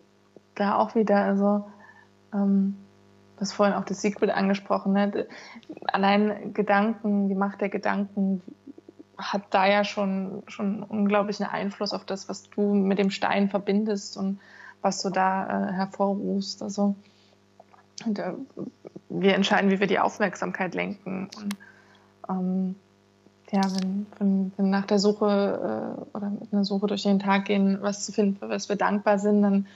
da 0.56 0.78
auch 0.78 0.96
wieder, 0.96 1.18
also 1.18 1.66
ähm, 2.34 2.78
du 3.36 3.42
hast 3.42 3.54
vorhin 3.54 3.76
auch 3.76 3.84
das 3.84 4.02
Secret 4.02 4.30
angesprochen, 4.30 4.94
ne? 4.94 5.28
allein 5.88 6.54
Gedanken, 6.54 7.28
die 7.28 7.36
Macht 7.36 7.62
der 7.62 7.70
Gedanken 7.70 8.42
hat 9.22 9.44
da 9.52 9.66
ja 9.68 9.84
schon, 9.84 10.44
schon 10.48 10.84
unglaublichen 10.84 11.46
Einfluss 11.46 11.94
auf 11.94 12.06
das, 12.06 12.28
was 12.30 12.50
du 12.50 12.74
mit 12.74 13.00
dem 13.00 13.12
Stein 13.12 13.50
verbindest 13.50 14.18
und 14.18 14.40
was 14.82 15.02
du 15.02 15.10
da 15.10 15.70
äh, 15.70 15.74
hervorrufst. 15.74 16.62
Also 16.64 16.96
und, 18.06 18.20
äh, 18.20 18.34
wir 19.10 19.36
entscheiden, 19.36 19.72
wie 19.72 19.80
wir 19.80 19.88
die 19.88 20.00
Aufmerksamkeit 20.00 20.74
lenken. 20.74 21.30
Und, 21.38 21.56
ähm, 22.30 22.76
ja, 23.52 23.62
wenn, 23.76 24.06
wenn, 24.18 24.52
wenn, 24.56 24.70
nach 24.70 24.86
der 24.86 25.00
Suche 25.00 25.26
äh, 25.26 26.18
oder 26.18 26.30
mit 26.30 26.54
einer 26.54 26.64
Suche 26.64 26.88
durch 26.88 27.04
den 27.04 27.20
Tag 27.20 27.46
gehen, 27.46 27.80
was 27.82 28.06
zu 28.06 28.14
finden, 28.14 28.38
für 28.38 28.50
was 28.50 28.70
wir 28.70 28.78
dankbar 28.78 29.20
sind, 29.20 29.42
dann 29.42 29.68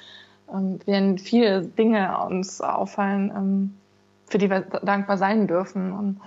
ähm, 0.53 0.79
werden 0.85 1.17
viele 1.17 1.63
Dinge 1.63 2.17
uns 2.25 2.61
auffallen, 2.61 3.31
ähm, 3.35 3.73
für 4.27 4.37
die 4.37 4.49
wir 4.49 4.61
dankbar 4.61 5.17
sein 5.17 5.47
dürfen. 5.47 5.91
Und 5.91 6.21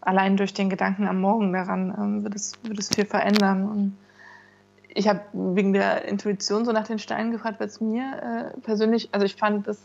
allein 0.00 0.36
durch 0.36 0.54
den 0.54 0.70
Gedanken 0.70 1.06
am 1.06 1.20
Morgen 1.20 1.52
daran 1.52 1.94
ähm, 1.96 2.24
wird, 2.24 2.34
es, 2.34 2.52
wird 2.62 2.78
es 2.78 2.88
viel 2.88 3.04
verändern. 3.04 3.68
Und 3.68 3.96
ich 4.88 5.08
habe 5.08 5.20
wegen 5.32 5.72
der 5.72 6.06
Intuition 6.06 6.64
so 6.64 6.72
nach 6.72 6.86
den 6.86 6.98
Steinen 6.98 7.32
gefragt, 7.32 7.60
weil 7.60 7.68
es 7.68 7.80
mir 7.80 8.52
äh, 8.54 8.60
persönlich, 8.60 9.10
also 9.12 9.26
ich 9.26 9.36
fand 9.36 9.66
das, 9.66 9.78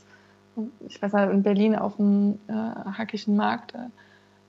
ich 0.88 1.02
weiß 1.02 1.14
nicht, 1.14 1.30
in 1.32 1.44
Berlin 1.44 1.76
auf 1.76 1.98
dem 1.98 2.40
äh, 2.48 2.54
Hackischen 2.54 3.36
Markt 3.36 3.74
äh, 3.76 3.90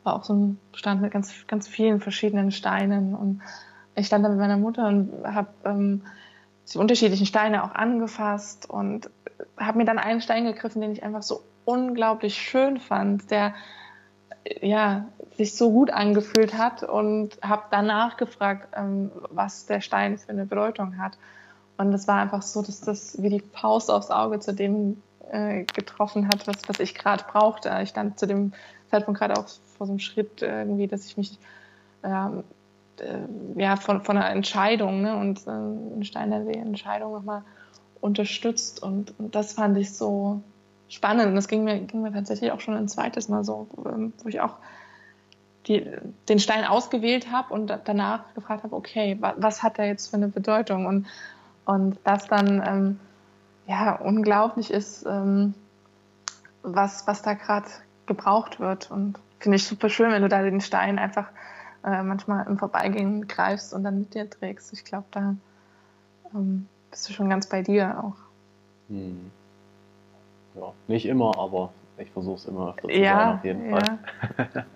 war 0.04 0.14
auch 0.14 0.24
so 0.24 0.34
ein 0.34 0.58
Stand 0.72 1.02
mit 1.02 1.10
ganz, 1.10 1.46
ganz 1.48 1.66
vielen 1.66 2.00
verschiedenen 2.00 2.52
Steinen 2.52 3.14
und 3.14 3.42
ich 3.96 4.06
stand 4.06 4.24
da 4.24 4.28
mit 4.28 4.38
meiner 4.38 4.56
Mutter 4.56 4.86
und 4.86 5.10
habe 5.24 5.48
ähm, 5.64 6.02
die 6.72 6.78
unterschiedlichen 6.78 7.26
Steine 7.26 7.64
auch 7.64 7.74
angefasst 7.74 8.68
und 8.68 9.10
habe 9.56 9.78
mir 9.78 9.84
dann 9.84 9.98
einen 9.98 10.20
Stein 10.20 10.44
gegriffen, 10.44 10.80
den 10.80 10.92
ich 10.92 11.02
einfach 11.02 11.22
so 11.22 11.42
unglaublich 11.64 12.36
schön 12.36 12.78
fand, 12.78 13.30
der 13.30 13.54
ja, 14.60 15.06
sich 15.36 15.54
so 15.54 15.70
gut 15.70 15.90
angefühlt 15.90 16.56
hat 16.56 16.82
und 16.82 17.38
habe 17.42 17.62
danach 17.70 18.16
gefragt, 18.16 18.68
ähm, 18.76 19.10
was 19.30 19.66
der 19.66 19.80
Stein 19.80 20.18
für 20.18 20.30
eine 20.30 20.46
Bedeutung 20.46 20.98
hat. 20.98 21.18
Und 21.78 21.92
es 21.92 22.08
war 22.08 22.16
einfach 22.20 22.42
so, 22.42 22.62
dass 22.62 22.80
das 22.80 23.20
wie 23.20 23.28
die 23.28 23.40
Faust 23.40 23.90
aufs 23.90 24.10
Auge 24.10 24.40
zu 24.40 24.54
dem 24.54 25.02
äh, 25.30 25.64
getroffen 25.64 26.28
hat, 26.28 26.46
was, 26.46 26.56
was 26.68 26.80
ich 26.80 26.94
gerade 26.94 27.24
brauchte. 27.30 27.70
Ich 27.82 27.90
stand 27.90 28.18
zu 28.18 28.26
dem 28.26 28.52
Zeitpunkt 28.90 29.20
gerade 29.20 29.34
auch 29.34 29.46
vor 29.76 29.86
so 29.86 29.92
einem 29.92 29.98
Schritt 29.98 30.40
irgendwie, 30.40 30.86
dass 30.86 31.06
ich 31.06 31.16
mich 31.16 31.38
ähm, 32.02 32.44
äh, 32.98 33.60
ja, 33.60 33.76
von, 33.76 34.02
von 34.02 34.16
einer 34.16 34.30
Entscheidung 34.30 35.02
ne, 35.02 35.16
und 35.16 35.46
äh, 35.46 35.50
ein 35.50 36.04
Stein 36.04 36.30
der 36.30 36.46
Entscheidung 36.56 37.12
nochmal 37.12 37.42
unterstützt. 38.00 38.82
Und, 38.82 39.18
und 39.18 39.34
das 39.34 39.54
fand 39.54 39.76
ich 39.76 39.92
so, 39.92 40.40
spannend. 40.88 41.36
Das 41.36 41.48
ging 41.48 41.64
mir, 41.64 41.80
ging 41.80 42.02
mir 42.02 42.12
tatsächlich 42.12 42.52
auch 42.52 42.60
schon 42.60 42.74
ein 42.74 42.88
zweites 42.88 43.28
Mal 43.28 43.44
so, 43.44 43.68
ähm, 43.84 44.12
wo 44.22 44.28
ich 44.28 44.40
auch 44.40 44.56
die, 45.66 45.90
den 46.28 46.38
Stein 46.38 46.64
ausgewählt 46.64 47.32
habe 47.32 47.52
und 47.52 47.76
danach 47.84 48.34
gefragt 48.34 48.62
habe, 48.62 48.74
okay, 48.74 49.16
was, 49.20 49.34
was 49.38 49.62
hat 49.62 49.78
der 49.78 49.86
jetzt 49.86 50.08
für 50.08 50.16
eine 50.16 50.28
Bedeutung? 50.28 50.86
Und, 50.86 51.06
und 51.64 51.98
das 52.04 52.26
dann 52.26 52.62
ähm, 52.64 53.00
ja 53.66 53.96
unglaublich 53.96 54.70
ist, 54.70 55.04
ähm, 55.06 55.54
was, 56.62 57.06
was 57.06 57.22
da 57.22 57.34
gerade 57.34 57.66
gebraucht 58.06 58.60
wird. 58.60 58.90
Und 58.90 59.18
finde 59.40 59.56
ich 59.56 59.66
super 59.66 59.88
schön, 59.88 60.12
wenn 60.12 60.22
du 60.22 60.28
da 60.28 60.42
den 60.42 60.60
Stein 60.60 60.98
einfach 60.98 61.28
äh, 61.84 62.02
manchmal 62.02 62.46
im 62.46 62.58
Vorbeigehen 62.58 63.26
greifst 63.26 63.74
und 63.74 63.82
dann 63.82 63.98
mit 63.98 64.14
dir 64.14 64.30
trägst. 64.30 64.72
Ich 64.72 64.84
glaube, 64.84 65.06
da 65.10 65.34
ähm, 66.32 66.68
bist 66.90 67.08
du 67.08 67.12
schon 67.12 67.28
ganz 67.28 67.46
bei 67.48 67.62
dir 67.62 68.04
auch. 68.04 68.16
Hm 68.88 69.32
ja, 70.56 70.72
nicht 70.88 71.06
immer, 71.06 71.38
aber 71.38 71.72
ich 71.98 72.10
versuche 72.10 72.36
es 72.36 72.44
immer 72.46 72.70
öfter 72.70 72.88
zu 72.88 72.94
ja, 72.94 73.18
sein, 73.18 73.38
auf 73.38 73.44
jeden 73.44 73.70
ja. 73.70 73.78
Fall. 73.78 74.66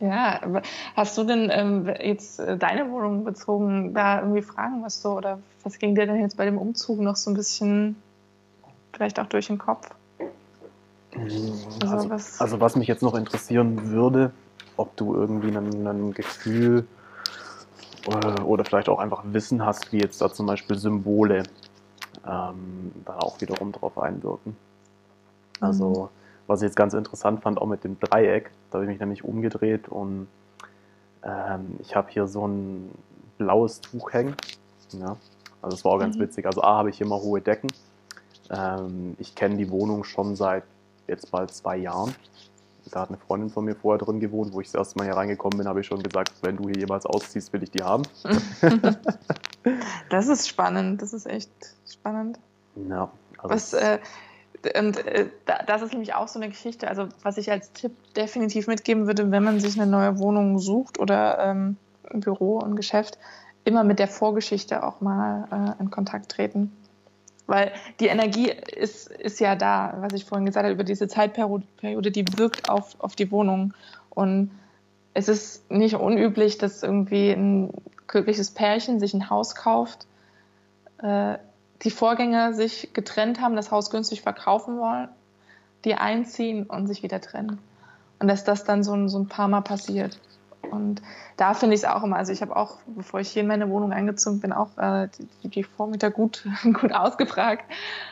ja, 0.00 0.62
hast 0.96 1.18
du 1.18 1.24
denn 1.24 1.50
ähm, 1.52 1.94
jetzt 2.00 2.40
äh, 2.40 2.56
deine 2.56 2.90
Wohnung 2.90 3.24
bezogen, 3.24 3.94
da 3.94 4.20
irgendwie 4.20 4.42
Fragen, 4.42 4.82
was 4.82 5.02
so, 5.02 5.12
oder 5.12 5.38
was 5.62 5.78
ging 5.78 5.94
dir 5.94 6.06
denn 6.06 6.20
jetzt 6.20 6.36
bei 6.36 6.44
dem 6.44 6.58
Umzug 6.58 7.00
noch 7.00 7.16
so 7.16 7.30
ein 7.30 7.34
bisschen 7.34 7.96
vielleicht 8.92 9.20
auch 9.20 9.26
durch 9.26 9.46
den 9.46 9.58
Kopf? 9.58 9.90
Also, 11.14 11.52
also, 11.86 12.10
was, 12.10 12.40
also 12.40 12.60
was 12.60 12.76
mich 12.76 12.88
jetzt 12.88 13.02
noch 13.02 13.14
interessieren 13.14 13.90
würde, 13.90 14.32
ob 14.76 14.96
du 14.96 15.14
irgendwie 15.14 15.48
ein, 15.48 15.86
ein 15.86 16.14
Gefühl 16.14 16.86
äh, 18.06 18.40
oder 18.40 18.64
vielleicht 18.64 18.88
auch 18.88 18.98
einfach 18.98 19.22
Wissen 19.26 19.64
hast, 19.64 19.92
wie 19.92 19.98
jetzt 19.98 20.22
da 20.22 20.32
zum 20.32 20.46
Beispiel 20.46 20.78
Symbole 20.78 21.42
ähm, 22.26 22.92
da 23.04 23.18
auch 23.18 23.40
wiederum 23.40 23.72
drauf 23.72 23.98
einwirken. 23.98 24.56
Also, 25.60 25.88
mhm. 25.88 26.08
was 26.46 26.60
ich 26.62 26.66
jetzt 26.66 26.76
ganz 26.76 26.94
interessant 26.94 27.42
fand, 27.42 27.60
auch 27.60 27.66
mit 27.66 27.84
dem 27.84 27.98
Dreieck, 27.98 28.50
da 28.70 28.78
habe 28.78 28.84
ich 28.84 28.90
mich 28.90 29.00
nämlich 29.00 29.24
umgedreht 29.24 29.88
und 29.88 30.28
ähm, 31.22 31.76
ich 31.80 31.94
habe 31.94 32.10
hier 32.10 32.26
so 32.26 32.46
ein 32.46 32.90
blaues 33.38 33.80
Tuch 33.80 34.12
hängen. 34.12 34.36
Ja. 34.92 35.16
Also, 35.60 35.76
es 35.76 35.84
war 35.84 35.92
auch 35.92 35.98
ganz 35.98 36.16
mhm. 36.16 36.22
witzig. 36.22 36.46
Also, 36.46 36.62
A, 36.62 36.78
habe 36.78 36.90
ich 36.90 36.98
hier 36.98 37.06
mal 37.06 37.20
hohe 37.20 37.40
Decken. 37.40 37.70
Ähm, 38.50 39.14
ich 39.18 39.34
kenne 39.34 39.56
die 39.56 39.70
Wohnung 39.70 40.04
schon 40.04 40.36
seit 40.36 40.64
jetzt 41.06 41.30
bald 41.30 41.52
zwei 41.52 41.76
Jahren. 41.76 42.14
Da 42.90 43.00
hat 43.02 43.08
eine 43.08 43.18
Freundin 43.18 43.48
von 43.48 43.64
mir 43.64 43.76
vorher 43.76 44.04
drin 44.04 44.18
gewohnt, 44.18 44.52
wo 44.52 44.60
ich 44.60 44.66
das 44.66 44.74
erste 44.74 44.98
Mal 44.98 45.04
hier 45.04 45.16
reingekommen 45.16 45.56
bin, 45.56 45.68
habe 45.68 45.80
ich 45.80 45.86
schon 45.86 46.02
gesagt, 46.02 46.32
wenn 46.42 46.56
du 46.56 46.64
hier 46.64 46.78
jemals 46.78 47.06
ausziehst, 47.06 47.52
will 47.52 47.62
ich 47.62 47.70
die 47.70 47.82
haben. 47.82 48.02
das 50.10 50.28
ist 50.28 50.48
spannend, 50.48 51.02
das 51.02 51.12
ist 51.12 51.26
echt 51.26 51.50
spannend. 51.90 52.38
Ja. 52.88 53.10
Also 53.38 53.54
was, 53.54 53.72
äh, 53.72 53.98
und 54.78 55.04
äh, 55.06 55.26
das 55.66 55.82
ist 55.82 55.92
nämlich 55.92 56.14
auch 56.14 56.28
so 56.28 56.38
eine 56.38 56.48
Geschichte, 56.48 56.88
also 56.88 57.08
was 57.22 57.36
ich 57.36 57.50
als 57.50 57.72
Tipp 57.72 57.92
definitiv 58.14 58.66
mitgeben 58.66 59.06
würde, 59.06 59.30
wenn 59.30 59.42
man 59.42 59.60
sich 59.60 59.80
eine 59.80 59.90
neue 59.90 60.18
Wohnung 60.18 60.58
sucht 60.58 61.00
oder 61.00 61.38
ähm, 61.40 61.76
ein 62.12 62.20
Büro, 62.20 62.60
ein 62.60 62.76
Geschäft, 62.76 63.18
immer 63.64 63.84
mit 63.84 63.98
der 63.98 64.08
Vorgeschichte 64.08 64.84
auch 64.84 65.00
mal 65.00 65.76
äh, 65.78 65.82
in 65.82 65.90
Kontakt 65.90 66.30
treten. 66.30 66.72
Weil 67.46 67.72
die 68.00 68.06
Energie 68.06 68.50
ist, 68.50 69.10
ist 69.10 69.40
ja 69.40 69.56
da, 69.56 69.96
was 69.98 70.12
ich 70.12 70.24
vorhin 70.24 70.46
gesagt 70.46 70.64
habe, 70.64 70.72
über 70.72 70.84
diese 70.84 71.08
Zeitperiode, 71.08 72.10
die 72.10 72.24
wirkt 72.36 72.70
auf, 72.70 72.94
auf 73.00 73.16
die 73.16 73.30
Wohnung. 73.30 73.74
Und 74.10 74.52
es 75.12 75.28
ist 75.28 75.70
nicht 75.70 75.96
unüblich, 75.96 76.58
dass 76.58 76.82
irgendwie 76.82 77.30
ein 77.30 77.70
glückliches 78.12 78.52
Pärchen 78.52 79.00
sich 79.00 79.14
ein 79.14 79.30
Haus 79.30 79.56
kauft, 79.56 80.06
äh, 80.98 81.38
die 81.82 81.90
Vorgänger 81.90 82.52
sich 82.52 82.90
getrennt 82.92 83.40
haben, 83.40 83.56
das 83.56 83.72
Haus 83.72 83.90
günstig 83.90 84.22
verkaufen 84.22 84.78
wollen, 84.78 85.08
die 85.84 85.96
einziehen 85.96 86.64
und 86.64 86.86
sich 86.86 87.02
wieder 87.02 87.20
trennen. 87.20 87.58
Und 88.20 88.28
dass 88.28 88.44
das 88.44 88.62
dann 88.62 88.84
so 88.84 88.92
ein, 88.92 89.08
so 89.08 89.18
ein 89.18 89.26
paar 89.26 89.48
Mal 89.48 89.62
passiert. 89.62 90.20
Und 90.70 91.02
da 91.36 91.54
finde 91.54 91.74
ich 91.74 91.82
es 91.82 91.88
auch 91.88 92.04
immer, 92.04 92.16
also 92.16 92.32
ich 92.32 92.40
habe 92.40 92.54
auch, 92.54 92.76
bevor 92.86 93.18
ich 93.18 93.30
hier 93.30 93.42
in 93.42 93.48
meine 93.48 93.68
Wohnung 93.68 93.92
eingezogen 93.92 94.38
bin, 94.38 94.52
auch 94.52 94.78
äh, 94.78 95.08
die, 95.42 95.48
die, 95.48 95.64
Vormieter 95.64 96.10
gut, 96.10 96.46
gut 96.62 96.92
ausgefragt. 96.92 97.64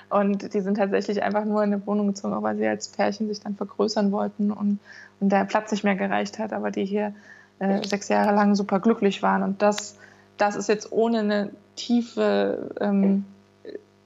Und 0.08 0.52
die 0.52 0.60
sind 0.60 0.78
tatsächlich 0.78 1.22
einfach 1.22 1.44
nur 1.44 1.62
in 1.62 1.72
eine 1.72 1.86
Wohnung 1.86 2.08
gezogen, 2.08 2.42
weil 2.42 2.56
sie 2.56 2.66
als 2.66 2.88
Pärchen 2.88 3.28
sich 3.28 3.40
dann 3.40 3.54
vergrößern 3.54 4.10
wollten 4.10 4.50
und, 4.50 4.80
und 5.20 5.28
der 5.28 5.44
Platz 5.44 5.70
nicht 5.70 5.84
mehr 5.84 5.94
gereicht 5.94 6.38
hat, 6.40 6.52
aber 6.52 6.72
die 6.72 6.84
hier 6.84 7.14
äh, 7.60 7.86
sechs 7.86 8.08
Jahre 8.08 8.34
lang 8.34 8.54
super 8.54 8.80
glücklich 8.80 9.22
waren. 9.22 9.42
Und 9.42 9.62
das, 9.62 9.96
das 10.36 10.56
ist 10.56 10.68
jetzt 10.68 10.90
ohne 10.92 11.20
eine 11.20 11.50
tiefe 11.76 12.70
ähm, 12.80 13.24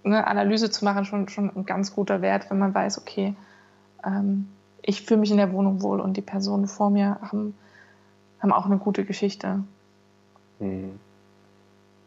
eine 0.04 0.26
Analyse 0.26 0.70
zu 0.70 0.84
machen 0.84 1.06
schon, 1.06 1.28
schon 1.28 1.50
ein 1.56 1.64
ganz 1.64 1.94
guter 1.94 2.20
Wert, 2.20 2.50
wenn 2.50 2.58
man 2.58 2.74
weiß, 2.74 2.98
okay, 2.98 3.34
ähm, 4.04 4.48
ich 4.82 5.02
fühle 5.02 5.20
mich 5.20 5.30
in 5.30 5.38
der 5.38 5.50
Wohnung 5.52 5.80
wohl 5.80 5.98
und 5.98 6.18
die 6.18 6.22
Personen 6.22 6.68
vor 6.68 6.90
mir 6.90 7.18
haben 7.22 7.54
haben 8.44 8.52
auch 8.52 8.66
eine 8.66 8.76
gute 8.76 9.04
Geschichte. 9.04 9.64
Hm. 10.60 11.00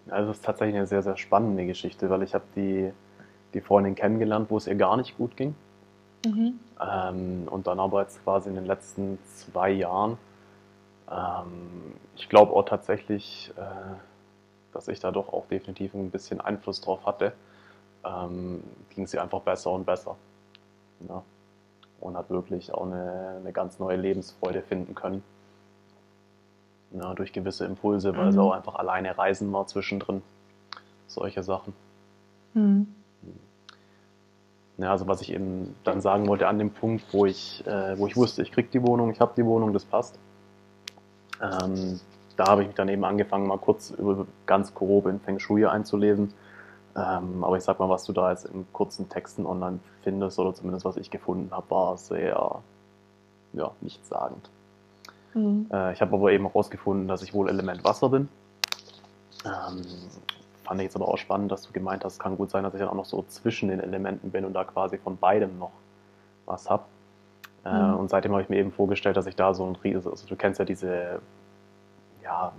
Also 0.09 0.31
es 0.31 0.37
ist 0.37 0.45
tatsächlich 0.45 0.77
eine 0.77 0.87
sehr, 0.87 1.01
sehr 1.01 1.17
spannende 1.17 1.65
Geschichte, 1.65 2.09
weil 2.09 2.23
ich 2.23 2.33
habe 2.33 2.45
die, 2.55 2.91
die 3.53 3.59
Freundin 3.59 3.95
kennengelernt, 3.95 4.49
wo 4.49 4.57
es 4.57 4.67
ihr 4.67 4.75
gar 4.75 4.95
nicht 4.95 5.17
gut 5.17 5.35
ging. 5.35 5.55
Mhm. 6.25 6.59
Ähm, 6.79 7.47
und 7.49 7.67
dann 7.67 7.79
aber 7.79 8.03
jetzt 8.03 8.23
quasi 8.23 8.49
in 8.49 8.55
den 8.55 8.65
letzten 8.65 9.17
zwei 9.25 9.71
Jahren, 9.71 10.17
ähm, 11.11 11.93
ich 12.15 12.29
glaube 12.29 12.53
auch 12.53 12.65
tatsächlich, 12.65 13.51
äh, 13.57 13.95
dass 14.73 14.87
ich 14.87 14.99
da 14.99 15.11
doch 15.11 15.33
auch 15.33 15.47
definitiv 15.47 15.93
ein 15.93 16.11
bisschen 16.11 16.41
Einfluss 16.41 16.81
drauf 16.81 17.05
hatte, 17.05 17.33
ähm, 18.05 18.63
ging 18.89 19.07
sie 19.07 19.19
einfach 19.19 19.41
besser 19.41 19.71
und 19.71 19.85
besser. 19.85 20.15
Ja. 21.07 21.23
Und 21.99 22.15
hat 22.15 22.29
wirklich 22.29 22.73
auch 22.73 22.85
eine, 22.85 23.37
eine 23.39 23.51
ganz 23.51 23.79
neue 23.79 23.97
Lebensfreude 23.97 24.61
finden 24.61 24.93
können 24.93 25.23
ja, 26.91 27.13
durch 27.13 27.33
gewisse 27.33 27.65
Impulse, 27.65 28.15
weil 28.15 28.27
mhm. 28.27 28.31
sie 28.31 28.41
auch 28.41 28.51
einfach 28.51 28.75
alleine 28.75 29.17
reisen 29.17 29.51
war 29.51 29.67
zwischendrin. 29.67 30.21
Solche 31.07 31.43
Sachen. 31.43 31.73
Mhm. 32.53 32.87
Ja, 34.77 34.91
also 34.91 35.07
was 35.07 35.21
ich 35.21 35.33
eben 35.33 35.75
dann 35.83 36.01
sagen 36.01 36.27
wollte 36.27 36.47
an 36.47 36.59
dem 36.59 36.69
Punkt, 36.71 37.03
wo 37.11 37.25
ich, 37.25 37.65
äh, 37.65 37.97
wo 37.97 38.05
ich 38.05 38.15
wusste, 38.15 38.43
ich 38.43 38.51
kriege 38.51 38.69
die 38.71 38.83
Wohnung, 38.83 39.11
ich 39.11 39.19
habe 39.19 39.33
die 39.35 39.45
Wohnung, 39.45 39.73
das 39.73 39.85
passt. 39.85 40.19
Ähm, 41.41 41.99
da 42.35 42.47
habe 42.47 42.61
ich 42.61 42.67
mich 42.67 42.75
dann 42.75 42.89
eben 42.89 43.03
angefangen, 43.03 43.47
mal 43.47 43.57
kurz 43.57 43.91
über 43.91 44.25
ganz 44.45 44.73
grob 44.73 45.07
in 45.07 45.19
Feng 45.19 45.39
Shui 45.39 45.65
einzulesen. 45.65 46.33
Ähm, 46.95 47.43
aber 47.43 47.57
ich 47.57 47.63
sag 47.63 47.79
mal, 47.79 47.89
was 47.89 48.05
du 48.05 48.13
da 48.13 48.31
jetzt 48.31 48.45
in 48.45 48.65
kurzen 48.73 49.09
Texten 49.09 49.45
online 49.45 49.79
findest, 50.03 50.39
oder 50.39 50.53
zumindest 50.53 50.85
was 50.85 50.97
ich 50.97 51.11
gefunden 51.11 51.51
habe, 51.51 51.69
war 51.69 51.97
sehr 51.97 52.61
ja, 53.53 53.71
nichtssagend. 53.81 54.49
Mhm. 55.33 55.67
Äh, 55.71 55.93
ich 55.93 56.01
habe 56.01 56.15
aber 56.15 56.31
eben 56.31 56.47
herausgefunden, 56.47 57.07
dass 57.07 57.21
ich 57.21 57.33
wohl 57.33 57.49
Element 57.49 57.83
Wasser 57.83 58.09
bin. 58.09 58.29
Ähm, 59.45 59.83
fand 60.63 60.81
ich 60.81 60.85
jetzt 60.85 60.95
aber 60.95 61.07
auch 61.07 61.17
spannend, 61.17 61.51
dass 61.51 61.61
du 61.61 61.71
gemeint 61.71 62.03
hast, 62.03 62.19
kann 62.19 62.35
gut 62.35 62.49
sein, 62.49 62.63
dass 62.63 62.73
ich 62.73 62.79
dann 62.79 62.89
auch 62.89 62.95
noch 62.95 63.05
so 63.05 63.23
zwischen 63.27 63.69
den 63.69 63.79
Elementen 63.79 64.31
bin 64.31 64.43
und 64.45 64.53
da 64.53 64.63
quasi 64.63 64.97
von 64.97 65.17
beidem 65.17 65.57
noch 65.59 65.71
was 66.45 66.69
habe. 66.69 66.83
Äh, 67.65 67.73
mhm. 67.73 67.95
Und 67.97 68.09
seitdem 68.09 68.31
habe 68.31 68.41
ich 68.41 68.49
mir 68.49 68.57
eben 68.57 68.71
vorgestellt, 68.71 69.17
dass 69.17 69.27
ich 69.27 69.35
da 69.35 69.53
so 69.53 69.65
ein 69.65 69.75
riesiges, 69.75 70.07
also 70.07 70.27
du 70.27 70.35
kennst 70.35 70.59
ja 70.59 70.65
diese 70.65 71.19
ja, 72.23 72.51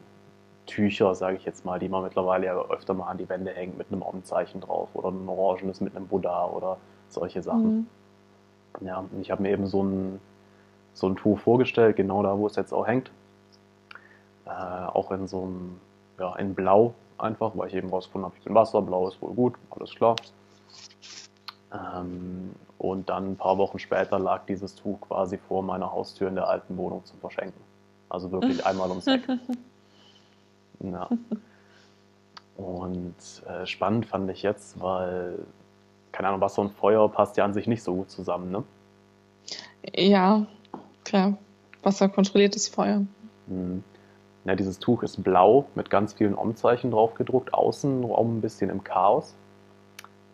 Tücher, 0.66 1.14
sage 1.14 1.36
ich 1.36 1.44
jetzt 1.44 1.64
mal, 1.64 1.78
die 1.78 1.88
man 1.88 2.02
mittlerweile 2.02 2.46
ja 2.46 2.60
öfter 2.68 2.94
mal 2.94 3.06
an 3.06 3.18
die 3.18 3.28
Wände 3.28 3.50
hängt 3.52 3.78
mit 3.78 3.90
einem 3.90 4.02
Onnenzeichen 4.02 4.60
drauf 4.60 4.88
oder 4.94 5.08
ein 5.08 5.28
Orangenes 5.28 5.80
mit 5.80 5.96
einem 5.96 6.06
Buddha 6.06 6.46
oder 6.46 6.76
solche 7.08 7.42
Sachen. 7.42 7.88
Mhm. 8.80 8.86
Ja, 8.86 8.98
und 8.98 9.20
ich 9.20 9.30
habe 9.30 9.42
mir 9.42 9.50
eben 9.50 9.66
so 9.66 9.82
ein 9.82 10.20
so 10.98 11.08
ein 11.08 11.16
Tuch 11.16 11.38
vorgestellt, 11.38 11.96
genau 11.96 12.22
da, 12.22 12.36
wo 12.36 12.46
es 12.46 12.56
jetzt 12.56 12.72
auch 12.72 12.86
hängt. 12.86 13.10
Äh, 14.44 14.50
auch 14.50 15.10
in 15.12 15.26
so 15.28 15.42
einem, 15.42 15.80
ja, 16.18 16.34
in 16.36 16.54
Blau 16.54 16.94
einfach, 17.18 17.52
weil 17.54 17.68
ich 17.68 17.74
eben 17.74 17.88
rausgefunden 17.88 18.26
habe, 18.26 18.36
ich 18.38 18.44
bin 18.44 18.54
Wasser, 18.54 18.82
Blau 18.82 19.08
ist 19.08 19.20
wohl 19.22 19.32
gut, 19.32 19.54
alles 19.70 19.94
klar. 19.94 20.16
Ähm, 21.72 22.54
und 22.78 23.08
dann 23.08 23.32
ein 23.32 23.36
paar 23.36 23.58
Wochen 23.58 23.78
später 23.78 24.18
lag 24.18 24.46
dieses 24.46 24.74
Tuch 24.74 25.00
quasi 25.00 25.36
vor 25.36 25.62
meiner 25.62 25.92
Haustür 25.92 26.28
in 26.28 26.34
der 26.34 26.48
alten 26.48 26.76
Wohnung 26.76 27.04
zum 27.04 27.18
Verschenken. 27.18 27.60
Also 28.08 28.30
wirklich 28.30 28.64
einmal 28.66 28.88
ums 28.88 29.06
Eck. 29.06 29.28
Ja. 30.80 31.08
Und 32.56 33.14
äh, 33.46 33.66
spannend 33.66 34.06
fand 34.06 34.30
ich 34.30 34.42
jetzt, 34.42 34.80
weil, 34.80 35.38
keine 36.12 36.28
Ahnung, 36.28 36.40
Wasser 36.40 36.62
und 36.62 36.72
Feuer 36.72 37.10
passt 37.10 37.36
ja 37.36 37.44
an 37.44 37.52
sich 37.54 37.66
nicht 37.66 37.82
so 37.82 37.94
gut 37.94 38.10
zusammen, 38.10 38.50
ne? 38.50 38.64
Ja, 39.94 40.46
klar. 41.04 41.38
Wasser 41.82 42.08
kontrolliert 42.08 42.54
das 42.54 42.68
Feuer. 42.68 43.02
Mhm. 43.46 43.84
Ja, 44.44 44.54
dieses 44.54 44.78
Tuch 44.78 45.02
ist 45.02 45.22
blau 45.22 45.66
mit 45.74 45.90
ganz 45.90 46.14
vielen 46.14 46.34
Om-Zeichen 46.34 46.90
drauf 46.90 47.14
gedruckt, 47.14 47.52
außenrum 47.52 48.38
ein 48.38 48.40
bisschen 48.40 48.70
im 48.70 48.82
Chaos. 48.82 49.34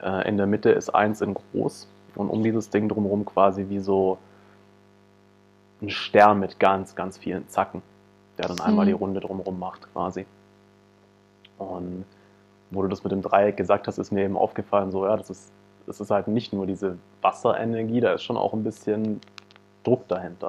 Äh, 0.00 0.28
in 0.28 0.36
der 0.36 0.46
Mitte 0.46 0.70
ist 0.70 0.90
eins 0.90 1.20
in 1.20 1.34
groß 1.34 1.88
und 2.14 2.28
um 2.28 2.42
dieses 2.42 2.70
Ding 2.70 2.88
drumherum 2.88 3.24
quasi 3.24 3.66
wie 3.68 3.80
so 3.80 4.18
ein 5.82 5.90
Stern 5.90 6.40
mit 6.40 6.58
ganz, 6.58 6.94
ganz 6.94 7.18
vielen 7.18 7.48
Zacken, 7.48 7.82
der 8.38 8.48
dann 8.48 8.60
einmal 8.60 8.86
mhm. 8.86 8.88
die 8.88 8.94
Runde 8.94 9.20
drumherum 9.20 9.58
macht 9.58 9.92
quasi. 9.92 10.26
Und 11.58 12.04
wo 12.70 12.82
du 12.82 12.88
das 12.88 13.04
mit 13.04 13.12
dem 13.12 13.22
Dreieck 13.22 13.56
gesagt 13.56 13.86
hast, 13.86 13.98
ist 13.98 14.10
mir 14.10 14.24
eben 14.24 14.36
aufgefallen, 14.36 14.90
so 14.90 15.06
ja, 15.06 15.16
das 15.16 15.30
ist, 15.30 15.52
das 15.86 16.00
ist 16.00 16.10
halt 16.10 16.28
nicht 16.28 16.52
nur 16.52 16.66
diese 16.66 16.98
Wasserenergie, 17.22 18.00
da 18.00 18.12
ist 18.12 18.22
schon 18.22 18.36
auch 18.36 18.52
ein 18.52 18.64
bisschen 18.64 19.20
Druck 19.84 20.08
dahinter, 20.08 20.48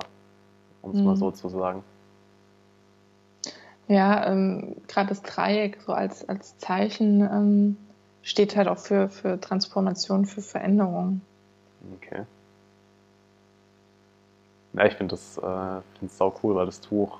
um 0.81 0.91
es 0.91 0.97
mhm. 0.97 1.05
mal 1.05 1.15
so 1.15 1.31
zu 1.31 1.49
sagen. 1.49 1.83
Ja, 3.87 4.25
ähm, 4.25 4.77
gerade 4.87 5.09
das 5.09 5.21
Dreieck 5.21 5.79
so 5.85 5.93
als, 5.93 6.27
als 6.27 6.57
Zeichen 6.57 7.21
ähm, 7.21 7.77
steht 8.25 8.55
halt 8.57 8.67
auch 8.67 8.79
für, 8.79 9.07
für 9.07 9.39
Transformation, 9.39 10.25
für 10.25 10.41
Veränderung. 10.41 11.21
Okay. 11.95 12.23
Ja, 14.73 14.85
ich 14.85 14.95
finde 14.95 15.11
das 15.11 15.37
äh, 15.37 16.07
sau 16.07 16.33
cool, 16.43 16.55
weil 16.55 16.65
das 16.65 16.81
Tuch, 16.81 17.19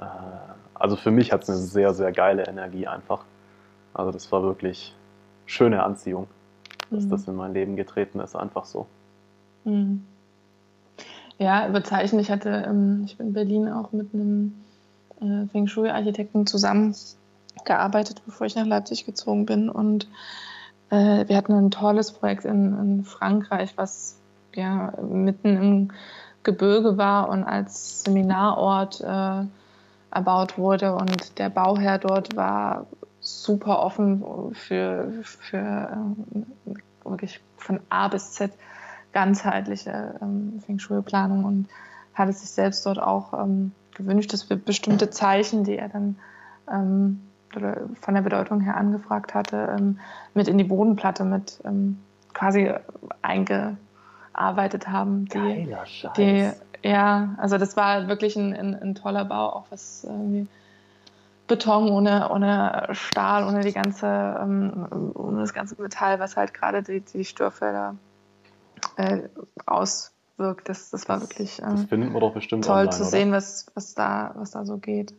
äh, 0.00 0.04
also 0.74 0.96
für 0.96 1.10
mich 1.10 1.30
hat 1.32 1.42
es 1.42 1.50
eine 1.50 1.58
sehr, 1.58 1.94
sehr 1.94 2.10
geile 2.12 2.46
Energie 2.46 2.86
einfach. 2.86 3.24
Also 3.92 4.10
das 4.10 4.32
war 4.32 4.42
wirklich 4.42 4.96
schöne 5.44 5.82
Anziehung, 5.82 6.26
dass 6.90 7.04
mhm. 7.04 7.10
das 7.10 7.28
in 7.28 7.36
mein 7.36 7.52
Leben 7.52 7.76
getreten 7.76 8.20
ist, 8.20 8.34
einfach 8.34 8.64
so. 8.64 8.86
Mhm. 9.64 10.04
Ja, 11.38 11.68
überzeichnet. 11.68 12.22
Ich 12.22 12.30
hatte, 12.30 12.64
ähm, 12.66 13.02
ich 13.04 13.18
bin 13.18 13.28
in 13.28 13.32
Berlin 13.34 13.68
auch 13.68 13.92
mit 13.92 14.14
einem 14.14 14.54
äh, 15.20 15.46
Feng 15.48 15.66
Shui-Architekten 15.66 16.46
zusammengearbeitet, 17.60 18.22
bevor 18.24 18.46
ich 18.46 18.56
nach 18.56 18.66
Leipzig 18.66 19.06
gezogen 19.06 19.46
bin. 19.46 19.68
Und 19.68 20.08
äh, 20.90 21.28
wir 21.28 21.36
hatten 21.36 21.52
ein 21.52 21.70
tolles 21.70 22.12
Projekt 22.12 22.44
in, 22.44 22.78
in, 22.78 23.04
Frankreich, 23.04 23.72
was 23.76 24.18
ja 24.54 24.92
mitten 25.02 25.56
im 25.56 25.92
Gebirge 26.42 26.96
war 26.96 27.28
und 27.28 27.44
als 27.44 28.02
Seminarort 28.02 29.00
äh, 29.00 29.44
erbaut 30.10 30.58
wurde. 30.58 30.94
Und 30.94 31.38
der 31.38 31.50
Bauherr 31.50 31.98
dort 31.98 32.36
war 32.36 32.86
super 33.20 33.80
offen 33.80 34.24
für, 34.54 35.12
für 35.22 35.58
äh, 35.58 37.08
wirklich 37.08 37.40
von 37.56 37.80
A 37.90 38.08
bis 38.08 38.32
Z 38.32 38.52
ganzheitliche 39.12 40.14
ähm, 40.22 40.60
Feng 40.64 40.78
Shui-Planung 40.78 41.44
und 41.44 41.68
hatte 42.14 42.32
sich 42.32 42.50
selbst 42.50 42.86
dort 42.86 43.00
auch 43.00 43.34
ähm, 43.34 43.72
gewünscht, 43.94 44.32
dass 44.32 44.48
wir 44.48 44.56
bestimmte 44.56 45.10
Zeichen, 45.10 45.64
die 45.64 45.76
er 45.76 45.88
dann 45.88 46.16
ähm, 46.70 47.20
von 47.52 48.14
der 48.14 48.22
Bedeutung 48.22 48.60
her 48.60 48.76
angefragt 48.76 49.34
hatte, 49.34 49.74
ähm, 49.78 49.98
mit 50.34 50.48
in 50.48 50.58
die 50.58 50.64
Bodenplatte 50.64 51.24
mit 51.24 51.60
ähm, 51.64 51.98
quasi 52.32 52.72
eingearbeitet 53.22 54.88
haben. 54.88 55.26
Die, 55.26 55.38
Geiler 55.38 55.86
Scheiß. 55.86 56.12
Die, 56.16 56.50
ja, 56.82 57.34
also 57.38 57.58
das 57.58 57.76
war 57.76 58.08
wirklich 58.08 58.36
ein, 58.36 58.54
ein, 58.54 58.74
ein 58.74 58.94
toller 58.94 59.24
Bau, 59.24 59.50
auch 59.50 59.66
was 59.70 60.04
irgendwie 60.04 60.46
Beton 61.46 61.90
ohne, 61.90 62.30
ohne 62.30 62.88
Stahl, 62.92 63.44
ohne 63.46 63.62
die 63.62 63.72
ganze, 63.72 64.06
ähm, 64.06 65.12
ohne 65.14 65.40
das 65.40 65.52
ganze 65.52 65.80
Metall, 65.82 66.20
was 66.20 66.36
halt 66.36 66.54
gerade 66.54 66.82
die, 66.82 67.00
die 67.00 67.24
Störfelder 67.24 67.96
äh, 68.96 69.22
aus 69.66 70.12
wirkt. 70.36 70.68
Das, 70.68 70.90
das 70.90 71.08
war 71.08 71.20
wirklich 71.20 71.60
äh, 71.60 71.66
das 71.66 71.84
findet 71.84 72.12
man 72.12 72.20
doch 72.20 72.34
bestimmt 72.34 72.64
toll 72.64 72.76
online, 72.76 72.90
zu 72.90 73.02
oder? 73.02 73.10
sehen, 73.10 73.32
was, 73.32 73.66
was, 73.74 73.94
da, 73.94 74.32
was 74.36 74.52
da 74.52 74.64
so 74.64 74.78
geht. 74.78 75.12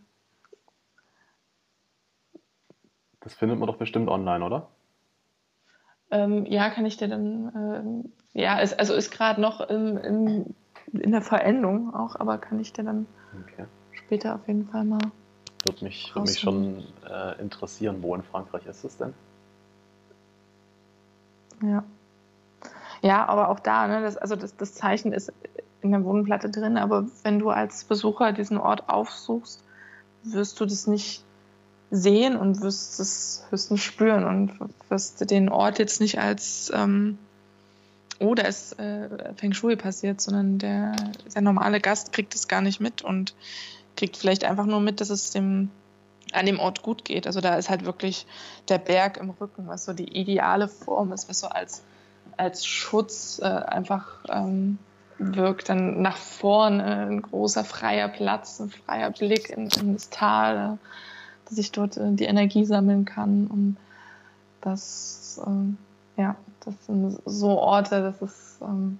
Das 3.21 3.33
findet 3.33 3.59
man 3.59 3.67
doch 3.67 3.77
bestimmt 3.77 4.09
online, 4.09 4.43
oder? 4.43 4.67
Ähm, 6.09 6.45
ja, 6.45 6.69
kann 6.69 6.85
ich 6.85 6.97
dir 6.97 7.07
dann, 7.07 7.51
ähm, 7.55 8.11
ja, 8.33 8.59
es, 8.59 8.73
also 8.73 8.93
ist 8.93 9.11
gerade 9.11 9.39
noch 9.39 9.61
im, 9.61 9.97
im, 9.97 10.55
in 10.91 11.11
der 11.11 11.21
Verendung 11.21 11.93
auch, 11.93 12.17
aber 12.17 12.37
kann 12.37 12.59
ich 12.59 12.73
dir 12.73 12.83
dann 12.83 13.07
okay. 13.43 13.65
später 13.93 14.35
auf 14.35 14.47
jeden 14.47 14.67
Fall 14.67 14.83
mal. 14.83 14.99
Würde 15.63 15.85
mich, 15.85 16.13
würde 16.13 16.27
mich 16.27 16.39
schon 16.39 16.83
äh, 17.07 17.39
interessieren, 17.39 18.01
wo 18.01 18.13
in 18.15 18.23
Frankreich 18.23 18.65
ist 18.65 18.83
es 18.83 18.97
denn? 18.97 19.13
Ja. 21.63 21.83
Ja, 23.03 23.25
aber 23.27 23.49
auch 23.49 23.59
da, 23.59 23.87
ne, 23.87 24.01
das, 24.01 24.17
also 24.17 24.35
das, 24.35 24.57
das 24.57 24.73
Zeichen 24.73 25.13
ist 25.13 25.31
in 25.81 25.91
der 25.91 25.99
Bodenplatte 25.99 26.49
drin, 26.49 26.77
aber 26.77 27.07
wenn 27.23 27.39
du 27.39 27.49
als 27.49 27.85
Besucher 27.85 28.33
diesen 28.33 28.57
Ort 28.57 28.89
aufsuchst, 28.89 29.63
wirst 30.23 30.59
du 30.59 30.65
das 30.65 30.87
nicht 30.87 31.25
sehen 31.91 32.37
und 32.37 32.61
wirst 32.61 32.99
es 32.99 33.45
höchstens 33.49 33.81
spüren 33.81 34.23
und 34.23 34.53
wirst 34.89 35.29
den 35.29 35.49
Ort 35.49 35.77
jetzt 35.77 35.99
nicht 35.99 36.19
als 36.19 36.71
ähm, 36.73 37.17
oh, 38.19 38.35
da 38.35 38.43
ist 38.43 38.79
äh, 38.79 39.33
Feng 39.35 39.53
Shui 39.53 39.75
passiert, 39.75 40.21
sondern 40.21 40.57
der, 40.57 40.95
der 41.33 41.41
normale 41.41 41.79
Gast 41.79 42.13
kriegt 42.13 42.33
es 42.35 42.47
gar 42.47 42.61
nicht 42.61 42.79
mit 42.79 43.01
und 43.01 43.35
kriegt 43.97 44.15
vielleicht 44.15 44.45
einfach 44.45 44.65
nur 44.65 44.79
mit, 44.79 45.01
dass 45.01 45.09
es 45.09 45.31
dem 45.31 45.69
an 46.33 46.45
dem 46.45 46.59
Ort 46.59 46.81
gut 46.81 47.03
geht. 47.03 47.27
Also 47.27 47.41
da 47.41 47.55
ist 47.55 47.69
halt 47.69 47.83
wirklich 47.83 48.25
der 48.69 48.77
Berg 48.77 49.17
im 49.17 49.31
Rücken, 49.31 49.67
was 49.67 49.83
so 49.83 49.91
die 49.91 50.17
ideale 50.17 50.69
Form 50.69 51.11
ist, 51.11 51.27
was 51.27 51.39
so 51.39 51.47
als 51.47 51.83
als 52.37 52.65
Schutz 52.65 53.39
äh, 53.43 53.45
einfach 53.45 54.23
ähm, 54.29 54.77
wirkt. 55.17 55.69
Dann 55.69 56.01
nach 56.01 56.17
vorne 56.17 57.07
ein 57.07 57.21
großer 57.21 57.65
freier 57.65 58.07
Platz, 58.07 58.59
ein 58.59 58.69
freier 58.69 59.11
Blick 59.11 59.49
in, 59.49 59.67
in 59.67 59.93
das 59.93 60.09
Tal, 60.09 60.77
äh, 60.77 61.10
dass 61.51 61.59
ich 61.59 61.71
dort 61.71 61.97
äh, 61.97 62.13
die 62.13 62.23
Energie 62.23 62.65
sammeln 62.65 63.05
kann. 63.05 63.47
Und 63.47 63.77
das, 64.61 65.41
ähm, 65.45 65.77
ja, 66.15 66.35
das 66.63 66.73
sind 66.85 67.19
so 67.25 67.59
Orte, 67.59 68.01
das 68.01 68.21
ist, 68.21 68.61
ähm, 68.61 68.99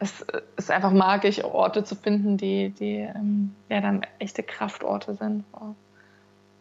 es 0.00 0.24
ist 0.56 0.70
einfach 0.70 0.92
magisch, 0.92 1.42
Orte 1.44 1.84
zu 1.84 1.94
finden, 1.94 2.36
die, 2.36 2.70
die 2.70 2.96
ähm, 2.96 3.54
ja 3.68 3.80
dann 3.80 4.02
echte 4.18 4.42
Kraftorte 4.42 5.14
sind, 5.14 5.44
wo, 5.52 5.74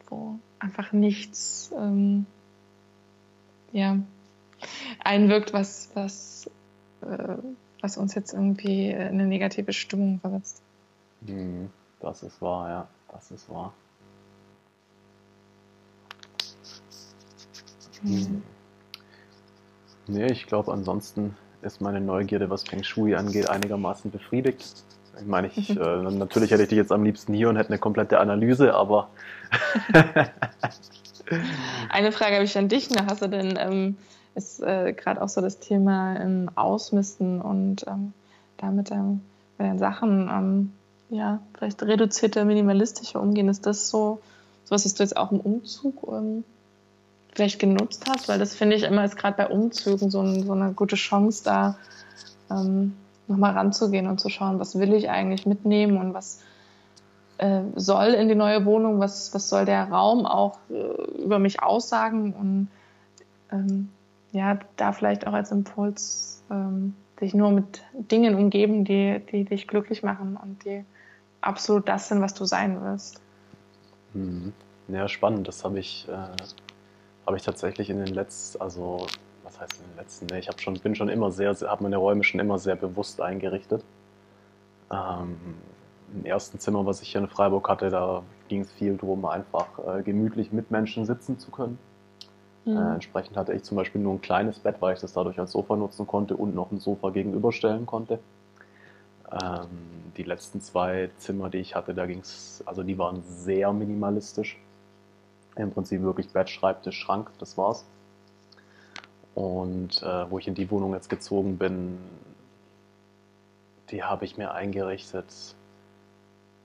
wo 0.09 0.39
einfach 0.59 0.91
nichts, 0.91 1.71
ja, 3.73 3.97
einwirkt, 5.03 5.53
was, 5.53 5.91
was, 5.93 6.49
äh, 7.01 7.35
was 7.81 7.97
uns 7.97 8.15
jetzt 8.15 8.33
irgendwie 8.33 8.89
in 8.89 8.97
eine 8.97 9.27
negative 9.27 9.71
Stimmung 9.71 10.19
versetzt. 10.19 10.63
Mhm. 11.21 11.69
Das 11.99 12.23
ist 12.23 12.41
wahr, 12.41 12.69
ja. 12.69 12.87
Das 13.11 13.31
ist 13.31 13.49
wahr. 13.49 13.73
Mhm. 18.03 18.43
Nee, 20.07 20.27
ich 20.27 20.47
glaube, 20.47 20.71
ansonsten 20.71 21.35
ist 21.61 21.81
meine 21.81 21.99
Neugierde, 21.99 22.49
was 22.49 22.63
Feng 22.63 22.83
Shui 22.83 23.15
angeht, 23.15 23.49
einigermaßen 23.49 24.11
befriedigt. 24.11 24.83
Ich 25.19 25.25
meine, 25.25 25.47
ich, 25.47 25.69
mhm. 25.69 25.81
äh, 25.81 26.11
natürlich 26.11 26.51
hätte 26.51 26.63
ich 26.63 26.69
dich 26.69 26.77
jetzt 26.77 26.91
am 26.91 27.03
liebsten 27.03 27.33
hier 27.33 27.49
und 27.49 27.57
hätte 27.57 27.69
eine 27.69 27.79
komplette 27.79 28.19
Analyse, 28.19 28.73
aber. 28.73 29.09
eine 31.89 32.11
Frage 32.11 32.35
habe 32.35 32.45
ich 32.45 32.57
an 32.57 32.69
dich. 32.69 32.89
Hast 33.07 33.21
du 33.21 33.27
denn 33.27 33.57
ähm, 33.59 33.97
ist 34.35 34.61
äh, 34.61 34.93
gerade 34.93 35.21
auch 35.21 35.29
so 35.29 35.41
das 35.41 35.59
Thema 35.59 36.15
ähm, 36.19 36.49
Ausmisten 36.55 37.41
und 37.41 37.85
ähm, 37.87 38.13
damit 38.57 38.91
ähm, 38.91 39.21
mit 39.57 39.67
den 39.67 39.79
Sachen, 39.79 40.29
ähm, 40.29 40.73
ja, 41.09 41.39
vielleicht 41.57 41.81
reduzierte, 41.81 42.45
minimalistische 42.45 43.19
umgehen. 43.19 43.49
Ist 43.49 43.65
das 43.65 43.89
so, 43.89 44.19
so 44.65 44.75
was, 44.75 44.85
was 44.85 44.93
du 44.93 45.03
jetzt 45.03 45.17
auch 45.17 45.31
im 45.31 45.39
Umzug 45.39 46.07
ähm, 46.11 46.43
vielleicht 47.37 47.59
genutzt 47.59 48.05
hast? 48.09 48.27
Weil 48.27 48.39
das 48.39 48.55
finde 48.55 48.75
ich 48.75 48.83
immer 48.83 49.05
ist 49.05 49.15
gerade 49.15 49.37
bei 49.37 49.47
Umzügen 49.47 50.09
so, 50.09 50.21
ein, 50.21 50.43
so, 50.43 50.51
eine 50.51 50.73
gute 50.73 50.95
Chance 50.95 51.43
da, 51.43 51.77
ähm, 52.51 52.93
nochmal 53.27 53.53
ranzugehen 53.53 54.07
und 54.07 54.19
zu 54.19 54.29
schauen, 54.29 54.59
was 54.59 54.79
will 54.79 54.93
ich 54.93 55.09
eigentlich 55.09 55.45
mitnehmen 55.45 55.97
und 55.97 56.13
was 56.13 56.41
äh, 57.37 57.61
soll 57.75 58.07
in 58.07 58.27
die 58.27 58.35
neue 58.35 58.65
Wohnung, 58.65 58.99
was, 58.99 59.33
was 59.33 59.49
soll 59.49 59.65
der 59.65 59.89
Raum 59.89 60.25
auch 60.25 60.57
äh, 60.69 61.21
über 61.21 61.39
mich 61.39 61.61
aussagen 61.61 62.33
und 62.33 62.67
ähm, 63.51 63.89
ja, 64.31 64.59
da 64.75 64.91
vielleicht 64.91 65.27
auch 65.27 65.33
als 65.33 65.51
Impuls 65.51 66.43
ähm, 66.49 66.95
dich 67.21 67.33
nur 67.33 67.51
mit 67.51 67.81
Dingen 67.93 68.35
umgeben, 68.35 68.83
die, 68.83 69.21
die 69.31 69.45
dich 69.45 69.67
glücklich 69.67 70.03
machen 70.03 70.37
und 70.41 70.65
die 70.65 70.83
absolut 71.41 71.87
das 71.87 72.09
sind, 72.09 72.21
was 72.21 72.33
du 72.33 72.45
sein 72.45 72.81
wirst. 72.81 73.21
Mhm. 74.13 74.53
Ja, 74.87 75.07
spannend. 75.07 75.47
Das 75.47 75.63
habe 75.63 75.79
ich, 75.79 76.07
äh, 76.07 76.27
hab 77.27 77.35
ich 77.35 77.43
tatsächlich 77.43 77.89
in 77.89 78.03
den 78.03 78.13
letzten, 78.13 78.61
also 78.61 79.05
was 79.43 79.59
heißt 79.59 79.81
in 79.81 79.89
den 79.89 79.97
letzten? 79.97 80.25
Nee, 80.27 80.39
ich 80.39 80.49
schon, 80.61 80.73
bin 80.75 80.95
schon 80.95 81.09
immer 81.09 81.29
sehr, 81.29 81.53
habe 81.53 81.83
meine 81.83 81.97
Räume 81.97 82.23
schon 82.23 82.39
immer 82.39 82.57
sehr 82.57 82.77
bewusst 82.77 83.19
eingerichtet. 83.19 83.83
Ähm, 84.89 85.37
Im 86.15 86.25
ersten 86.25 86.57
Zimmer, 86.59 86.85
was 86.85 87.01
ich 87.01 87.11
hier 87.11 87.19
in 87.19 87.27
Freiburg 87.27 87.67
hatte, 87.67 87.89
da 87.89 88.23
ging 88.47 88.61
es 88.61 88.71
viel 88.71 88.95
darum, 88.95 89.25
einfach 89.25 89.67
äh, 89.85 90.03
gemütlich 90.03 90.53
mit 90.53 90.71
Menschen 90.71 91.05
sitzen 91.05 91.37
zu 91.37 91.51
können. 91.51 91.77
Mhm. 92.63 92.77
Äh, 92.77 92.93
entsprechend 92.93 93.35
hatte 93.35 93.51
ich 93.51 93.63
zum 93.63 93.75
Beispiel 93.75 93.99
nur 93.99 94.13
ein 94.13 94.21
kleines 94.21 94.59
Bett, 94.59 94.77
weil 94.79 94.93
ich 94.93 95.01
das 95.01 95.11
dadurch 95.11 95.37
als 95.37 95.51
Sofa 95.51 95.75
nutzen 95.75 96.07
konnte 96.07 96.37
und 96.37 96.55
noch 96.55 96.71
ein 96.71 96.79
Sofa 96.79 97.09
gegenüberstellen 97.09 97.85
konnte. 97.85 98.19
Ähm, 99.33 99.67
die 100.15 100.23
letzten 100.23 100.61
zwei 100.61 101.09
Zimmer, 101.17 101.49
die 101.49 101.57
ich 101.57 101.75
hatte, 101.75 101.93
da 101.93 102.05
ging 102.05 102.19
es, 102.19 102.63
also 102.65 102.83
die 102.83 102.97
waren 102.97 103.21
sehr 103.23 103.73
minimalistisch. 103.73 104.57
Im 105.57 105.71
Prinzip 105.71 106.01
wirklich 106.01 106.29
Bett, 106.29 106.49
Schreibtisch, 106.49 106.99
Schrank, 106.99 107.31
das 107.39 107.57
war's. 107.57 107.85
Und 109.35 110.01
äh, 110.01 110.31
wo 110.31 110.39
ich 110.39 110.47
in 110.47 110.55
die 110.55 110.69
Wohnung 110.71 110.93
jetzt 110.93 111.09
gezogen 111.09 111.57
bin, 111.57 111.99
die 113.89 114.03
habe 114.03 114.25
ich 114.25 114.37
mir 114.37 114.53
eingerichtet. 114.53 115.27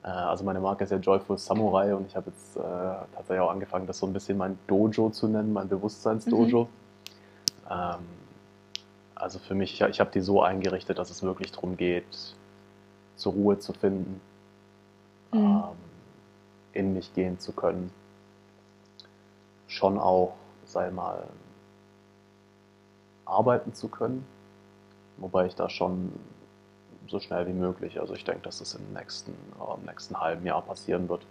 Äh, 0.03 0.09
also 0.09 0.45
meine 0.45 0.61
Marke 0.61 0.85
ist 0.85 0.91
ja 0.91 0.97
Joyful 0.97 1.39
Samurai 1.39 1.95
und 1.95 2.07
ich 2.07 2.17
habe 2.17 2.31
jetzt 2.31 2.57
äh, 2.57 2.61
tatsächlich 2.61 3.41
auch 3.41 3.51
angefangen, 3.51 3.87
das 3.87 3.99
so 3.99 4.07
ein 4.07 4.13
bisschen 4.13 4.39
mein 4.39 4.59
Dojo 4.67 5.11
zu 5.11 5.29
nennen, 5.29 5.53
mein 5.53 5.69
Bewusstseinsdojo. 5.69 6.65
Mhm. 6.65 6.69
Ähm, 7.71 7.99
also 9.15 9.39
für 9.39 9.55
mich, 9.55 9.81
ich, 9.81 10.01
habe 10.01 10.11
die 10.11 10.21
so 10.21 10.43
eingerichtet, 10.43 10.99
dass 10.99 11.11
es 11.11 11.23
wirklich 11.23 11.53
darum 11.53 11.77
geht, 11.77 12.35
zur 13.17 13.33
Ruhe 13.33 13.59
zu 13.59 13.73
finden, 13.73 14.21
mhm. 15.33 15.39
ähm, 15.39 15.63
in 16.73 16.95
mich 16.95 17.15
gehen 17.15 17.39
zu 17.39 17.53
können. 17.53 17.93
Schon 19.73 19.99
auch, 19.99 20.35
sei 20.67 20.91
mal, 20.91 21.25
arbeiten 23.25 23.73
zu 23.73 23.89
können, 23.89 24.27
wobei 25.17 25.47
ich 25.47 25.55
da 25.55 25.71
schon 25.71 26.13
so 27.09 27.19
schnell 27.19 27.47
wie 27.47 27.55
möglich, 27.55 27.99
also 27.99 28.13
ich 28.13 28.23
denke, 28.23 28.43
dass 28.43 28.59
das 28.59 28.75
im 28.75 28.93
nächsten, 28.93 29.33
äh, 29.33 29.75
im 29.75 29.87
nächsten 29.87 30.21
halben 30.21 30.45
Jahr 30.45 30.61
passieren 30.61 31.09
wird, 31.09 31.23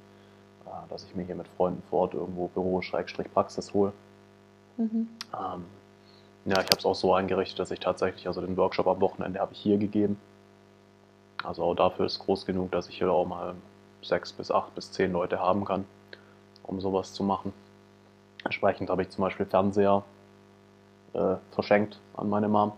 äh, 0.66 0.90
dass 0.90 1.04
ich 1.04 1.16
mir 1.16 1.24
hier 1.24 1.36
mit 1.36 1.48
Freunden 1.50 1.84
vor 1.84 2.02
Ort 2.02 2.16
irgendwo 2.16 2.48
Büro-Praxis 2.48 3.76
hole. 3.76 3.94
Mhm. 4.78 5.08
Ähm, 5.34 5.66
ja, 6.46 6.54
ich 6.54 6.66
habe 6.66 6.78
es 6.80 6.86
auch 6.86 6.96
so 6.96 7.14
eingerichtet, 7.14 7.60
dass 7.60 7.70
ich 7.70 7.80
tatsächlich, 7.80 8.26
also 8.26 8.42
den 8.42 8.58
Workshop 8.58 8.88
am 8.88 9.00
Wochenende 9.02 9.40
habe 9.40 9.54
ich 9.54 9.60
hier 9.60 9.78
gegeben. 9.78 10.20
Also 11.44 11.64
auch 11.64 11.76
dafür 11.76 12.08
ist 12.08 12.18
groß 12.18 12.48
genug, 12.48 12.72
dass 12.72 12.90
ich 12.90 12.98
hier 12.98 13.12
auch 13.12 13.28
mal 13.28 13.54
sechs 14.02 14.34
bis 14.34 14.50
acht 14.50 14.74
bis 14.74 14.92
zehn 14.92 15.12
Leute 15.12 15.40
haben 15.40 15.64
kann, 15.64 15.86
um 16.64 16.82
sowas 16.82 17.14
zu 17.14 17.24
machen. 17.24 17.54
Entsprechend 18.44 18.90
habe 18.90 19.02
ich 19.04 19.10
zum 19.10 19.24
Beispiel 19.24 19.46
Fernseher 19.46 20.04
äh, 21.14 21.36
verschenkt 21.52 22.00
an 22.16 22.30
meine 22.30 22.48
Mom, 22.48 22.74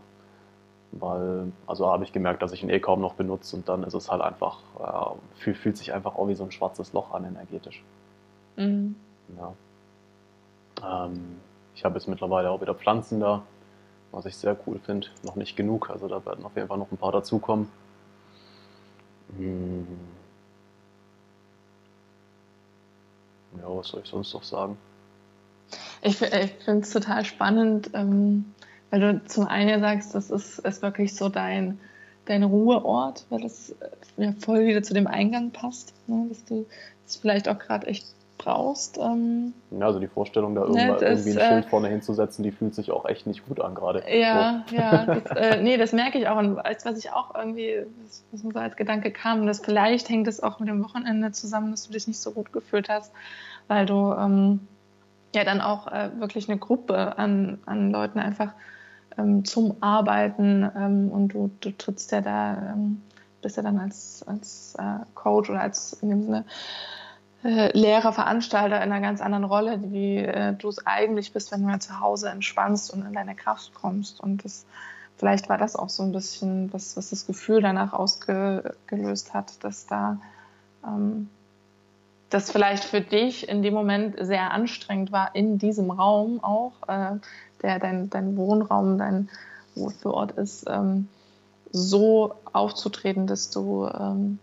weil, 0.92 1.52
also 1.68 1.88
habe 1.88 2.04
ich 2.04 2.12
gemerkt, 2.12 2.42
dass 2.42 2.52
ich 2.52 2.64
ihn 2.64 2.70
eh 2.70 2.80
kaum 2.80 3.02
noch 3.02 3.14
benutze 3.14 3.56
und 3.56 3.70
dann 3.70 3.84
ist 3.84 3.94
es 3.94 4.12
halt 4.12 4.22
einfach, 4.22 4.60
äh, 4.80 5.16
fühlt, 5.36 5.58
fühlt 5.58 5.78
sich 5.78 5.94
einfach 5.94 6.16
auch 6.16 6.28
wie 6.28 6.36
so 6.36 6.44
ein 6.44 6.52
schwarzes 6.52 6.94
Loch 6.94 7.12
an 7.14 7.26
energetisch. 7.26 7.84
Mhm. 8.56 8.96
Ja. 9.38 9.54
Ähm, 11.06 11.40
ich 11.76 11.86
habe 11.86 11.96
jetzt 11.96 12.08
mittlerweile 12.08 12.52
auch 12.52 12.62
wieder 12.62 12.76
Pflanzen 12.76 13.20
da, 13.20 13.44
was 14.12 14.26
ich 14.26 14.36
sehr 14.36 14.58
cool 14.68 14.80
finde. 14.80 15.08
Noch 15.24 15.36
nicht 15.36 15.56
genug, 15.56 15.90
also 15.90 16.08
da 16.08 16.24
werden 16.26 16.46
auf 16.46 16.56
jeden 16.56 16.68
Fall 16.68 16.78
noch 16.78 16.92
ein 16.92 16.98
paar 16.98 17.12
dazukommen. 17.12 17.70
Hm. 19.38 19.88
Ja, 23.58 23.64
was 23.68 23.88
soll 23.88 24.02
ich 24.04 24.10
sonst 24.10 24.34
noch 24.34 24.44
sagen? 24.44 24.78
Ich, 26.02 26.22
ich 26.22 26.52
finde 26.66 26.82
es 26.82 26.90
total 26.92 27.26
spannend, 27.26 27.92
ähm, 27.94 28.46
weil 28.90 29.00
du 29.00 29.26
zum 29.26 29.48
einen 29.48 29.70
ja 29.70 29.80
sagst, 29.80 30.14
das 30.16 30.30
ist, 30.30 30.60
ist 30.60 30.82
wirklich 30.82 31.16
so 31.16 31.30
dein, 31.30 31.80
dein 32.26 32.44
Ruheort, 32.44 33.26
weil 33.30 33.42
das 33.42 33.74
ja 34.18 34.34
voll 34.40 34.66
wieder 34.66 34.84
zu 34.84 34.94
dem 34.94 35.08
Eingang 35.08 35.52
passt, 35.52 35.94
ne? 36.08 36.26
dass 36.30 36.46
du 36.46 36.66
das 37.06 37.16
vielleicht 37.16 37.50
auch 37.50 37.60
gerade 37.60 37.88
echt 37.88 38.06
brauchst. 38.38 38.98
Ähm, 38.98 39.54
ja, 39.72 39.86
also 39.86 40.00
die 40.00 40.08
Vorstellung, 40.08 40.56
da 40.56 40.62
irgendwann 40.62 40.88
ne, 40.88 40.98
irgendwie 41.02 41.32
ein 41.32 41.40
Schild 41.40 41.66
äh, 41.66 41.70
vorne 41.70 41.88
hinzusetzen, 41.88 42.44
die 42.44 42.52
fühlt 42.52 42.76
sich 42.76 42.92
auch 42.92 43.06
echt 43.06 43.26
nicht 43.26 43.48
gut 43.48 43.60
an 43.62 43.76
gerade. 43.76 44.04
Ja, 44.10 44.64
so. 44.68 44.76
ja. 44.76 45.06
Das, 45.06 45.24
äh, 45.38 45.62
nee, 45.62 45.78
das 45.78 45.94
merke 45.94 46.20
ich 46.20 46.28
auch. 46.28 46.38
Und 46.38 46.60
als 46.60 46.86
was 46.86 46.98
ich 46.98 47.12
auch 47.12 47.34
irgendwie, 47.36 47.86
was 48.32 48.44
mir 48.44 48.52
so 48.52 48.60
als 48.60 48.76
Gedanke 48.76 49.12
kam, 49.12 49.48
dass 49.48 49.60
vielleicht 49.60 50.10
hängt 50.10 50.28
es 50.28 50.42
auch 50.42 50.60
mit 50.60 50.70
dem 50.70 50.84
Wochenende 50.84 51.32
zusammen, 51.32 51.72
dass 51.72 51.88
du 51.88 51.94
dich 51.94 52.08
nicht 52.08 52.20
so 52.20 52.32
gut 52.32 52.52
gefühlt 52.52 52.90
hast, 52.90 53.12
weil 53.68 53.86
du 53.86 54.14
ähm, 54.14 54.68
ja 55.36 55.44
dann 55.44 55.62
auch 55.62 55.88
äh, 55.88 56.12
wirklich 56.20 56.50
eine 56.50 56.60
Gruppe 56.60 57.18
an, 57.18 57.60
an 57.66 57.92
Leuten 57.92 58.20
einfach 58.20 58.54
ähm, 59.18 59.46
zum 59.46 59.78
Arbeiten 59.82 60.70
ähm, 60.76 61.10
und 61.10 61.30
du, 61.30 61.52
du 61.60 61.72
trittst 61.72 62.12
ja 62.12 62.22
da, 62.22 62.74
ähm, 62.74 63.02
bist 63.42 63.58
ja 63.58 63.64
dann 63.64 63.80
als, 63.80 64.24
als 64.28 64.76
äh, 64.80 65.06
Coach 65.16 65.50
oder 65.50 65.62
als 65.62 65.94
in 66.02 66.10
dem 66.10 66.24
Sinne 66.24 66.46
äh, 67.44 67.78
Lehrer, 67.78 68.14
Veranstalter 68.14 68.78
in 68.78 68.92
einer 68.92 69.02
ganz 69.02 69.22
anderen 69.22 69.44
Rolle, 69.44 69.80
wie 69.92 70.18
äh, 70.18 70.54
du 70.54 70.70
es 70.70 70.86
eigentlich 70.86 71.34
bist, 71.34 71.52
wenn 71.52 71.62
du 71.62 71.68
mal 71.68 71.82
zu 71.82 72.00
Hause 72.00 72.30
entspannst 72.30 72.92
und 72.94 73.06
in 73.06 73.14
deine 73.14 73.36
Kraft 73.36 73.74
kommst. 73.74 74.22
Und 74.22 74.46
das, 74.46 74.66
vielleicht 75.18 75.50
war 75.50 75.58
das 75.58 75.76
auch 75.76 75.90
so 75.90 76.04
ein 76.04 76.14
bisschen, 76.14 76.72
was, 76.72 76.96
was 76.96 77.10
das 77.10 77.28
Gefühl 77.28 77.62
danach 77.62 77.94
ausgelöst 77.94 79.34
hat, 79.34 79.64
dass 79.64 79.86
da 79.88 80.20
ähm, 80.86 81.30
das 82.34 82.52
vielleicht 82.52 82.84
für 82.84 83.02
dich 83.02 83.48
in 83.48 83.62
dem 83.62 83.74
Moment 83.74 84.16
sehr 84.20 84.52
anstrengend 84.52 85.12
war, 85.12 85.36
in 85.36 85.58
diesem 85.58 85.92
Raum 85.92 86.44
auch, 86.44 86.74
äh, 86.88 87.18
der 87.62 87.80
dein, 87.80 88.10
dein 88.10 88.36
Wohnraum, 88.38 88.98
dein 88.98 89.30
Wohlfühlort 89.76 90.32
ist, 90.32 90.66
ähm, 90.70 91.08
so 91.72 92.36
aufzutreten, 92.52 93.28
dass 93.28 93.50
du 93.50 93.88
ähm, 93.88 94.40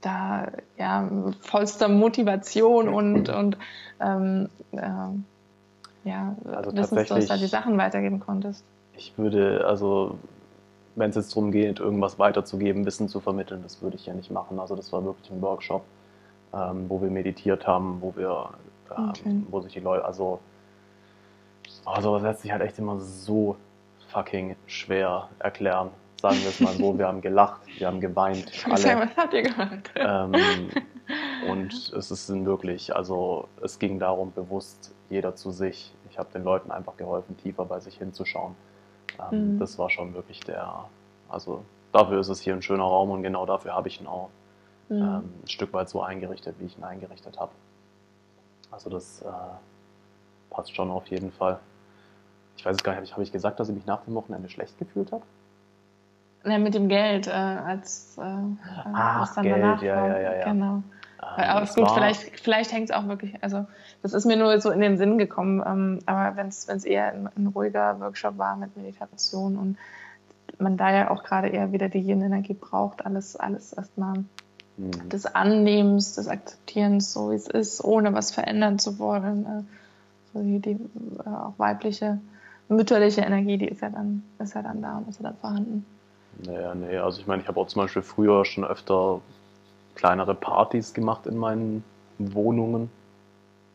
da 0.00 0.48
ja 0.78 1.08
vollster 1.40 1.88
Motivation 1.88 2.88
und, 2.88 3.28
und 3.28 3.56
ähm, 4.00 4.48
äh, 4.72 4.88
ja, 6.04 6.36
also 6.44 6.76
wissenslos 6.76 7.26
da 7.26 7.36
die 7.36 7.46
Sachen 7.46 7.78
weitergeben 7.78 8.20
konntest. 8.20 8.64
Ich 8.96 9.16
würde, 9.16 9.64
also 9.66 10.18
wenn 10.96 11.10
es 11.10 11.16
jetzt 11.16 11.30
darum 11.30 11.52
geht, 11.52 11.78
irgendwas 11.78 12.18
weiterzugeben, 12.18 12.84
Wissen 12.84 13.08
zu 13.08 13.20
vermitteln, 13.20 13.62
das 13.62 13.80
würde 13.80 13.96
ich 13.96 14.06
ja 14.06 14.12
nicht 14.12 14.30
machen. 14.30 14.58
Also 14.58 14.76
das 14.76 14.92
war 14.92 15.04
wirklich 15.04 15.30
ein 15.30 15.40
Workshop, 15.40 15.84
ähm, 16.54 16.88
wo 16.88 17.00
wir 17.00 17.10
meditiert 17.10 17.66
haben, 17.66 18.00
wo 18.00 18.14
wir, 18.16 18.50
ähm, 18.96 19.08
okay. 19.08 19.42
wo 19.50 19.60
sich 19.60 19.72
die 19.72 19.80
Leute, 19.80 20.04
also, 20.04 20.40
also 21.84 22.14
das 22.14 22.22
lässt 22.22 22.42
sich 22.42 22.52
halt 22.52 22.62
echt 22.62 22.78
immer 22.78 22.98
so 22.98 23.56
fucking 24.08 24.56
schwer 24.66 25.28
erklären 25.38 25.90
sagen 26.22 26.40
wir 26.40 26.48
es 26.48 26.60
mal 26.60 26.72
so. 26.72 26.96
Wir 26.98 27.08
haben 27.08 27.20
gelacht, 27.20 27.60
wir 27.78 27.86
haben 27.88 28.00
geweint. 28.00 28.64
Alle. 28.64 28.74
Was 28.74 29.16
habt 29.16 29.34
ihr 29.34 29.42
gemacht? 29.42 29.90
Ähm, 29.96 30.70
und 31.50 31.72
es 31.92 32.10
ist 32.10 32.44
wirklich, 32.44 32.94
also 32.94 33.48
es 33.60 33.78
ging 33.78 33.98
darum, 33.98 34.32
bewusst 34.32 34.94
jeder 35.10 35.34
zu 35.34 35.50
sich. 35.50 35.92
Ich 36.08 36.18
habe 36.18 36.28
den 36.32 36.44
Leuten 36.44 36.70
einfach 36.70 36.96
geholfen, 36.96 37.36
tiefer 37.36 37.64
bei 37.64 37.80
sich 37.80 37.98
hinzuschauen. 37.98 38.54
Ähm, 39.32 39.54
mhm. 39.54 39.58
Das 39.58 39.78
war 39.78 39.90
schon 39.90 40.14
wirklich 40.14 40.40
der, 40.40 40.86
also 41.28 41.64
dafür 41.90 42.20
ist 42.20 42.28
es 42.28 42.40
hier 42.40 42.54
ein 42.54 42.62
schöner 42.62 42.84
Raum 42.84 43.10
und 43.10 43.22
genau 43.22 43.44
dafür 43.44 43.74
habe 43.74 43.88
ich 43.88 44.00
ihn 44.00 44.06
auch 44.06 44.30
mhm. 44.88 44.96
ähm, 44.96 45.32
ein 45.42 45.48
Stück 45.48 45.72
weit 45.72 45.88
so 45.88 46.02
eingerichtet, 46.02 46.56
wie 46.58 46.66
ich 46.66 46.78
ihn 46.78 46.84
eingerichtet 46.84 47.38
habe. 47.38 47.52
Also 48.70 48.90
das 48.90 49.22
äh, 49.22 49.30
passt 50.50 50.74
schon 50.74 50.90
auf 50.90 51.06
jeden 51.08 51.32
Fall. 51.32 51.58
Ich 52.56 52.64
weiß 52.64 52.76
es 52.76 52.82
gar 52.82 52.98
nicht, 53.00 53.12
habe 53.12 53.22
ich 53.22 53.32
gesagt, 53.32 53.60
dass 53.60 53.68
ich 53.68 53.74
mich 53.74 53.86
nach 53.86 54.02
dem 54.04 54.14
Wochenende 54.14 54.48
schlecht 54.48 54.78
gefühlt 54.78 55.12
habe? 55.12 55.22
Ja, 56.44 56.58
mit 56.58 56.74
dem 56.74 56.88
Geld, 56.88 57.28
äh, 57.28 57.30
als 57.30 58.18
äh, 58.18 58.22
Ach, 58.92 59.22
was 59.22 59.34
dann 59.34 59.44
Geld, 59.44 59.62
danach 59.62 59.82
ja, 59.82 60.06
ja, 60.06 60.18
ja, 60.18 60.34
ja. 60.38 60.44
Genau. 60.44 60.74
Ähm, 60.74 60.84
aber 61.22 61.62
ist 61.62 61.76
gut, 61.76 61.90
vielleicht, 61.90 62.40
vielleicht 62.40 62.72
hängt 62.72 62.90
es 62.90 62.96
auch 62.96 63.06
wirklich, 63.06 63.42
also 63.42 63.64
das 64.02 64.12
ist 64.12 64.24
mir 64.24 64.36
nur 64.36 64.60
so 64.60 64.70
in 64.70 64.80
den 64.80 64.96
Sinn 64.96 65.18
gekommen, 65.18 65.62
ähm, 65.64 65.98
aber 66.06 66.36
wenn 66.36 66.48
es 66.48 66.66
eher 66.84 67.12
ein, 67.12 67.28
ein, 67.36 67.46
ruhiger 67.48 68.00
Workshop 68.00 68.38
war 68.38 68.56
mit 68.56 68.76
Meditation 68.76 69.56
und 69.56 69.78
man 70.58 70.76
da 70.76 70.92
ja 70.92 71.10
auch 71.10 71.22
gerade 71.22 71.48
eher 71.48 71.70
wieder 71.70 71.88
die 71.88 72.00
Yin-Energie 72.00 72.54
braucht, 72.54 73.06
alles, 73.06 73.36
alles 73.36 73.72
erstmal 73.72 74.24
mhm. 74.76 75.08
des 75.08 75.26
Annehmens, 75.26 76.14
des 76.14 76.28
Akzeptierens, 76.28 77.12
so 77.12 77.30
wie 77.30 77.34
es 77.34 77.48
ist, 77.48 77.82
ohne 77.84 78.14
was 78.14 78.32
verändern 78.32 78.78
zu 78.78 78.98
wollen. 78.98 79.46
Äh, 79.46 79.62
so 80.32 80.42
die, 80.42 80.58
die 80.60 80.70
äh, 80.72 81.28
auch 81.28 81.54
weibliche, 81.58 82.18
mütterliche 82.68 83.22
Energie, 83.22 83.58
die 83.58 83.68
ist 83.68 83.82
ja 83.82 83.90
dann, 83.90 84.22
ist 84.38 84.54
ja 84.54 84.62
dann 84.62 84.82
da 84.82 84.98
und 84.98 85.08
ist 85.08 85.20
ja 85.20 85.24
dann 85.24 85.36
vorhanden. 85.36 85.86
Naja, 86.44 86.74
nee, 86.74 86.96
also 86.96 87.20
ich 87.20 87.26
meine, 87.26 87.42
ich 87.42 87.48
habe 87.48 87.60
auch 87.60 87.66
zum 87.66 87.82
Beispiel 87.82 88.02
früher 88.02 88.44
schon 88.44 88.64
öfter 88.64 89.20
kleinere 89.94 90.34
Partys 90.34 90.94
gemacht 90.94 91.26
in 91.26 91.36
meinen 91.36 91.84
Wohnungen 92.18 92.90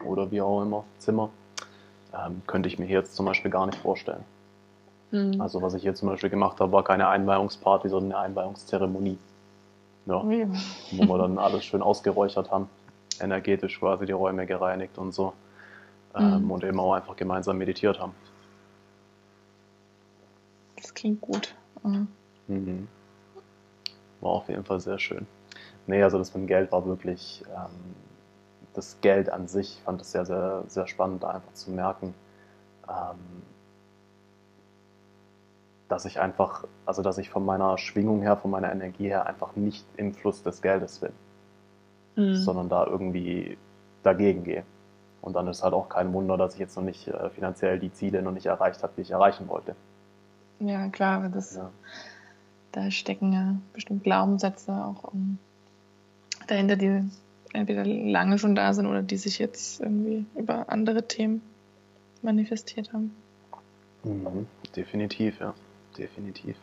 oder 0.05 0.31
wie 0.31 0.41
auch 0.41 0.61
immer, 0.61 0.83
Zimmer. 0.97 1.29
Ähm, 2.13 2.41
könnte 2.47 2.67
ich 2.67 2.79
mir 2.79 2.85
hier 2.85 2.99
jetzt 2.99 3.15
zum 3.15 3.25
Beispiel 3.25 3.51
gar 3.51 3.65
nicht 3.65 3.77
vorstellen. 3.77 4.23
Mhm. 5.11 5.39
Also 5.39 5.61
was 5.61 5.73
ich 5.73 5.83
hier 5.83 5.93
zum 5.93 6.09
Beispiel 6.09 6.29
gemacht 6.29 6.59
habe, 6.59 6.71
war 6.71 6.83
keine 6.83 7.07
Einweihungsparty, 7.07 7.89
sondern 7.89 8.13
eine 8.13 8.29
Einweihungszeremonie. 8.29 9.17
Ja. 10.07 10.23
Wo 10.23 11.05
wir 11.05 11.17
dann 11.17 11.37
alles 11.37 11.65
schön 11.65 11.81
ausgeräuchert 11.81 12.49
haben, 12.49 12.69
energetisch 13.19 13.79
quasi 13.79 14.05
die 14.05 14.13
Räume 14.13 14.45
gereinigt 14.45 14.97
und 14.97 15.13
so. 15.13 15.33
Ähm, 16.15 16.45
mhm. 16.45 16.51
Und 16.51 16.63
eben 16.63 16.79
auch 16.79 16.93
einfach 16.93 17.15
gemeinsam 17.15 17.57
meditiert 17.57 17.99
haben. 17.99 18.13
Das 20.77 20.93
klingt 20.93 21.21
gut. 21.21 21.55
Mhm. 21.83 22.07
mhm. 22.47 22.87
War 24.21 24.31
auf 24.31 24.49
jeden 24.49 24.63
Fall 24.63 24.79
sehr 24.79 24.97
schön. 24.97 25.27
Nee, 25.85 26.01
also 26.01 26.17
das 26.17 26.33
mit 26.33 26.43
dem 26.43 26.47
Geld 26.47 26.71
war 26.71 26.85
wirklich, 26.85 27.43
ähm, 27.53 27.95
das 28.73 28.97
Geld 29.01 29.29
an 29.29 29.47
sich, 29.47 29.77
ich 29.77 29.83
fand 29.83 30.01
es 30.01 30.11
sehr, 30.11 30.25
sehr, 30.25 30.63
sehr 30.67 30.87
spannend, 30.87 31.23
da 31.23 31.29
einfach 31.29 31.53
zu 31.53 31.71
merken, 31.71 32.13
ähm, 32.89 33.43
dass 35.89 36.05
ich 36.05 36.19
einfach, 36.19 36.65
also 36.85 37.01
dass 37.01 37.17
ich 37.17 37.29
von 37.29 37.45
meiner 37.45 37.77
Schwingung 37.77 38.21
her, 38.21 38.37
von 38.37 38.51
meiner 38.51 38.71
Energie 38.71 39.07
her 39.07 39.25
einfach 39.25 39.55
nicht 39.55 39.85
im 39.95 40.13
Fluss 40.13 40.43
des 40.43 40.61
Geldes 40.61 40.99
bin, 40.99 41.11
mhm. 42.15 42.35
sondern 42.35 42.69
da 42.69 42.85
irgendwie 42.85 43.57
dagegen 44.03 44.43
gehe. 44.43 44.63
Und 45.21 45.33
dann 45.33 45.47
ist 45.47 45.63
halt 45.63 45.73
auch 45.73 45.89
kein 45.89 46.13
Wunder, 46.13 46.37
dass 46.37 46.53
ich 46.53 46.59
jetzt 46.59 46.75
noch 46.75 46.83
nicht 46.83 47.07
äh, 47.07 47.29
finanziell 47.29 47.79
die 47.79 47.91
Ziele 47.91 48.21
noch 48.21 48.31
nicht 48.31 48.45
erreicht 48.45 48.83
habe, 48.83 48.93
die 48.95 49.01
ich 49.01 49.11
erreichen 49.11 49.47
wollte. 49.47 49.75
Ja, 50.59 50.87
klar, 50.89 51.29
das, 51.29 51.55
ja. 51.55 51.69
da 52.71 52.91
stecken 52.91 53.33
ja 53.33 53.55
bestimmt 53.73 54.03
Glaubenssätze 54.03 54.71
auch 54.73 55.03
um, 55.11 55.37
dahinter, 56.47 56.75
die 56.75 57.03
entweder 57.53 57.85
lange 57.85 58.39
schon 58.39 58.55
da 58.55 58.73
sind 58.73 58.87
oder 58.87 59.03
die 59.03 59.17
sich 59.17 59.39
jetzt 59.39 59.81
irgendwie 59.81 60.25
über 60.35 60.69
andere 60.69 61.07
Themen 61.07 61.41
manifestiert 62.21 62.91
haben. 62.93 63.15
Mhm, 64.03 64.47
definitiv, 64.75 65.39
ja 65.39 65.53
definitiv. 65.97 66.55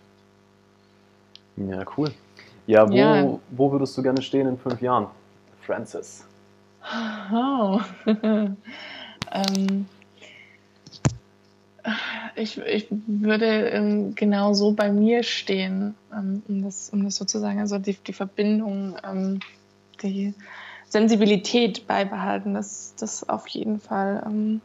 Ja, 1.56 1.84
cool. 1.96 2.12
Ja, 2.66 2.88
wo, 2.88 2.94
ja. 2.94 3.38
wo 3.50 3.72
würdest 3.72 3.96
du 3.96 4.02
gerne 4.02 4.22
stehen 4.22 4.48
in 4.48 4.58
fünf 4.58 4.80
Jahren, 4.80 5.06
Francis? 5.62 6.26
Oh. 7.32 7.80
ähm, 8.06 9.86
ich, 12.36 12.58
ich 12.58 12.86
würde 12.90 13.68
ähm, 13.68 14.14
genau 14.14 14.54
so 14.54 14.72
bei 14.72 14.90
mir 14.90 15.22
stehen, 15.22 15.94
ähm, 16.12 16.42
um, 16.48 16.62
das, 16.62 16.90
um 16.90 17.04
das 17.04 17.16
sozusagen, 17.16 17.60
also 17.60 17.78
die, 17.78 17.94
die 17.94 18.12
Verbindung, 18.12 18.96
ähm, 19.04 19.40
die 20.02 20.34
Sensibilität 20.88 21.86
beibehalten, 21.86 22.54
das, 22.54 22.94
das 22.98 23.28
auf 23.28 23.46
jeden 23.48 23.80
Fall 23.80 24.22
ähm, 24.26 24.60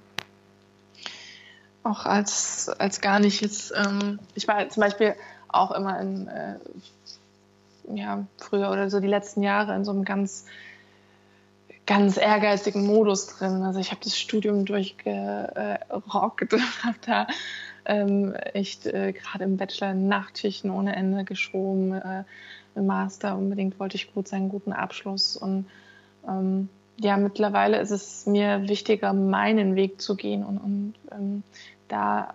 auch 1.84 2.06
als, 2.06 2.69
als 2.69 3.01
gar 3.01 3.19
nicht 3.19 3.41
jetzt, 3.41 3.73
ähm, 3.76 4.19
ich 4.35 4.47
war 4.47 4.68
zum 4.69 4.81
Beispiel 4.81 5.15
auch 5.47 5.72
immer 5.72 5.99
in, 5.99 6.27
äh, 6.27 6.56
ja, 7.93 8.26
früher 8.38 8.72
oder 8.72 8.89
so 8.89 8.99
die 8.99 9.07
letzten 9.07 9.43
Jahre 9.43 9.76
in 9.76 9.85
so 9.85 9.91
einem 9.91 10.06
ganz, 10.06 10.45
ganz 11.85 12.18
ehrgeizigen 12.18 12.85
Modus 12.85 13.27
drin. 13.27 13.64
Also 13.64 13.80
ich 13.80 13.91
habe 13.91 14.01
das 14.03 14.18
Studium 14.18 14.65
durchgerockt 14.65 16.53
habe 16.84 16.97
da 17.06 17.27
ähm, 17.85 18.35
echt 18.35 18.85
äh, 18.85 19.14
gerade 19.14 19.45
im 19.45 19.57
Bachelor 19.57 19.95
Nachtschichten 19.95 20.69
ohne 20.69 20.95
Ende 20.95 21.23
geschoben. 21.23 21.93
Äh, 21.93 22.23
Im 22.76 22.85
Master 22.85 23.35
unbedingt 23.35 23.80
wollte 23.80 23.95
ich 23.95 24.14
gut 24.14 24.27
sein, 24.27 24.49
guten 24.49 24.73
Abschluss 24.73 25.35
und 25.35 25.65
ähm, 26.27 26.69
ja, 26.99 27.17
mittlerweile 27.17 27.80
ist 27.80 27.91
es 27.91 28.26
mir 28.26 28.67
wichtiger, 28.67 29.13
meinen 29.13 29.76
Weg 29.76 30.01
zu 30.01 30.15
gehen 30.15 30.43
und, 30.43 30.57
und 30.57 30.93
ähm, 31.11 31.43
da 31.88 32.34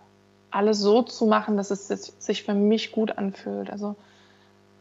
alles 0.50 0.78
so 0.78 1.02
zu 1.02 1.26
machen, 1.26 1.56
dass 1.56 1.70
es 1.70 1.88
sich 1.88 2.44
für 2.44 2.54
mich 2.54 2.92
gut 2.92 3.18
anfühlt. 3.18 3.70
Also 3.70 3.96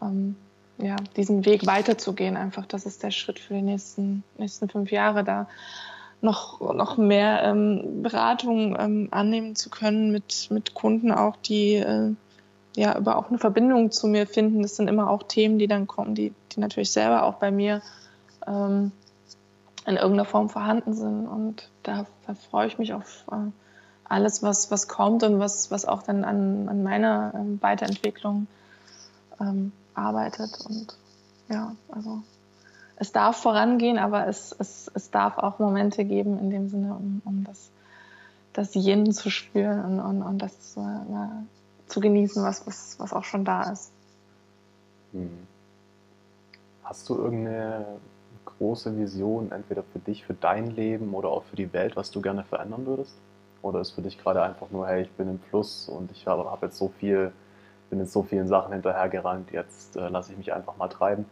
ähm, 0.01 0.35
ja, 0.77 0.95
diesen 1.15 1.45
Weg 1.45 1.65
weiterzugehen, 1.65 2.38
einfach, 2.38 2.65
das 2.65 2.85
ist 2.85 3.03
der 3.03 3.11
Schritt 3.11 3.39
für 3.39 3.55
die 3.55 3.61
nächsten, 3.61 4.23
nächsten 4.38 4.69
fünf 4.69 4.91
Jahre, 4.91 5.23
da 5.23 5.47
noch, 6.22 6.61
noch 6.61 6.97
mehr 6.97 7.43
ähm, 7.43 8.01
Beratung 8.01 8.77
ähm, 8.80 9.07
annehmen 9.11 9.55
zu 9.55 9.69
können 9.69 10.11
mit, 10.11 10.47
mit 10.49 10.73
Kunden 10.73 11.11
auch, 11.11 11.35
die 11.38 11.76
äh, 11.76 12.14
ja 12.76 12.97
über 12.97 13.18
auch 13.18 13.30
eine 13.30 13.39
Verbindung 13.39 13.91
zu 13.91 14.07
mir 14.07 14.26
finden. 14.26 14.61
Das 14.61 14.77
sind 14.77 14.88
immer 14.88 15.10
auch 15.10 15.23
Themen, 15.23 15.60
die 15.60 15.68
dann 15.68 15.85
kommen, 15.85 16.15
die, 16.15 16.34
die 16.53 16.60
natürlich 16.60 16.91
selber 16.91 17.23
auch 17.23 17.35
bei 17.35 17.51
mir 17.51 17.81
ähm, 18.47 18.91
in 19.85 19.95
irgendeiner 19.95 20.26
Form 20.26 20.49
vorhanden 20.49 20.93
sind. 20.93 21.27
Und 21.27 21.69
da, 21.84 22.05
da 22.27 22.35
freue 22.35 22.68
ich 22.68 22.77
mich 22.77 22.93
auf 22.93 23.26
äh, 23.31 23.51
alles, 24.05 24.43
was, 24.43 24.72
was 24.72 24.88
kommt 24.88 25.23
und 25.23 25.39
was, 25.39 25.72
was 25.72 25.85
auch 25.85 26.03
dann 26.03 26.23
an, 26.23 26.69
an 26.69 26.84
meiner 26.84 27.34
ähm, 27.35 27.61
Weiterentwicklung 27.61 28.47
ähm, 29.39 29.72
arbeitet. 29.93 30.60
Und 30.68 30.95
ja, 31.49 31.76
also 31.89 32.22
es 32.95 33.11
darf 33.11 33.38
vorangehen, 33.38 33.97
aber 33.97 34.27
es, 34.27 34.55
es, 34.57 34.89
es 34.93 35.11
darf 35.11 35.38
auch 35.38 35.60
Momente 35.60 36.05
geben, 36.05 36.39
in 36.39 36.49
dem 36.49 36.69
Sinne, 36.69 36.93
um, 36.93 37.22
um 37.26 37.43
das, 37.43 37.69
das 38.53 38.76
Yin 38.76 39.11
zu 39.11 39.30
spüren 39.30 39.84
und, 39.84 39.99
und, 39.99 40.22
und 40.22 40.38
das 40.39 40.77
äh, 40.77 41.88
zu 41.88 41.99
genießen, 41.99 42.43
was, 42.43 42.65
was, 42.68 42.95
was 42.99 43.14
auch 43.14 43.23
schon 43.23 43.45
da 43.45 43.72
ist. 43.72 43.91
Hm. 45.11 45.30
Hast 46.84 47.10
du 47.10 47.15
irgendeine 47.15 47.85
große 48.57 48.97
Vision, 48.97 49.51
entweder 49.51 49.84
für 49.84 49.99
dich, 49.99 50.23
für 50.25 50.34
dein 50.34 50.71
Leben 50.71 51.13
oder 51.13 51.30
auch 51.30 51.43
für 51.43 51.55
die 51.55 51.71
Welt, 51.73 51.95
was 51.95 52.11
du 52.11 52.21
gerne 52.21 52.43
verändern 52.43 52.85
würdest? 52.85 53.15
Oder 53.61 53.80
ist 53.80 53.91
für 53.91 54.01
dich 54.01 54.17
gerade 54.17 54.43
einfach 54.43 54.69
nur, 54.71 54.88
hey, 54.88 55.03
ich 55.03 55.11
bin 55.11 55.30
im 55.30 55.39
Fluss 55.39 55.88
und 55.88 56.11
ich 56.11 56.27
habe 56.27 56.49
hab 56.49 56.61
jetzt 56.63 56.77
so 56.77 56.89
viel, 56.99 57.31
bin 57.89 57.99
jetzt 57.99 58.11
so 58.11 58.23
vielen 58.23 58.47
Sachen 58.47 58.73
hinterhergerannt, 58.73 59.51
jetzt 59.51 59.95
äh, 59.95 60.09
lasse 60.09 60.31
ich 60.34 60.38
mich 60.38 60.53
einfach 60.53 60.75
mal 60.77 60.89
treiben? 60.89 61.25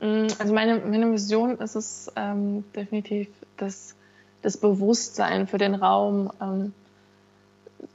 Mm, 0.00 0.26
also 0.38 0.52
meine, 0.52 0.80
meine 0.80 1.12
Vision 1.12 1.58
ist 1.58 1.76
es 1.76 2.12
ähm, 2.16 2.64
definitiv, 2.74 3.28
das, 3.56 3.94
das 4.42 4.56
Bewusstsein 4.56 5.46
für 5.46 5.58
den 5.58 5.74
Raum 5.74 6.30
ähm, 6.40 6.72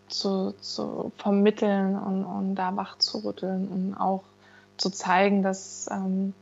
zu, 0.07 0.53
zu 0.61 1.11
vermitteln 1.17 1.97
und, 1.97 2.25
und 2.25 2.55
da 2.55 2.69
rütteln 3.23 3.67
und 3.67 3.95
auch 3.95 4.23
zu 4.77 4.89
zeigen, 4.89 5.43
dass 5.43 5.89
ähm, 5.91 6.33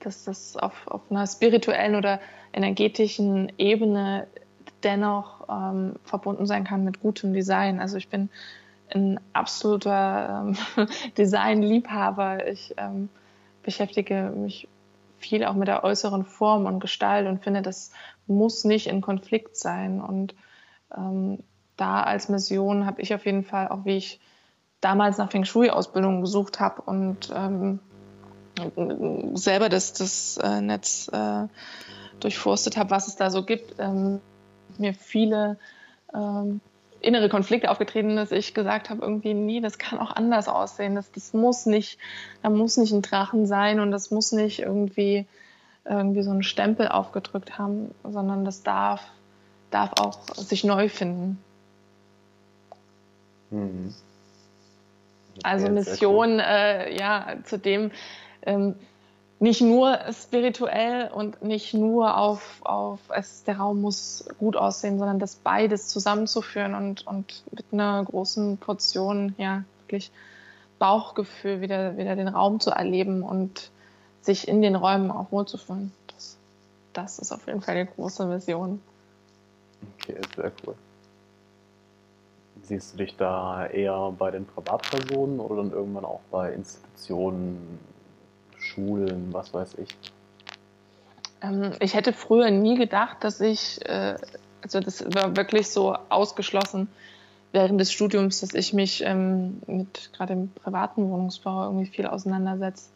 dass 0.00 0.24
das 0.24 0.56
auf, 0.56 0.86
auf 0.86 1.02
einer 1.10 1.26
spirituellen 1.26 1.94
oder 1.96 2.20
energetischen 2.52 3.52
Ebene 3.58 4.26
dennoch 4.82 5.48
ähm, 5.48 5.94
verbunden 6.04 6.46
sein 6.46 6.64
kann 6.64 6.84
mit 6.84 7.00
gutem 7.00 7.32
Design. 7.32 7.80
Also 7.80 7.96
ich 7.96 8.08
bin 8.08 8.30
ein 8.94 9.20
absoluter 9.32 10.44
ähm, 10.76 10.86
Designliebhaber. 11.18 12.48
Ich 12.48 12.74
ähm, 12.76 13.08
beschäftige 13.62 14.32
mich 14.34 14.68
viel 15.18 15.44
auch 15.44 15.54
mit 15.54 15.68
der 15.68 15.84
äußeren 15.84 16.24
Form 16.24 16.66
und 16.66 16.80
Gestalt 16.80 17.26
und 17.28 17.42
finde, 17.42 17.62
das 17.62 17.92
muss 18.26 18.64
nicht 18.64 18.88
in 18.88 19.00
Konflikt 19.00 19.56
sein. 19.56 20.00
Und 20.00 20.34
ähm, 20.96 21.38
da 21.76 22.02
als 22.02 22.28
Mission 22.28 22.86
habe 22.86 23.00
ich 23.02 23.14
auf 23.14 23.24
jeden 23.24 23.44
Fall, 23.44 23.68
auch 23.68 23.84
wie 23.84 23.96
ich 23.96 24.20
damals 24.80 25.18
nach 25.18 25.30
Feng 25.30 25.44
Shui-Ausbildung 25.44 26.20
gesucht 26.20 26.60
habe 26.60 26.82
und 26.82 27.32
ähm, 27.34 27.78
selber 29.34 29.68
das, 29.68 29.92
das 29.92 30.38
äh, 30.42 30.60
Netz 30.60 31.08
äh, 31.12 31.46
durchforstet 32.20 32.76
habe, 32.76 32.90
was 32.90 33.08
es 33.08 33.16
da 33.16 33.30
so 33.30 33.42
gibt, 33.44 33.74
ähm, 33.78 34.20
mir 34.78 34.94
viele 34.94 35.58
ähm, 36.14 36.60
innere 37.00 37.28
Konflikte 37.28 37.70
aufgetreten, 37.70 38.16
dass 38.16 38.30
ich 38.32 38.54
gesagt 38.54 38.90
habe, 38.90 39.02
irgendwie, 39.02 39.34
nee, 39.34 39.60
das 39.60 39.78
kann 39.78 39.98
auch 39.98 40.14
anders 40.14 40.48
aussehen. 40.48 40.94
Das, 40.94 41.10
das 41.12 41.32
muss 41.32 41.66
nicht, 41.66 41.98
da 42.42 42.50
muss 42.50 42.76
nicht 42.76 42.92
ein 42.92 43.02
Drachen 43.02 43.46
sein 43.46 43.80
und 43.80 43.90
das 43.90 44.10
muss 44.10 44.32
nicht 44.32 44.60
irgendwie, 44.60 45.26
irgendwie 45.84 46.22
so 46.22 46.30
einen 46.30 46.44
Stempel 46.44 46.88
aufgedrückt 46.88 47.58
haben, 47.58 47.92
sondern 48.04 48.44
das 48.44 48.62
darf, 48.62 49.02
darf 49.70 49.92
auch 49.98 50.18
sich 50.34 50.64
neu 50.64 50.88
finden. 50.88 51.42
Mhm. 53.50 53.94
Also 55.42 55.68
Mission, 55.70 56.38
äh, 56.38 56.94
ja, 56.96 57.36
zu 57.44 57.58
dem, 57.58 57.90
ähm, 58.46 58.74
nicht 59.42 59.60
nur 59.60 59.98
spirituell 60.12 61.10
und 61.12 61.42
nicht 61.42 61.74
nur 61.74 62.16
auf, 62.16 62.60
auf 62.62 63.00
es, 63.08 63.42
der 63.42 63.58
Raum 63.58 63.80
muss 63.80 64.24
gut 64.38 64.56
aussehen, 64.56 65.00
sondern 65.00 65.18
das 65.18 65.34
beides 65.34 65.88
zusammenzuführen 65.88 66.76
und, 66.76 67.04
und 67.08 67.42
mit 67.50 67.64
einer 67.72 68.04
großen 68.04 68.58
Portion, 68.58 69.34
ja, 69.38 69.64
wirklich 69.80 70.12
Bauchgefühl 70.78 71.60
wieder, 71.60 71.96
wieder 71.96 72.14
den 72.14 72.28
Raum 72.28 72.60
zu 72.60 72.70
erleben 72.70 73.24
und 73.24 73.70
sich 74.20 74.46
in 74.46 74.62
den 74.62 74.76
Räumen 74.76 75.10
auch 75.10 75.32
wohlzufühlen. 75.32 75.92
Das, 76.06 76.36
das 76.92 77.18
ist 77.18 77.32
auf 77.32 77.46
jeden 77.48 77.62
Fall 77.62 77.84
die 77.84 77.90
große 77.92 78.30
Vision. 78.30 78.80
Okay, 79.98 80.20
sehr 80.36 80.52
cool. 80.64 80.74
Siehst 82.62 82.92
du 82.92 82.98
dich 82.98 83.16
da 83.16 83.66
eher 83.66 84.14
bei 84.16 84.30
den 84.30 84.46
Privatpersonen 84.46 85.40
oder 85.40 85.56
dann 85.56 85.72
irgendwann 85.72 86.04
auch 86.04 86.20
bei 86.30 86.52
Institutionen, 86.52 87.80
Schulen, 88.74 89.28
was 89.32 89.52
weiß 89.52 89.74
ich? 89.78 89.88
Ähm, 91.42 91.72
ich 91.80 91.94
hätte 91.94 92.12
früher 92.12 92.50
nie 92.50 92.76
gedacht, 92.76 93.18
dass 93.20 93.40
ich, 93.40 93.84
äh, 93.86 94.16
also 94.62 94.80
das 94.80 95.04
war 95.14 95.36
wirklich 95.36 95.68
so 95.68 95.96
ausgeschlossen, 96.08 96.88
während 97.52 97.80
des 97.80 97.92
Studiums, 97.92 98.40
dass 98.40 98.54
ich 98.54 98.72
mich 98.72 99.02
ähm, 99.04 99.60
mit 99.66 100.10
gerade 100.16 100.32
im 100.32 100.48
privaten 100.50 101.08
Wohnungsbau 101.10 101.64
irgendwie 101.64 101.86
viel 101.86 102.06
auseinandersetze. 102.06 102.88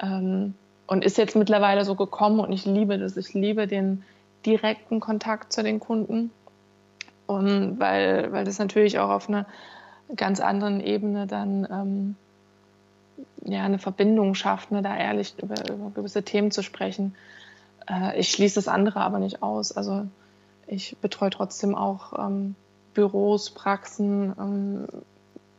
Ähm, 0.00 0.54
und 0.86 1.04
ist 1.04 1.18
jetzt 1.18 1.36
mittlerweile 1.36 1.84
so 1.84 1.94
gekommen 1.94 2.40
und 2.40 2.52
ich 2.52 2.64
liebe 2.64 2.98
das. 2.98 3.16
Ich 3.16 3.32
liebe 3.34 3.66
den 3.66 4.02
direkten 4.44 4.98
Kontakt 4.98 5.52
zu 5.52 5.62
den 5.62 5.78
Kunden. 5.78 6.30
Und 7.26 7.78
weil, 7.78 8.32
weil 8.32 8.44
das 8.44 8.58
natürlich 8.58 8.98
auch 8.98 9.10
auf 9.10 9.28
einer 9.28 9.46
ganz 10.16 10.40
anderen 10.40 10.80
Ebene 10.80 11.28
dann 11.28 11.68
ähm, 11.70 12.16
ja, 13.44 13.64
eine 13.64 13.78
Verbindung 13.78 14.34
schafft, 14.34 14.70
ne, 14.70 14.82
da 14.82 14.96
ehrlich 14.96 15.34
über, 15.42 15.54
über 15.70 15.90
gewisse 15.94 16.22
Themen 16.22 16.50
zu 16.50 16.62
sprechen. 16.62 17.14
Äh, 17.88 18.18
ich 18.18 18.30
schließe 18.30 18.56
das 18.56 18.68
andere 18.68 19.00
aber 19.00 19.18
nicht 19.18 19.42
aus. 19.42 19.72
Also 19.72 20.06
ich 20.66 20.96
betreue 20.98 21.30
trotzdem 21.30 21.74
auch 21.74 22.12
ähm, 22.18 22.54
Büros, 22.94 23.50
Praxen, 23.50 24.34
ähm, 24.38 24.86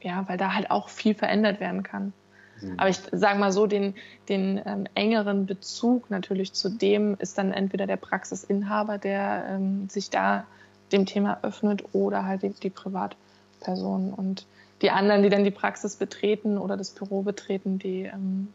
ja, 0.02 0.28
weil 0.28 0.38
da 0.38 0.54
halt 0.54 0.72
auch 0.72 0.90
viel 0.90 1.14
verändert 1.14 1.60
werden 1.60 1.84
kann. 1.84 2.14
Mhm. 2.62 2.74
Aber 2.78 2.90
ich 2.90 3.00
sage 3.12 3.40
mal 3.40 3.52
so, 3.52 3.68
den, 3.68 3.96
den 4.30 4.62
ähm, 4.66 4.86
engeren 4.96 5.46
Bezug 5.46 6.10
natürlich 6.10 6.54
zu 6.54 6.70
dem 6.70 7.16
ist 7.20 7.38
dann 7.38 7.52
entweder 7.52 7.88
der 7.88 7.98
Praxisinhaber, 7.98 8.98
der 8.98 9.46
ähm, 9.50 9.90
sich 9.90 10.10
da 10.10 10.46
dem 10.92 11.06
Thema 11.06 11.40
öffnet 11.42 11.84
oder 11.94 12.26
halt 12.26 12.44
die, 12.44 12.50
die 12.50 12.70
Privatperson. 12.70 14.14
Und 14.14 14.46
die 14.82 14.92
anderen, 14.92 15.24
die 15.24 15.30
dann 15.30 15.44
die 15.44 15.52
Praxis 15.52 15.96
betreten 15.96 16.58
oder 16.58 16.78
das 16.78 16.92
Büro 16.92 17.22
betreten, 17.22 17.80
die, 17.80 18.04
ähm, 18.04 18.54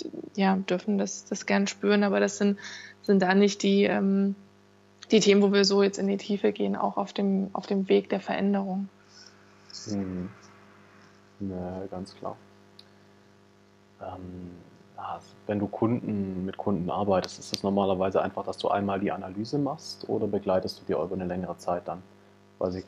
die 0.00 0.10
ja, 0.40 0.56
dürfen 0.56 0.98
das, 0.98 1.24
das 1.24 1.46
gern 1.46 1.66
spüren, 1.66 2.04
aber 2.04 2.20
das 2.20 2.38
sind, 2.38 2.58
sind 3.02 3.22
da 3.22 3.34
nicht 3.34 3.62
die, 3.62 3.84
ähm, 3.84 4.34
die 5.10 5.20
Themen, 5.20 5.42
wo 5.42 5.52
wir 5.52 5.64
so 5.64 5.82
jetzt 5.82 5.98
in 5.98 6.06
die 6.06 6.16
Tiefe 6.16 6.52
gehen, 6.52 6.76
auch 6.76 6.96
auf 6.96 7.12
dem, 7.12 7.50
auf 7.52 7.66
dem 7.66 7.88
Weg 7.88 8.08
der 8.08 8.20
Veränderung. 8.20 8.88
Mhm. 9.88 10.30
Ja, 11.40 11.82
ganz 11.90 12.14
klar. 12.16 12.36
Ähm, 14.00 14.50
wenn 15.46 15.58
du 15.58 15.66
Kunden 15.66 16.44
mit 16.44 16.56
Kunden 16.56 16.88
arbeitest, 16.88 17.38
ist 17.38 17.56
es 17.56 17.62
normalerweise 17.62 18.22
einfach, 18.22 18.44
dass 18.44 18.58
du 18.58 18.68
einmal 18.68 19.00
die 19.00 19.10
Analyse 19.10 19.58
machst 19.58 20.08
oder 20.08 20.26
begleitest 20.26 20.80
du 20.80 20.84
die 20.86 20.92
über 20.92 21.12
eine 21.12 21.26
längere 21.26 21.56
Zeit 21.58 21.88
dann? 21.88 22.02
Weiß 22.62 22.76
ich, 22.76 22.84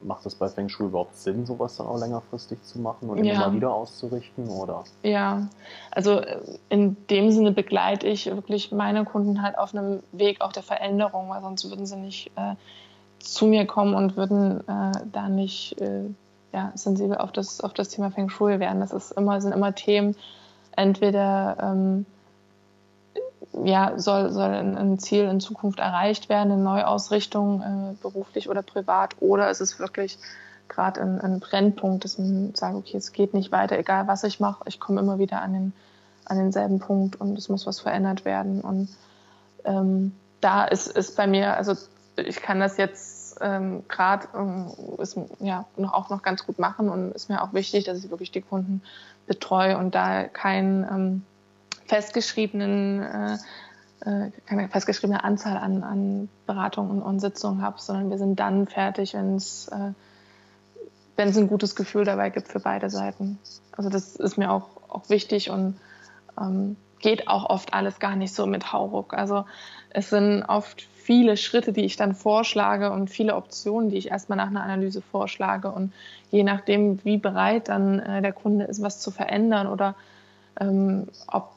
macht 0.00 0.24
es 0.24 0.34
bei 0.34 0.48
Feng 0.48 0.70
Shui 0.70 0.86
überhaupt 0.86 1.16
Sinn, 1.16 1.44
sowas 1.44 1.76
dann 1.76 1.86
auch 1.86 1.98
längerfristig 1.98 2.62
zu 2.62 2.78
machen 2.78 3.10
und 3.10 3.18
immer 3.18 3.38
mal 3.38 3.52
wieder 3.52 3.70
auszurichten? 3.70 4.48
Oder? 4.48 4.84
Ja, 5.02 5.48
also 5.90 6.20
äh, 6.20 6.40
in 6.70 6.96
dem 7.10 7.30
Sinne 7.30 7.52
begleite 7.52 8.06
ich 8.06 8.24
wirklich 8.24 8.72
meine 8.72 9.04
Kunden 9.04 9.42
halt 9.42 9.58
auf 9.58 9.74
einem 9.74 10.02
Weg 10.12 10.40
auch 10.40 10.52
der 10.52 10.62
Veränderung, 10.62 11.28
weil 11.28 11.42
sonst 11.42 11.68
würden 11.68 11.84
sie 11.84 11.96
nicht 11.96 12.30
äh, 12.36 12.54
zu 13.18 13.46
mir 13.46 13.66
kommen 13.66 13.94
und 13.94 14.16
würden 14.16 14.66
äh, 14.66 14.92
da 15.12 15.28
nicht 15.28 15.78
äh, 15.82 16.04
ja, 16.54 16.72
sensibel 16.74 17.18
auf 17.18 17.32
das, 17.32 17.60
auf 17.60 17.74
das 17.74 17.90
Thema 17.90 18.10
Feng 18.10 18.30
Shui 18.30 18.60
werden. 18.60 18.80
Das 18.80 18.92
ist 18.92 19.12
immer, 19.12 19.42
sind 19.42 19.52
immer 19.52 19.74
Themen, 19.74 20.16
entweder 20.74 21.58
ähm, 21.60 22.06
ja, 23.64 23.98
soll, 23.98 24.30
soll 24.30 24.50
ein, 24.50 24.98
Ziel 24.98 25.24
in 25.24 25.40
Zukunft 25.40 25.78
erreicht 25.78 26.28
werden, 26.28 26.52
eine 26.52 26.62
Neuausrichtung, 26.62 27.62
äh, 27.62 28.02
beruflich 28.02 28.48
oder 28.48 28.62
privat, 28.62 29.16
oder 29.20 29.50
ist 29.50 29.60
es 29.60 29.78
wirklich 29.78 30.18
gerade 30.68 31.00
ein, 31.00 31.20
ein, 31.20 31.40
Brennpunkt, 31.40 32.04
dass 32.04 32.18
man 32.18 32.54
sagt, 32.54 32.74
okay, 32.74 32.96
es 32.96 33.12
geht 33.12 33.34
nicht 33.34 33.52
weiter, 33.52 33.78
egal 33.78 34.06
was 34.08 34.24
ich 34.24 34.40
mache, 34.40 34.64
ich 34.66 34.80
komme 34.80 35.00
immer 35.00 35.18
wieder 35.18 35.42
an, 35.42 35.52
den, 35.52 35.72
an 36.24 36.38
denselben 36.38 36.78
Punkt 36.78 37.20
und 37.20 37.36
es 37.36 37.48
muss 37.48 37.66
was 37.66 37.80
verändert 37.80 38.24
werden. 38.24 38.62
Und 38.62 38.88
ähm, 39.64 40.12
da 40.40 40.64
ist, 40.64 40.86
ist 40.86 41.16
bei 41.16 41.26
mir, 41.26 41.56
also 41.56 41.74
ich 42.16 42.40
kann 42.40 42.58
das 42.58 42.78
jetzt 42.78 43.38
ähm, 43.42 43.84
gerade 43.88 44.28
ähm, 44.34 44.66
ja, 45.40 45.66
noch, 45.76 45.92
auch 45.92 46.08
noch 46.08 46.22
ganz 46.22 46.46
gut 46.46 46.58
machen 46.58 46.88
und 46.88 47.12
ist 47.12 47.28
mir 47.28 47.42
auch 47.42 47.52
wichtig, 47.52 47.84
dass 47.84 48.02
ich 48.02 48.10
wirklich 48.10 48.30
die 48.30 48.42
Kunden 48.42 48.82
betreue 49.26 49.76
und 49.76 49.94
da 49.94 50.24
kein 50.24 50.86
ähm, 50.90 51.22
festgeschriebenen, 51.86 53.02
äh, 53.02 53.34
äh, 54.04 54.30
keine 54.46 54.68
festgeschriebene 54.68 55.22
Anzahl 55.22 55.56
an, 55.56 55.82
an 55.82 56.28
Beratungen 56.46 57.02
und 57.02 57.20
Sitzungen 57.20 57.62
habe, 57.62 57.80
sondern 57.80 58.10
wir 58.10 58.18
sind 58.18 58.40
dann 58.40 58.66
fertig, 58.66 59.14
wenn 59.14 59.36
es 59.36 59.68
äh, 59.68 59.92
wenn 61.16 61.28
es 61.28 61.36
ein 61.36 61.48
gutes 61.48 61.76
Gefühl 61.76 62.04
dabei 62.04 62.30
gibt 62.30 62.48
für 62.48 62.60
beide 62.60 62.90
Seiten. 62.90 63.38
Also 63.76 63.90
das 63.90 64.16
ist 64.16 64.38
mir 64.38 64.50
auch, 64.50 64.68
auch 64.88 65.08
wichtig 65.08 65.50
und 65.50 65.76
ähm, 66.40 66.76
geht 67.00 67.28
auch 67.28 67.50
oft 67.50 67.74
alles 67.74 67.98
gar 67.98 68.16
nicht 68.16 68.34
so 68.34 68.46
mit 68.46 68.72
Hauruck. 68.72 69.14
Also 69.14 69.44
es 69.90 70.10
sind 70.10 70.42
oft 70.44 70.82
viele 70.82 71.36
Schritte, 71.36 71.72
die 71.72 71.84
ich 71.84 71.96
dann 71.96 72.14
vorschlage 72.14 72.92
und 72.92 73.10
viele 73.10 73.34
Optionen, 73.34 73.90
die 73.90 73.98
ich 73.98 74.10
erstmal 74.10 74.36
nach 74.36 74.46
einer 74.46 74.62
Analyse 74.62 75.02
vorschlage. 75.02 75.70
Und 75.70 75.92
je 76.30 76.44
nachdem, 76.44 77.04
wie 77.04 77.18
bereit 77.18 77.68
dann 77.68 77.98
äh, 77.98 78.22
der 78.22 78.32
Kunde 78.32 78.64
ist, 78.64 78.82
was 78.82 79.00
zu 79.00 79.10
verändern 79.10 79.66
oder 79.66 79.94
ähm, 80.60 81.08
ob 81.26 81.50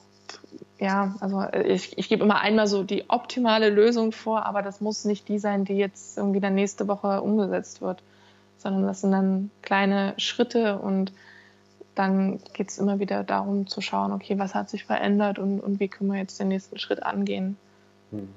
ja, 0.79 1.15
also 1.19 1.43
ich, 1.65 1.97
ich 1.97 2.09
gebe 2.09 2.23
immer 2.23 2.41
einmal 2.41 2.67
so 2.67 2.83
die 2.83 3.09
optimale 3.09 3.69
Lösung 3.69 4.11
vor, 4.11 4.45
aber 4.45 4.61
das 4.61 4.81
muss 4.81 5.05
nicht 5.05 5.27
die 5.27 5.39
sein, 5.39 5.65
die 5.65 5.73
jetzt 5.73 6.17
irgendwie 6.17 6.39
dann 6.39 6.55
nächste 6.55 6.87
Woche 6.87 7.21
umgesetzt 7.21 7.81
wird, 7.81 8.03
sondern 8.57 8.83
das 8.83 9.01
sind 9.01 9.11
dann 9.11 9.51
kleine 9.61 10.13
Schritte 10.17 10.79
und 10.79 11.13
dann 11.95 12.39
geht 12.53 12.69
es 12.69 12.77
immer 12.77 12.99
wieder 12.99 13.23
darum 13.23 13.67
zu 13.67 13.79
schauen, 13.79 14.11
okay, 14.11 14.37
was 14.37 14.53
hat 14.53 14.69
sich 14.69 14.83
verändert 14.83 15.39
und, 15.39 15.61
und 15.61 15.79
wie 15.79 15.87
können 15.87 16.11
wir 16.11 16.19
jetzt 16.19 16.39
den 16.39 16.49
nächsten 16.49 16.77
Schritt 16.77 17.03
angehen. 17.03 17.57
Hm. 18.11 18.27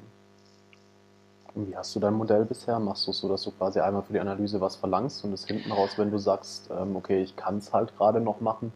Wie 1.55 1.77
hast 1.77 1.97
du 1.97 2.01
dein 2.01 2.15
Modell 2.15 2.45
bisher? 2.45 2.79
Machst 2.79 3.09
du 3.09 3.11
es 3.11 3.19
so, 3.19 3.29
dass 3.29 3.43
du 3.43 3.51
quasi 3.51 3.81
einmal 3.81 4.03
für 4.03 4.13
die 4.13 4.21
Analyse 4.21 4.61
was 4.61 4.77
verlangst 4.77 5.25
und 5.25 5.33
es 5.33 5.45
hinten 5.45 5.73
raus, 5.73 5.91
wenn 5.97 6.13
du 6.13 6.19
sagst, 6.19 6.71
ähm, 6.71 6.95
okay, 6.95 7.21
ich 7.21 7.35
kann 7.35 7.59
es 7.59 7.73
halt 7.73 7.97
gerade 7.97 8.21
noch 8.21 8.41
machen, 8.41 8.73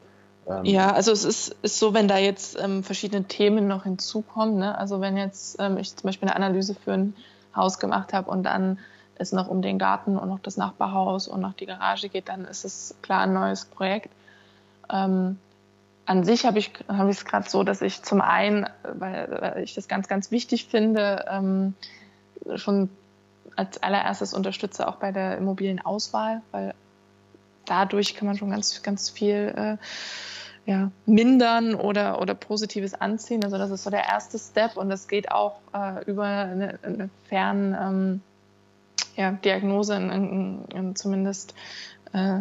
ähm, 0.48 0.64
ja, 0.64 0.92
also 0.92 1.12
es 1.12 1.24
ist, 1.24 1.56
ist 1.62 1.78
so, 1.78 1.94
wenn 1.94 2.08
da 2.08 2.18
jetzt 2.18 2.58
ähm, 2.60 2.82
verschiedene 2.82 3.24
Themen 3.24 3.68
noch 3.68 3.84
hinzukommen. 3.84 4.58
Ne? 4.58 4.76
Also 4.76 5.00
wenn 5.00 5.16
jetzt 5.16 5.56
ähm, 5.60 5.76
ich 5.76 5.94
zum 5.94 6.08
Beispiel 6.08 6.28
eine 6.28 6.36
Analyse 6.36 6.74
für 6.74 6.92
ein 6.92 7.14
Haus 7.54 7.78
gemacht 7.78 8.12
habe 8.12 8.30
und 8.30 8.42
dann 8.44 8.78
es 9.16 9.32
noch 9.32 9.48
um 9.48 9.62
den 9.62 9.78
Garten 9.78 10.16
und 10.16 10.28
noch 10.28 10.40
das 10.40 10.56
Nachbarhaus 10.56 11.28
und 11.28 11.40
noch 11.40 11.54
die 11.54 11.66
Garage 11.66 12.08
geht, 12.08 12.28
dann 12.28 12.44
ist 12.44 12.64
es 12.64 12.94
klar 13.02 13.22
ein 13.22 13.32
neues 13.32 13.66
Projekt. 13.66 14.10
Ähm, 14.90 15.38
an 16.06 16.24
sich 16.24 16.44
habe 16.44 16.58
ich 16.58 16.72
hab 16.88 17.08
es 17.08 17.24
gerade 17.24 17.48
so, 17.48 17.62
dass 17.62 17.80
ich 17.80 18.02
zum 18.02 18.20
einen, 18.20 18.66
weil, 18.82 19.38
weil, 19.40 19.62
ich 19.62 19.74
das 19.74 19.86
ganz, 19.86 20.08
ganz 20.08 20.30
wichtig 20.30 20.66
finde, 20.66 21.24
ähm, 21.30 21.74
schon 22.56 22.90
als 23.54 23.82
allererstes 23.82 24.34
unterstütze 24.34 24.88
auch 24.88 24.96
bei 24.96 25.12
der 25.12 25.36
Immobilienauswahl, 25.36 26.42
weil 26.50 26.74
dadurch 27.72 28.14
kann 28.14 28.26
man 28.26 28.36
schon 28.36 28.50
ganz, 28.50 28.82
ganz 28.82 29.08
viel 29.08 29.54
äh, 29.56 29.76
ja, 30.70 30.90
mindern 31.06 31.74
oder, 31.74 32.20
oder 32.20 32.34
Positives 32.34 32.92
anziehen. 32.94 33.42
Also 33.42 33.56
das 33.56 33.70
ist 33.70 33.82
so 33.82 33.90
der 33.90 34.04
erste 34.04 34.38
Step 34.38 34.76
und 34.76 34.90
das 34.90 35.08
geht 35.08 35.32
auch 35.32 35.58
äh, 35.72 36.04
über 36.04 36.24
eine, 36.24 36.78
eine 36.82 37.08
fern 37.28 37.76
ähm, 37.80 38.20
ja, 39.16 39.32
Diagnose 39.32 39.94
in, 39.96 40.10
in, 40.10 40.64
in 40.74 40.96
zumindest 40.96 41.54
äh, 42.12 42.40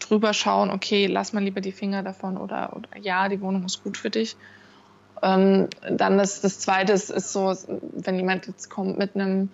drüber 0.00 0.34
schauen, 0.34 0.70
okay, 0.70 1.06
lass 1.06 1.32
mal 1.32 1.42
lieber 1.42 1.60
die 1.60 1.72
Finger 1.72 2.02
davon 2.02 2.36
oder, 2.36 2.76
oder 2.76 2.88
ja, 3.00 3.28
die 3.28 3.40
Wohnung 3.40 3.64
ist 3.64 3.84
gut 3.84 3.96
für 3.96 4.10
dich. 4.10 4.36
Ähm, 5.22 5.68
dann 5.88 6.18
das, 6.18 6.40
das 6.40 6.58
Zweite 6.58 6.92
ist, 6.92 7.08
ist 7.08 7.32
so, 7.32 7.54
wenn 7.92 8.16
jemand 8.16 8.48
jetzt 8.48 8.68
kommt 8.68 8.98
mit 8.98 9.14
einem 9.14 9.50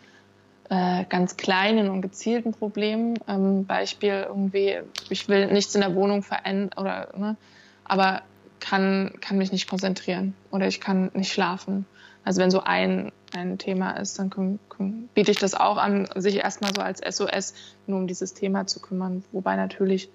äh, 0.70 1.04
ganz 1.08 1.36
kleinen 1.36 1.88
und 1.88 2.02
gezielten 2.02 2.52
Problemen, 2.52 3.18
ähm, 3.26 3.64
Beispiel 3.64 4.26
irgendwie, 4.28 4.80
ich 5.08 5.28
will 5.28 5.50
nichts 5.52 5.74
in 5.74 5.80
der 5.80 5.94
Wohnung 5.94 6.22
verändern 6.22 6.70
oder 6.76 7.08
ne, 7.16 7.36
aber 7.84 8.22
kann, 8.60 9.12
kann 9.20 9.38
mich 9.38 9.52
nicht 9.52 9.68
konzentrieren 9.68 10.34
oder 10.50 10.66
ich 10.66 10.80
kann 10.80 11.10
nicht 11.14 11.32
schlafen. 11.32 11.86
Also 12.24 12.40
wenn 12.42 12.50
so 12.50 12.60
ein, 12.60 13.12
ein 13.34 13.56
Thema 13.56 13.92
ist, 13.92 14.18
dann 14.18 14.30
können, 14.30 14.58
können, 14.68 15.08
biete 15.14 15.30
ich 15.30 15.38
das 15.38 15.54
auch 15.54 15.78
an, 15.78 16.08
sich 16.16 16.36
erstmal 16.36 16.74
so 16.74 16.82
als 16.82 17.00
SOS 17.00 17.54
nur 17.86 17.98
um 17.98 18.06
dieses 18.06 18.34
Thema 18.34 18.66
zu 18.66 18.80
kümmern, 18.80 19.24
wobei 19.32 19.56
natürlich 19.56 20.10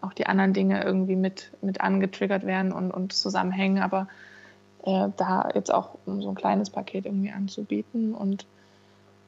auch 0.00 0.12
die 0.12 0.26
anderen 0.26 0.52
Dinge 0.52 0.82
irgendwie 0.82 1.14
mit, 1.16 1.52
mit 1.62 1.80
angetriggert 1.80 2.44
werden 2.44 2.72
und, 2.72 2.90
und 2.90 3.12
zusammenhängen, 3.12 3.80
aber 3.80 4.08
äh, 4.84 5.08
da 5.16 5.50
jetzt 5.54 5.72
auch 5.72 5.96
um 6.06 6.20
so 6.22 6.30
ein 6.30 6.34
kleines 6.34 6.70
Paket 6.70 7.06
irgendwie 7.06 7.30
anzubieten 7.30 8.14
und 8.14 8.46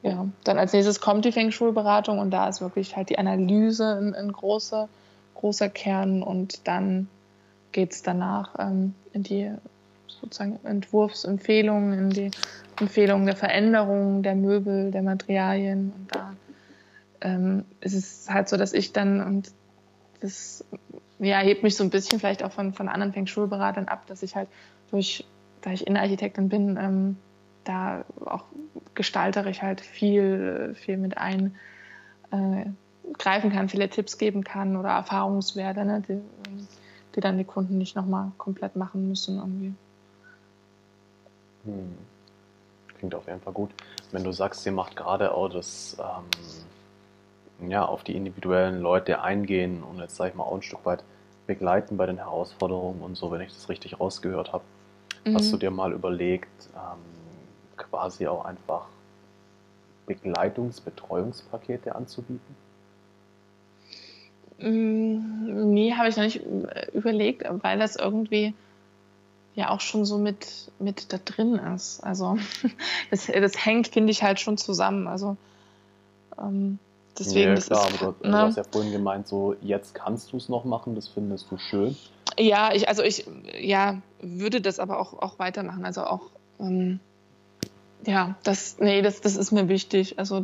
ja, 0.05 0.27
dann 0.43 0.59
als 0.59 0.71
nächstes 0.71 1.01
kommt 1.01 1.25
die 1.25 1.31
Feng 1.31 1.49
Shui-Beratung 1.49 2.19
und 2.19 2.29
da 2.29 2.47
ist 2.47 2.61
wirklich 2.61 2.95
halt 2.95 3.09
die 3.09 3.17
Analyse 3.17 3.97
ein, 3.97 4.13
ein 4.13 4.31
großer, 4.31 4.87
großer 5.33 5.67
Kern 5.67 6.21
und 6.21 6.67
dann 6.67 7.07
geht 7.71 7.91
es 7.91 8.03
danach 8.03 8.53
ähm, 8.59 8.93
in 9.13 9.23
die 9.23 9.51
sozusagen 10.07 10.59
Entwurfsempfehlungen, 10.63 11.93
in 11.97 12.09
die 12.11 12.31
Empfehlungen 12.79 13.25
der 13.25 13.35
Veränderung 13.35 14.21
der 14.21 14.35
Möbel, 14.35 14.91
der 14.91 15.01
Materialien. 15.01 15.91
Und 15.97 16.15
da 16.15 16.33
ähm, 17.21 17.65
ist 17.81 17.95
es 17.95 18.29
halt 18.29 18.47
so, 18.47 18.57
dass 18.57 18.73
ich 18.73 18.93
dann, 18.93 19.23
und 19.23 19.51
das 20.21 20.63
ja, 21.17 21.39
hebt 21.39 21.63
mich 21.63 21.75
so 21.75 21.83
ein 21.83 21.89
bisschen 21.89 22.19
vielleicht 22.19 22.43
auch 22.43 22.51
von, 22.51 22.73
von 22.73 22.89
anderen 22.89 23.11
Feng 23.11 23.25
Shui-Beratern 23.25 23.87
ab, 23.87 24.05
dass 24.05 24.21
ich 24.21 24.35
halt 24.35 24.49
durch, 24.91 25.25
da 25.61 25.71
ich 25.71 25.87
Innenarchitektin 25.87 26.47
bin, 26.47 26.77
ähm, 26.79 27.17
da 27.65 28.05
auch 28.25 28.45
gestalterisch 28.93 29.61
halt 29.61 29.81
viel, 29.81 30.75
viel 30.75 30.97
mit 30.97 31.17
ein 31.17 31.55
äh, 32.31 32.65
greifen 33.17 33.51
kann, 33.51 33.69
viele 33.69 33.89
Tipps 33.89 34.17
geben 34.17 34.43
kann 34.43 34.77
oder 34.77 34.89
Erfahrungswerte, 34.89 35.85
ne, 35.85 36.01
die, 36.07 36.21
die 37.15 37.19
dann 37.19 37.37
die 37.37 37.43
Kunden 37.43 37.77
nicht 37.77 37.95
nochmal 37.95 38.31
komplett 38.37 38.75
machen 38.75 39.07
müssen 39.07 39.37
irgendwie. 39.37 39.73
Hm. 41.65 41.97
Klingt 42.97 43.15
auf 43.15 43.27
jeden 43.27 43.41
Fall 43.41 43.53
gut. 43.53 43.71
Wenn 44.11 44.23
du 44.23 44.31
sagst, 44.31 44.65
ihr 44.65 44.71
macht 44.71 44.95
gerade 44.95 45.33
auch 45.33 45.49
das 45.49 45.97
ähm, 45.99 47.69
ja, 47.69 47.85
auf 47.85 48.03
die 48.03 48.15
individuellen 48.15 48.81
Leute 48.81 49.21
eingehen 49.21 49.83
und 49.83 49.99
jetzt 49.99 50.15
sage 50.15 50.31
ich 50.31 50.35
mal 50.35 50.43
auch 50.43 50.55
ein 50.55 50.61
Stück 50.61 50.85
weit 50.85 51.03
begleiten 51.47 51.97
bei 51.97 52.05
den 52.05 52.17
Herausforderungen 52.17 53.01
und 53.01 53.15
so, 53.15 53.31
wenn 53.31 53.41
ich 53.41 53.53
das 53.53 53.69
richtig 53.69 53.99
rausgehört 53.99 54.53
habe. 54.53 54.63
Mhm. 55.25 55.35
Hast 55.35 55.51
du 55.53 55.57
dir 55.57 55.71
mal 55.71 55.93
überlegt, 55.93 56.69
ähm, 56.75 56.99
quasi 57.89 58.27
auch 58.27 58.45
einfach 58.45 58.87
Begleitungs-, 60.07 60.81
Betreuungspakete 60.81 61.95
anzubieten? 61.95 62.55
Mm, 64.59 65.73
nee, 65.73 65.93
habe 65.93 66.09
ich 66.09 66.15
noch 66.15 66.23
nicht 66.23 66.41
äh, 66.45 66.87
überlegt, 66.93 67.43
weil 67.63 67.79
das 67.79 67.95
irgendwie 67.95 68.53
ja 69.55 69.69
auch 69.69 69.81
schon 69.81 70.05
so 70.05 70.17
mit, 70.17 70.71
mit 70.79 71.11
da 71.11 71.17
drin 71.23 71.55
ist. 71.55 72.01
Also 72.01 72.37
das, 73.11 73.27
das 73.27 73.65
hängt, 73.65 73.87
finde 73.87 74.11
ich, 74.11 74.23
halt 74.23 74.39
schon 74.39 74.57
zusammen. 74.57 75.07
Also 75.07 75.37
ähm, 76.39 76.79
deswegen. 77.17 77.55
Ja, 77.55 77.61
klar, 77.61 77.89
ist, 77.89 78.01
aber 78.01 78.15
du, 78.19 78.27
ne? 78.27 78.31
du, 78.31 78.37
hast 78.37 78.57
ja 78.57 78.63
vorhin 78.63 78.91
gemeint, 78.91 79.27
so 79.27 79.55
jetzt 79.61 79.93
kannst 79.95 80.31
du 80.31 80.37
es 80.37 80.49
noch 80.49 80.65
machen, 80.65 80.95
das 80.95 81.07
findest 81.07 81.51
du 81.51 81.57
schön. 81.57 81.95
Ja, 82.37 82.73
ich, 82.73 82.87
also 82.89 83.03
ich 83.03 83.27
ja, 83.59 84.01
würde 84.21 84.61
das 84.61 84.79
aber 84.79 84.99
auch, 84.99 85.13
auch 85.13 85.39
weitermachen. 85.39 85.85
Also 85.85 86.03
auch 86.03 86.23
ähm, 86.59 86.99
ja, 88.05 88.35
das, 88.43 88.77
nee, 88.79 89.01
das, 89.01 89.21
das 89.21 89.35
ist 89.35 89.51
mir 89.51 89.67
wichtig. 89.67 90.19
Also 90.19 90.43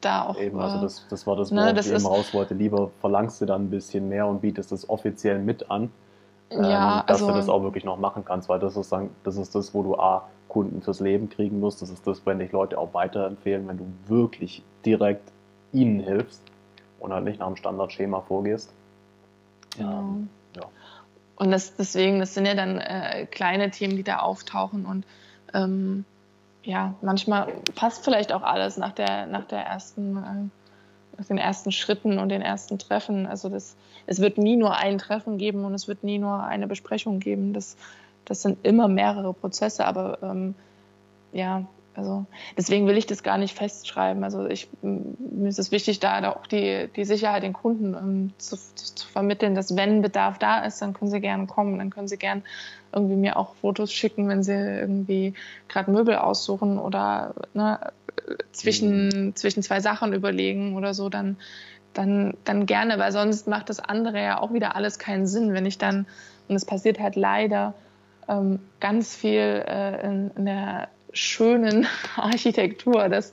da 0.00 0.26
auch. 0.26 0.38
Eben, 0.38 0.58
also 0.58 0.80
das, 0.80 1.06
das 1.08 1.26
war 1.26 1.36
das, 1.36 1.50
ne, 1.50 1.60
worauf 1.60 1.74
ne, 1.74 1.80
ich 1.80 1.90
eben 1.90 2.06
raus 2.06 2.34
wollte. 2.34 2.54
Lieber 2.54 2.90
verlangst 3.00 3.40
du 3.40 3.46
dann 3.46 3.64
ein 3.64 3.70
bisschen 3.70 4.08
mehr 4.08 4.26
und 4.26 4.40
bietest 4.40 4.72
das 4.72 4.88
offiziell 4.88 5.38
mit 5.38 5.70
an, 5.70 5.90
ja, 6.50 7.00
ähm, 7.00 7.06
dass 7.06 7.22
also, 7.22 7.28
du 7.28 7.34
das 7.34 7.48
auch 7.48 7.62
wirklich 7.62 7.84
noch 7.84 7.98
machen 7.98 8.24
kannst, 8.24 8.48
weil 8.48 8.58
das 8.58 8.76
ist, 8.76 8.94
das 9.24 9.36
ist 9.36 9.54
das, 9.54 9.74
wo 9.74 9.82
du 9.82 9.96
A, 9.96 10.28
Kunden 10.48 10.82
fürs 10.82 11.00
Leben 11.00 11.30
kriegen 11.30 11.60
musst. 11.60 11.80
Das 11.80 11.90
ist 11.90 12.06
das, 12.06 12.26
wenn 12.26 12.40
dich 12.40 12.50
Leute 12.52 12.76
auch 12.76 12.92
weiterempfehlen, 12.92 13.68
wenn 13.68 13.78
du 13.78 13.86
wirklich 14.08 14.62
direkt 14.84 15.30
ihnen 15.72 16.00
hilfst 16.00 16.42
und 16.98 17.12
halt 17.12 17.24
nicht 17.24 17.38
nach 17.38 17.46
dem 17.46 17.56
Standardschema 17.56 18.20
vorgehst. 18.22 18.72
Genau. 19.76 20.00
Ähm, 20.00 20.28
ja. 20.56 20.62
Und 21.36 21.52
das, 21.52 21.76
deswegen, 21.76 22.18
das 22.18 22.34
sind 22.34 22.46
ja 22.46 22.54
dann 22.54 22.78
äh, 22.78 23.26
kleine 23.26 23.70
Themen, 23.70 23.96
die 23.96 24.02
da 24.02 24.18
auftauchen 24.18 24.84
und 24.84 25.06
ähm, 25.54 26.04
ja, 26.62 26.94
manchmal 27.00 27.48
passt 27.74 28.04
vielleicht 28.04 28.32
auch 28.32 28.42
alles 28.42 28.76
nach 28.76 28.92
der, 28.92 29.26
nach 29.26 29.44
der 29.44 29.60
ersten, 29.60 30.16
äh, 30.16 31.18
nach 31.18 31.26
den 31.26 31.38
ersten 31.38 31.72
Schritten 31.72 32.18
und 32.18 32.28
den 32.28 32.42
ersten 32.42 32.78
Treffen. 32.78 33.26
Also 33.26 33.48
das, 33.48 33.76
es 34.06 34.20
wird 34.20 34.38
nie 34.38 34.56
nur 34.56 34.76
ein 34.76 34.98
Treffen 34.98 35.38
geben 35.38 35.64
und 35.64 35.74
es 35.74 35.88
wird 35.88 36.04
nie 36.04 36.18
nur 36.18 36.42
eine 36.42 36.66
Besprechung 36.66 37.20
geben. 37.20 37.52
Das, 37.52 37.76
das 38.24 38.42
sind 38.42 38.58
immer 38.64 38.88
mehrere 38.88 39.32
Prozesse, 39.32 39.86
aber 39.86 40.18
ähm, 40.22 40.54
ja, 41.32 41.64
also 41.94 42.26
deswegen 42.56 42.86
will 42.86 42.96
ich 42.96 43.06
das 43.06 43.22
gar 43.22 43.36
nicht 43.36 43.56
festschreiben. 43.56 44.22
Also 44.22 44.46
ich, 44.46 44.68
mir 44.82 45.48
ist 45.48 45.58
es 45.58 45.72
wichtig, 45.72 46.00
da 46.00 46.32
auch 46.32 46.46
die, 46.46 46.88
die 46.94 47.04
Sicherheit 47.04 47.42
den 47.42 47.52
Kunden 47.52 47.94
ähm, 47.94 48.32
zu, 48.38 48.56
zu, 48.56 49.06
vermitteln, 49.08 49.54
dass 49.54 49.76
wenn 49.76 50.02
Bedarf 50.02 50.38
da 50.38 50.60
ist, 50.60 50.80
dann 50.80 50.94
können 50.94 51.10
sie 51.10 51.20
gerne 51.20 51.46
kommen, 51.46 51.78
dann 51.78 51.90
können 51.90 52.06
sie 52.06 52.16
gerne 52.16 52.42
irgendwie 52.92 53.16
mir 53.16 53.36
auch 53.36 53.54
Fotos 53.56 53.92
schicken, 53.92 54.28
wenn 54.28 54.42
sie 54.42 54.52
irgendwie 54.52 55.34
gerade 55.68 55.90
Möbel 55.90 56.16
aussuchen 56.16 56.78
oder 56.78 57.34
ne, 57.54 57.80
zwischen, 58.52 59.08
mhm. 59.08 59.36
zwischen 59.36 59.62
zwei 59.62 59.80
Sachen 59.80 60.12
überlegen 60.12 60.76
oder 60.76 60.94
so, 60.94 61.08
dann, 61.08 61.36
dann, 61.92 62.34
dann 62.44 62.66
gerne, 62.66 62.98
weil 62.98 63.12
sonst 63.12 63.48
macht 63.48 63.68
das 63.68 63.80
andere 63.80 64.22
ja 64.22 64.40
auch 64.40 64.52
wieder 64.52 64.76
alles 64.76 64.98
keinen 64.98 65.26
Sinn, 65.26 65.52
wenn 65.52 65.66
ich 65.66 65.78
dann, 65.78 66.06
und 66.48 66.54
es 66.54 66.64
passiert 66.64 67.00
halt 67.00 67.16
leider 67.16 67.74
ähm, 68.28 68.60
ganz 68.78 69.14
viel 69.14 69.64
äh, 69.66 70.06
in, 70.06 70.30
in 70.36 70.46
der 70.46 70.88
schönen 71.12 71.86
Architektur, 72.16 73.08
dass 73.08 73.32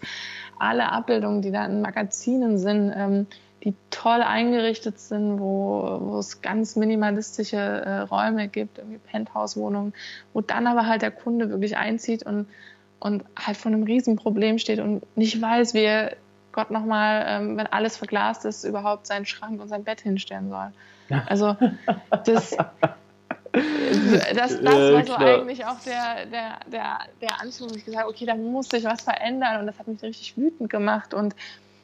alle 0.60 0.92
Abbildungen, 0.92 1.42
die 1.42 1.52
da 1.52 1.66
in 1.66 1.82
Magazinen 1.82 2.58
sind, 2.58 2.94
ähm, 2.96 3.28
die 3.64 3.74
toll 3.90 4.22
eingerichtet 4.22 5.00
sind, 5.00 5.40
wo, 5.40 6.00
wo 6.02 6.20
es 6.20 6.42
ganz 6.42 6.76
minimalistische 6.76 7.58
äh, 7.58 8.00
Räume 8.00 8.48
gibt, 8.48 8.78
irgendwie 8.78 9.00
Penthouse-Wohnungen, 9.00 9.94
wo 10.34 10.42
dann 10.42 10.68
aber 10.68 10.86
halt 10.88 11.02
der 11.02 11.12
Kunde 11.12 11.50
wirklich 11.50 11.76
einzieht 11.76 12.24
und, 12.24 12.48
und 13.00 13.24
halt 13.38 13.58
vor 13.58 13.72
einem 13.72 13.84
Riesenproblem 13.84 14.60
steht 14.60 14.80
und 14.80 15.04
nicht 15.18 15.42
weiß, 15.42 15.74
wie 15.74 15.84
er 15.84 16.16
Gott 16.52 16.72
nochmal, 16.72 17.26
ähm, 17.28 17.58
wenn 17.58 17.68
alles 17.68 17.98
verglast 17.98 18.46
ist, 18.46 18.64
überhaupt 18.64 19.06
seinen 19.06 19.26
Schrank 19.26 19.62
und 19.62 19.68
sein 19.68 19.84
Bett 19.84 20.02
hinstellen 20.02 20.50
soll. 20.50 20.72
Also 21.28 21.56
das, 22.26 22.58
das, 24.36 24.62
das 24.62 24.64
war 24.64 25.06
so 25.06 25.14
eigentlich 25.16 25.66
auch 25.66 25.80
der, 25.86 26.26
der, 26.26 26.60
der, 26.72 27.00
der 27.22 27.42
Anschluss, 27.42 27.72
wo 27.72 27.76
ich 27.76 27.86
gesagt 27.86 28.04
habe, 28.04 28.14
okay, 28.14 28.26
da 28.26 28.36
muss 28.36 28.70
sich 28.70 28.84
was 28.84 29.02
verändern 29.02 29.62
und 29.62 29.68
das 29.68 29.80
hat 29.80 29.88
mich 29.88 30.02
richtig 30.02 30.38
wütend 30.38 30.70
gemacht 30.70 31.14
und 31.14 31.36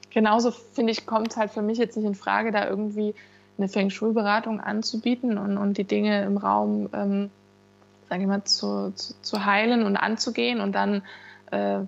genauso 0.09 0.51
finde 0.51 0.91
ich, 0.91 1.05
kommt 1.05 1.31
es 1.31 1.37
halt 1.37 1.51
für 1.51 1.61
mich 1.61 1.77
jetzt 1.77 1.97
nicht 1.97 2.05
in 2.05 2.15
Frage, 2.15 2.51
da 2.51 2.67
irgendwie 2.67 3.15
eine 3.57 3.67
Feng 3.67 3.89
Shui-Beratung 3.89 4.59
anzubieten 4.59 5.37
und, 5.37 5.57
und 5.57 5.77
die 5.77 5.83
Dinge 5.83 6.23
im 6.23 6.37
Raum, 6.37 6.89
ähm, 6.93 7.29
sage 8.09 8.21
ich 8.21 8.27
mal, 8.27 8.43
zu, 8.43 8.91
zu, 8.95 9.13
zu, 9.21 9.45
heilen 9.45 9.83
und 9.83 9.97
anzugehen 9.97 10.59
und 10.61 10.73
dann 10.73 11.03
äh, 11.51 11.79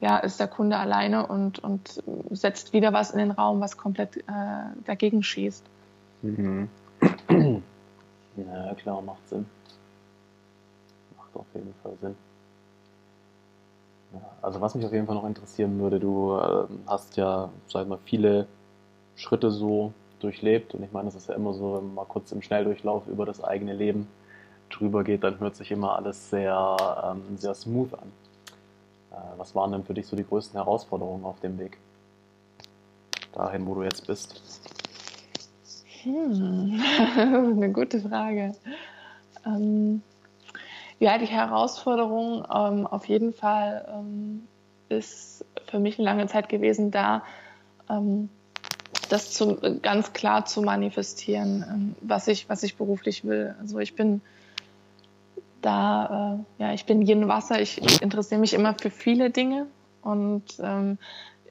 ja, 0.00 0.18
ist 0.18 0.38
der 0.38 0.48
Kunde 0.48 0.76
alleine 0.76 1.26
und, 1.26 1.58
und 1.60 2.02
setzt 2.30 2.72
wieder 2.72 2.92
was 2.92 3.10
in 3.10 3.18
den 3.18 3.30
Raum, 3.30 3.60
was 3.60 3.76
komplett 3.76 4.18
äh, 4.18 4.22
dagegen 4.84 5.22
schießt. 5.22 5.64
Mhm. 6.22 6.68
Ja, 8.36 8.74
klar, 8.74 9.00
macht 9.02 9.28
Sinn. 9.28 9.46
Macht 11.16 11.34
auf 11.36 11.46
jeden 11.54 11.74
Fall 11.82 11.96
Sinn. 12.00 12.16
Ja, 14.12 14.20
also 14.42 14.60
was 14.60 14.74
mich 14.74 14.84
auf 14.84 14.92
jeden 14.92 15.06
Fall 15.06 15.16
noch 15.16 15.26
interessieren 15.26 15.78
würde, 15.80 16.00
du 16.00 16.36
äh, 16.36 16.66
hast 16.86 17.16
ja, 17.16 17.50
sag 17.68 17.82
ich 17.82 17.88
mal, 17.88 17.98
viele 18.04 18.46
Schritte 19.16 19.50
so 19.50 19.92
durchlebt 20.20 20.74
und 20.74 20.82
ich 20.82 20.92
meine, 20.92 21.06
das 21.06 21.14
ist 21.16 21.28
ja 21.28 21.34
immer 21.34 21.52
so, 21.52 21.74
wenn 21.76 21.86
man 21.86 21.94
mal 21.94 22.04
kurz 22.06 22.32
im 22.32 22.42
Schnelldurchlauf 22.42 23.06
über 23.08 23.26
das 23.26 23.42
eigene 23.42 23.74
Leben 23.74 24.08
drüber 24.70 25.04
geht, 25.04 25.24
dann 25.24 25.38
hört 25.40 25.56
sich 25.56 25.70
immer 25.70 25.96
alles 25.96 26.30
sehr, 26.30 26.76
ähm, 27.04 27.36
sehr 27.36 27.54
smooth 27.54 27.94
an. 27.94 28.12
Äh, 29.12 29.38
was 29.38 29.54
waren 29.54 29.72
denn 29.72 29.84
für 29.84 29.94
dich 29.94 30.06
so 30.06 30.16
die 30.16 30.26
größten 30.26 30.58
Herausforderungen 30.58 31.24
auf 31.24 31.40
dem 31.40 31.58
Weg? 31.58 31.78
Dahin, 33.32 33.66
wo 33.66 33.74
du 33.74 33.82
jetzt 33.82 34.06
bist? 34.06 34.42
Hm. 36.04 36.80
Eine 37.16 37.72
gute 37.72 38.00
Frage. 38.00 38.54
Ähm, 39.46 40.02
ja, 41.00 41.18
die 41.18 41.26
Herausforderung 41.26 42.44
ähm, 42.54 42.86
auf 42.86 43.06
jeden 43.06 43.32
Fall 43.32 43.86
ähm, 43.92 44.46
ist 44.88 45.44
für 45.66 45.78
mich 45.78 45.98
eine 45.98 46.04
lange 46.04 46.26
Zeit 46.26 46.48
gewesen, 46.48 46.90
da 46.90 47.22
ähm, 47.90 48.28
das 49.08 49.32
zu, 49.32 49.58
ganz 49.82 50.12
klar 50.12 50.44
zu 50.44 50.62
manifestieren, 50.62 51.64
ähm, 51.68 51.94
was, 52.00 52.28
ich, 52.28 52.48
was 52.48 52.62
ich 52.62 52.76
beruflich 52.76 53.24
will. 53.24 53.54
Also 53.60 53.78
ich 53.78 53.94
bin 53.94 54.20
da, 55.62 56.38
äh, 56.58 56.62
ja, 56.62 56.72
ich 56.74 56.84
bin 56.84 57.02
Yin 57.02 57.28
Wasser, 57.28 57.60
ich, 57.60 57.82
ich 57.82 58.02
interessiere 58.02 58.40
mich 58.40 58.54
immer 58.54 58.74
für 58.74 58.90
viele 58.90 59.30
Dinge 59.30 59.66
und 60.02 60.44
ähm, 60.60 60.98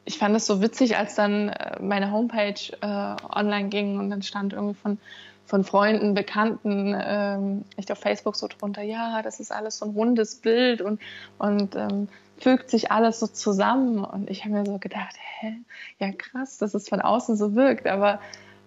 ich 0.05 0.17
fand 0.17 0.35
es 0.35 0.45
so 0.45 0.61
witzig, 0.61 0.97
als 0.97 1.15
dann 1.15 1.49
äh, 1.49 1.81
meine 1.81 2.11
Homepage 2.11 2.59
äh, 2.81 3.15
online 3.30 3.69
ging 3.69 3.99
und 3.99 4.09
dann 4.09 4.21
stand 4.21 4.53
irgendwie 4.53 4.75
von, 4.75 4.97
von 5.45 5.63
Freunden, 5.63 6.13
Bekannten, 6.13 6.95
ähm, 6.99 7.65
echt 7.77 7.91
auf 7.91 7.99
Facebook 7.99 8.35
so 8.35 8.47
drunter, 8.47 8.81
ja, 8.81 9.21
das 9.21 9.39
ist 9.39 9.51
alles 9.51 9.77
so 9.77 9.85
ein 9.85 9.91
rundes 9.91 10.35
Bild 10.35 10.81
und, 10.81 11.01
und 11.38 11.75
ähm, 11.75 12.07
fügt 12.38 12.69
sich 12.69 12.91
alles 12.91 13.19
so 13.19 13.27
zusammen. 13.27 14.03
Und 14.03 14.30
ich 14.30 14.43
habe 14.43 14.55
mir 14.55 14.65
so 14.65 14.77
gedacht, 14.77 15.15
hä, 15.39 15.53
ja 15.99 16.11
krass, 16.11 16.57
dass 16.57 16.73
es 16.73 16.89
von 16.89 17.01
außen 17.01 17.38
so 17.38 17.55
wirkt. 17.55 17.88
Aber 17.88 18.19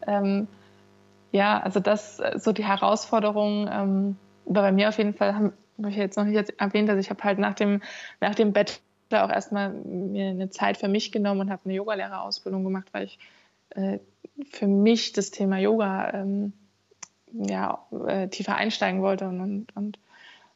ähm, 0.07 0.49
ja, 1.33 1.61
also 1.61 1.81
das, 1.81 2.21
so 2.37 2.53
die 2.53 2.65
Herausforderung 2.65 3.69
ähm, 3.71 4.17
bei 4.47 4.73
mir 4.73 4.89
auf 4.89 4.99
jeden 4.99 5.15
Fall, 5.15 5.35
habe 5.35 5.53
ich 5.89 5.97
jetzt 5.97 6.17
noch 6.17 6.25
nicht 6.25 6.55
erwähnt, 6.59 6.89
dass 6.89 6.99
ich 6.99 7.11
habe 7.11 7.23
halt 7.25 7.39
nach 7.39 7.55
dem, 7.55 7.83
nach 8.21 8.35
dem 8.35 8.53
Bett 8.53 8.81
da 9.09 9.25
auch 9.25 9.31
erstmal 9.31 9.71
mir 9.71 10.29
eine 10.29 10.51
Zeit 10.51 10.77
für 10.77 10.89
mich 10.89 11.13
genommen 11.13 11.43
und 11.43 11.51
habe 11.51 11.63
eine 11.65 11.75
Yogalehrerausbildung 11.75 12.65
gemacht, 12.65 12.89
weil 12.93 13.05
ich 13.05 13.19
äh, 13.71 13.99
für 14.51 14.67
mich 14.67 15.13
das 15.13 15.31
Thema 15.31 15.59
Yoga 15.59 16.13
ähm, 16.13 16.53
ja, 17.33 17.85
äh, 18.07 18.29
tiefer 18.29 18.57
einsteigen 18.57 19.03
wollte. 19.03 19.29
Und, 19.29 19.41
und, 19.41 19.77
und 19.77 19.99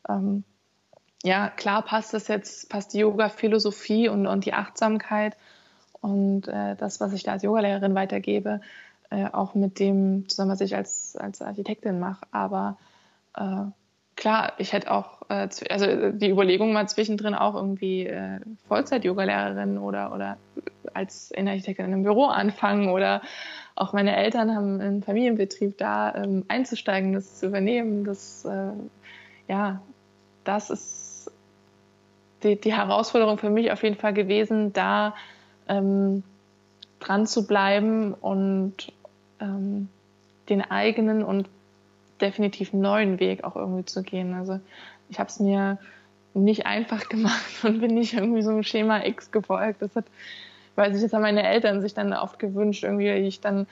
ähm, 0.08 0.44
ja, 1.22 1.48
klar 1.50 1.82
passt 1.82 2.14
das 2.14 2.28
jetzt, 2.28 2.68
passt 2.70 2.94
die 2.94 2.98
Yoga-Philosophie 2.98 4.08
und, 4.08 4.26
und 4.26 4.44
die 4.44 4.54
Achtsamkeit 4.54 5.36
und 6.00 6.48
äh, 6.48 6.76
das, 6.76 7.00
was 7.00 7.12
ich 7.12 7.22
da 7.22 7.32
als 7.32 7.42
Yogalehrerin 7.42 7.94
weitergebe, 7.94 8.60
äh, 9.10 9.26
auch 9.26 9.54
mit 9.54 9.78
dem 9.78 10.28
zusammen, 10.28 10.52
was 10.52 10.60
ich 10.60 10.74
als, 10.74 11.16
als 11.16 11.42
Architektin 11.42 11.98
mache. 11.98 12.26
Aber 12.30 12.78
äh, 13.36 13.64
klar, 14.20 14.52
ich 14.58 14.72
hätte 14.72 14.92
auch, 14.92 15.22
äh, 15.28 15.48
also 15.70 16.12
die 16.12 16.30
Überlegung 16.30 16.72
mal 16.72 16.88
zwischendrin 16.88 17.34
auch 17.34 17.54
irgendwie 17.54 18.06
äh, 18.06 18.38
Vollzeit-Yoga-Lehrerin 18.68 19.78
oder, 19.78 20.14
oder 20.14 20.36
als 20.94 21.30
Innenarchitektin 21.30 21.86
in 21.86 21.92
einem 21.94 22.02
Büro 22.04 22.26
anfangen 22.26 22.90
oder 22.90 23.22
auch 23.74 23.92
meine 23.92 24.14
Eltern 24.14 24.54
haben 24.54 24.80
einen 24.80 25.02
Familienbetrieb 25.02 25.78
da 25.78 26.14
ähm, 26.14 26.44
einzusteigen, 26.48 27.14
das 27.14 27.38
zu 27.38 27.46
übernehmen. 27.46 28.04
Das, 28.04 28.44
äh, 28.44 28.72
ja, 29.48 29.80
das 30.44 30.68
ist 30.68 31.32
die, 32.42 32.60
die, 32.60 32.74
Herausforderung 32.74 33.38
für 33.38 33.50
mich 33.50 33.72
auf 33.72 33.82
jeden 33.82 33.96
Fall 33.96 34.12
gewesen, 34.12 34.74
da 34.74 35.14
ähm, 35.66 36.22
dran 36.98 37.26
zu 37.26 37.46
bleiben 37.46 38.12
und 38.12 38.92
ähm, 39.40 39.88
den 40.50 40.60
eigenen 40.60 41.24
und 41.24 41.48
definitiv 42.20 42.72
neuen 42.72 43.20
Weg 43.20 43.44
auch 43.44 43.56
irgendwie 43.56 43.84
zu 43.84 44.02
gehen. 44.02 44.34
Also 44.34 44.60
ich 45.08 45.18
habe 45.18 45.28
es 45.28 45.40
mir 45.40 45.78
nicht 46.34 46.66
einfach 46.66 47.08
gemacht 47.08 47.50
und 47.64 47.80
bin 47.80 47.94
nicht 47.94 48.14
irgendwie 48.14 48.42
so 48.42 48.50
einem 48.50 48.62
Schema 48.62 49.04
X 49.04 49.30
gefolgt. 49.30 49.82
Das 49.82 49.96
hat, 49.96 50.04
weil 50.76 50.92
sich 50.92 51.02
das 51.02 51.12
haben 51.12 51.22
meine 51.22 51.42
Eltern 51.42 51.80
sich 51.80 51.94
dann 51.94 52.12
oft 52.12 52.38
gewünscht, 52.38 52.84
irgendwie 52.84 53.10
ich 53.10 53.40
dann 53.40 53.66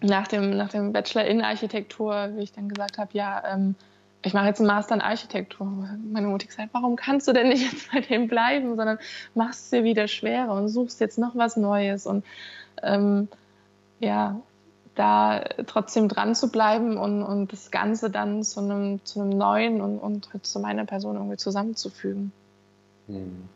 nach 0.00 0.28
dem, 0.28 0.56
nach 0.56 0.68
dem 0.68 0.92
Bachelor 0.92 1.24
in 1.24 1.42
Architektur, 1.42 2.30
wie 2.36 2.42
ich 2.42 2.52
dann 2.52 2.68
gesagt 2.68 2.98
habe, 2.98 3.10
ja, 3.12 3.42
ähm, 3.52 3.74
ich 4.22 4.34
mache 4.34 4.46
jetzt 4.46 4.60
einen 4.60 4.66
Master 4.66 4.94
in 4.94 5.00
Architektur. 5.00 5.66
Meine 6.12 6.26
Mutter 6.26 6.46
gesagt, 6.46 6.70
warum 6.72 6.96
kannst 6.96 7.28
du 7.28 7.32
denn 7.32 7.48
nicht 7.48 7.72
jetzt 7.72 7.92
bei 7.92 8.00
dem 8.00 8.26
bleiben, 8.28 8.76
sondern 8.76 8.98
machst 9.34 9.64
es 9.64 9.70
dir 9.70 9.84
wieder 9.84 10.08
schwerer 10.08 10.54
und 10.54 10.68
suchst 10.68 11.00
jetzt 11.00 11.18
noch 11.18 11.36
was 11.36 11.56
Neues 11.56 12.06
und 12.06 12.24
ähm, 12.82 13.28
ja, 14.00 14.40
da 14.98 15.44
trotzdem 15.66 16.08
dran 16.08 16.34
zu 16.34 16.50
bleiben 16.50 16.96
und, 16.96 17.22
und 17.22 17.52
das 17.52 17.70
Ganze 17.70 18.10
dann 18.10 18.42
zu 18.42 18.60
einem, 18.60 19.04
zu 19.04 19.20
einem 19.20 19.30
neuen 19.30 19.80
und, 19.80 19.98
und 19.98 20.28
zu 20.44 20.58
meiner 20.58 20.86
Person 20.86 21.14
irgendwie 21.14 21.36
zusammenzufügen. 21.36 22.32
Hm. 23.06 23.48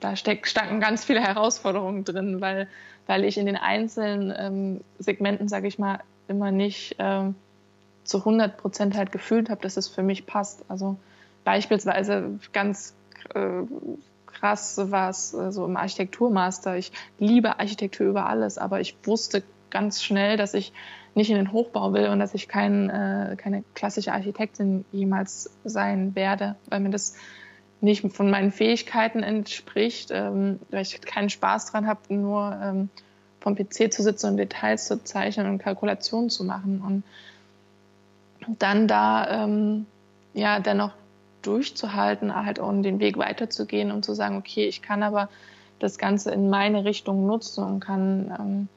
Da 0.00 0.16
steck, 0.16 0.46
stecken 0.46 0.80
ganz 0.80 1.02
viele 1.02 1.20
Herausforderungen 1.20 2.04
drin, 2.04 2.42
weil, 2.42 2.68
weil 3.06 3.24
ich 3.24 3.38
in 3.38 3.46
den 3.46 3.56
einzelnen 3.56 4.34
ähm, 4.36 4.80
Segmenten, 4.98 5.48
sage 5.48 5.66
ich 5.66 5.78
mal, 5.78 6.00
immer 6.28 6.50
nicht 6.50 6.96
ähm, 6.98 7.36
zu 8.04 8.18
100 8.18 8.58
Prozent 8.58 8.96
halt 8.96 9.12
gefühlt 9.12 9.48
habe, 9.48 9.62
dass 9.62 9.78
es 9.78 9.88
für 9.88 10.02
mich 10.02 10.26
passt. 10.26 10.62
Also 10.68 10.96
beispielsweise 11.44 12.38
ganz 12.52 12.94
äh, 13.34 13.62
krass 14.26 14.78
war 14.90 15.08
es 15.08 15.32
äh, 15.32 15.50
so 15.52 15.64
im 15.64 15.78
Architekturmaster. 15.78 16.76
Ich 16.76 16.92
liebe 17.18 17.58
Architektur 17.58 18.08
über 18.08 18.26
alles, 18.26 18.58
aber 18.58 18.80
ich 18.80 18.94
wusste 19.04 19.42
ganz 19.74 20.02
schnell, 20.02 20.38
dass 20.38 20.54
ich 20.54 20.72
nicht 21.14 21.30
in 21.30 21.36
den 21.36 21.52
Hochbau 21.52 21.92
will 21.92 22.08
und 22.08 22.20
dass 22.20 22.32
ich 22.32 22.48
kein, 22.48 22.88
äh, 22.88 23.36
keine 23.36 23.64
klassische 23.74 24.12
Architektin 24.12 24.84
jemals 24.92 25.50
sein 25.64 26.14
werde, 26.14 26.56
weil 26.68 26.80
mir 26.80 26.90
das 26.90 27.16
nicht 27.80 28.10
von 28.12 28.30
meinen 28.30 28.50
Fähigkeiten 28.50 29.22
entspricht, 29.22 30.10
ähm, 30.12 30.60
weil 30.70 30.82
ich 30.82 31.00
keinen 31.02 31.28
Spaß 31.28 31.72
dran 31.72 31.86
habe, 31.86 32.14
nur 32.14 32.58
ähm, 32.62 32.88
vom 33.40 33.56
PC 33.56 33.92
zu 33.92 34.02
sitzen 34.02 34.28
und 34.30 34.36
Details 34.38 34.86
zu 34.86 35.04
zeichnen 35.04 35.48
und 35.48 35.58
Kalkulationen 35.58 36.30
zu 36.30 36.44
machen. 36.44 36.80
Und 38.46 38.60
dann 38.60 38.88
da 38.88 39.44
ähm, 39.44 39.86
ja 40.32 40.60
dennoch 40.60 40.92
durchzuhalten, 41.42 42.34
halt 42.34 42.58
auch 42.58 42.72
den 42.72 43.00
Weg 43.00 43.18
weiterzugehen 43.18 43.90
und 43.90 44.04
zu 44.04 44.14
sagen, 44.14 44.36
okay, 44.38 44.66
ich 44.66 44.82
kann 44.82 45.02
aber 45.02 45.28
das 45.78 45.98
Ganze 45.98 46.30
in 46.30 46.48
meine 46.48 46.84
Richtung 46.84 47.26
nutzen 47.26 47.64
und 47.64 47.80
kann 47.80 48.34
ähm, 48.38 48.68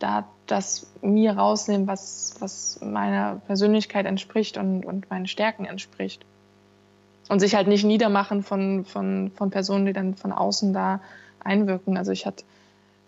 da 0.00 0.26
das 0.46 0.86
mir 1.02 1.32
rausnehmen, 1.36 1.86
was, 1.86 2.34
was 2.40 2.80
meiner 2.82 3.40
Persönlichkeit 3.46 4.06
entspricht 4.06 4.56
und, 4.56 4.84
und 4.84 5.08
meinen 5.10 5.26
Stärken 5.26 5.64
entspricht. 5.64 6.24
Und 7.28 7.38
sich 7.38 7.54
halt 7.54 7.68
nicht 7.68 7.84
niedermachen 7.84 8.42
von, 8.42 8.84
von, 8.84 9.30
von 9.36 9.50
Personen, 9.50 9.86
die 9.86 9.92
dann 9.92 10.16
von 10.16 10.32
außen 10.32 10.72
da 10.72 11.00
einwirken. 11.38 11.96
Also 11.96 12.10
ich 12.10 12.26
hatte, 12.26 12.42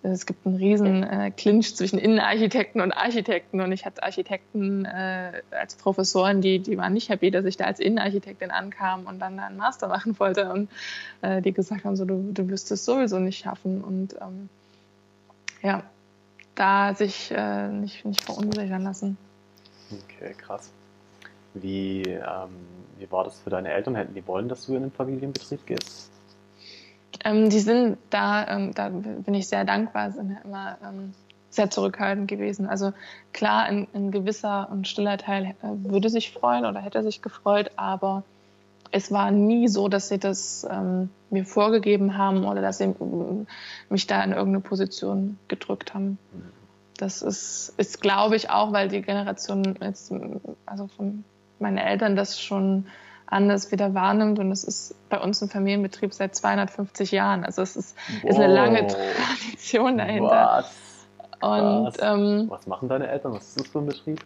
es 0.04 0.26
gibt 0.26 0.46
einen 0.46 0.56
riesen 0.56 1.02
äh, 1.02 1.32
Clinch 1.32 1.74
zwischen 1.74 1.98
Innenarchitekten 1.98 2.80
und 2.80 2.92
Architekten. 2.92 3.60
Und 3.60 3.72
ich 3.72 3.84
hatte 3.84 4.04
Architekten 4.04 4.84
äh, 4.84 5.42
als 5.50 5.74
Professoren, 5.74 6.40
die, 6.40 6.60
die 6.60 6.78
waren 6.78 6.92
nicht 6.92 7.08
happy, 7.08 7.32
dass 7.32 7.44
ich 7.46 7.56
da 7.56 7.64
als 7.64 7.80
Innenarchitektin 7.80 8.52
ankam 8.52 9.06
und 9.06 9.18
dann 9.18 9.40
einen 9.40 9.56
Master 9.56 9.88
machen 9.88 10.16
wollte. 10.20 10.52
Und 10.52 10.70
äh, 11.22 11.42
die 11.42 11.52
gesagt 11.52 11.84
haben, 11.84 11.96
so 11.96 12.04
du, 12.04 12.30
du 12.32 12.48
wirst 12.48 12.70
es 12.70 12.84
sowieso 12.84 13.18
nicht 13.18 13.42
schaffen. 13.42 13.82
Und 13.82 14.14
ähm, 14.20 14.48
ja, 15.62 15.82
da 16.54 16.94
sich 16.94 17.30
äh, 17.30 17.68
nicht, 17.68 18.04
nicht 18.04 18.22
verunsichern 18.22 18.82
lassen. 18.82 19.16
Okay, 19.90 20.34
krass. 20.34 20.70
Wie, 21.54 22.02
ähm, 22.02 22.66
wie 22.98 23.10
war 23.10 23.24
das 23.24 23.40
für 23.40 23.50
deine 23.50 23.70
Eltern? 23.70 23.94
Hätten 23.94 24.14
die 24.14 24.26
wollen, 24.26 24.48
dass 24.48 24.66
du 24.66 24.74
in 24.74 24.82
den 24.82 24.92
Familienbetrieb 24.92 25.66
gehst? 25.66 26.10
Ähm, 27.24 27.50
die 27.50 27.60
sind 27.60 27.98
da, 28.10 28.46
ähm, 28.48 28.74
da 28.74 28.88
bin 28.88 29.34
ich 29.34 29.48
sehr 29.48 29.64
dankbar, 29.64 30.10
sind 30.10 30.30
ja 30.30 30.38
immer 30.44 30.78
ähm, 30.82 31.12
sehr 31.50 31.70
zurückhaltend 31.70 32.28
gewesen. 32.28 32.66
Also 32.66 32.92
klar, 33.32 33.64
ein, 33.64 33.86
ein 33.94 34.10
gewisser 34.10 34.68
und 34.70 34.88
stiller 34.88 35.18
Teil 35.18 35.54
äh, 35.62 35.90
würde 35.90 36.08
sich 36.08 36.32
freuen 36.32 36.64
oder 36.64 36.80
hätte 36.80 37.02
sich 37.02 37.22
gefreut, 37.22 37.70
aber 37.76 38.24
es 38.92 39.10
war 39.10 39.30
nie 39.30 39.68
so, 39.68 39.88
dass 39.88 40.08
sie 40.08 40.18
das 40.18 40.66
ähm, 40.70 41.08
mir 41.30 41.44
vorgegeben 41.44 42.16
haben 42.16 42.44
oder 42.44 42.60
dass 42.60 42.78
sie 42.78 42.84
äh, 42.84 43.46
mich 43.88 44.06
da 44.06 44.22
in 44.22 44.30
irgendeine 44.30 44.60
Position 44.60 45.38
gedrückt 45.48 45.94
haben. 45.94 46.18
Das 46.98 47.22
ist, 47.22 47.72
ist 47.78 48.00
glaube 48.00 48.36
ich, 48.36 48.50
auch, 48.50 48.72
weil 48.72 48.88
die 48.88 49.02
Generation 49.02 49.76
jetzt, 49.82 50.12
also 50.66 50.86
von 50.86 51.24
meinen 51.58 51.78
Eltern 51.78 52.14
das 52.16 52.40
schon 52.40 52.86
anders 53.26 53.72
wieder 53.72 53.94
wahrnimmt 53.94 54.38
und 54.38 54.52
es 54.52 54.62
ist 54.62 54.94
bei 55.08 55.18
uns 55.18 55.42
ein 55.42 55.48
Familienbetrieb 55.48 56.12
seit 56.12 56.36
250 56.36 57.12
Jahren. 57.12 57.44
Also 57.44 57.62
es 57.62 57.76
ist, 57.76 57.96
ist 58.22 58.38
eine 58.38 58.52
lange 58.52 58.86
Tradition 58.86 59.96
dahinter. 59.96 60.64
Was? 60.64 60.70
Und, 61.40 61.86
Was? 61.86 61.96
Ähm, 62.00 62.46
Was 62.50 62.66
machen 62.66 62.88
deine 62.88 63.08
Eltern? 63.08 63.32
Was 63.32 63.48
ist 63.48 63.60
das 63.60 63.66
für 63.68 63.78
ein 63.78 63.86
Betrieb? 63.86 64.20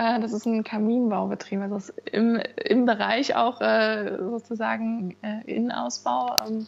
Äh, 0.00 0.18
das 0.20 0.32
ist 0.32 0.46
ein 0.46 0.64
Kaminbaubetrieb, 0.64 1.60
also 1.60 1.92
im, 2.10 2.40
im 2.64 2.86
Bereich 2.86 3.36
auch 3.36 3.60
äh, 3.60 4.16
sozusagen 4.18 5.14
äh, 5.20 5.42
Innenausbau. 5.44 6.38
Ähm, 6.46 6.66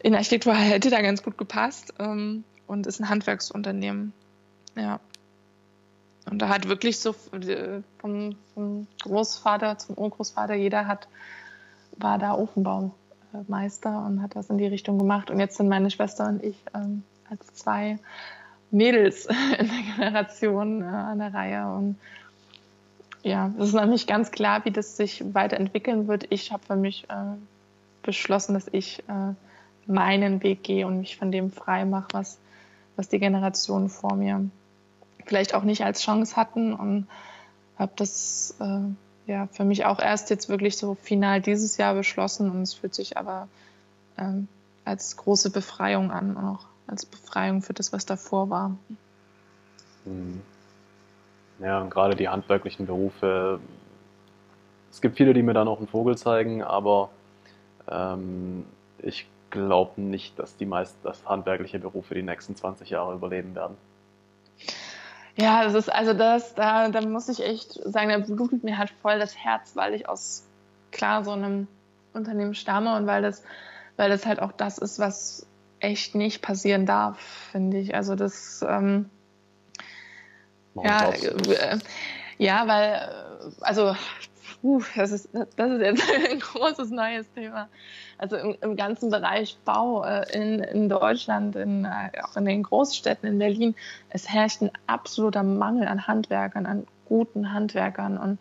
in 0.00 0.14
Architektur 0.14 0.54
hätte 0.54 0.90
da 0.90 1.00
ganz 1.00 1.22
gut 1.22 1.38
gepasst 1.38 1.94
ähm, 1.98 2.44
und 2.66 2.86
ist 2.86 3.00
ein 3.00 3.08
Handwerksunternehmen. 3.08 4.12
Ja. 4.76 5.00
Und 6.30 6.42
da 6.42 6.50
hat 6.50 6.68
wirklich 6.68 6.98
so 6.98 7.14
äh, 7.32 7.80
vom, 7.98 8.36
vom 8.52 8.86
Großvater 9.02 9.78
zum 9.78 9.96
Urgroßvater, 9.96 10.54
jeder 10.54 10.86
hat, 10.86 11.08
war 11.96 12.18
da 12.18 12.34
Ofenbaumeister 12.34 14.04
und 14.04 14.20
hat 14.20 14.36
das 14.36 14.50
in 14.50 14.58
die 14.58 14.66
Richtung 14.66 14.98
gemacht. 14.98 15.30
Und 15.30 15.40
jetzt 15.40 15.56
sind 15.56 15.68
meine 15.68 15.90
Schwester 15.90 16.28
und 16.28 16.44
ich 16.44 16.62
ähm, 16.74 17.02
als 17.30 17.54
zwei 17.54 17.98
Mädels 18.70 19.26
in 19.58 19.68
der 19.68 19.94
Generation 19.96 20.82
äh, 20.82 20.84
an 20.84 21.18
der 21.18 21.32
Reihe. 21.32 21.72
Und 21.72 21.96
ja, 23.26 23.50
es 23.58 23.68
ist 23.68 23.74
noch 23.74 23.86
nicht 23.86 24.06
ganz 24.06 24.30
klar, 24.30 24.64
wie 24.64 24.70
das 24.70 24.96
sich 24.96 25.24
weiterentwickeln 25.34 26.06
wird. 26.06 26.26
Ich 26.30 26.52
habe 26.52 26.62
für 26.64 26.76
mich 26.76 27.10
äh, 27.10 27.34
beschlossen, 28.02 28.54
dass 28.54 28.68
ich 28.70 29.00
äh, 29.08 29.34
meinen 29.86 30.44
Weg 30.44 30.62
gehe 30.62 30.86
und 30.86 31.00
mich 31.00 31.16
von 31.16 31.32
dem 31.32 31.50
frei 31.50 31.84
mache, 31.84 32.06
was, 32.12 32.38
was 32.94 33.08
die 33.08 33.18
Generationen 33.18 33.88
vor 33.88 34.14
mir 34.14 34.48
vielleicht 35.24 35.54
auch 35.54 35.64
nicht 35.64 35.84
als 35.84 36.02
Chance 36.02 36.36
hatten. 36.36 36.72
Und 36.72 37.08
habe 37.76 37.90
das 37.96 38.54
äh, 38.60 39.30
ja 39.30 39.48
für 39.48 39.64
mich 39.64 39.84
auch 39.86 39.98
erst 39.98 40.30
jetzt 40.30 40.48
wirklich 40.48 40.76
so 40.76 40.94
final 40.94 41.42
dieses 41.42 41.78
Jahr 41.78 41.94
beschlossen. 41.94 42.48
Und 42.48 42.62
es 42.62 42.74
fühlt 42.74 42.94
sich 42.94 43.16
aber 43.16 43.48
ähm, 44.16 44.46
als 44.84 45.16
große 45.16 45.50
Befreiung 45.50 46.12
an, 46.12 46.36
auch 46.36 46.66
als 46.86 47.04
Befreiung 47.04 47.60
für 47.60 47.72
das, 47.72 47.92
was 47.92 48.06
davor 48.06 48.50
war. 48.50 48.76
Mhm. 50.04 50.42
Ja, 51.58 51.80
und 51.80 51.90
gerade 51.90 52.16
die 52.16 52.28
handwerklichen 52.28 52.86
Berufe, 52.86 53.60
es 54.90 55.00
gibt 55.00 55.16
viele, 55.16 55.34
die 55.34 55.42
mir 55.42 55.54
dann 55.54 55.68
auch 55.68 55.78
einen 55.78 55.88
Vogel 55.88 56.16
zeigen, 56.16 56.62
aber 56.62 57.10
ähm, 57.90 58.66
ich 58.98 59.26
glaube 59.50 60.00
nicht, 60.00 60.38
dass 60.38 60.56
die 60.56 60.66
meisten 60.66 60.98
dass 61.02 61.24
handwerkliche 61.26 61.78
Berufe 61.78 62.14
die 62.14 62.22
nächsten 62.22 62.56
20 62.56 62.90
Jahre 62.90 63.14
überleben 63.14 63.54
werden. 63.54 63.76
Ja, 65.36 65.64
das 65.64 65.74
ist 65.74 65.92
also 65.92 66.14
das, 66.14 66.54
da, 66.54 66.88
da 66.88 67.00
muss 67.02 67.28
ich 67.28 67.44
echt 67.44 67.74
sagen, 67.84 68.08
da 68.08 68.18
blutet 68.18 68.64
mir 68.64 68.78
halt 68.78 68.90
voll 69.02 69.18
das 69.18 69.36
Herz, 69.36 69.76
weil 69.76 69.94
ich 69.94 70.08
aus 70.08 70.46
klar 70.92 71.24
so 71.24 71.32
einem 71.32 71.68
Unternehmen 72.14 72.54
stamme 72.54 72.96
und 72.96 73.06
weil 73.06 73.22
das, 73.22 73.42
weil 73.96 74.08
das 74.08 74.24
halt 74.24 74.40
auch 74.40 74.52
das 74.52 74.78
ist, 74.78 74.98
was 74.98 75.46
echt 75.80 76.14
nicht 76.14 76.40
passieren 76.40 76.86
darf, 76.86 77.18
finde 77.52 77.78
ich. 77.78 77.94
Also 77.94 78.14
das 78.14 78.64
ähm, 78.66 79.10
ja, 80.82 81.10
äh, 81.10 81.78
ja, 82.38 82.66
weil, 82.66 82.92
äh, 82.94 83.50
also, 83.62 83.94
uh, 84.62 84.82
das, 84.94 85.12
ist, 85.12 85.28
das 85.32 85.70
ist 85.70 85.80
jetzt 85.80 86.02
ein 86.30 86.40
großes 86.40 86.90
neues 86.90 87.30
Thema. 87.32 87.68
Also 88.18 88.36
im, 88.36 88.56
im 88.60 88.76
ganzen 88.76 89.10
Bereich 89.10 89.56
Bau 89.64 90.04
äh, 90.04 90.24
in, 90.32 90.60
in 90.60 90.88
Deutschland, 90.88 91.56
in, 91.56 91.84
äh, 91.84 92.10
auch 92.22 92.36
in 92.36 92.44
den 92.44 92.62
Großstädten, 92.62 93.28
in 93.28 93.38
Berlin, 93.38 93.74
es 94.10 94.28
herrscht 94.28 94.62
ein 94.62 94.70
absoluter 94.86 95.42
Mangel 95.42 95.86
an 95.88 96.06
Handwerkern, 96.06 96.66
an 96.66 96.86
guten 97.06 97.52
Handwerkern. 97.52 98.18
Und 98.18 98.38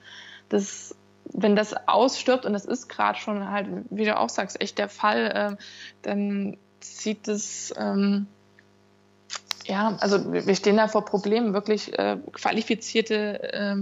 das, 0.49 0.95
wenn 1.33 1.55
das 1.55 1.75
ausstirbt, 1.87 2.45
und 2.45 2.53
das 2.53 2.65
ist 2.65 2.87
gerade 2.87 3.19
schon 3.19 3.49
halt, 3.49 3.67
wie 3.89 4.05
du 4.05 4.17
auch 4.17 4.29
sagst, 4.29 4.61
echt 4.61 4.77
der 4.77 4.89
Fall, 4.89 5.57
äh, 5.57 5.63
dann 6.01 6.57
zieht 6.79 7.27
es 7.27 7.73
ähm, 7.77 8.27
ja, 9.65 9.97
also 9.99 10.31
wir 10.31 10.55
stehen 10.55 10.77
da 10.77 10.87
vor 10.87 11.05
Problemen, 11.05 11.53
wirklich 11.53 11.97
äh, 11.97 12.17
qualifizierte 12.31 13.53
äh, 13.53 13.75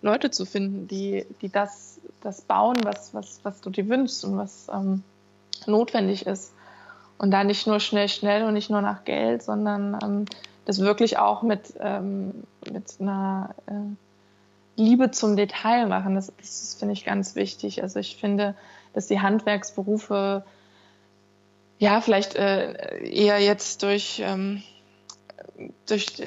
Leute 0.00 0.30
zu 0.30 0.44
finden, 0.44 0.88
die, 0.88 1.26
die 1.42 1.50
das, 1.50 2.00
das 2.22 2.40
bauen, 2.42 2.76
was, 2.82 3.12
was, 3.14 3.40
was 3.42 3.60
du 3.60 3.70
dir 3.70 3.88
wünschst 3.88 4.24
und 4.24 4.36
was 4.36 4.68
ähm, 4.72 5.02
notwendig 5.66 6.26
ist. 6.26 6.52
Und 7.18 7.30
da 7.30 7.44
nicht 7.44 7.66
nur 7.66 7.80
schnell, 7.80 8.08
schnell 8.08 8.44
und 8.44 8.54
nicht 8.54 8.70
nur 8.70 8.82
nach 8.82 9.04
Geld, 9.04 9.42
sondern 9.42 9.98
ähm, 10.02 10.24
das 10.64 10.80
wirklich 10.80 11.18
auch 11.18 11.42
mit, 11.42 11.74
ähm, 11.80 12.44
mit 12.70 13.00
einer 13.00 13.54
äh, 13.66 14.80
Liebe 14.80 15.10
zum 15.10 15.36
Detail 15.36 15.86
machen. 15.86 16.14
Das, 16.14 16.32
das 16.38 16.76
finde 16.78 16.92
ich 16.92 17.04
ganz 17.04 17.34
wichtig. 17.34 17.82
Also 17.82 17.98
ich 17.98 18.16
finde, 18.16 18.54
dass 18.92 19.06
die 19.06 19.20
Handwerksberufe 19.20 20.44
ja 21.78 22.00
vielleicht 22.00 22.34
äh, 22.36 23.02
eher 23.04 23.38
jetzt 23.38 23.82
durch, 23.82 24.22
ähm, 24.24 24.62
durch 25.86 26.20
äh, 26.20 26.26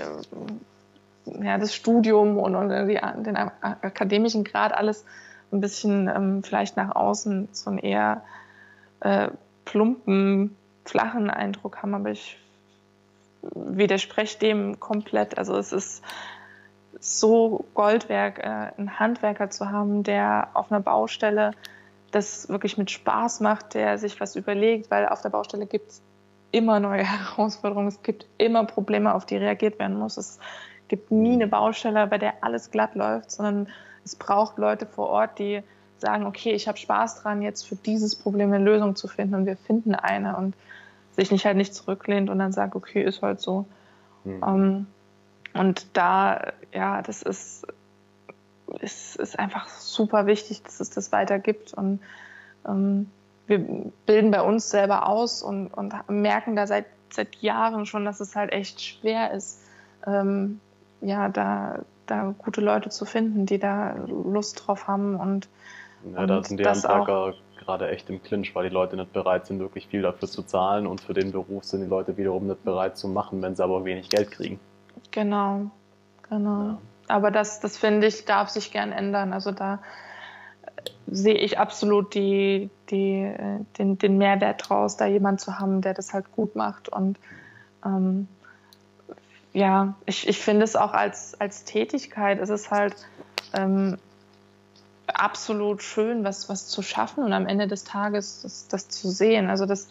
ja, 1.44 1.58
das 1.58 1.76
Studium 1.76 2.38
und, 2.38 2.56
und 2.56 2.70
die, 2.88 3.00
den 3.24 3.38
akademischen 3.38 4.44
Grad 4.44 4.74
alles 4.74 5.06
ein 5.52 5.62
bisschen 5.62 6.08
ähm, 6.08 6.44
vielleicht 6.44 6.78
nach 6.78 6.96
außen 6.96 7.50
so 7.52 7.70
einen 7.70 7.80
eher 7.80 8.24
äh, 9.02 9.30
plumpen, 9.66 10.56
flachen 10.86 11.30
Eindruck 11.30 11.82
haben, 11.82 11.94
aber 11.94 12.12
ich 12.12 12.38
widerspreche 13.42 14.40
dem 14.40 14.80
komplett. 14.80 15.38
Also 15.38 15.58
es 15.58 15.72
ist 15.72 16.04
so 17.00 17.66
Goldwerk, 17.74 18.40
äh, 18.40 18.72
einen 18.78 19.00
Handwerker 19.00 19.50
zu 19.50 19.70
haben, 19.72 20.04
der 20.04 20.50
auf 20.54 20.72
einer 20.72 20.82
Baustelle 20.82 21.52
das 22.12 22.50
wirklich 22.50 22.78
mit 22.78 22.90
Spaß 22.90 23.40
macht, 23.40 23.76
der 23.76 23.98
sich 23.98 24.20
was 24.20 24.36
überlegt, 24.36 24.90
weil 24.92 25.08
auf 25.08 25.22
der 25.22 25.30
Baustelle 25.30 25.68
gibt 25.68 25.92
es 25.92 26.02
immer 26.52 26.80
neue 26.80 27.04
Herausforderungen, 27.04 27.88
es 27.88 28.02
gibt 28.04 28.26
immer 28.38 28.66
Probleme, 28.66 29.14
auf 29.14 29.26
die 29.26 29.38
reagiert 29.38 29.80
werden 29.80 29.98
muss. 29.98 30.18
Es 30.18 30.40
gibt 30.88 31.12
nie 31.12 31.34
eine 31.34 31.48
Baustelle, 31.48 32.08
bei 32.08 32.18
der 32.18 32.44
alles 32.44 32.72
glatt 32.72 32.96
läuft, 32.96 33.32
sondern 33.32 33.68
es 34.04 34.16
braucht 34.16 34.58
Leute 34.58 34.86
vor 34.86 35.10
Ort, 35.10 35.40
die 35.40 35.62
sagen, 36.00 36.26
okay, 36.26 36.52
ich 36.52 36.68
habe 36.68 36.78
Spaß 36.78 37.22
dran, 37.22 37.42
jetzt 37.42 37.68
für 37.68 37.76
dieses 37.76 38.16
Problem 38.16 38.52
eine 38.54 38.64
Lösung 38.64 38.96
zu 38.96 39.08
finden 39.08 39.36
und 39.36 39.46
wir 39.46 39.58
finden 39.58 39.96
eine 39.96 40.38
und 40.38 40.56
sich 41.16 41.32
nicht 41.32 41.46
halt 41.46 41.58
nicht 41.58 41.76
zurücklehnt 41.76 42.30
und 42.30 42.40
dann 42.40 42.54
sagt, 42.54 42.76
okay, 42.76 43.04
ist 43.04 43.22
halt 43.22 43.42
so. 43.42 43.66
Mhm. 44.24 44.44
Um, 44.44 44.88
und 45.54 45.86
da, 45.94 46.54
ja, 46.74 47.02
das 47.02 47.22
ist, 47.22 47.68
ist, 48.80 49.16
ist 49.18 49.38
einfach 49.38 49.68
super 49.68 50.26
wichtig, 50.26 50.64
dass 50.64 50.80
es 50.80 50.90
das 50.90 51.12
weitergibt. 51.12 51.74
Und 51.74 52.00
ähm, 52.68 53.10
wir 53.50 53.92
bilden 54.06 54.32
bei 54.32 54.42
uns 54.42 54.70
selber 54.70 55.08
aus 55.08 55.42
und, 55.42 55.68
und 55.68 55.94
merken 56.08 56.56
da 56.56 56.68
seit, 56.68 56.86
seit 57.10 57.36
Jahren 57.38 57.86
schon, 57.86 58.06
dass 58.06 58.20
es 58.20 58.36
halt 58.36 58.52
echt 58.52 58.82
schwer 58.82 59.32
ist, 59.32 59.62
ähm, 60.06 60.60
ja, 61.02 61.30
da, 61.30 61.80
da 62.06 62.34
gute 62.38 62.62
Leute 62.62 62.90
zu 62.90 63.06
finden, 63.06 63.46
die 63.46 63.60
da 63.60 63.96
Lust 64.08 64.64
drauf 64.66 64.88
haben 64.88 65.16
und, 65.16 65.50
ja, 66.14 66.26
da 66.26 66.44
sind 66.44 66.60
die 66.60 66.66
Handwerker 66.66 67.34
gerade 67.58 67.90
echt 67.90 68.10
im 68.10 68.24
Clinch, 68.24 68.56
weil 68.56 68.70
die 68.70 68.74
Leute 68.74 68.96
nicht 68.96 69.12
bereit 69.12 69.48
sind, 69.48 69.60
wirklich 69.60 69.88
viel 69.88 70.02
dafür 70.02 70.28
zu 70.28 70.44
zahlen 70.44 70.88
und 70.88 71.02
für 71.02 71.14
den 71.14 71.32
Beruf 71.32 71.66
sind 71.66 71.82
die 71.82 71.88
Leute 71.88 72.18
wiederum 72.18 72.48
nicht 72.48 72.64
bereit 72.64 72.98
zu 72.98 73.08
machen, 73.08 73.42
wenn 73.42 73.56
sie 73.56 73.64
aber 73.64 73.84
wenig 73.84 74.10
Geld 74.10 74.32
kriegen. 74.32 74.60
Genau, 75.12 75.70
genau. 76.30 76.64
Ja. 76.64 76.78
Aber 77.08 77.32
das, 77.32 77.60
das 77.60 77.78
finde 77.78 78.08
ich, 78.08 78.26
darf 78.26 78.50
sich 78.50 78.72
gern 78.72 78.92
ändern. 78.92 79.34
Also 79.34 79.52
da 79.52 79.80
sehe 81.12 81.36
ich 81.36 81.60
absolut 81.60 82.14
die, 82.14 82.70
die, 82.90 83.22
äh, 83.22 83.60
den, 83.78 83.98
den 83.98 84.18
Mehrwert 84.18 84.70
draus, 84.70 84.98
da 84.98 85.06
jemand 85.06 85.42
zu 85.42 85.60
haben, 85.60 85.82
der 85.82 85.94
das 85.94 86.14
halt 86.14 86.32
gut 86.32 86.56
macht. 86.56 86.90
Und 86.90 87.18
ähm, 87.86 88.28
ja, 89.54 89.96
ich, 90.06 90.28
ich 90.28 90.40
finde 90.40 90.64
es 90.64 90.76
auch 90.76 90.94
als, 90.94 91.40
als 91.40 91.64
Tätigkeit, 91.64 92.40
es 92.40 92.50
ist 92.50 92.72
halt 92.72 92.96
ähm, 93.54 93.98
absolut 95.08 95.82
schön, 95.82 96.24
was, 96.24 96.50
was 96.50 96.68
zu 96.68 96.82
schaffen 96.82 97.24
und 97.24 97.34
am 97.34 97.48
Ende 97.48 97.68
des 97.68 97.84
Tages 97.84 98.42
das, 98.44 98.68
das 98.68 98.90
zu 98.90 99.10
sehen. 99.10 99.50
Also 99.50 99.66
das 99.66 99.90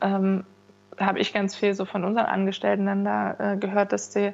ähm, 0.00 0.44
habe 0.98 1.18
ich 1.18 1.32
ganz 1.32 1.56
viel 1.56 1.74
so 1.74 1.84
von 1.84 2.04
unseren 2.04 2.26
Angestellten 2.26 2.86
dann 2.86 3.04
da 3.04 3.52
äh, 3.52 3.56
gehört, 3.56 3.92
dass 3.92 4.10
die, 4.10 4.32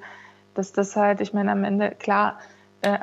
dass 0.54 0.72
das 0.72 0.96
halt, 0.96 1.20
ich 1.20 1.32
meine, 1.32 1.52
am 1.52 1.64
Ende, 1.64 1.90
klar, 1.92 2.38
äh, 2.82 2.98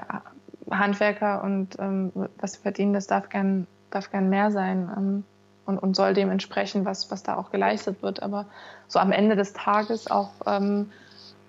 Handwerker 0.72 1.44
und 1.44 1.78
ähm, 1.80 2.12
was 2.40 2.54
sie 2.54 2.60
verdienen, 2.60 2.94
das 2.94 3.08
darf 3.08 3.30
gern, 3.30 3.68
darf 3.90 4.12
gern 4.12 4.30
mehr 4.30 4.52
sein 4.52 4.90
ähm, 4.96 5.24
und, 5.66 5.78
und 5.78 5.96
soll 5.96 6.14
dementsprechend, 6.14 6.86
was, 6.86 7.12
was 7.12 7.24
da 7.24 7.38
auch 7.38 7.52
geleistet 7.52 8.02
wird. 8.02 8.24
Aber 8.24 8.46
so 8.88 9.00
am 9.00 9.12
Ende 9.12 9.36
des 9.36 9.54
Tages 9.54 10.10
auch 10.10 10.32
ähm, 10.46 10.92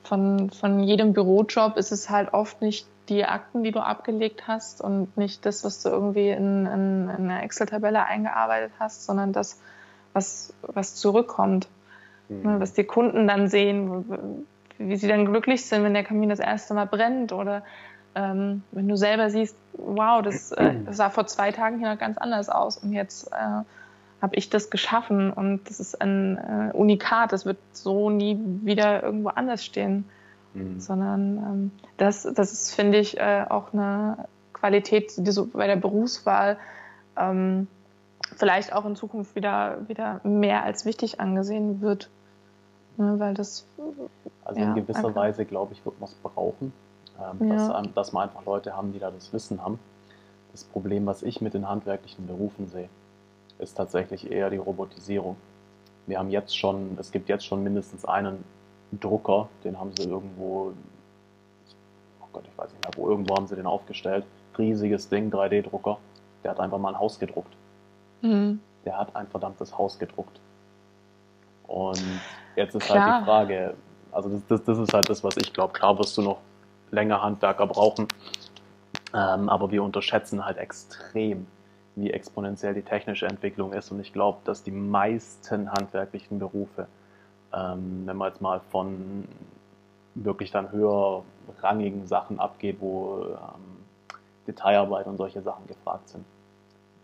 von, 0.04 0.50
von 0.50 0.80
jedem 0.80 1.12
Bürojob 1.12 1.76
ist 1.76 1.92
es 1.92 2.10
halt 2.10 2.32
oft 2.32 2.62
nicht 2.62 2.86
die 3.08 3.24
Akten, 3.24 3.62
die 3.62 3.72
du 3.72 3.80
abgelegt 3.80 4.46
hast 4.46 4.80
und 4.80 5.16
nicht 5.16 5.46
das, 5.46 5.64
was 5.64 5.82
du 5.82 5.88
irgendwie 5.88 6.28
in, 6.30 6.66
in, 6.66 7.08
in 7.08 7.30
einer 7.30 7.42
Excel-Tabelle 7.42 8.04
eingearbeitet 8.04 8.72
hast, 8.78 9.04
sondern 9.04 9.32
das, 9.32 9.60
was, 10.12 10.52
was 10.62 10.94
zurückkommt. 10.94 11.68
Mhm. 12.28 12.42
Ne, 12.42 12.60
was 12.60 12.74
die 12.74 12.84
Kunden 12.84 13.26
dann 13.26 13.48
sehen, 13.48 14.46
wie 14.78 14.96
sie 14.96 15.08
dann 15.08 15.26
glücklich 15.26 15.64
sind, 15.66 15.82
wenn 15.82 15.94
der 15.94 16.04
Kamin 16.04 16.28
das 16.28 16.38
erste 16.38 16.74
Mal 16.74 16.86
brennt 16.86 17.32
oder 17.32 17.62
ähm, 18.14 18.62
wenn 18.72 18.88
du 18.88 18.96
selber 18.96 19.30
siehst, 19.30 19.56
wow, 19.74 20.22
das, 20.22 20.52
äh, 20.52 20.74
das, 20.86 20.96
sah 20.96 21.10
vor 21.10 21.26
zwei 21.26 21.52
Tagen 21.52 21.78
hier 21.78 21.90
noch 21.90 21.98
ganz 21.98 22.18
anders 22.18 22.48
aus 22.48 22.78
und 22.78 22.92
jetzt 22.92 23.32
äh, 23.32 23.62
habe 24.20 24.34
ich 24.34 24.50
das 24.50 24.70
geschaffen 24.70 25.32
und 25.32 25.68
das 25.68 25.80
ist 25.80 26.00
ein 26.00 26.36
äh, 26.36 26.76
Unikat, 26.76 27.32
das 27.32 27.46
wird 27.46 27.58
so 27.72 28.10
nie 28.10 28.38
wieder 28.62 29.02
irgendwo 29.02 29.28
anders 29.28 29.64
stehen, 29.64 30.04
mhm. 30.54 30.80
sondern 30.80 31.36
ähm, 31.36 31.70
das, 31.96 32.22
das 32.22 32.52
ist, 32.52 32.74
finde 32.74 32.98
ich, 32.98 33.18
äh, 33.18 33.44
auch 33.48 33.72
eine 33.72 34.26
Qualität, 34.52 35.12
die 35.16 35.30
so 35.30 35.46
bei 35.46 35.66
der 35.66 35.76
Berufswahl 35.76 36.58
ähm, 37.16 37.68
vielleicht 38.36 38.72
auch 38.72 38.84
in 38.84 38.96
Zukunft 38.96 39.34
wieder, 39.34 39.88
wieder 39.88 40.20
mehr 40.24 40.64
als 40.64 40.84
wichtig 40.84 41.20
angesehen 41.20 41.80
wird. 41.80 42.10
Ne, 42.96 43.14
weil 43.18 43.34
das, 43.34 43.64
also 44.44 44.60
ja, 44.60 44.70
in 44.70 44.74
gewisser. 44.74 45.14
Weise, 45.14 45.44
glaube 45.44 45.72
ich, 45.72 45.84
wird 45.84 46.00
man 46.00 46.08
es 46.08 46.14
brauchen, 46.16 46.72
ähm, 47.20 47.48
ja. 47.48 47.68
dass, 47.68 47.92
dass 47.94 48.12
man 48.12 48.28
einfach 48.28 48.44
Leute 48.44 48.76
haben, 48.76 48.92
die 48.92 48.98
da 48.98 49.10
das 49.10 49.32
Wissen 49.32 49.62
haben. 49.62 49.78
Das 50.52 50.64
Problem, 50.64 51.06
was 51.06 51.22
ich 51.22 51.40
mit 51.40 51.54
den 51.54 51.68
handwerklichen 51.68 52.26
Berufen 52.26 52.68
sehe, 52.68 52.88
ist 53.58 53.76
tatsächlich 53.76 54.30
eher 54.30 54.50
die 54.50 54.56
Robotisierung. 54.56 55.36
Wir 56.06 56.18
haben 56.18 56.30
jetzt 56.30 56.56
schon, 56.56 56.96
es 56.98 57.10
gibt 57.10 57.28
jetzt 57.28 57.44
schon 57.44 57.62
mindestens 57.62 58.04
einen 58.04 58.44
Drucker, 58.92 59.48
den 59.64 59.78
haben 59.78 59.92
sie 59.96 60.08
irgendwo, 60.08 60.72
oh 62.20 62.26
Gott, 62.32 62.44
ich 62.50 62.56
weiß 62.56 62.72
nicht 62.72 62.82
mehr, 62.82 62.92
wo 62.96 63.10
irgendwo 63.10 63.36
haben 63.36 63.46
sie 63.46 63.56
den 63.56 63.66
aufgestellt. 63.66 64.24
Riesiges 64.56 65.08
Ding, 65.08 65.30
3D-Drucker. 65.30 65.98
Der 66.42 66.52
hat 66.52 66.60
einfach 66.60 66.78
mal 66.78 66.94
ein 66.94 66.98
Haus 66.98 67.18
gedruckt. 67.18 67.54
Mhm. 68.22 68.60
Der 68.84 68.98
hat 68.98 69.14
ein 69.14 69.26
verdammtes 69.26 69.76
Haus 69.76 69.98
gedruckt. 69.98 70.40
Und 71.66 72.02
jetzt 72.56 72.74
ist 72.74 72.86
Klar. 72.86 73.06
halt 73.06 73.20
die 73.20 73.24
Frage, 73.26 73.74
also 74.10 74.28
das, 74.30 74.40
das, 74.48 74.64
das 74.64 74.78
ist 74.78 74.94
halt 74.94 75.08
das, 75.10 75.22
was 75.22 75.36
ich 75.36 75.52
glaube. 75.52 75.74
Klar 75.74 75.98
wirst 75.98 76.16
du 76.16 76.22
noch 76.22 76.38
länger 76.90 77.22
Handwerker 77.22 77.66
brauchen, 77.66 78.08
ähm, 79.14 79.48
aber 79.48 79.70
wir 79.70 79.82
unterschätzen 79.82 80.44
halt 80.44 80.58
extrem, 80.58 81.46
wie 81.96 82.10
exponentiell 82.10 82.74
die 82.74 82.82
technische 82.82 83.26
Entwicklung 83.26 83.72
ist. 83.72 83.90
Und 83.90 84.00
ich 84.00 84.12
glaube, 84.12 84.38
dass 84.44 84.62
die 84.62 84.70
meisten 84.70 85.70
handwerklichen 85.70 86.38
Berufe, 86.38 86.86
ähm, 87.52 88.02
wenn 88.06 88.16
man 88.16 88.28
jetzt 88.28 88.40
mal 88.40 88.60
von 88.70 89.26
wirklich 90.14 90.50
dann 90.50 90.70
höherrangigen 90.72 92.06
Sachen 92.06 92.38
abgeht, 92.40 92.78
wo 92.80 93.24
ähm, 93.24 93.78
Detailarbeit 94.46 95.06
und 95.06 95.16
solche 95.16 95.42
Sachen 95.42 95.66
gefragt 95.66 96.08
sind. 96.08 96.24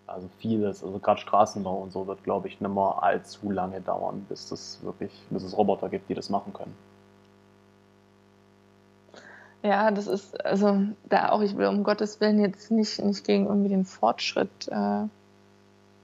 Also 0.07 0.29
vieles, 0.39 0.85
also 0.85 0.99
gerade 0.99 1.21
Straßenbau 1.21 1.77
und 1.77 1.93
so 1.93 2.07
wird, 2.07 2.23
glaube 2.25 2.49
ich, 2.49 2.61
nicht 2.61 2.73
mehr 2.73 3.03
allzu 3.03 3.51
lange 3.51 3.81
dauern, 3.81 4.27
bis 4.29 4.51
es 4.53 4.83
wirklich, 4.83 5.13
bis 5.31 5.43
es 5.43 5.57
Roboter 5.57 5.89
gibt, 5.89 6.11
die 6.11 6.15
das 6.15 6.29
machen 6.29 6.53
können. 6.53 6.75
Ja, 9.65 9.91
das 9.91 10.07
ist, 10.07 10.45
also 10.45 10.79
da 11.09 11.31
auch, 11.31 11.41
ich 11.41 11.57
will 11.57 11.67
um 11.69 11.85
Gottes 11.85 12.21
Willen 12.21 12.39
jetzt 12.39 12.71
nicht, 12.71 13.03
nicht 13.03 13.25
gegen 13.25 13.47
irgendwie 13.47 13.71
den 13.71 13.87
Fortschritt 13.87 14.69
äh, 14.69 14.75
ne, 14.75 15.09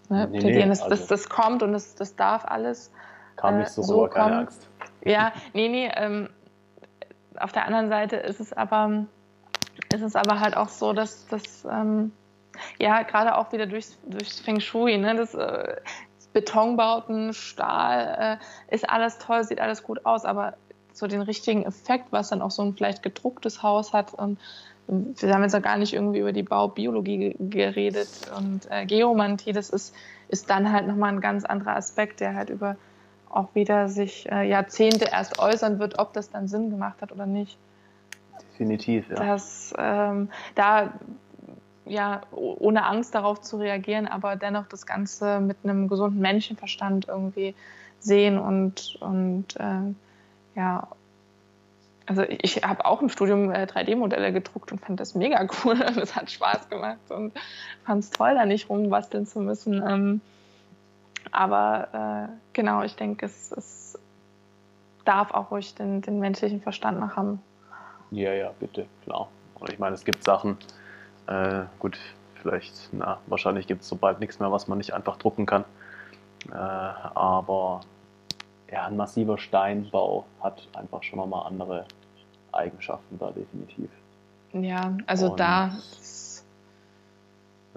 nee, 0.08 0.26
plädieren. 0.26 0.54
Nee, 0.54 0.68
das, 0.68 0.80
also 0.80 0.96
das, 0.96 1.06
das 1.08 1.28
kommt 1.28 1.62
und 1.62 1.72
das, 1.72 1.94
das 1.94 2.16
darf 2.16 2.46
alles. 2.46 2.90
Kam 3.36 3.58
nicht 3.58 3.68
so, 3.68 3.82
äh, 3.82 3.84
so 3.84 3.94
rüber, 4.04 4.08
keine 4.08 4.36
Angst. 4.38 4.66
Ja, 5.04 5.32
nee, 5.52 5.68
nee, 5.68 5.90
ähm, 5.94 6.30
auf 7.38 7.52
der 7.52 7.66
anderen 7.66 7.90
Seite 7.90 8.16
ist 8.16 8.40
es 8.40 8.54
aber, 8.54 9.04
ist 9.92 10.02
es 10.02 10.16
aber 10.16 10.40
halt 10.40 10.56
auch 10.56 10.68
so, 10.68 10.94
dass, 10.94 11.26
dass 11.26 11.66
ähm, 11.70 12.12
ja, 12.78 13.02
gerade 13.02 13.36
auch 13.36 13.52
wieder 13.52 13.66
durchs, 13.66 13.98
durchs 14.06 14.40
Feng 14.40 14.60
Shui, 14.60 14.96
ne, 14.96 15.16
das, 15.16 15.34
äh, 15.34 15.76
Betonbauten, 16.32 17.34
Stahl, 17.34 18.38
äh, 18.70 18.74
ist 18.74 18.88
alles 18.88 19.18
toll, 19.18 19.44
sieht 19.44 19.60
alles 19.60 19.82
gut 19.82 20.06
aus, 20.06 20.24
aber 20.24 20.54
so 20.92 21.06
den 21.06 21.22
richtigen 21.22 21.64
Effekt, 21.64 22.06
was 22.10 22.30
dann 22.30 22.42
auch 22.42 22.50
so 22.50 22.62
ein 22.62 22.74
vielleicht 22.74 23.02
gedrucktes 23.02 23.62
Haus 23.62 23.92
hat. 23.92 24.14
Und 24.14 24.38
wir 24.86 25.34
haben 25.34 25.42
jetzt 25.42 25.54
auch 25.54 25.62
gar 25.62 25.78
nicht 25.78 25.92
irgendwie 25.92 26.18
über 26.18 26.32
die 26.32 26.42
Baubiologie 26.42 27.36
geredet 27.38 28.08
und 28.36 28.68
äh, 28.70 28.86
Geomantie, 28.86 29.52
das 29.52 29.70
ist, 29.70 29.94
ist 30.28 30.50
dann 30.50 30.72
halt 30.72 30.88
nochmal 30.88 31.12
ein 31.12 31.20
ganz 31.20 31.44
anderer 31.44 31.76
Aspekt, 31.76 32.20
der 32.20 32.34
halt 32.34 32.50
über 32.50 32.76
auch 33.28 33.54
wieder 33.54 33.88
sich 33.88 34.30
äh, 34.30 34.48
Jahrzehnte 34.48 35.06
erst 35.12 35.38
äußern 35.38 35.78
wird, 35.78 36.00
ob 36.00 36.12
das 36.12 36.30
dann 36.30 36.48
Sinn 36.48 36.70
gemacht 36.70 37.00
hat 37.00 37.12
oder 37.12 37.26
nicht. 37.26 37.56
Definitiv, 38.52 39.08
ja. 39.10 39.16
Dass 39.16 39.72
ähm, 39.78 40.28
da 40.56 40.92
ja 41.86 42.22
ohne 42.32 42.84
Angst 42.84 43.14
darauf 43.14 43.40
zu 43.40 43.58
reagieren, 43.58 44.06
aber 44.08 44.36
dennoch 44.36 44.66
das 44.66 44.86
Ganze 44.86 45.40
mit 45.40 45.58
einem 45.62 45.88
gesunden 45.88 46.20
Menschenverstand 46.20 47.08
irgendwie 47.08 47.54
sehen 48.00 48.38
und, 48.38 48.98
und 49.00 49.56
äh, 49.56 49.94
ja, 50.54 50.88
also 52.06 52.22
ich 52.22 52.64
habe 52.64 52.84
auch 52.86 53.00
im 53.02 53.08
Studium 53.08 53.52
äh, 53.52 53.66
3D-Modelle 53.66 54.32
gedruckt 54.32 54.72
und 54.72 54.80
fand 54.80 54.98
das 54.98 55.14
mega 55.14 55.46
cool. 55.64 55.78
Das 55.94 56.16
hat 56.16 56.30
Spaß 56.30 56.68
gemacht 56.68 56.98
und 57.10 57.32
fand 57.84 58.02
es 58.02 58.10
toll, 58.10 58.34
da 58.34 58.46
nicht 58.46 58.68
rumbasteln 58.68 59.26
zu 59.26 59.40
müssen. 59.40 59.82
Ähm, 59.86 60.20
aber 61.30 62.28
äh, 62.28 62.32
genau, 62.52 62.82
ich 62.82 62.96
denke, 62.96 63.26
es, 63.26 63.52
es, 63.52 63.98
darf 65.04 65.32
auch 65.32 65.50
ruhig 65.50 65.74
den, 65.74 66.02
den 66.02 66.18
menschlichen 66.18 66.60
Verstand 66.60 67.00
noch 67.00 67.16
haben. 67.16 67.40
Ja, 68.10 68.32
ja, 68.32 68.50
bitte, 68.58 68.86
klar. 69.04 69.28
Und 69.54 69.72
ich 69.72 69.78
meine, 69.78 69.94
es 69.94 70.04
gibt 70.04 70.24
Sachen, 70.24 70.56
äh, 71.26 71.62
gut, 71.78 71.98
vielleicht, 72.34 72.88
na, 72.92 73.18
wahrscheinlich 73.26 73.66
gibt 73.66 73.82
es 73.82 73.88
so 73.88 73.96
bald 73.96 74.20
nichts 74.20 74.40
mehr, 74.40 74.50
was 74.50 74.68
man 74.68 74.78
nicht 74.78 74.94
einfach 74.94 75.16
drucken 75.16 75.46
kann. 75.46 75.64
Äh, 76.50 76.54
aber 76.54 77.80
ja, 78.72 78.86
ein 78.86 78.96
massiver 78.96 79.38
Steinbau 79.38 80.24
hat 80.40 80.68
einfach 80.74 81.02
schon 81.02 81.18
nochmal 81.18 81.46
andere 81.46 81.84
Eigenschaften 82.52 83.18
da 83.18 83.30
definitiv. 83.30 83.90
Ja, 84.52 84.96
also 85.06 85.30
Und, 85.30 85.40
da. 85.40 85.72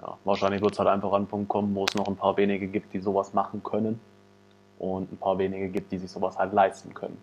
Ja, 0.00 0.18
wahrscheinlich 0.24 0.60
wird 0.60 0.72
es 0.72 0.78
halt 0.78 0.88
einfach 0.88 1.10
an 1.10 1.22
einen 1.22 1.26
Punkt 1.26 1.48
kommen, 1.48 1.74
wo 1.74 1.84
es 1.84 1.94
noch 1.94 2.08
ein 2.08 2.16
paar 2.16 2.36
wenige 2.36 2.66
gibt, 2.66 2.92
die 2.92 3.00
sowas 3.00 3.32
machen 3.32 3.62
können 3.62 4.00
und 4.78 5.12
ein 5.12 5.16
paar 5.16 5.38
wenige 5.38 5.68
gibt, 5.68 5.92
die 5.92 5.98
sich 5.98 6.10
sowas 6.10 6.36
halt 6.36 6.52
leisten 6.52 6.92
können, 6.94 7.16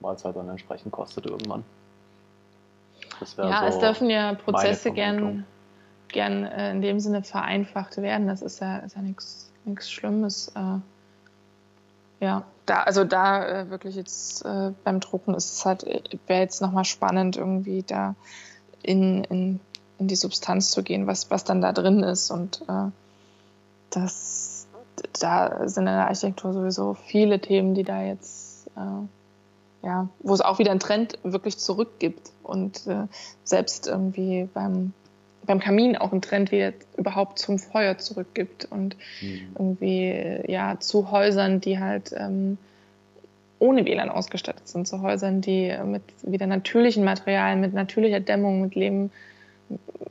weil 0.00 0.14
es 0.14 0.24
halt 0.24 0.36
dann 0.36 0.48
entsprechend 0.48 0.92
kostet 0.92 1.26
irgendwann. 1.26 1.64
ja, 3.36 3.60
so 3.60 3.66
es 3.66 3.78
dürfen 3.78 4.10
ja 4.10 4.34
Prozesse 4.34 4.90
gern, 4.92 5.46
gern 6.08 6.44
äh, 6.44 6.72
in 6.72 6.82
dem 6.82 7.00
Sinne 7.00 7.22
vereinfacht 7.22 7.96
werden. 7.96 8.26
Das 8.26 8.42
ist 8.42 8.60
ja, 8.60 8.78
ist 8.78 8.96
ja 8.96 9.02
nichts 9.02 9.50
Schlimmes. 9.90 10.48
Äh, 10.56 10.78
ja, 12.20 12.44
da, 12.66 12.82
also 12.82 13.04
da 13.04 13.62
äh, 13.62 13.70
wirklich 13.70 13.96
jetzt 13.96 14.44
äh, 14.44 14.72
beim 14.84 15.00
Drucken 15.00 15.34
ist 15.34 15.52
es 15.52 15.64
halt, 15.64 15.84
wäre 16.26 16.40
jetzt 16.40 16.62
nochmal 16.62 16.84
spannend, 16.84 17.36
irgendwie 17.36 17.82
da 17.82 18.14
in, 18.82 19.24
in, 19.24 19.60
in 19.98 20.06
die 20.06 20.16
Substanz 20.16 20.70
zu 20.70 20.82
gehen, 20.82 21.06
was, 21.06 21.30
was 21.30 21.44
dann 21.44 21.60
da 21.60 21.72
drin 21.72 22.02
ist. 22.02 22.30
Und 22.30 22.62
äh, 22.68 22.90
das, 23.90 24.66
da 25.18 25.68
sind 25.68 25.86
in 25.86 25.94
der 25.94 26.06
Architektur 26.06 26.52
sowieso 26.52 26.94
viele 26.94 27.40
Themen, 27.40 27.74
die 27.74 27.84
da 27.84 28.02
jetzt, 28.02 28.68
äh, 28.76 29.86
ja, 29.86 30.08
wo 30.20 30.34
es 30.34 30.40
auch 30.40 30.58
wieder 30.58 30.70
einen 30.70 30.80
Trend 30.80 31.18
wirklich 31.22 31.58
zurückgibt. 31.58 32.30
Und 32.42 32.86
äh, 32.86 33.06
selbst 33.44 33.86
irgendwie 33.86 34.48
beim 34.52 34.92
beim 35.50 35.58
Kamin 35.58 35.96
auch 35.96 36.12
ein 36.12 36.22
Trend 36.22 36.52
wieder 36.52 36.72
überhaupt 36.96 37.40
zum 37.40 37.58
Feuer 37.58 37.98
zurückgibt 37.98 38.66
und 38.66 38.96
mhm. 39.20 39.56
irgendwie 39.58 40.42
ja 40.46 40.78
zu 40.78 41.10
Häusern, 41.10 41.60
die 41.60 41.80
halt 41.80 42.14
ähm, 42.16 42.56
ohne 43.58 43.84
WLAN 43.84 44.10
ausgestattet 44.10 44.68
sind, 44.68 44.86
zu 44.86 45.02
Häusern, 45.02 45.40
die 45.40 45.76
mit 45.84 46.04
wieder 46.22 46.46
natürlichen 46.46 47.02
Materialien, 47.02 47.60
mit 47.60 47.74
natürlicher 47.74 48.20
Dämmung, 48.20 48.62
mit 48.62 48.76
Leben, 48.76 49.10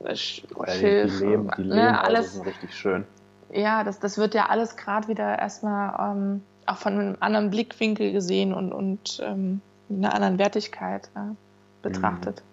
äh, 0.04 0.14
Schilf, 0.14 1.20
die, 1.20 1.24
Leben, 1.24 1.50
die 1.56 1.62
Leben 1.62 1.74
ne, 1.74 2.04
alles 2.04 2.34
sind 2.34 2.46
richtig 2.46 2.74
schön. 2.74 3.04
Ja, 3.50 3.82
das, 3.82 3.98
das 3.98 4.18
wird 4.18 4.34
ja 4.34 4.50
alles 4.50 4.76
gerade 4.76 5.08
wieder 5.08 5.38
erstmal 5.38 6.12
ähm, 6.12 6.42
auch 6.66 6.76
von 6.76 6.92
einem 6.92 7.16
anderen 7.20 7.48
Blickwinkel 7.48 8.12
gesehen 8.12 8.52
und, 8.52 8.74
und 8.74 9.22
ähm, 9.24 9.62
einer 9.88 10.14
anderen 10.14 10.38
Wertigkeit 10.38 11.08
äh, 11.16 11.34
betrachtet. 11.80 12.36
Mhm. 12.36 12.50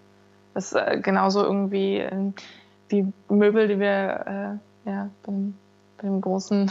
Das 0.54 0.72
ist 0.72 0.74
äh, 0.74 0.98
genauso 1.02 1.44
irgendwie 1.44 1.98
ähm, 1.98 2.32
die 2.90 3.06
Möbel, 3.28 3.68
die 3.68 3.78
wir 3.78 4.60
äh, 4.86 4.90
ja, 4.90 5.10
beim, 5.24 5.54
beim 6.00 6.20
großen 6.20 6.70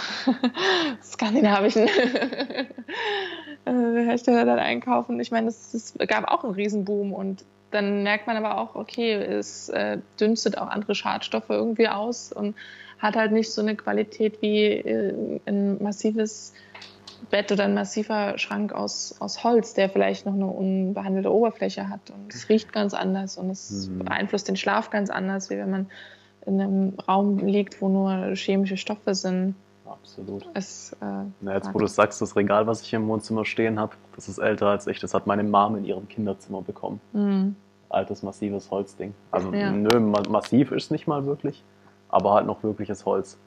skandinavischen 1.04 1.88
äh, 3.66 3.72
Hersteller 4.06 4.46
dann 4.46 4.60
einkaufen. 4.60 5.20
Ich 5.20 5.32
meine, 5.32 5.48
es 5.48 5.94
gab 6.08 6.32
auch 6.32 6.44
einen 6.44 6.54
Riesenboom 6.54 7.14
und 7.14 7.44
dann 7.72 8.04
merkt 8.04 8.28
man 8.28 8.38
aber 8.38 8.58
auch, 8.58 8.76
okay, 8.76 9.14
es 9.14 9.70
äh, 9.70 10.00
dünstet 10.20 10.58
auch 10.58 10.68
andere 10.68 10.96
Schadstoffe 10.96 11.50
irgendwie 11.50 11.88
aus 11.88 12.32
und 12.32 12.56
hat 13.00 13.16
halt 13.16 13.32
nicht 13.32 13.52
so 13.52 13.62
eine 13.62 13.76
Qualität 13.76 14.42
wie 14.42 14.66
äh, 14.66 15.40
ein 15.46 15.82
massives 15.84 16.54
Bett 17.30 17.52
oder 17.52 17.66
ein 17.66 17.74
massiver 17.74 18.38
Schrank 18.38 18.74
aus, 18.74 19.16
aus 19.20 19.44
Holz, 19.44 19.74
der 19.74 19.90
vielleicht 19.90 20.26
noch 20.26 20.34
eine 20.34 20.48
unbehandelte 20.48 21.32
Oberfläche 21.32 21.90
hat. 21.90 22.12
Und 22.12 22.34
es 22.34 22.50
riecht 22.50 22.72
ganz 22.74 22.94
anders 22.94 23.38
und 23.38 23.50
es 23.50 23.88
mhm. 23.88 24.00
beeinflusst 24.00 24.48
den 24.48 24.56
Schlaf 24.56 24.90
ganz 24.90 25.10
anders, 25.10 25.50
wie 25.50 25.58
wenn 25.58 25.70
man 25.70 25.88
in 26.46 26.62
einem 26.62 26.94
Raum 27.08 27.40
liegt, 27.40 27.82
wo 27.82 27.90
nur 27.90 28.36
chemische 28.36 28.78
Stoffe 28.78 29.14
sind. 29.16 29.56
Absolut. 29.86 30.48
Es, 30.54 30.94
äh, 31.02 31.06
Na, 31.42 31.54
jetzt, 31.54 31.74
wo 31.74 31.80
du 31.80 31.88
sagst, 31.88 32.22
das 32.22 32.36
Regal, 32.36 32.68
was 32.68 32.82
ich 32.82 32.90
hier 32.90 33.00
im 33.00 33.08
Wohnzimmer 33.08 33.46
stehen 33.46 33.80
habe, 33.80 33.96
das 34.16 34.28
ist 34.28 34.38
älter 34.38 34.68
als 34.68 34.88
ich. 34.88 35.00
Das 35.00 35.14
hat 35.14 35.28
meine 35.28 35.44
Mom 35.44 35.76
in 35.76 35.86
ihrem 35.86 36.08
Kinderzimmer 36.08 36.62
bekommen. 36.62 37.00
Mhm. 37.14 37.56
Altes, 37.90 38.24
massives 38.24 38.70
Holzding. 38.70 39.14
Also, 39.32 39.54
ja. 39.54 39.72
nö, 39.72 40.00
massiv 40.00 40.72
ist 40.72 40.92
nicht 40.92 41.08
mal 41.08 41.26
wirklich, 41.26 41.64
aber 42.10 42.34
halt 42.34 42.46
noch 42.46 42.64
wirkliches 42.64 43.06
Holz. 43.06 43.38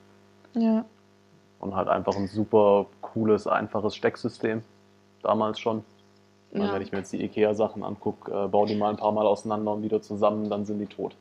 Ja. 0.55 0.85
Und 1.61 1.77
halt 1.77 1.89
einfach 1.89 2.17
ein 2.17 2.27
super 2.27 2.87
cooles, 3.03 3.47
einfaches 3.47 3.95
Stecksystem. 3.95 4.63
Damals 5.23 5.61
schon. 5.61 5.85
Ja. 6.53 6.73
Wenn 6.73 6.83
ich 6.83 6.91
mir 6.91 6.99
jetzt 6.99 7.13
die 7.13 7.23
IKEA-Sachen 7.23 7.85
angucke, 7.85 8.33
äh, 8.33 8.49
baue 8.49 8.67
die 8.67 8.75
mal 8.75 8.91
ein 8.91 8.97
paar 8.97 9.13
Mal 9.13 9.27
auseinander 9.27 9.73
und 9.73 9.83
wieder 9.83 10.03
zusammen, 10.03 10.51
dann 10.51 10.65
sind 10.65 10.81
die 10.81 10.87
tot. 10.87 11.15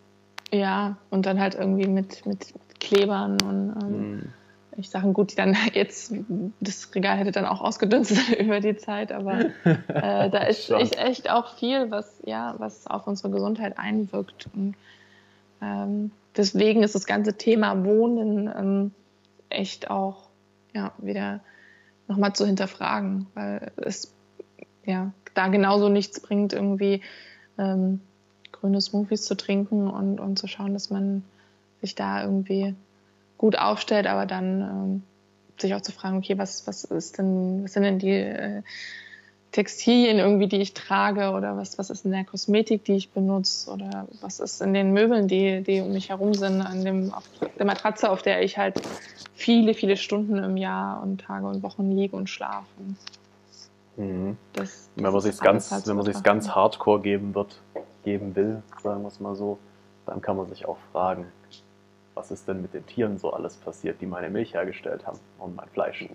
Ja, 0.51 0.97
und 1.11 1.25
dann 1.25 1.39
halt 1.39 1.55
irgendwie 1.55 1.87
mit, 1.87 2.25
mit 2.25 2.53
Klebern 2.79 3.37
und 3.41 3.75
ähm, 3.83 4.15
mm. 4.15 4.33
ich 4.77 4.89
Sachen 4.89 5.13
gut, 5.13 5.31
die 5.31 5.35
dann 5.35 5.55
jetzt, 5.73 6.13
das 6.59 6.89
Regal 6.95 7.17
hätte 7.17 7.31
dann 7.31 7.45
auch 7.45 7.61
ausgedünstet 7.61 8.29
über 8.39 8.59
die 8.59 8.75
Zeit, 8.77 9.11
aber 9.11 9.39
äh, 9.65 10.29
da 10.29 10.43
ist 10.47 10.71
echt, 10.71 10.95
echt 10.97 11.29
auch 11.29 11.55
viel, 11.55 11.91
was, 11.91 12.21
ja, 12.25 12.55
was 12.57 12.87
auf 12.87 13.05
unsere 13.05 13.29
Gesundheit 13.29 13.77
einwirkt. 13.77 14.49
Und 14.55 14.73
ähm, 15.61 16.11
deswegen 16.35 16.81
ist 16.81 16.95
das 16.95 17.05
ganze 17.05 17.37
Thema 17.37 17.85
Wohnen 17.85 18.47
ähm, 18.47 18.91
echt 19.49 19.91
auch 19.91 20.28
ja, 20.73 20.93
wieder 20.97 21.41
nochmal 22.07 22.33
zu 22.33 22.45
hinterfragen, 22.45 23.27
weil 23.33 23.71
es 23.77 24.13
ja 24.85 25.11
da 25.33 25.47
genauso 25.47 25.89
nichts 25.89 26.19
bringt, 26.19 26.53
irgendwie 26.53 27.01
ähm, 27.57 28.01
grüne 28.51 28.81
Smoothies 28.81 29.23
zu 29.23 29.35
trinken 29.35 29.87
und, 29.87 30.19
und 30.19 30.37
zu 30.37 30.47
schauen, 30.47 30.73
dass 30.73 30.89
man 30.89 31.23
sich 31.81 31.95
da 31.95 32.23
irgendwie 32.23 32.75
gut 33.37 33.57
aufstellt, 33.57 34.07
aber 34.07 34.25
dann 34.25 34.61
ähm, 34.61 35.03
sich 35.57 35.73
auch 35.75 35.81
zu 35.81 35.91
fragen, 35.91 36.17
okay, 36.17 36.37
was, 36.37 36.67
was 36.67 36.83
ist 36.83 37.17
denn, 37.17 37.63
was 37.63 37.73
sind 37.73 37.83
denn 37.83 37.99
die 37.99 38.11
äh, 38.11 38.61
Textilien 39.51 40.19
irgendwie, 40.19 40.47
die 40.47 40.61
ich 40.61 40.73
trage 40.73 41.31
oder 41.31 41.57
was, 41.57 41.79
was 41.79 41.89
ist 41.89 42.05
in 42.05 42.11
der 42.11 42.23
Kosmetik, 42.23 42.83
die 42.85 42.95
ich 42.95 43.09
benutze 43.09 43.71
oder 43.71 44.07
was 44.21 44.39
ist 44.39 44.61
in 44.61 44.73
den 44.73 44.93
Möbeln, 44.93 45.27
die, 45.27 45.61
die 45.61 45.81
um 45.81 45.91
mich 45.91 46.09
herum 46.09 46.33
sind, 46.33 46.61
an 46.61 46.85
dem, 46.85 47.13
auf 47.13 47.23
der 47.57 47.65
Matratze, 47.65 48.09
auf 48.11 48.21
der 48.21 48.43
ich 48.43 48.57
halt 48.57 48.79
viele, 49.33 49.73
viele 49.73 49.97
Stunden 49.97 50.37
im 50.37 50.57
Jahr 50.57 51.01
und 51.01 51.21
Tage 51.21 51.47
und 51.47 51.63
Wochen 51.63 51.91
liege 51.91 52.15
und 52.15 52.29
schlafe. 52.29 52.65
Mhm. 53.97 54.37
Das, 54.53 54.65
das 54.65 54.89
wenn 54.95 55.11
man 55.11 55.21
sich 55.21 55.39
ganz, 55.39 55.71
halt 55.71 55.87
wenn 55.87 55.95
man 55.95 56.05
sich 56.05 56.21
ganz 56.23 56.49
hardcore 56.49 57.01
geben 57.01 57.33
wird, 57.33 57.59
geben 58.03 58.35
will, 58.35 58.61
sagen 58.83 59.01
wir 59.01 59.07
es 59.07 59.19
mal 59.19 59.35
so, 59.35 59.57
dann 60.05 60.21
kann 60.21 60.37
man 60.37 60.47
sich 60.47 60.67
auch 60.67 60.77
fragen, 60.91 61.25
was 62.13 62.31
ist 62.31 62.47
denn 62.47 62.61
mit 62.61 62.73
den 62.73 62.85
Tieren 62.85 63.17
so 63.17 63.31
alles 63.31 63.55
passiert, 63.55 63.99
die 64.01 64.05
meine 64.05 64.29
Milch 64.29 64.53
hergestellt 64.53 65.07
haben 65.07 65.19
und 65.39 65.55
mein 65.55 65.69
Fleisch. 65.69 66.07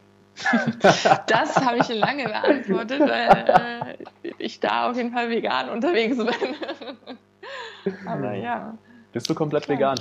Das 1.26 1.56
habe 1.56 1.78
ich 1.78 1.88
lange 1.88 2.24
beantwortet, 2.24 3.00
weil 3.00 3.96
äh, 3.98 4.32
ich 4.38 4.60
da 4.60 4.90
auf 4.90 4.96
jeden 4.96 5.12
Fall 5.12 5.30
vegan 5.30 5.68
unterwegs 5.70 6.16
bin. 6.16 6.28
Aber 8.06 8.34
ja. 8.34 8.76
Bist 9.12 9.28
du 9.30 9.34
komplett 9.34 9.64
klar. 9.64 9.78
vegan? 9.78 9.98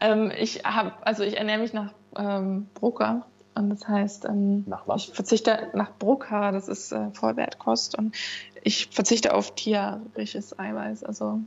Ähm, 0.00 0.32
ich 0.36 0.64
habe, 0.64 0.92
also 1.02 1.22
ich 1.22 1.36
ernähre 1.36 1.60
mich 1.60 1.72
nach 1.72 1.92
ähm, 2.16 2.68
Brucker. 2.74 3.26
Und 3.54 3.70
das 3.70 3.86
heißt, 3.86 4.24
ähm, 4.26 4.64
ich 4.96 5.10
verzichte 5.12 5.68
nach 5.74 5.92
Brucker, 5.98 6.52
das 6.52 6.68
ist 6.68 6.92
äh, 6.92 7.10
Vollwertkost. 7.12 7.98
Und 7.98 8.14
ich 8.62 8.88
verzichte 8.90 9.34
auf 9.34 9.54
tierisches 9.54 10.58
Eiweiß. 10.58 11.04
Also 11.04 11.40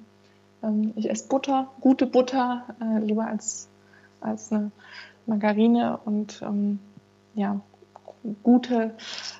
ähm, 0.61 0.93
ich 0.95 1.09
esse 1.09 1.27
Butter, 1.27 1.69
gute 1.81 2.05
Butter, 2.05 2.63
äh, 2.81 2.99
lieber 2.99 3.25
als, 3.25 3.69
als 4.21 4.51
eine 4.51 4.71
Margarine 5.25 5.99
und 6.05 6.41
ähm, 6.41 6.79
ja, 7.35 7.59
gute, 8.43 8.95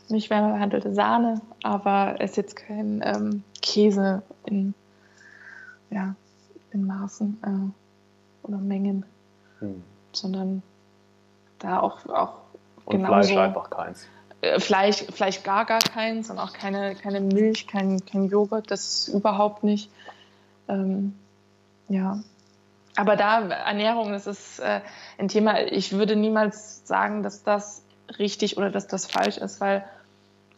nicht 0.10 0.30
wärmebehandelte 0.30 0.93
Sahne, 0.93 1.41
aber 1.64 2.15
esse 2.19 2.41
jetzt 2.41 2.55
kein 2.55 3.01
ähm, 3.03 3.43
Käse 3.61 4.23
in, 4.45 4.73
ja, 5.89 6.15
in 6.72 6.85
Maßen 6.85 7.38
äh, 7.43 8.47
oder 8.47 8.57
Mengen, 8.57 9.05
hm. 9.60 9.84
sondern 10.11 10.64
da 11.60 11.80
auch, 11.80 12.05
auch 12.07 12.34
und 12.85 13.05
Fleisch 13.05 13.35
einfach 13.35 13.69
keins. 13.69 14.07
äh, 14.41 14.60
Fleisch, 14.60 15.05
Fleisch 15.11 15.43
gar, 15.43 15.65
gar 15.65 15.80
keins 15.80 16.30
und 16.30 16.38
auch 16.39 16.53
keine, 16.53 16.95
keine 16.95 17.22
Milch, 17.22 17.68
kein, 17.68 18.05
kein 18.05 18.26
Joghurt, 18.26 18.69
das 18.69 19.07
überhaupt 19.07 19.64
nicht. 19.64 19.89
Ähm, 20.68 21.15
ja. 21.88 22.19
Aber 22.95 23.15
da, 23.15 23.47
Ernährung, 23.47 24.11
das 24.11 24.27
ist 24.27 24.60
äh, 24.60 24.81
ein 25.18 25.27
Thema, 25.27 25.61
ich 25.61 25.93
würde 25.93 26.15
niemals 26.15 26.85
sagen, 26.85 27.23
dass 27.23 27.43
das 27.43 27.84
richtig 28.20 28.58
oder 28.58 28.70
dass 28.70 28.88
das 28.88 29.06
falsch 29.06 29.38
ist, 29.38 29.62
weil 29.62 29.84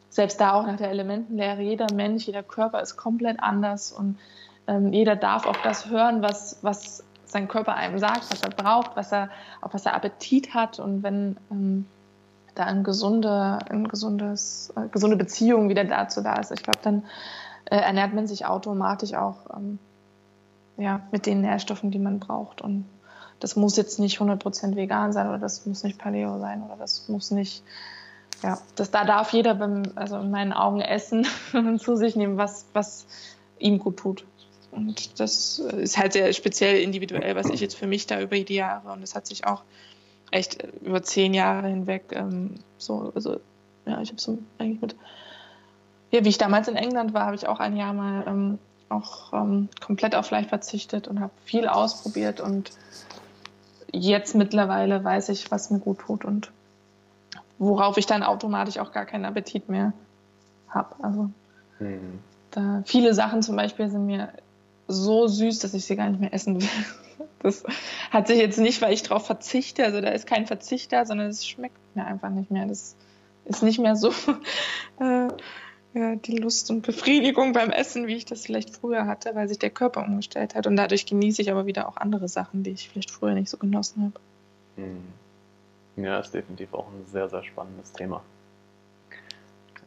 selbst 0.10 0.40
da 0.40 0.54
auch 0.54 0.66
nach 0.66 0.78
der 0.78 0.90
Elementenlehre, 0.90 1.62
jeder 1.62 1.88
Mensch, 1.94 2.26
jeder 2.26 2.44
Körper 2.44 2.82
ist 2.82 2.96
komplett 2.96 3.40
anders 3.42 3.92
und 3.92 4.18
ähm, 4.68 4.94
jeder 4.94 5.16
darf 5.16 5.46
auch 5.46 5.58
das 5.58 5.90
hören, 5.90 6.22
was, 6.22 6.58
was 6.62 7.04
sein 7.26 7.48
Körper 7.48 7.76
einem 7.76 8.00
sagt, 8.00 8.32
was 8.32 8.42
er 8.42 8.50
braucht, 8.50 8.96
was 8.96 9.12
er, 9.12 9.30
auf 9.62 9.74
was 9.74 9.86
er 9.86 9.94
Appetit 9.94 10.54
hat. 10.54 10.80
Und 10.80 11.04
wenn 11.04 11.38
ähm, 11.52 11.86
da 12.56 12.64
eine 12.64 12.84
gesunde, 12.84 13.60
ein 13.70 13.88
gesundes, 13.88 14.74
äh, 14.76 14.88
gesunde 14.88 15.18
Beziehung 15.18 15.70
wieder 15.70 15.84
dazu 15.84 16.22
da 16.22 16.36
ist, 16.36 16.52
ich 16.52 16.64
glaube, 16.64 16.80
dann 16.82 17.04
äh, 17.66 17.78
ernährt 17.78 18.14
man 18.14 18.28
sich 18.28 18.46
automatisch 18.46 19.14
auch 19.14 19.38
ähm, 19.56 19.80
ja, 20.78 21.02
mit 21.12 21.26
den 21.26 21.42
Nährstoffen, 21.42 21.92
die 21.92 22.00
man 22.00 22.20
braucht. 22.20 22.62
Und 22.62 22.86
das 23.40 23.56
muss 23.56 23.78
jetzt 23.78 24.00
nicht 24.00 24.20
100% 24.20 24.76
vegan 24.76 25.14
sein 25.14 25.28
oder 25.28 25.38
das 25.38 25.66
muss 25.66 25.84
nicht 25.84 25.98
Paleo 25.98 26.40
sein 26.40 26.64
oder 26.64 26.76
das 26.78 27.08
muss 27.10 27.32
nicht, 27.32 27.64
ja, 28.44 28.60
das, 28.76 28.92
da 28.92 29.06
darf 29.06 29.34
jeder 29.34 29.56
beim, 29.56 29.84
also 29.96 30.18
in 30.18 30.32
meinen 30.32 30.54
Augen 30.54 30.82
essen 30.82 31.28
und 31.54 31.80
zu 31.80 31.96
sich 31.96 32.16
nehmen, 32.16 32.38
was, 32.38 32.66
was 32.74 33.06
ihm 33.60 33.80
gut 33.80 33.98
tut. 33.98 34.26
Und 34.72 35.20
das 35.20 35.60
ist 35.60 35.98
halt 35.98 36.14
sehr 36.14 36.34
speziell 36.34 36.82
individuell, 36.82 37.36
was 37.36 37.50
ich 37.50 37.62
jetzt 37.62 37.78
für 37.78 37.88
mich 37.88 38.08
da 38.08 38.20
über 38.20 38.38
die 38.38 38.56
Jahre 38.56 38.92
und 38.92 39.02
das 39.02 39.16
hat 39.16 39.26
sich 39.26 39.46
auch 39.46 39.64
echt 40.32 40.68
über 40.82 41.02
zehn 41.02 41.34
Jahre 41.34 41.68
hinweg 41.68 42.04
ähm, 42.12 42.56
so, 42.78 43.12
also 43.16 43.40
ja, 43.86 44.02
ich 44.02 44.10
habe 44.10 44.20
so 44.20 44.38
eigentlich 44.58 44.82
mit, 44.82 44.96
ja, 46.12 46.26
wie 46.26 46.30
ich 46.30 46.38
damals 46.38 46.68
in 46.68 46.76
England 46.76 47.14
war, 47.14 47.26
habe 47.26 47.36
ich 47.36 47.48
auch 47.48 47.60
ein 47.60 47.78
Jahr 47.78 47.94
mal 47.94 48.26
ähm, 48.28 48.60
auch 48.90 49.34
ähm, 49.34 49.70
komplett 49.84 50.16
auf 50.16 50.28
Fleisch 50.28 50.48
verzichtet 50.48 51.08
und 51.08 51.20
habe 51.20 51.32
viel 51.46 51.68
ausprobiert 51.68 52.40
und 52.40 52.72
jetzt 53.96 54.36
mittlerweile 54.36 55.04
weiß 55.04 55.30
ich, 55.30 55.52
was 55.52 55.70
mir 55.72 55.80
gut 55.80 56.00
tut 56.00 56.26
und 56.26 56.52
worauf 57.58 57.98
ich 57.98 58.06
dann 58.06 58.24
automatisch 58.24 58.78
auch 58.80 58.92
gar 58.92 59.06
keinen 59.06 59.26
Appetit 59.26 59.70
mehr 59.70 59.94
habe. 60.70 60.96
Also 61.02 61.30
mhm. 61.80 62.20
da 62.52 62.84
viele 62.86 63.14
Sachen 63.14 63.42
zum 63.42 63.56
Beispiel 63.56 63.90
sind 63.90 64.06
mir 64.06 64.30
so 64.88 65.28
süß, 65.28 65.60
dass 65.60 65.74
ich 65.74 65.86
sie 65.86 65.96
gar 65.96 66.10
nicht 66.10 66.20
mehr 66.20 66.34
essen 66.34 66.62
will. 66.62 66.70
Das 67.40 67.64
hat 68.10 68.28
sich 68.28 68.40
jetzt 68.40 68.58
nicht, 68.58 68.82
weil 68.82 68.92
ich 68.92 69.04
darauf 69.04 69.28
verzichte, 69.28 69.86
also 69.86 70.02
da 70.02 70.10
ist 70.10 70.26
kein 70.26 70.48
Verzicht 70.48 70.92
da, 70.92 71.06
sondern 71.06 71.28
es 71.28 71.46
schmeckt 71.46 71.78
mir 71.96 72.04
einfach 72.04 72.30
nicht 72.30 72.50
mehr. 72.50 72.66
Das 72.66 72.96
ist 73.46 73.62
nicht 73.62 73.78
mehr 73.78 73.96
so 73.96 74.10
äh, 75.00 75.28
ja, 75.96 76.16
die 76.16 76.36
Lust 76.36 76.70
und 76.70 76.82
Befriedigung 76.82 77.54
beim 77.54 77.72
Essen, 77.72 78.06
wie 78.06 78.16
ich 78.16 78.26
das 78.26 78.46
vielleicht 78.46 78.76
früher 78.76 79.08
hatte, 79.08 79.34
weil 79.34 79.48
sich 79.48 79.60
der 79.60 79.70
Körper 79.70 80.04
umgestellt 80.04 80.54
hat. 80.54 80.68
Und 80.68 80.76
dadurch 80.76 81.06
genieße 81.06 81.42
ich 81.42 81.50
aber 81.50 81.66
wieder 81.66 81.88
auch 81.88 81.96
andere 81.96 82.28
Sachen, 82.28 82.64
die 82.64 82.72
ich 82.72 82.90
vielleicht 82.90 83.12
früher 83.12 83.34
nicht 83.34 83.50
so 83.50 83.58
genossen 83.58 84.04
habe. 84.04 84.20
Hm. 84.76 86.04
Ja, 86.04 86.20
ist 86.20 86.34
definitiv 86.34 86.74
auch 86.74 86.88
ein 86.88 87.06
sehr, 87.06 87.30
sehr 87.30 87.44
spannendes 87.44 87.94
Thema. 87.94 88.22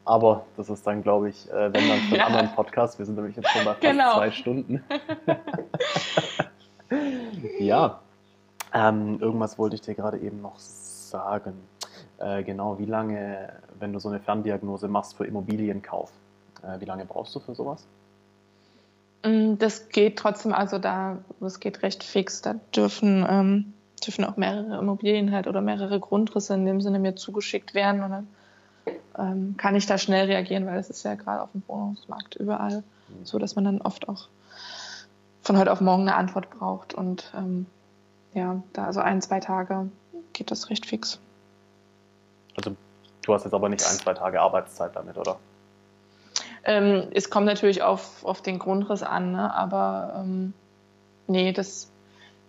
Aber 0.07 0.47
das 0.57 0.71
ist 0.71 0.87
dann, 0.87 1.03
glaube 1.03 1.29
ich, 1.29 1.51
äh, 1.51 1.71
wenn 1.75 1.87
dann 1.87 1.99
für 1.99 2.15
einen 2.15 2.15
ja. 2.15 2.27
anderen 2.27 2.55
Podcast. 2.55 2.99
Wir 2.99 3.05
sind 3.05 3.17
nämlich 3.17 3.37
jetzt 3.37 3.51
schon 3.51 3.67
bei 3.67 3.73
fast 3.73 3.83
genau. 3.83 4.17
zwei 4.17 4.31
Stunden. 4.31 4.83
ja, 7.59 8.01
ähm, 8.73 9.21
irgendwas 9.21 9.59
wollte 9.59 9.75
ich 9.75 9.83
dir 9.83 9.95
gerade 9.95 10.17
eben 10.17 10.41
noch 10.41 10.59
sagen. 10.59 11.53
Äh, 12.19 12.43
genau, 12.43 12.79
wie 12.79 12.85
lange, 12.85 13.53
wenn 13.79 13.93
du 13.93 14.01
so 14.01 14.09
eine 14.09 14.19
Ferndiagnose 14.21 14.89
machst 14.89 15.17
für 15.17 15.25
Immobilienkauf, 15.25 16.11
äh, 16.63 16.81
wie 16.81 16.85
lange 16.85 17.05
brauchst 17.05 17.35
du 17.35 17.41
für 17.41 17.55
sowas? 17.55 17.87
Mm, 19.25 19.55
das 19.59 19.89
geht 19.89 20.19
trotzdem, 20.19 20.53
also 20.53 20.79
da, 20.79 21.19
das 21.41 21.61
geht 21.61 21.83
recht 21.83 22.03
fix. 22.03 22.43
Da 22.43 22.55
dürfen, 22.75 23.25
ähm, 23.29 23.73
dürfen 24.05 24.25
auch 24.25 24.37
mehrere 24.37 24.79
Immobilien 24.79 25.33
halt 25.33 25.47
oder 25.47 25.61
mehrere 25.61 26.01
Grundrisse 26.01 26.55
in 26.55 26.67
dem 26.67 26.81
Sinne 26.81 26.99
mir 26.99 27.15
zugeschickt 27.15 27.75
werden 27.75 28.03
und 28.03 28.11
dann 28.11 28.29
ähm, 29.19 29.55
kann 29.57 29.75
ich 29.75 29.87
da 29.87 29.99
schnell 29.99 30.27
reagieren, 30.27 30.67
weil 30.67 30.79
es 30.79 30.91
ist 30.91 31.05
ja 31.05 31.15
gerade 31.15 31.43
auf 31.43 31.53
dem 31.53 31.63
Wohnungsmarkt 31.67 32.37
überall 32.37 32.83
mhm. 33.09 33.25
so, 33.25 33.39
dass 33.39 33.55
man 33.55 33.65
dann 33.65 33.81
oft 33.81 34.09
auch 34.09 34.29
von 35.43 35.57
heute 35.57 35.73
auf 35.73 35.81
morgen 35.81 36.03
eine 36.03 36.15
Antwort 36.15 36.51
braucht 36.51 36.95
und 36.95 37.33
ähm, 37.37 37.67
ja, 38.35 38.63
da 38.73 38.85
also 38.85 39.01
ein, 39.01 39.23
zwei 39.23 39.41
Tage 39.41 39.89
geht 40.33 40.51
das 40.51 40.71
recht 40.71 40.87
fix. 40.87 41.21
Also 42.59 42.77
du 43.23 43.35
hast 43.35 43.45
jetzt 43.45 43.55
aber 43.55 43.69
nicht 43.69 43.87
ein, 43.87 43.97
zwei 43.97 44.15
Tage 44.15 44.41
Arbeitszeit 44.41 44.97
damit, 44.97 45.17
oder? 45.17 45.39
Ähm, 46.65 47.09
es 47.15 47.31
kommt 47.31 47.47
natürlich 47.47 47.83
auf, 47.83 48.25
auf 48.25 48.43
den 48.43 48.59
Grundriss 48.59 49.03
an, 49.03 49.33
ne? 49.33 49.55
aber 49.55 50.15
ähm, 50.19 50.55
nee, 51.29 51.53
das, 51.53 51.89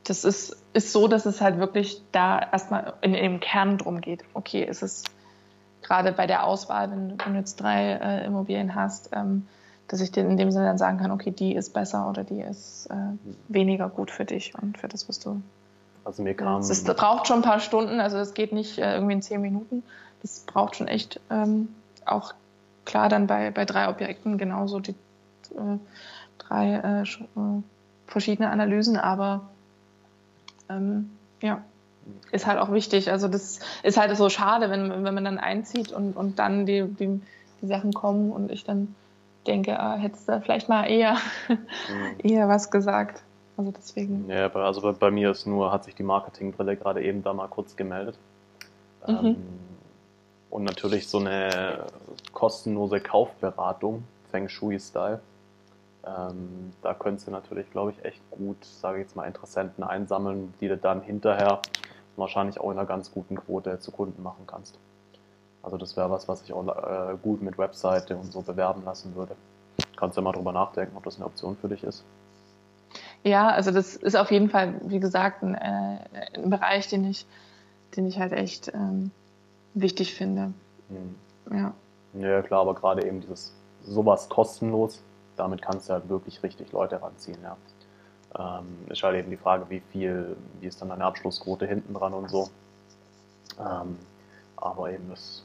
das 0.03 0.25
ist, 0.25 0.57
ist 0.73 0.91
so, 0.91 1.07
dass 1.07 1.27
es 1.27 1.41
halt 1.41 1.59
wirklich 1.59 2.01
da 2.11 2.39
erstmal 2.39 2.93
in, 3.01 3.13
dem 3.13 3.39
Kern 3.39 3.77
drum 3.77 4.01
geht. 4.01 4.23
Okay, 4.33 4.65
es 4.67 4.81
ist 4.81 5.11
gerade 5.83 6.11
bei 6.11 6.25
der 6.25 6.43
Auswahl, 6.43 6.89
wenn, 6.89 7.19
wenn 7.23 7.33
du 7.33 7.39
jetzt 7.39 7.57
drei 7.57 7.93
äh, 7.93 8.25
Immobilien 8.25 8.73
hast, 8.73 9.11
ähm, 9.13 9.47
dass 9.87 10.01
ich 10.01 10.11
dir 10.11 10.21
in 10.21 10.37
dem 10.37 10.51
Sinne 10.51 10.65
dann 10.65 10.77
sagen 10.79 10.97
kann, 10.97 11.11
okay, 11.11 11.31
die 11.31 11.53
ist 11.53 11.73
besser 11.73 12.09
oder 12.09 12.23
die 12.23 12.41
ist 12.41 12.87
äh, 12.87 12.95
weniger 13.47 13.89
gut 13.89 14.09
für 14.09 14.25
dich 14.25 14.53
und 14.59 14.79
für 14.79 14.87
das, 14.87 15.07
was 15.07 15.19
du 15.19 15.41
also 16.03 16.23
mir 16.23 16.33
kam. 16.33 16.61
Es 16.61 16.83
braucht 16.83 17.27
schon 17.27 17.39
ein 17.39 17.43
paar 17.43 17.59
Stunden, 17.59 17.99
also 17.99 18.17
es 18.17 18.33
geht 18.33 18.53
nicht 18.53 18.77
äh, 18.77 18.93
irgendwie 18.93 19.13
in 19.13 19.21
zehn 19.21 19.41
Minuten. 19.41 19.83
Das 20.21 20.41
braucht 20.41 20.75
schon 20.75 20.87
echt 20.87 21.19
ähm, 21.29 21.69
auch 22.05 22.33
klar 22.85 23.09
dann 23.09 23.27
bei, 23.27 23.51
bei 23.51 23.65
drei 23.65 23.89
Objekten 23.89 24.37
genauso 24.37 24.79
die 24.79 24.91
äh, 24.91 25.77
drei 26.37 26.75
äh, 26.75 27.01
äh 27.01 27.61
verschiedene 28.07 28.49
Analysen, 28.49 28.97
aber 28.97 29.41
ähm, 30.67 31.11
ja, 31.43 31.61
ist 32.31 32.47
halt 32.47 32.59
auch 32.59 32.71
wichtig. 32.71 33.11
Also 33.11 33.27
das 33.27 33.59
ist 33.83 33.97
halt 33.97 34.15
so 34.17 34.29
schade, 34.29 34.71
wenn, 34.71 35.03
wenn 35.03 35.13
man 35.13 35.25
dann 35.25 35.37
einzieht 35.37 35.91
und, 35.91 36.17
und 36.17 36.39
dann 36.39 36.65
die, 36.65 36.85
die, 36.85 37.21
die 37.61 37.67
Sachen 37.67 37.93
kommen 37.93 38.31
und 38.31 38.51
ich 38.51 38.63
dann 38.63 38.95
denke, 39.47 39.79
ah, 39.79 39.95
hättest 39.95 40.27
du 40.27 40.41
vielleicht 40.41 40.69
mal 40.69 40.85
eher, 40.85 41.17
mhm. 41.47 41.57
eher 42.23 42.47
was 42.47 42.71
gesagt. 42.71 43.21
Also 43.59 43.71
deswegen. 43.71 44.29
Ja, 44.29 44.49
also 44.55 44.79
bei, 44.79 44.93
bei, 44.93 45.11
mir 45.11 45.31
ist 45.31 45.45
nur, 45.45 45.69
hat 45.73 45.83
sich 45.83 45.93
die 45.93 46.03
Marketingbrille 46.03 46.77
gerade 46.77 47.03
eben 47.03 47.23
da 47.23 47.33
mal 47.33 47.49
kurz 47.49 47.75
gemeldet. 47.75 48.17
Mhm. 49.05 49.15
Ähm, 49.25 49.35
und 50.49 50.63
natürlich 50.63 51.09
so 51.09 51.19
eine 51.19 51.85
kostenlose 52.31 53.01
Kaufberatung, 53.01 54.05
Feng 54.31 54.47
Shui-Style. 54.47 55.19
Ähm, 56.05 56.71
da 56.81 56.93
könntest 56.93 57.27
du 57.27 57.31
natürlich, 57.31 57.69
glaube 57.69 57.91
ich, 57.91 58.05
echt 58.05 58.21
gut, 58.31 58.63
sage 58.63 58.99
ich 58.99 59.07
jetzt 59.07 59.17
mal, 59.17 59.25
Interessenten 59.25 59.83
einsammeln, 59.83 60.53
die 60.61 60.69
du 60.69 60.77
dann 60.77 61.01
hinterher 61.01 61.61
wahrscheinlich 62.15 62.61
auch 62.61 62.71
in 62.71 62.77
einer 62.77 62.87
ganz 62.87 63.11
guten 63.11 63.35
Quote 63.35 63.77
zu 63.79 63.91
Kunden 63.91 64.23
machen 64.23 64.47
kannst. 64.47 64.79
Also 65.63 65.75
das 65.75 65.97
wäre 65.97 66.09
was, 66.09 66.29
was 66.29 66.43
ich 66.43 66.53
auch 66.53 66.65
äh, 66.65 67.17
gut 67.21 67.41
mit 67.41 67.57
Webseite 67.57 68.15
und 68.15 68.31
so 68.31 68.39
bewerben 68.41 68.85
lassen 68.85 69.15
würde. 69.15 69.35
Kannst 69.97 70.15
du 70.15 70.21
ja 70.21 70.23
mal 70.23 70.31
drüber 70.31 70.53
nachdenken, 70.53 70.95
ob 70.95 71.03
das 71.03 71.17
eine 71.17 71.25
Option 71.25 71.57
für 71.57 71.67
dich 71.67 71.83
ist. 71.83 72.05
Ja, 73.23 73.49
also 73.49 73.71
das 73.71 73.95
ist 73.95 74.15
auf 74.15 74.31
jeden 74.31 74.49
Fall, 74.49 74.79
wie 74.83 74.99
gesagt, 74.99 75.43
ein, 75.43 75.55
äh, 75.55 75.99
ein 76.35 76.49
Bereich, 76.49 76.87
den 76.87 77.03
ich, 77.03 77.25
den 77.95 78.07
ich 78.07 78.19
halt 78.19 78.31
echt 78.31 78.73
ähm, 78.73 79.11
wichtig 79.73 80.15
finde. 80.15 80.53
Mhm. 80.89 81.15
Ja. 81.51 81.73
Ja, 82.13 82.41
klar, 82.41 82.61
aber 82.61 82.75
gerade 82.75 83.05
eben 83.05 83.21
dieses 83.21 83.53
sowas 83.83 84.29
kostenlos, 84.29 85.01
damit 85.35 85.61
kannst 85.61 85.89
du 85.89 85.93
halt 85.93 86.09
wirklich 86.09 86.41
richtig 86.43 86.71
Leute 86.71 87.01
ranziehen, 87.01 87.37
ja. 87.43 87.57
Ähm, 88.37 88.85
ist 88.89 89.01
halt 89.01 89.15
eben 89.15 89.31
die 89.31 89.37
Frage, 89.37 89.65
wie 89.69 89.81
viel, 89.91 90.35
wie 90.59 90.67
ist 90.67 90.81
dann 90.81 90.89
deine 90.89 91.03
Abschlussquote 91.03 91.65
hinten 91.65 91.93
dran 91.95 92.13
und 92.13 92.29
so. 92.29 92.49
Ähm, 93.59 93.97
aber 94.55 94.91
eben, 94.91 95.09
das 95.09 95.43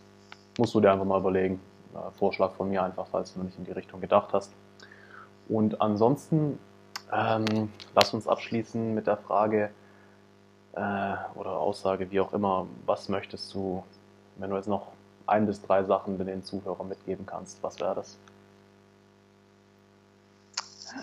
musst 0.58 0.74
du 0.74 0.80
dir 0.80 0.92
einfach 0.92 1.06
mal 1.06 1.18
überlegen. 1.18 1.60
Äh, 1.94 2.10
Vorschlag 2.18 2.52
von 2.52 2.68
mir 2.68 2.82
einfach, 2.82 3.06
falls 3.10 3.32
du 3.32 3.38
noch 3.38 3.46
nicht 3.46 3.58
in 3.58 3.64
die 3.64 3.72
Richtung 3.72 4.00
gedacht 4.00 4.32
hast. 4.32 4.52
Und 5.48 5.80
ansonsten 5.80 6.58
ähm, 7.12 7.70
lass 7.94 8.14
uns 8.14 8.26
abschließen 8.26 8.94
mit 8.94 9.06
der 9.06 9.16
Frage 9.16 9.70
äh, 10.72 11.14
oder 11.34 11.58
Aussage, 11.58 12.10
wie 12.10 12.20
auch 12.20 12.32
immer, 12.32 12.66
was 12.86 13.08
möchtest 13.08 13.54
du, 13.54 13.84
wenn 14.36 14.50
du 14.50 14.56
jetzt 14.56 14.68
noch 14.68 14.88
ein 15.26 15.46
bis 15.46 15.62
drei 15.62 15.84
Sachen 15.84 16.18
den 16.24 16.44
Zuhörern 16.44 16.88
mitgeben 16.88 17.26
kannst, 17.26 17.62
was 17.62 17.80
wäre 17.80 17.94
das? 17.94 18.18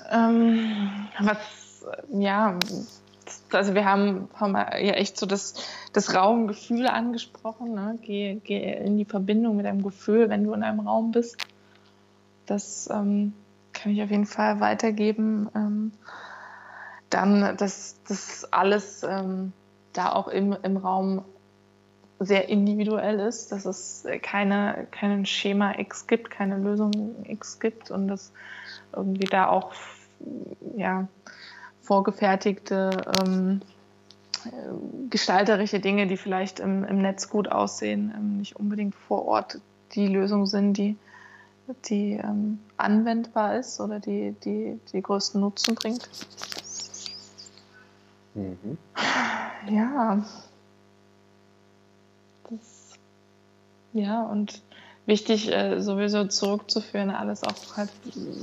Ähm, 0.10 0.90
was, 1.20 1.38
ja, 2.12 2.58
also 3.52 3.76
wir 3.76 3.86
haben, 3.86 4.30
haben 4.36 4.56
ja 4.56 4.94
echt 4.94 5.18
so 5.18 5.26
das, 5.26 5.56
das 5.94 6.14
Raumgefühl 6.16 6.88
angesprochen. 6.88 7.74
Ne? 7.74 7.98
Geh, 8.02 8.40
geh 8.44 8.74
in 8.74 8.98
die 8.98 9.06
Verbindung 9.06 9.58
mit 9.58 9.66
deinem 9.66 9.84
Gefühl, 9.84 10.30
wenn 10.30 10.44
du 10.44 10.54
in 10.54 10.64
einem 10.64 10.82
Raum 10.82 11.12
bist. 11.12 11.38
Das 12.46 12.90
ähm, 12.92 13.34
kann 13.82 13.92
ich 13.94 14.04
auf 14.04 14.12
jeden 14.12 14.26
Fall 14.26 14.60
weitergeben. 14.60 15.50
Ähm, 15.56 15.92
dann, 17.10 17.58
dass 17.58 17.96
das 18.08 18.48
alles 18.52 19.04
ähm, 19.04 19.54
da 19.94 20.14
auch 20.14 20.28
im, 20.28 20.56
im 20.64 20.78
Raum 20.78 21.24
sehr 22.20 22.50
individuell 22.50 23.20
ist, 23.20 23.52
dass 23.52 23.66
es 23.66 24.06
keine, 24.22 24.88
keinen 24.92 25.26
Schema 25.26 25.78
X 25.78 26.06
gibt, 26.08 26.30
keine 26.30 26.58
Lösung 26.58 26.92
X 27.26 27.60
gibt 27.60 27.90
und 27.90 28.08
dass 28.08 28.32
irgendwie 28.96 29.26
da 29.26 29.50
auch 29.50 29.74
ja, 30.78 31.08
vorgefertigte 31.82 32.92
ähm, 33.26 33.62
gestalterische 35.10 35.80
Dinge, 35.80 36.08
die 36.08 36.18
vielleicht 36.18 36.60
im, 36.60 36.84
im 36.84 37.02
Netz 37.02 37.30
gut 37.30 37.52
aussehen, 37.52 38.14
ähm, 38.16 38.38
nicht 38.38 38.56
unbedingt 38.56 38.96
vor 38.96 39.26
Ort 39.26 39.60
die 39.94 40.08
Lösung 40.08 40.46
sind, 40.46 40.74
die, 40.74 40.96
die 41.86 42.14
ähm, 42.14 42.60
anwendbar 42.78 43.58
ist 43.58 43.80
oder 43.80 44.00
die, 44.00 44.36
die 44.44 44.80
die 44.92 45.02
größten 45.02 45.42
Nutzen 45.42 45.76
bringt. 45.76 46.08
Mhm. 48.34 48.78
Ja. 49.70 50.26
Das, 52.50 52.90
ja, 53.94 54.24
und 54.24 54.64
wichtig 55.06 55.52
äh, 55.52 55.80
sowieso 55.80 56.26
zurückzuführen, 56.26 57.12
alles 57.12 57.44
auch 57.44 57.78
halt 57.78 57.92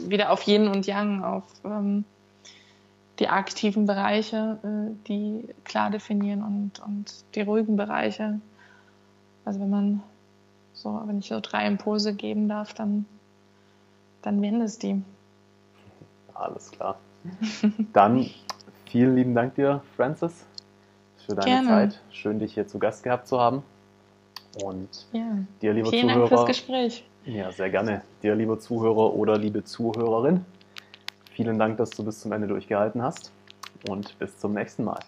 wieder 0.09 0.30
auf 0.30 0.46
Yin 0.46 0.68
und 0.68 0.86
Yang, 0.86 1.24
auf 1.24 1.42
ähm, 1.64 2.05
die 3.18 3.28
aktiven 3.28 3.86
Bereiche, 3.86 4.59
äh, 4.62 5.09
die 5.09 5.48
klar 5.64 5.90
definieren 5.90 6.42
und, 6.42 6.80
und 6.80 7.24
die 7.34 7.40
ruhigen 7.40 7.76
Bereiche. 7.76 8.40
Also 9.44 9.60
wenn 9.60 9.70
man 9.70 10.02
so, 10.74 11.02
wenn 11.06 11.18
ich 11.18 11.28
so 11.28 11.40
drei 11.40 11.66
Impulse 11.66 12.14
geben 12.14 12.48
darf, 12.48 12.74
dann, 12.74 13.06
dann 14.23 14.43
wären 14.43 14.61
es 14.61 14.78
die. 14.78 15.03
Alles 16.35 16.70
klar. 16.70 16.99
Dann 17.93 18.31
vielen 18.86 19.16
lieben 19.16 19.35
Dank 19.35 19.57
dir, 19.57 19.82
Francis, 19.97 20.47
für 21.27 21.35
deine 21.35 21.47
Gerne. 21.47 21.69
Zeit. 21.69 22.01
Schön, 22.11 22.39
dich 22.39 22.55
hier 22.55 22.66
zu 22.66 22.78
Gast 22.78 23.03
gehabt 23.03 23.27
zu 23.27 23.40
haben. 23.40 23.62
Und 24.62 25.07
ja. 25.12 25.39
dir, 25.61 25.74
lieber 25.74 25.90
Vielen 25.90 26.09
Zuhörer. 26.09 26.19
Dank 26.20 26.28
fürs 26.28 26.47
Gespräch. 26.47 27.05
Ja, 27.24 27.53
sehr 27.53 27.70
gerne. 27.70 28.03
Dir, 28.23 28.35
lieber 28.35 28.59
Zuhörer 28.59 29.15
oder 29.15 29.36
liebe 29.36 29.65
Zuhörerin, 29.65 30.45
vielen 31.32 31.59
Dank, 31.59 31.77
dass 31.77 31.90
du 31.90 32.05
bis 32.05 32.20
zum 32.20 32.32
Ende 32.32 32.49
durchgehalten 32.49 33.03
hast 33.03 33.32
und 33.89 34.19
bis 34.19 34.39
zum 34.39 34.55
nächsten 34.55 34.85
Mal. 34.85 35.01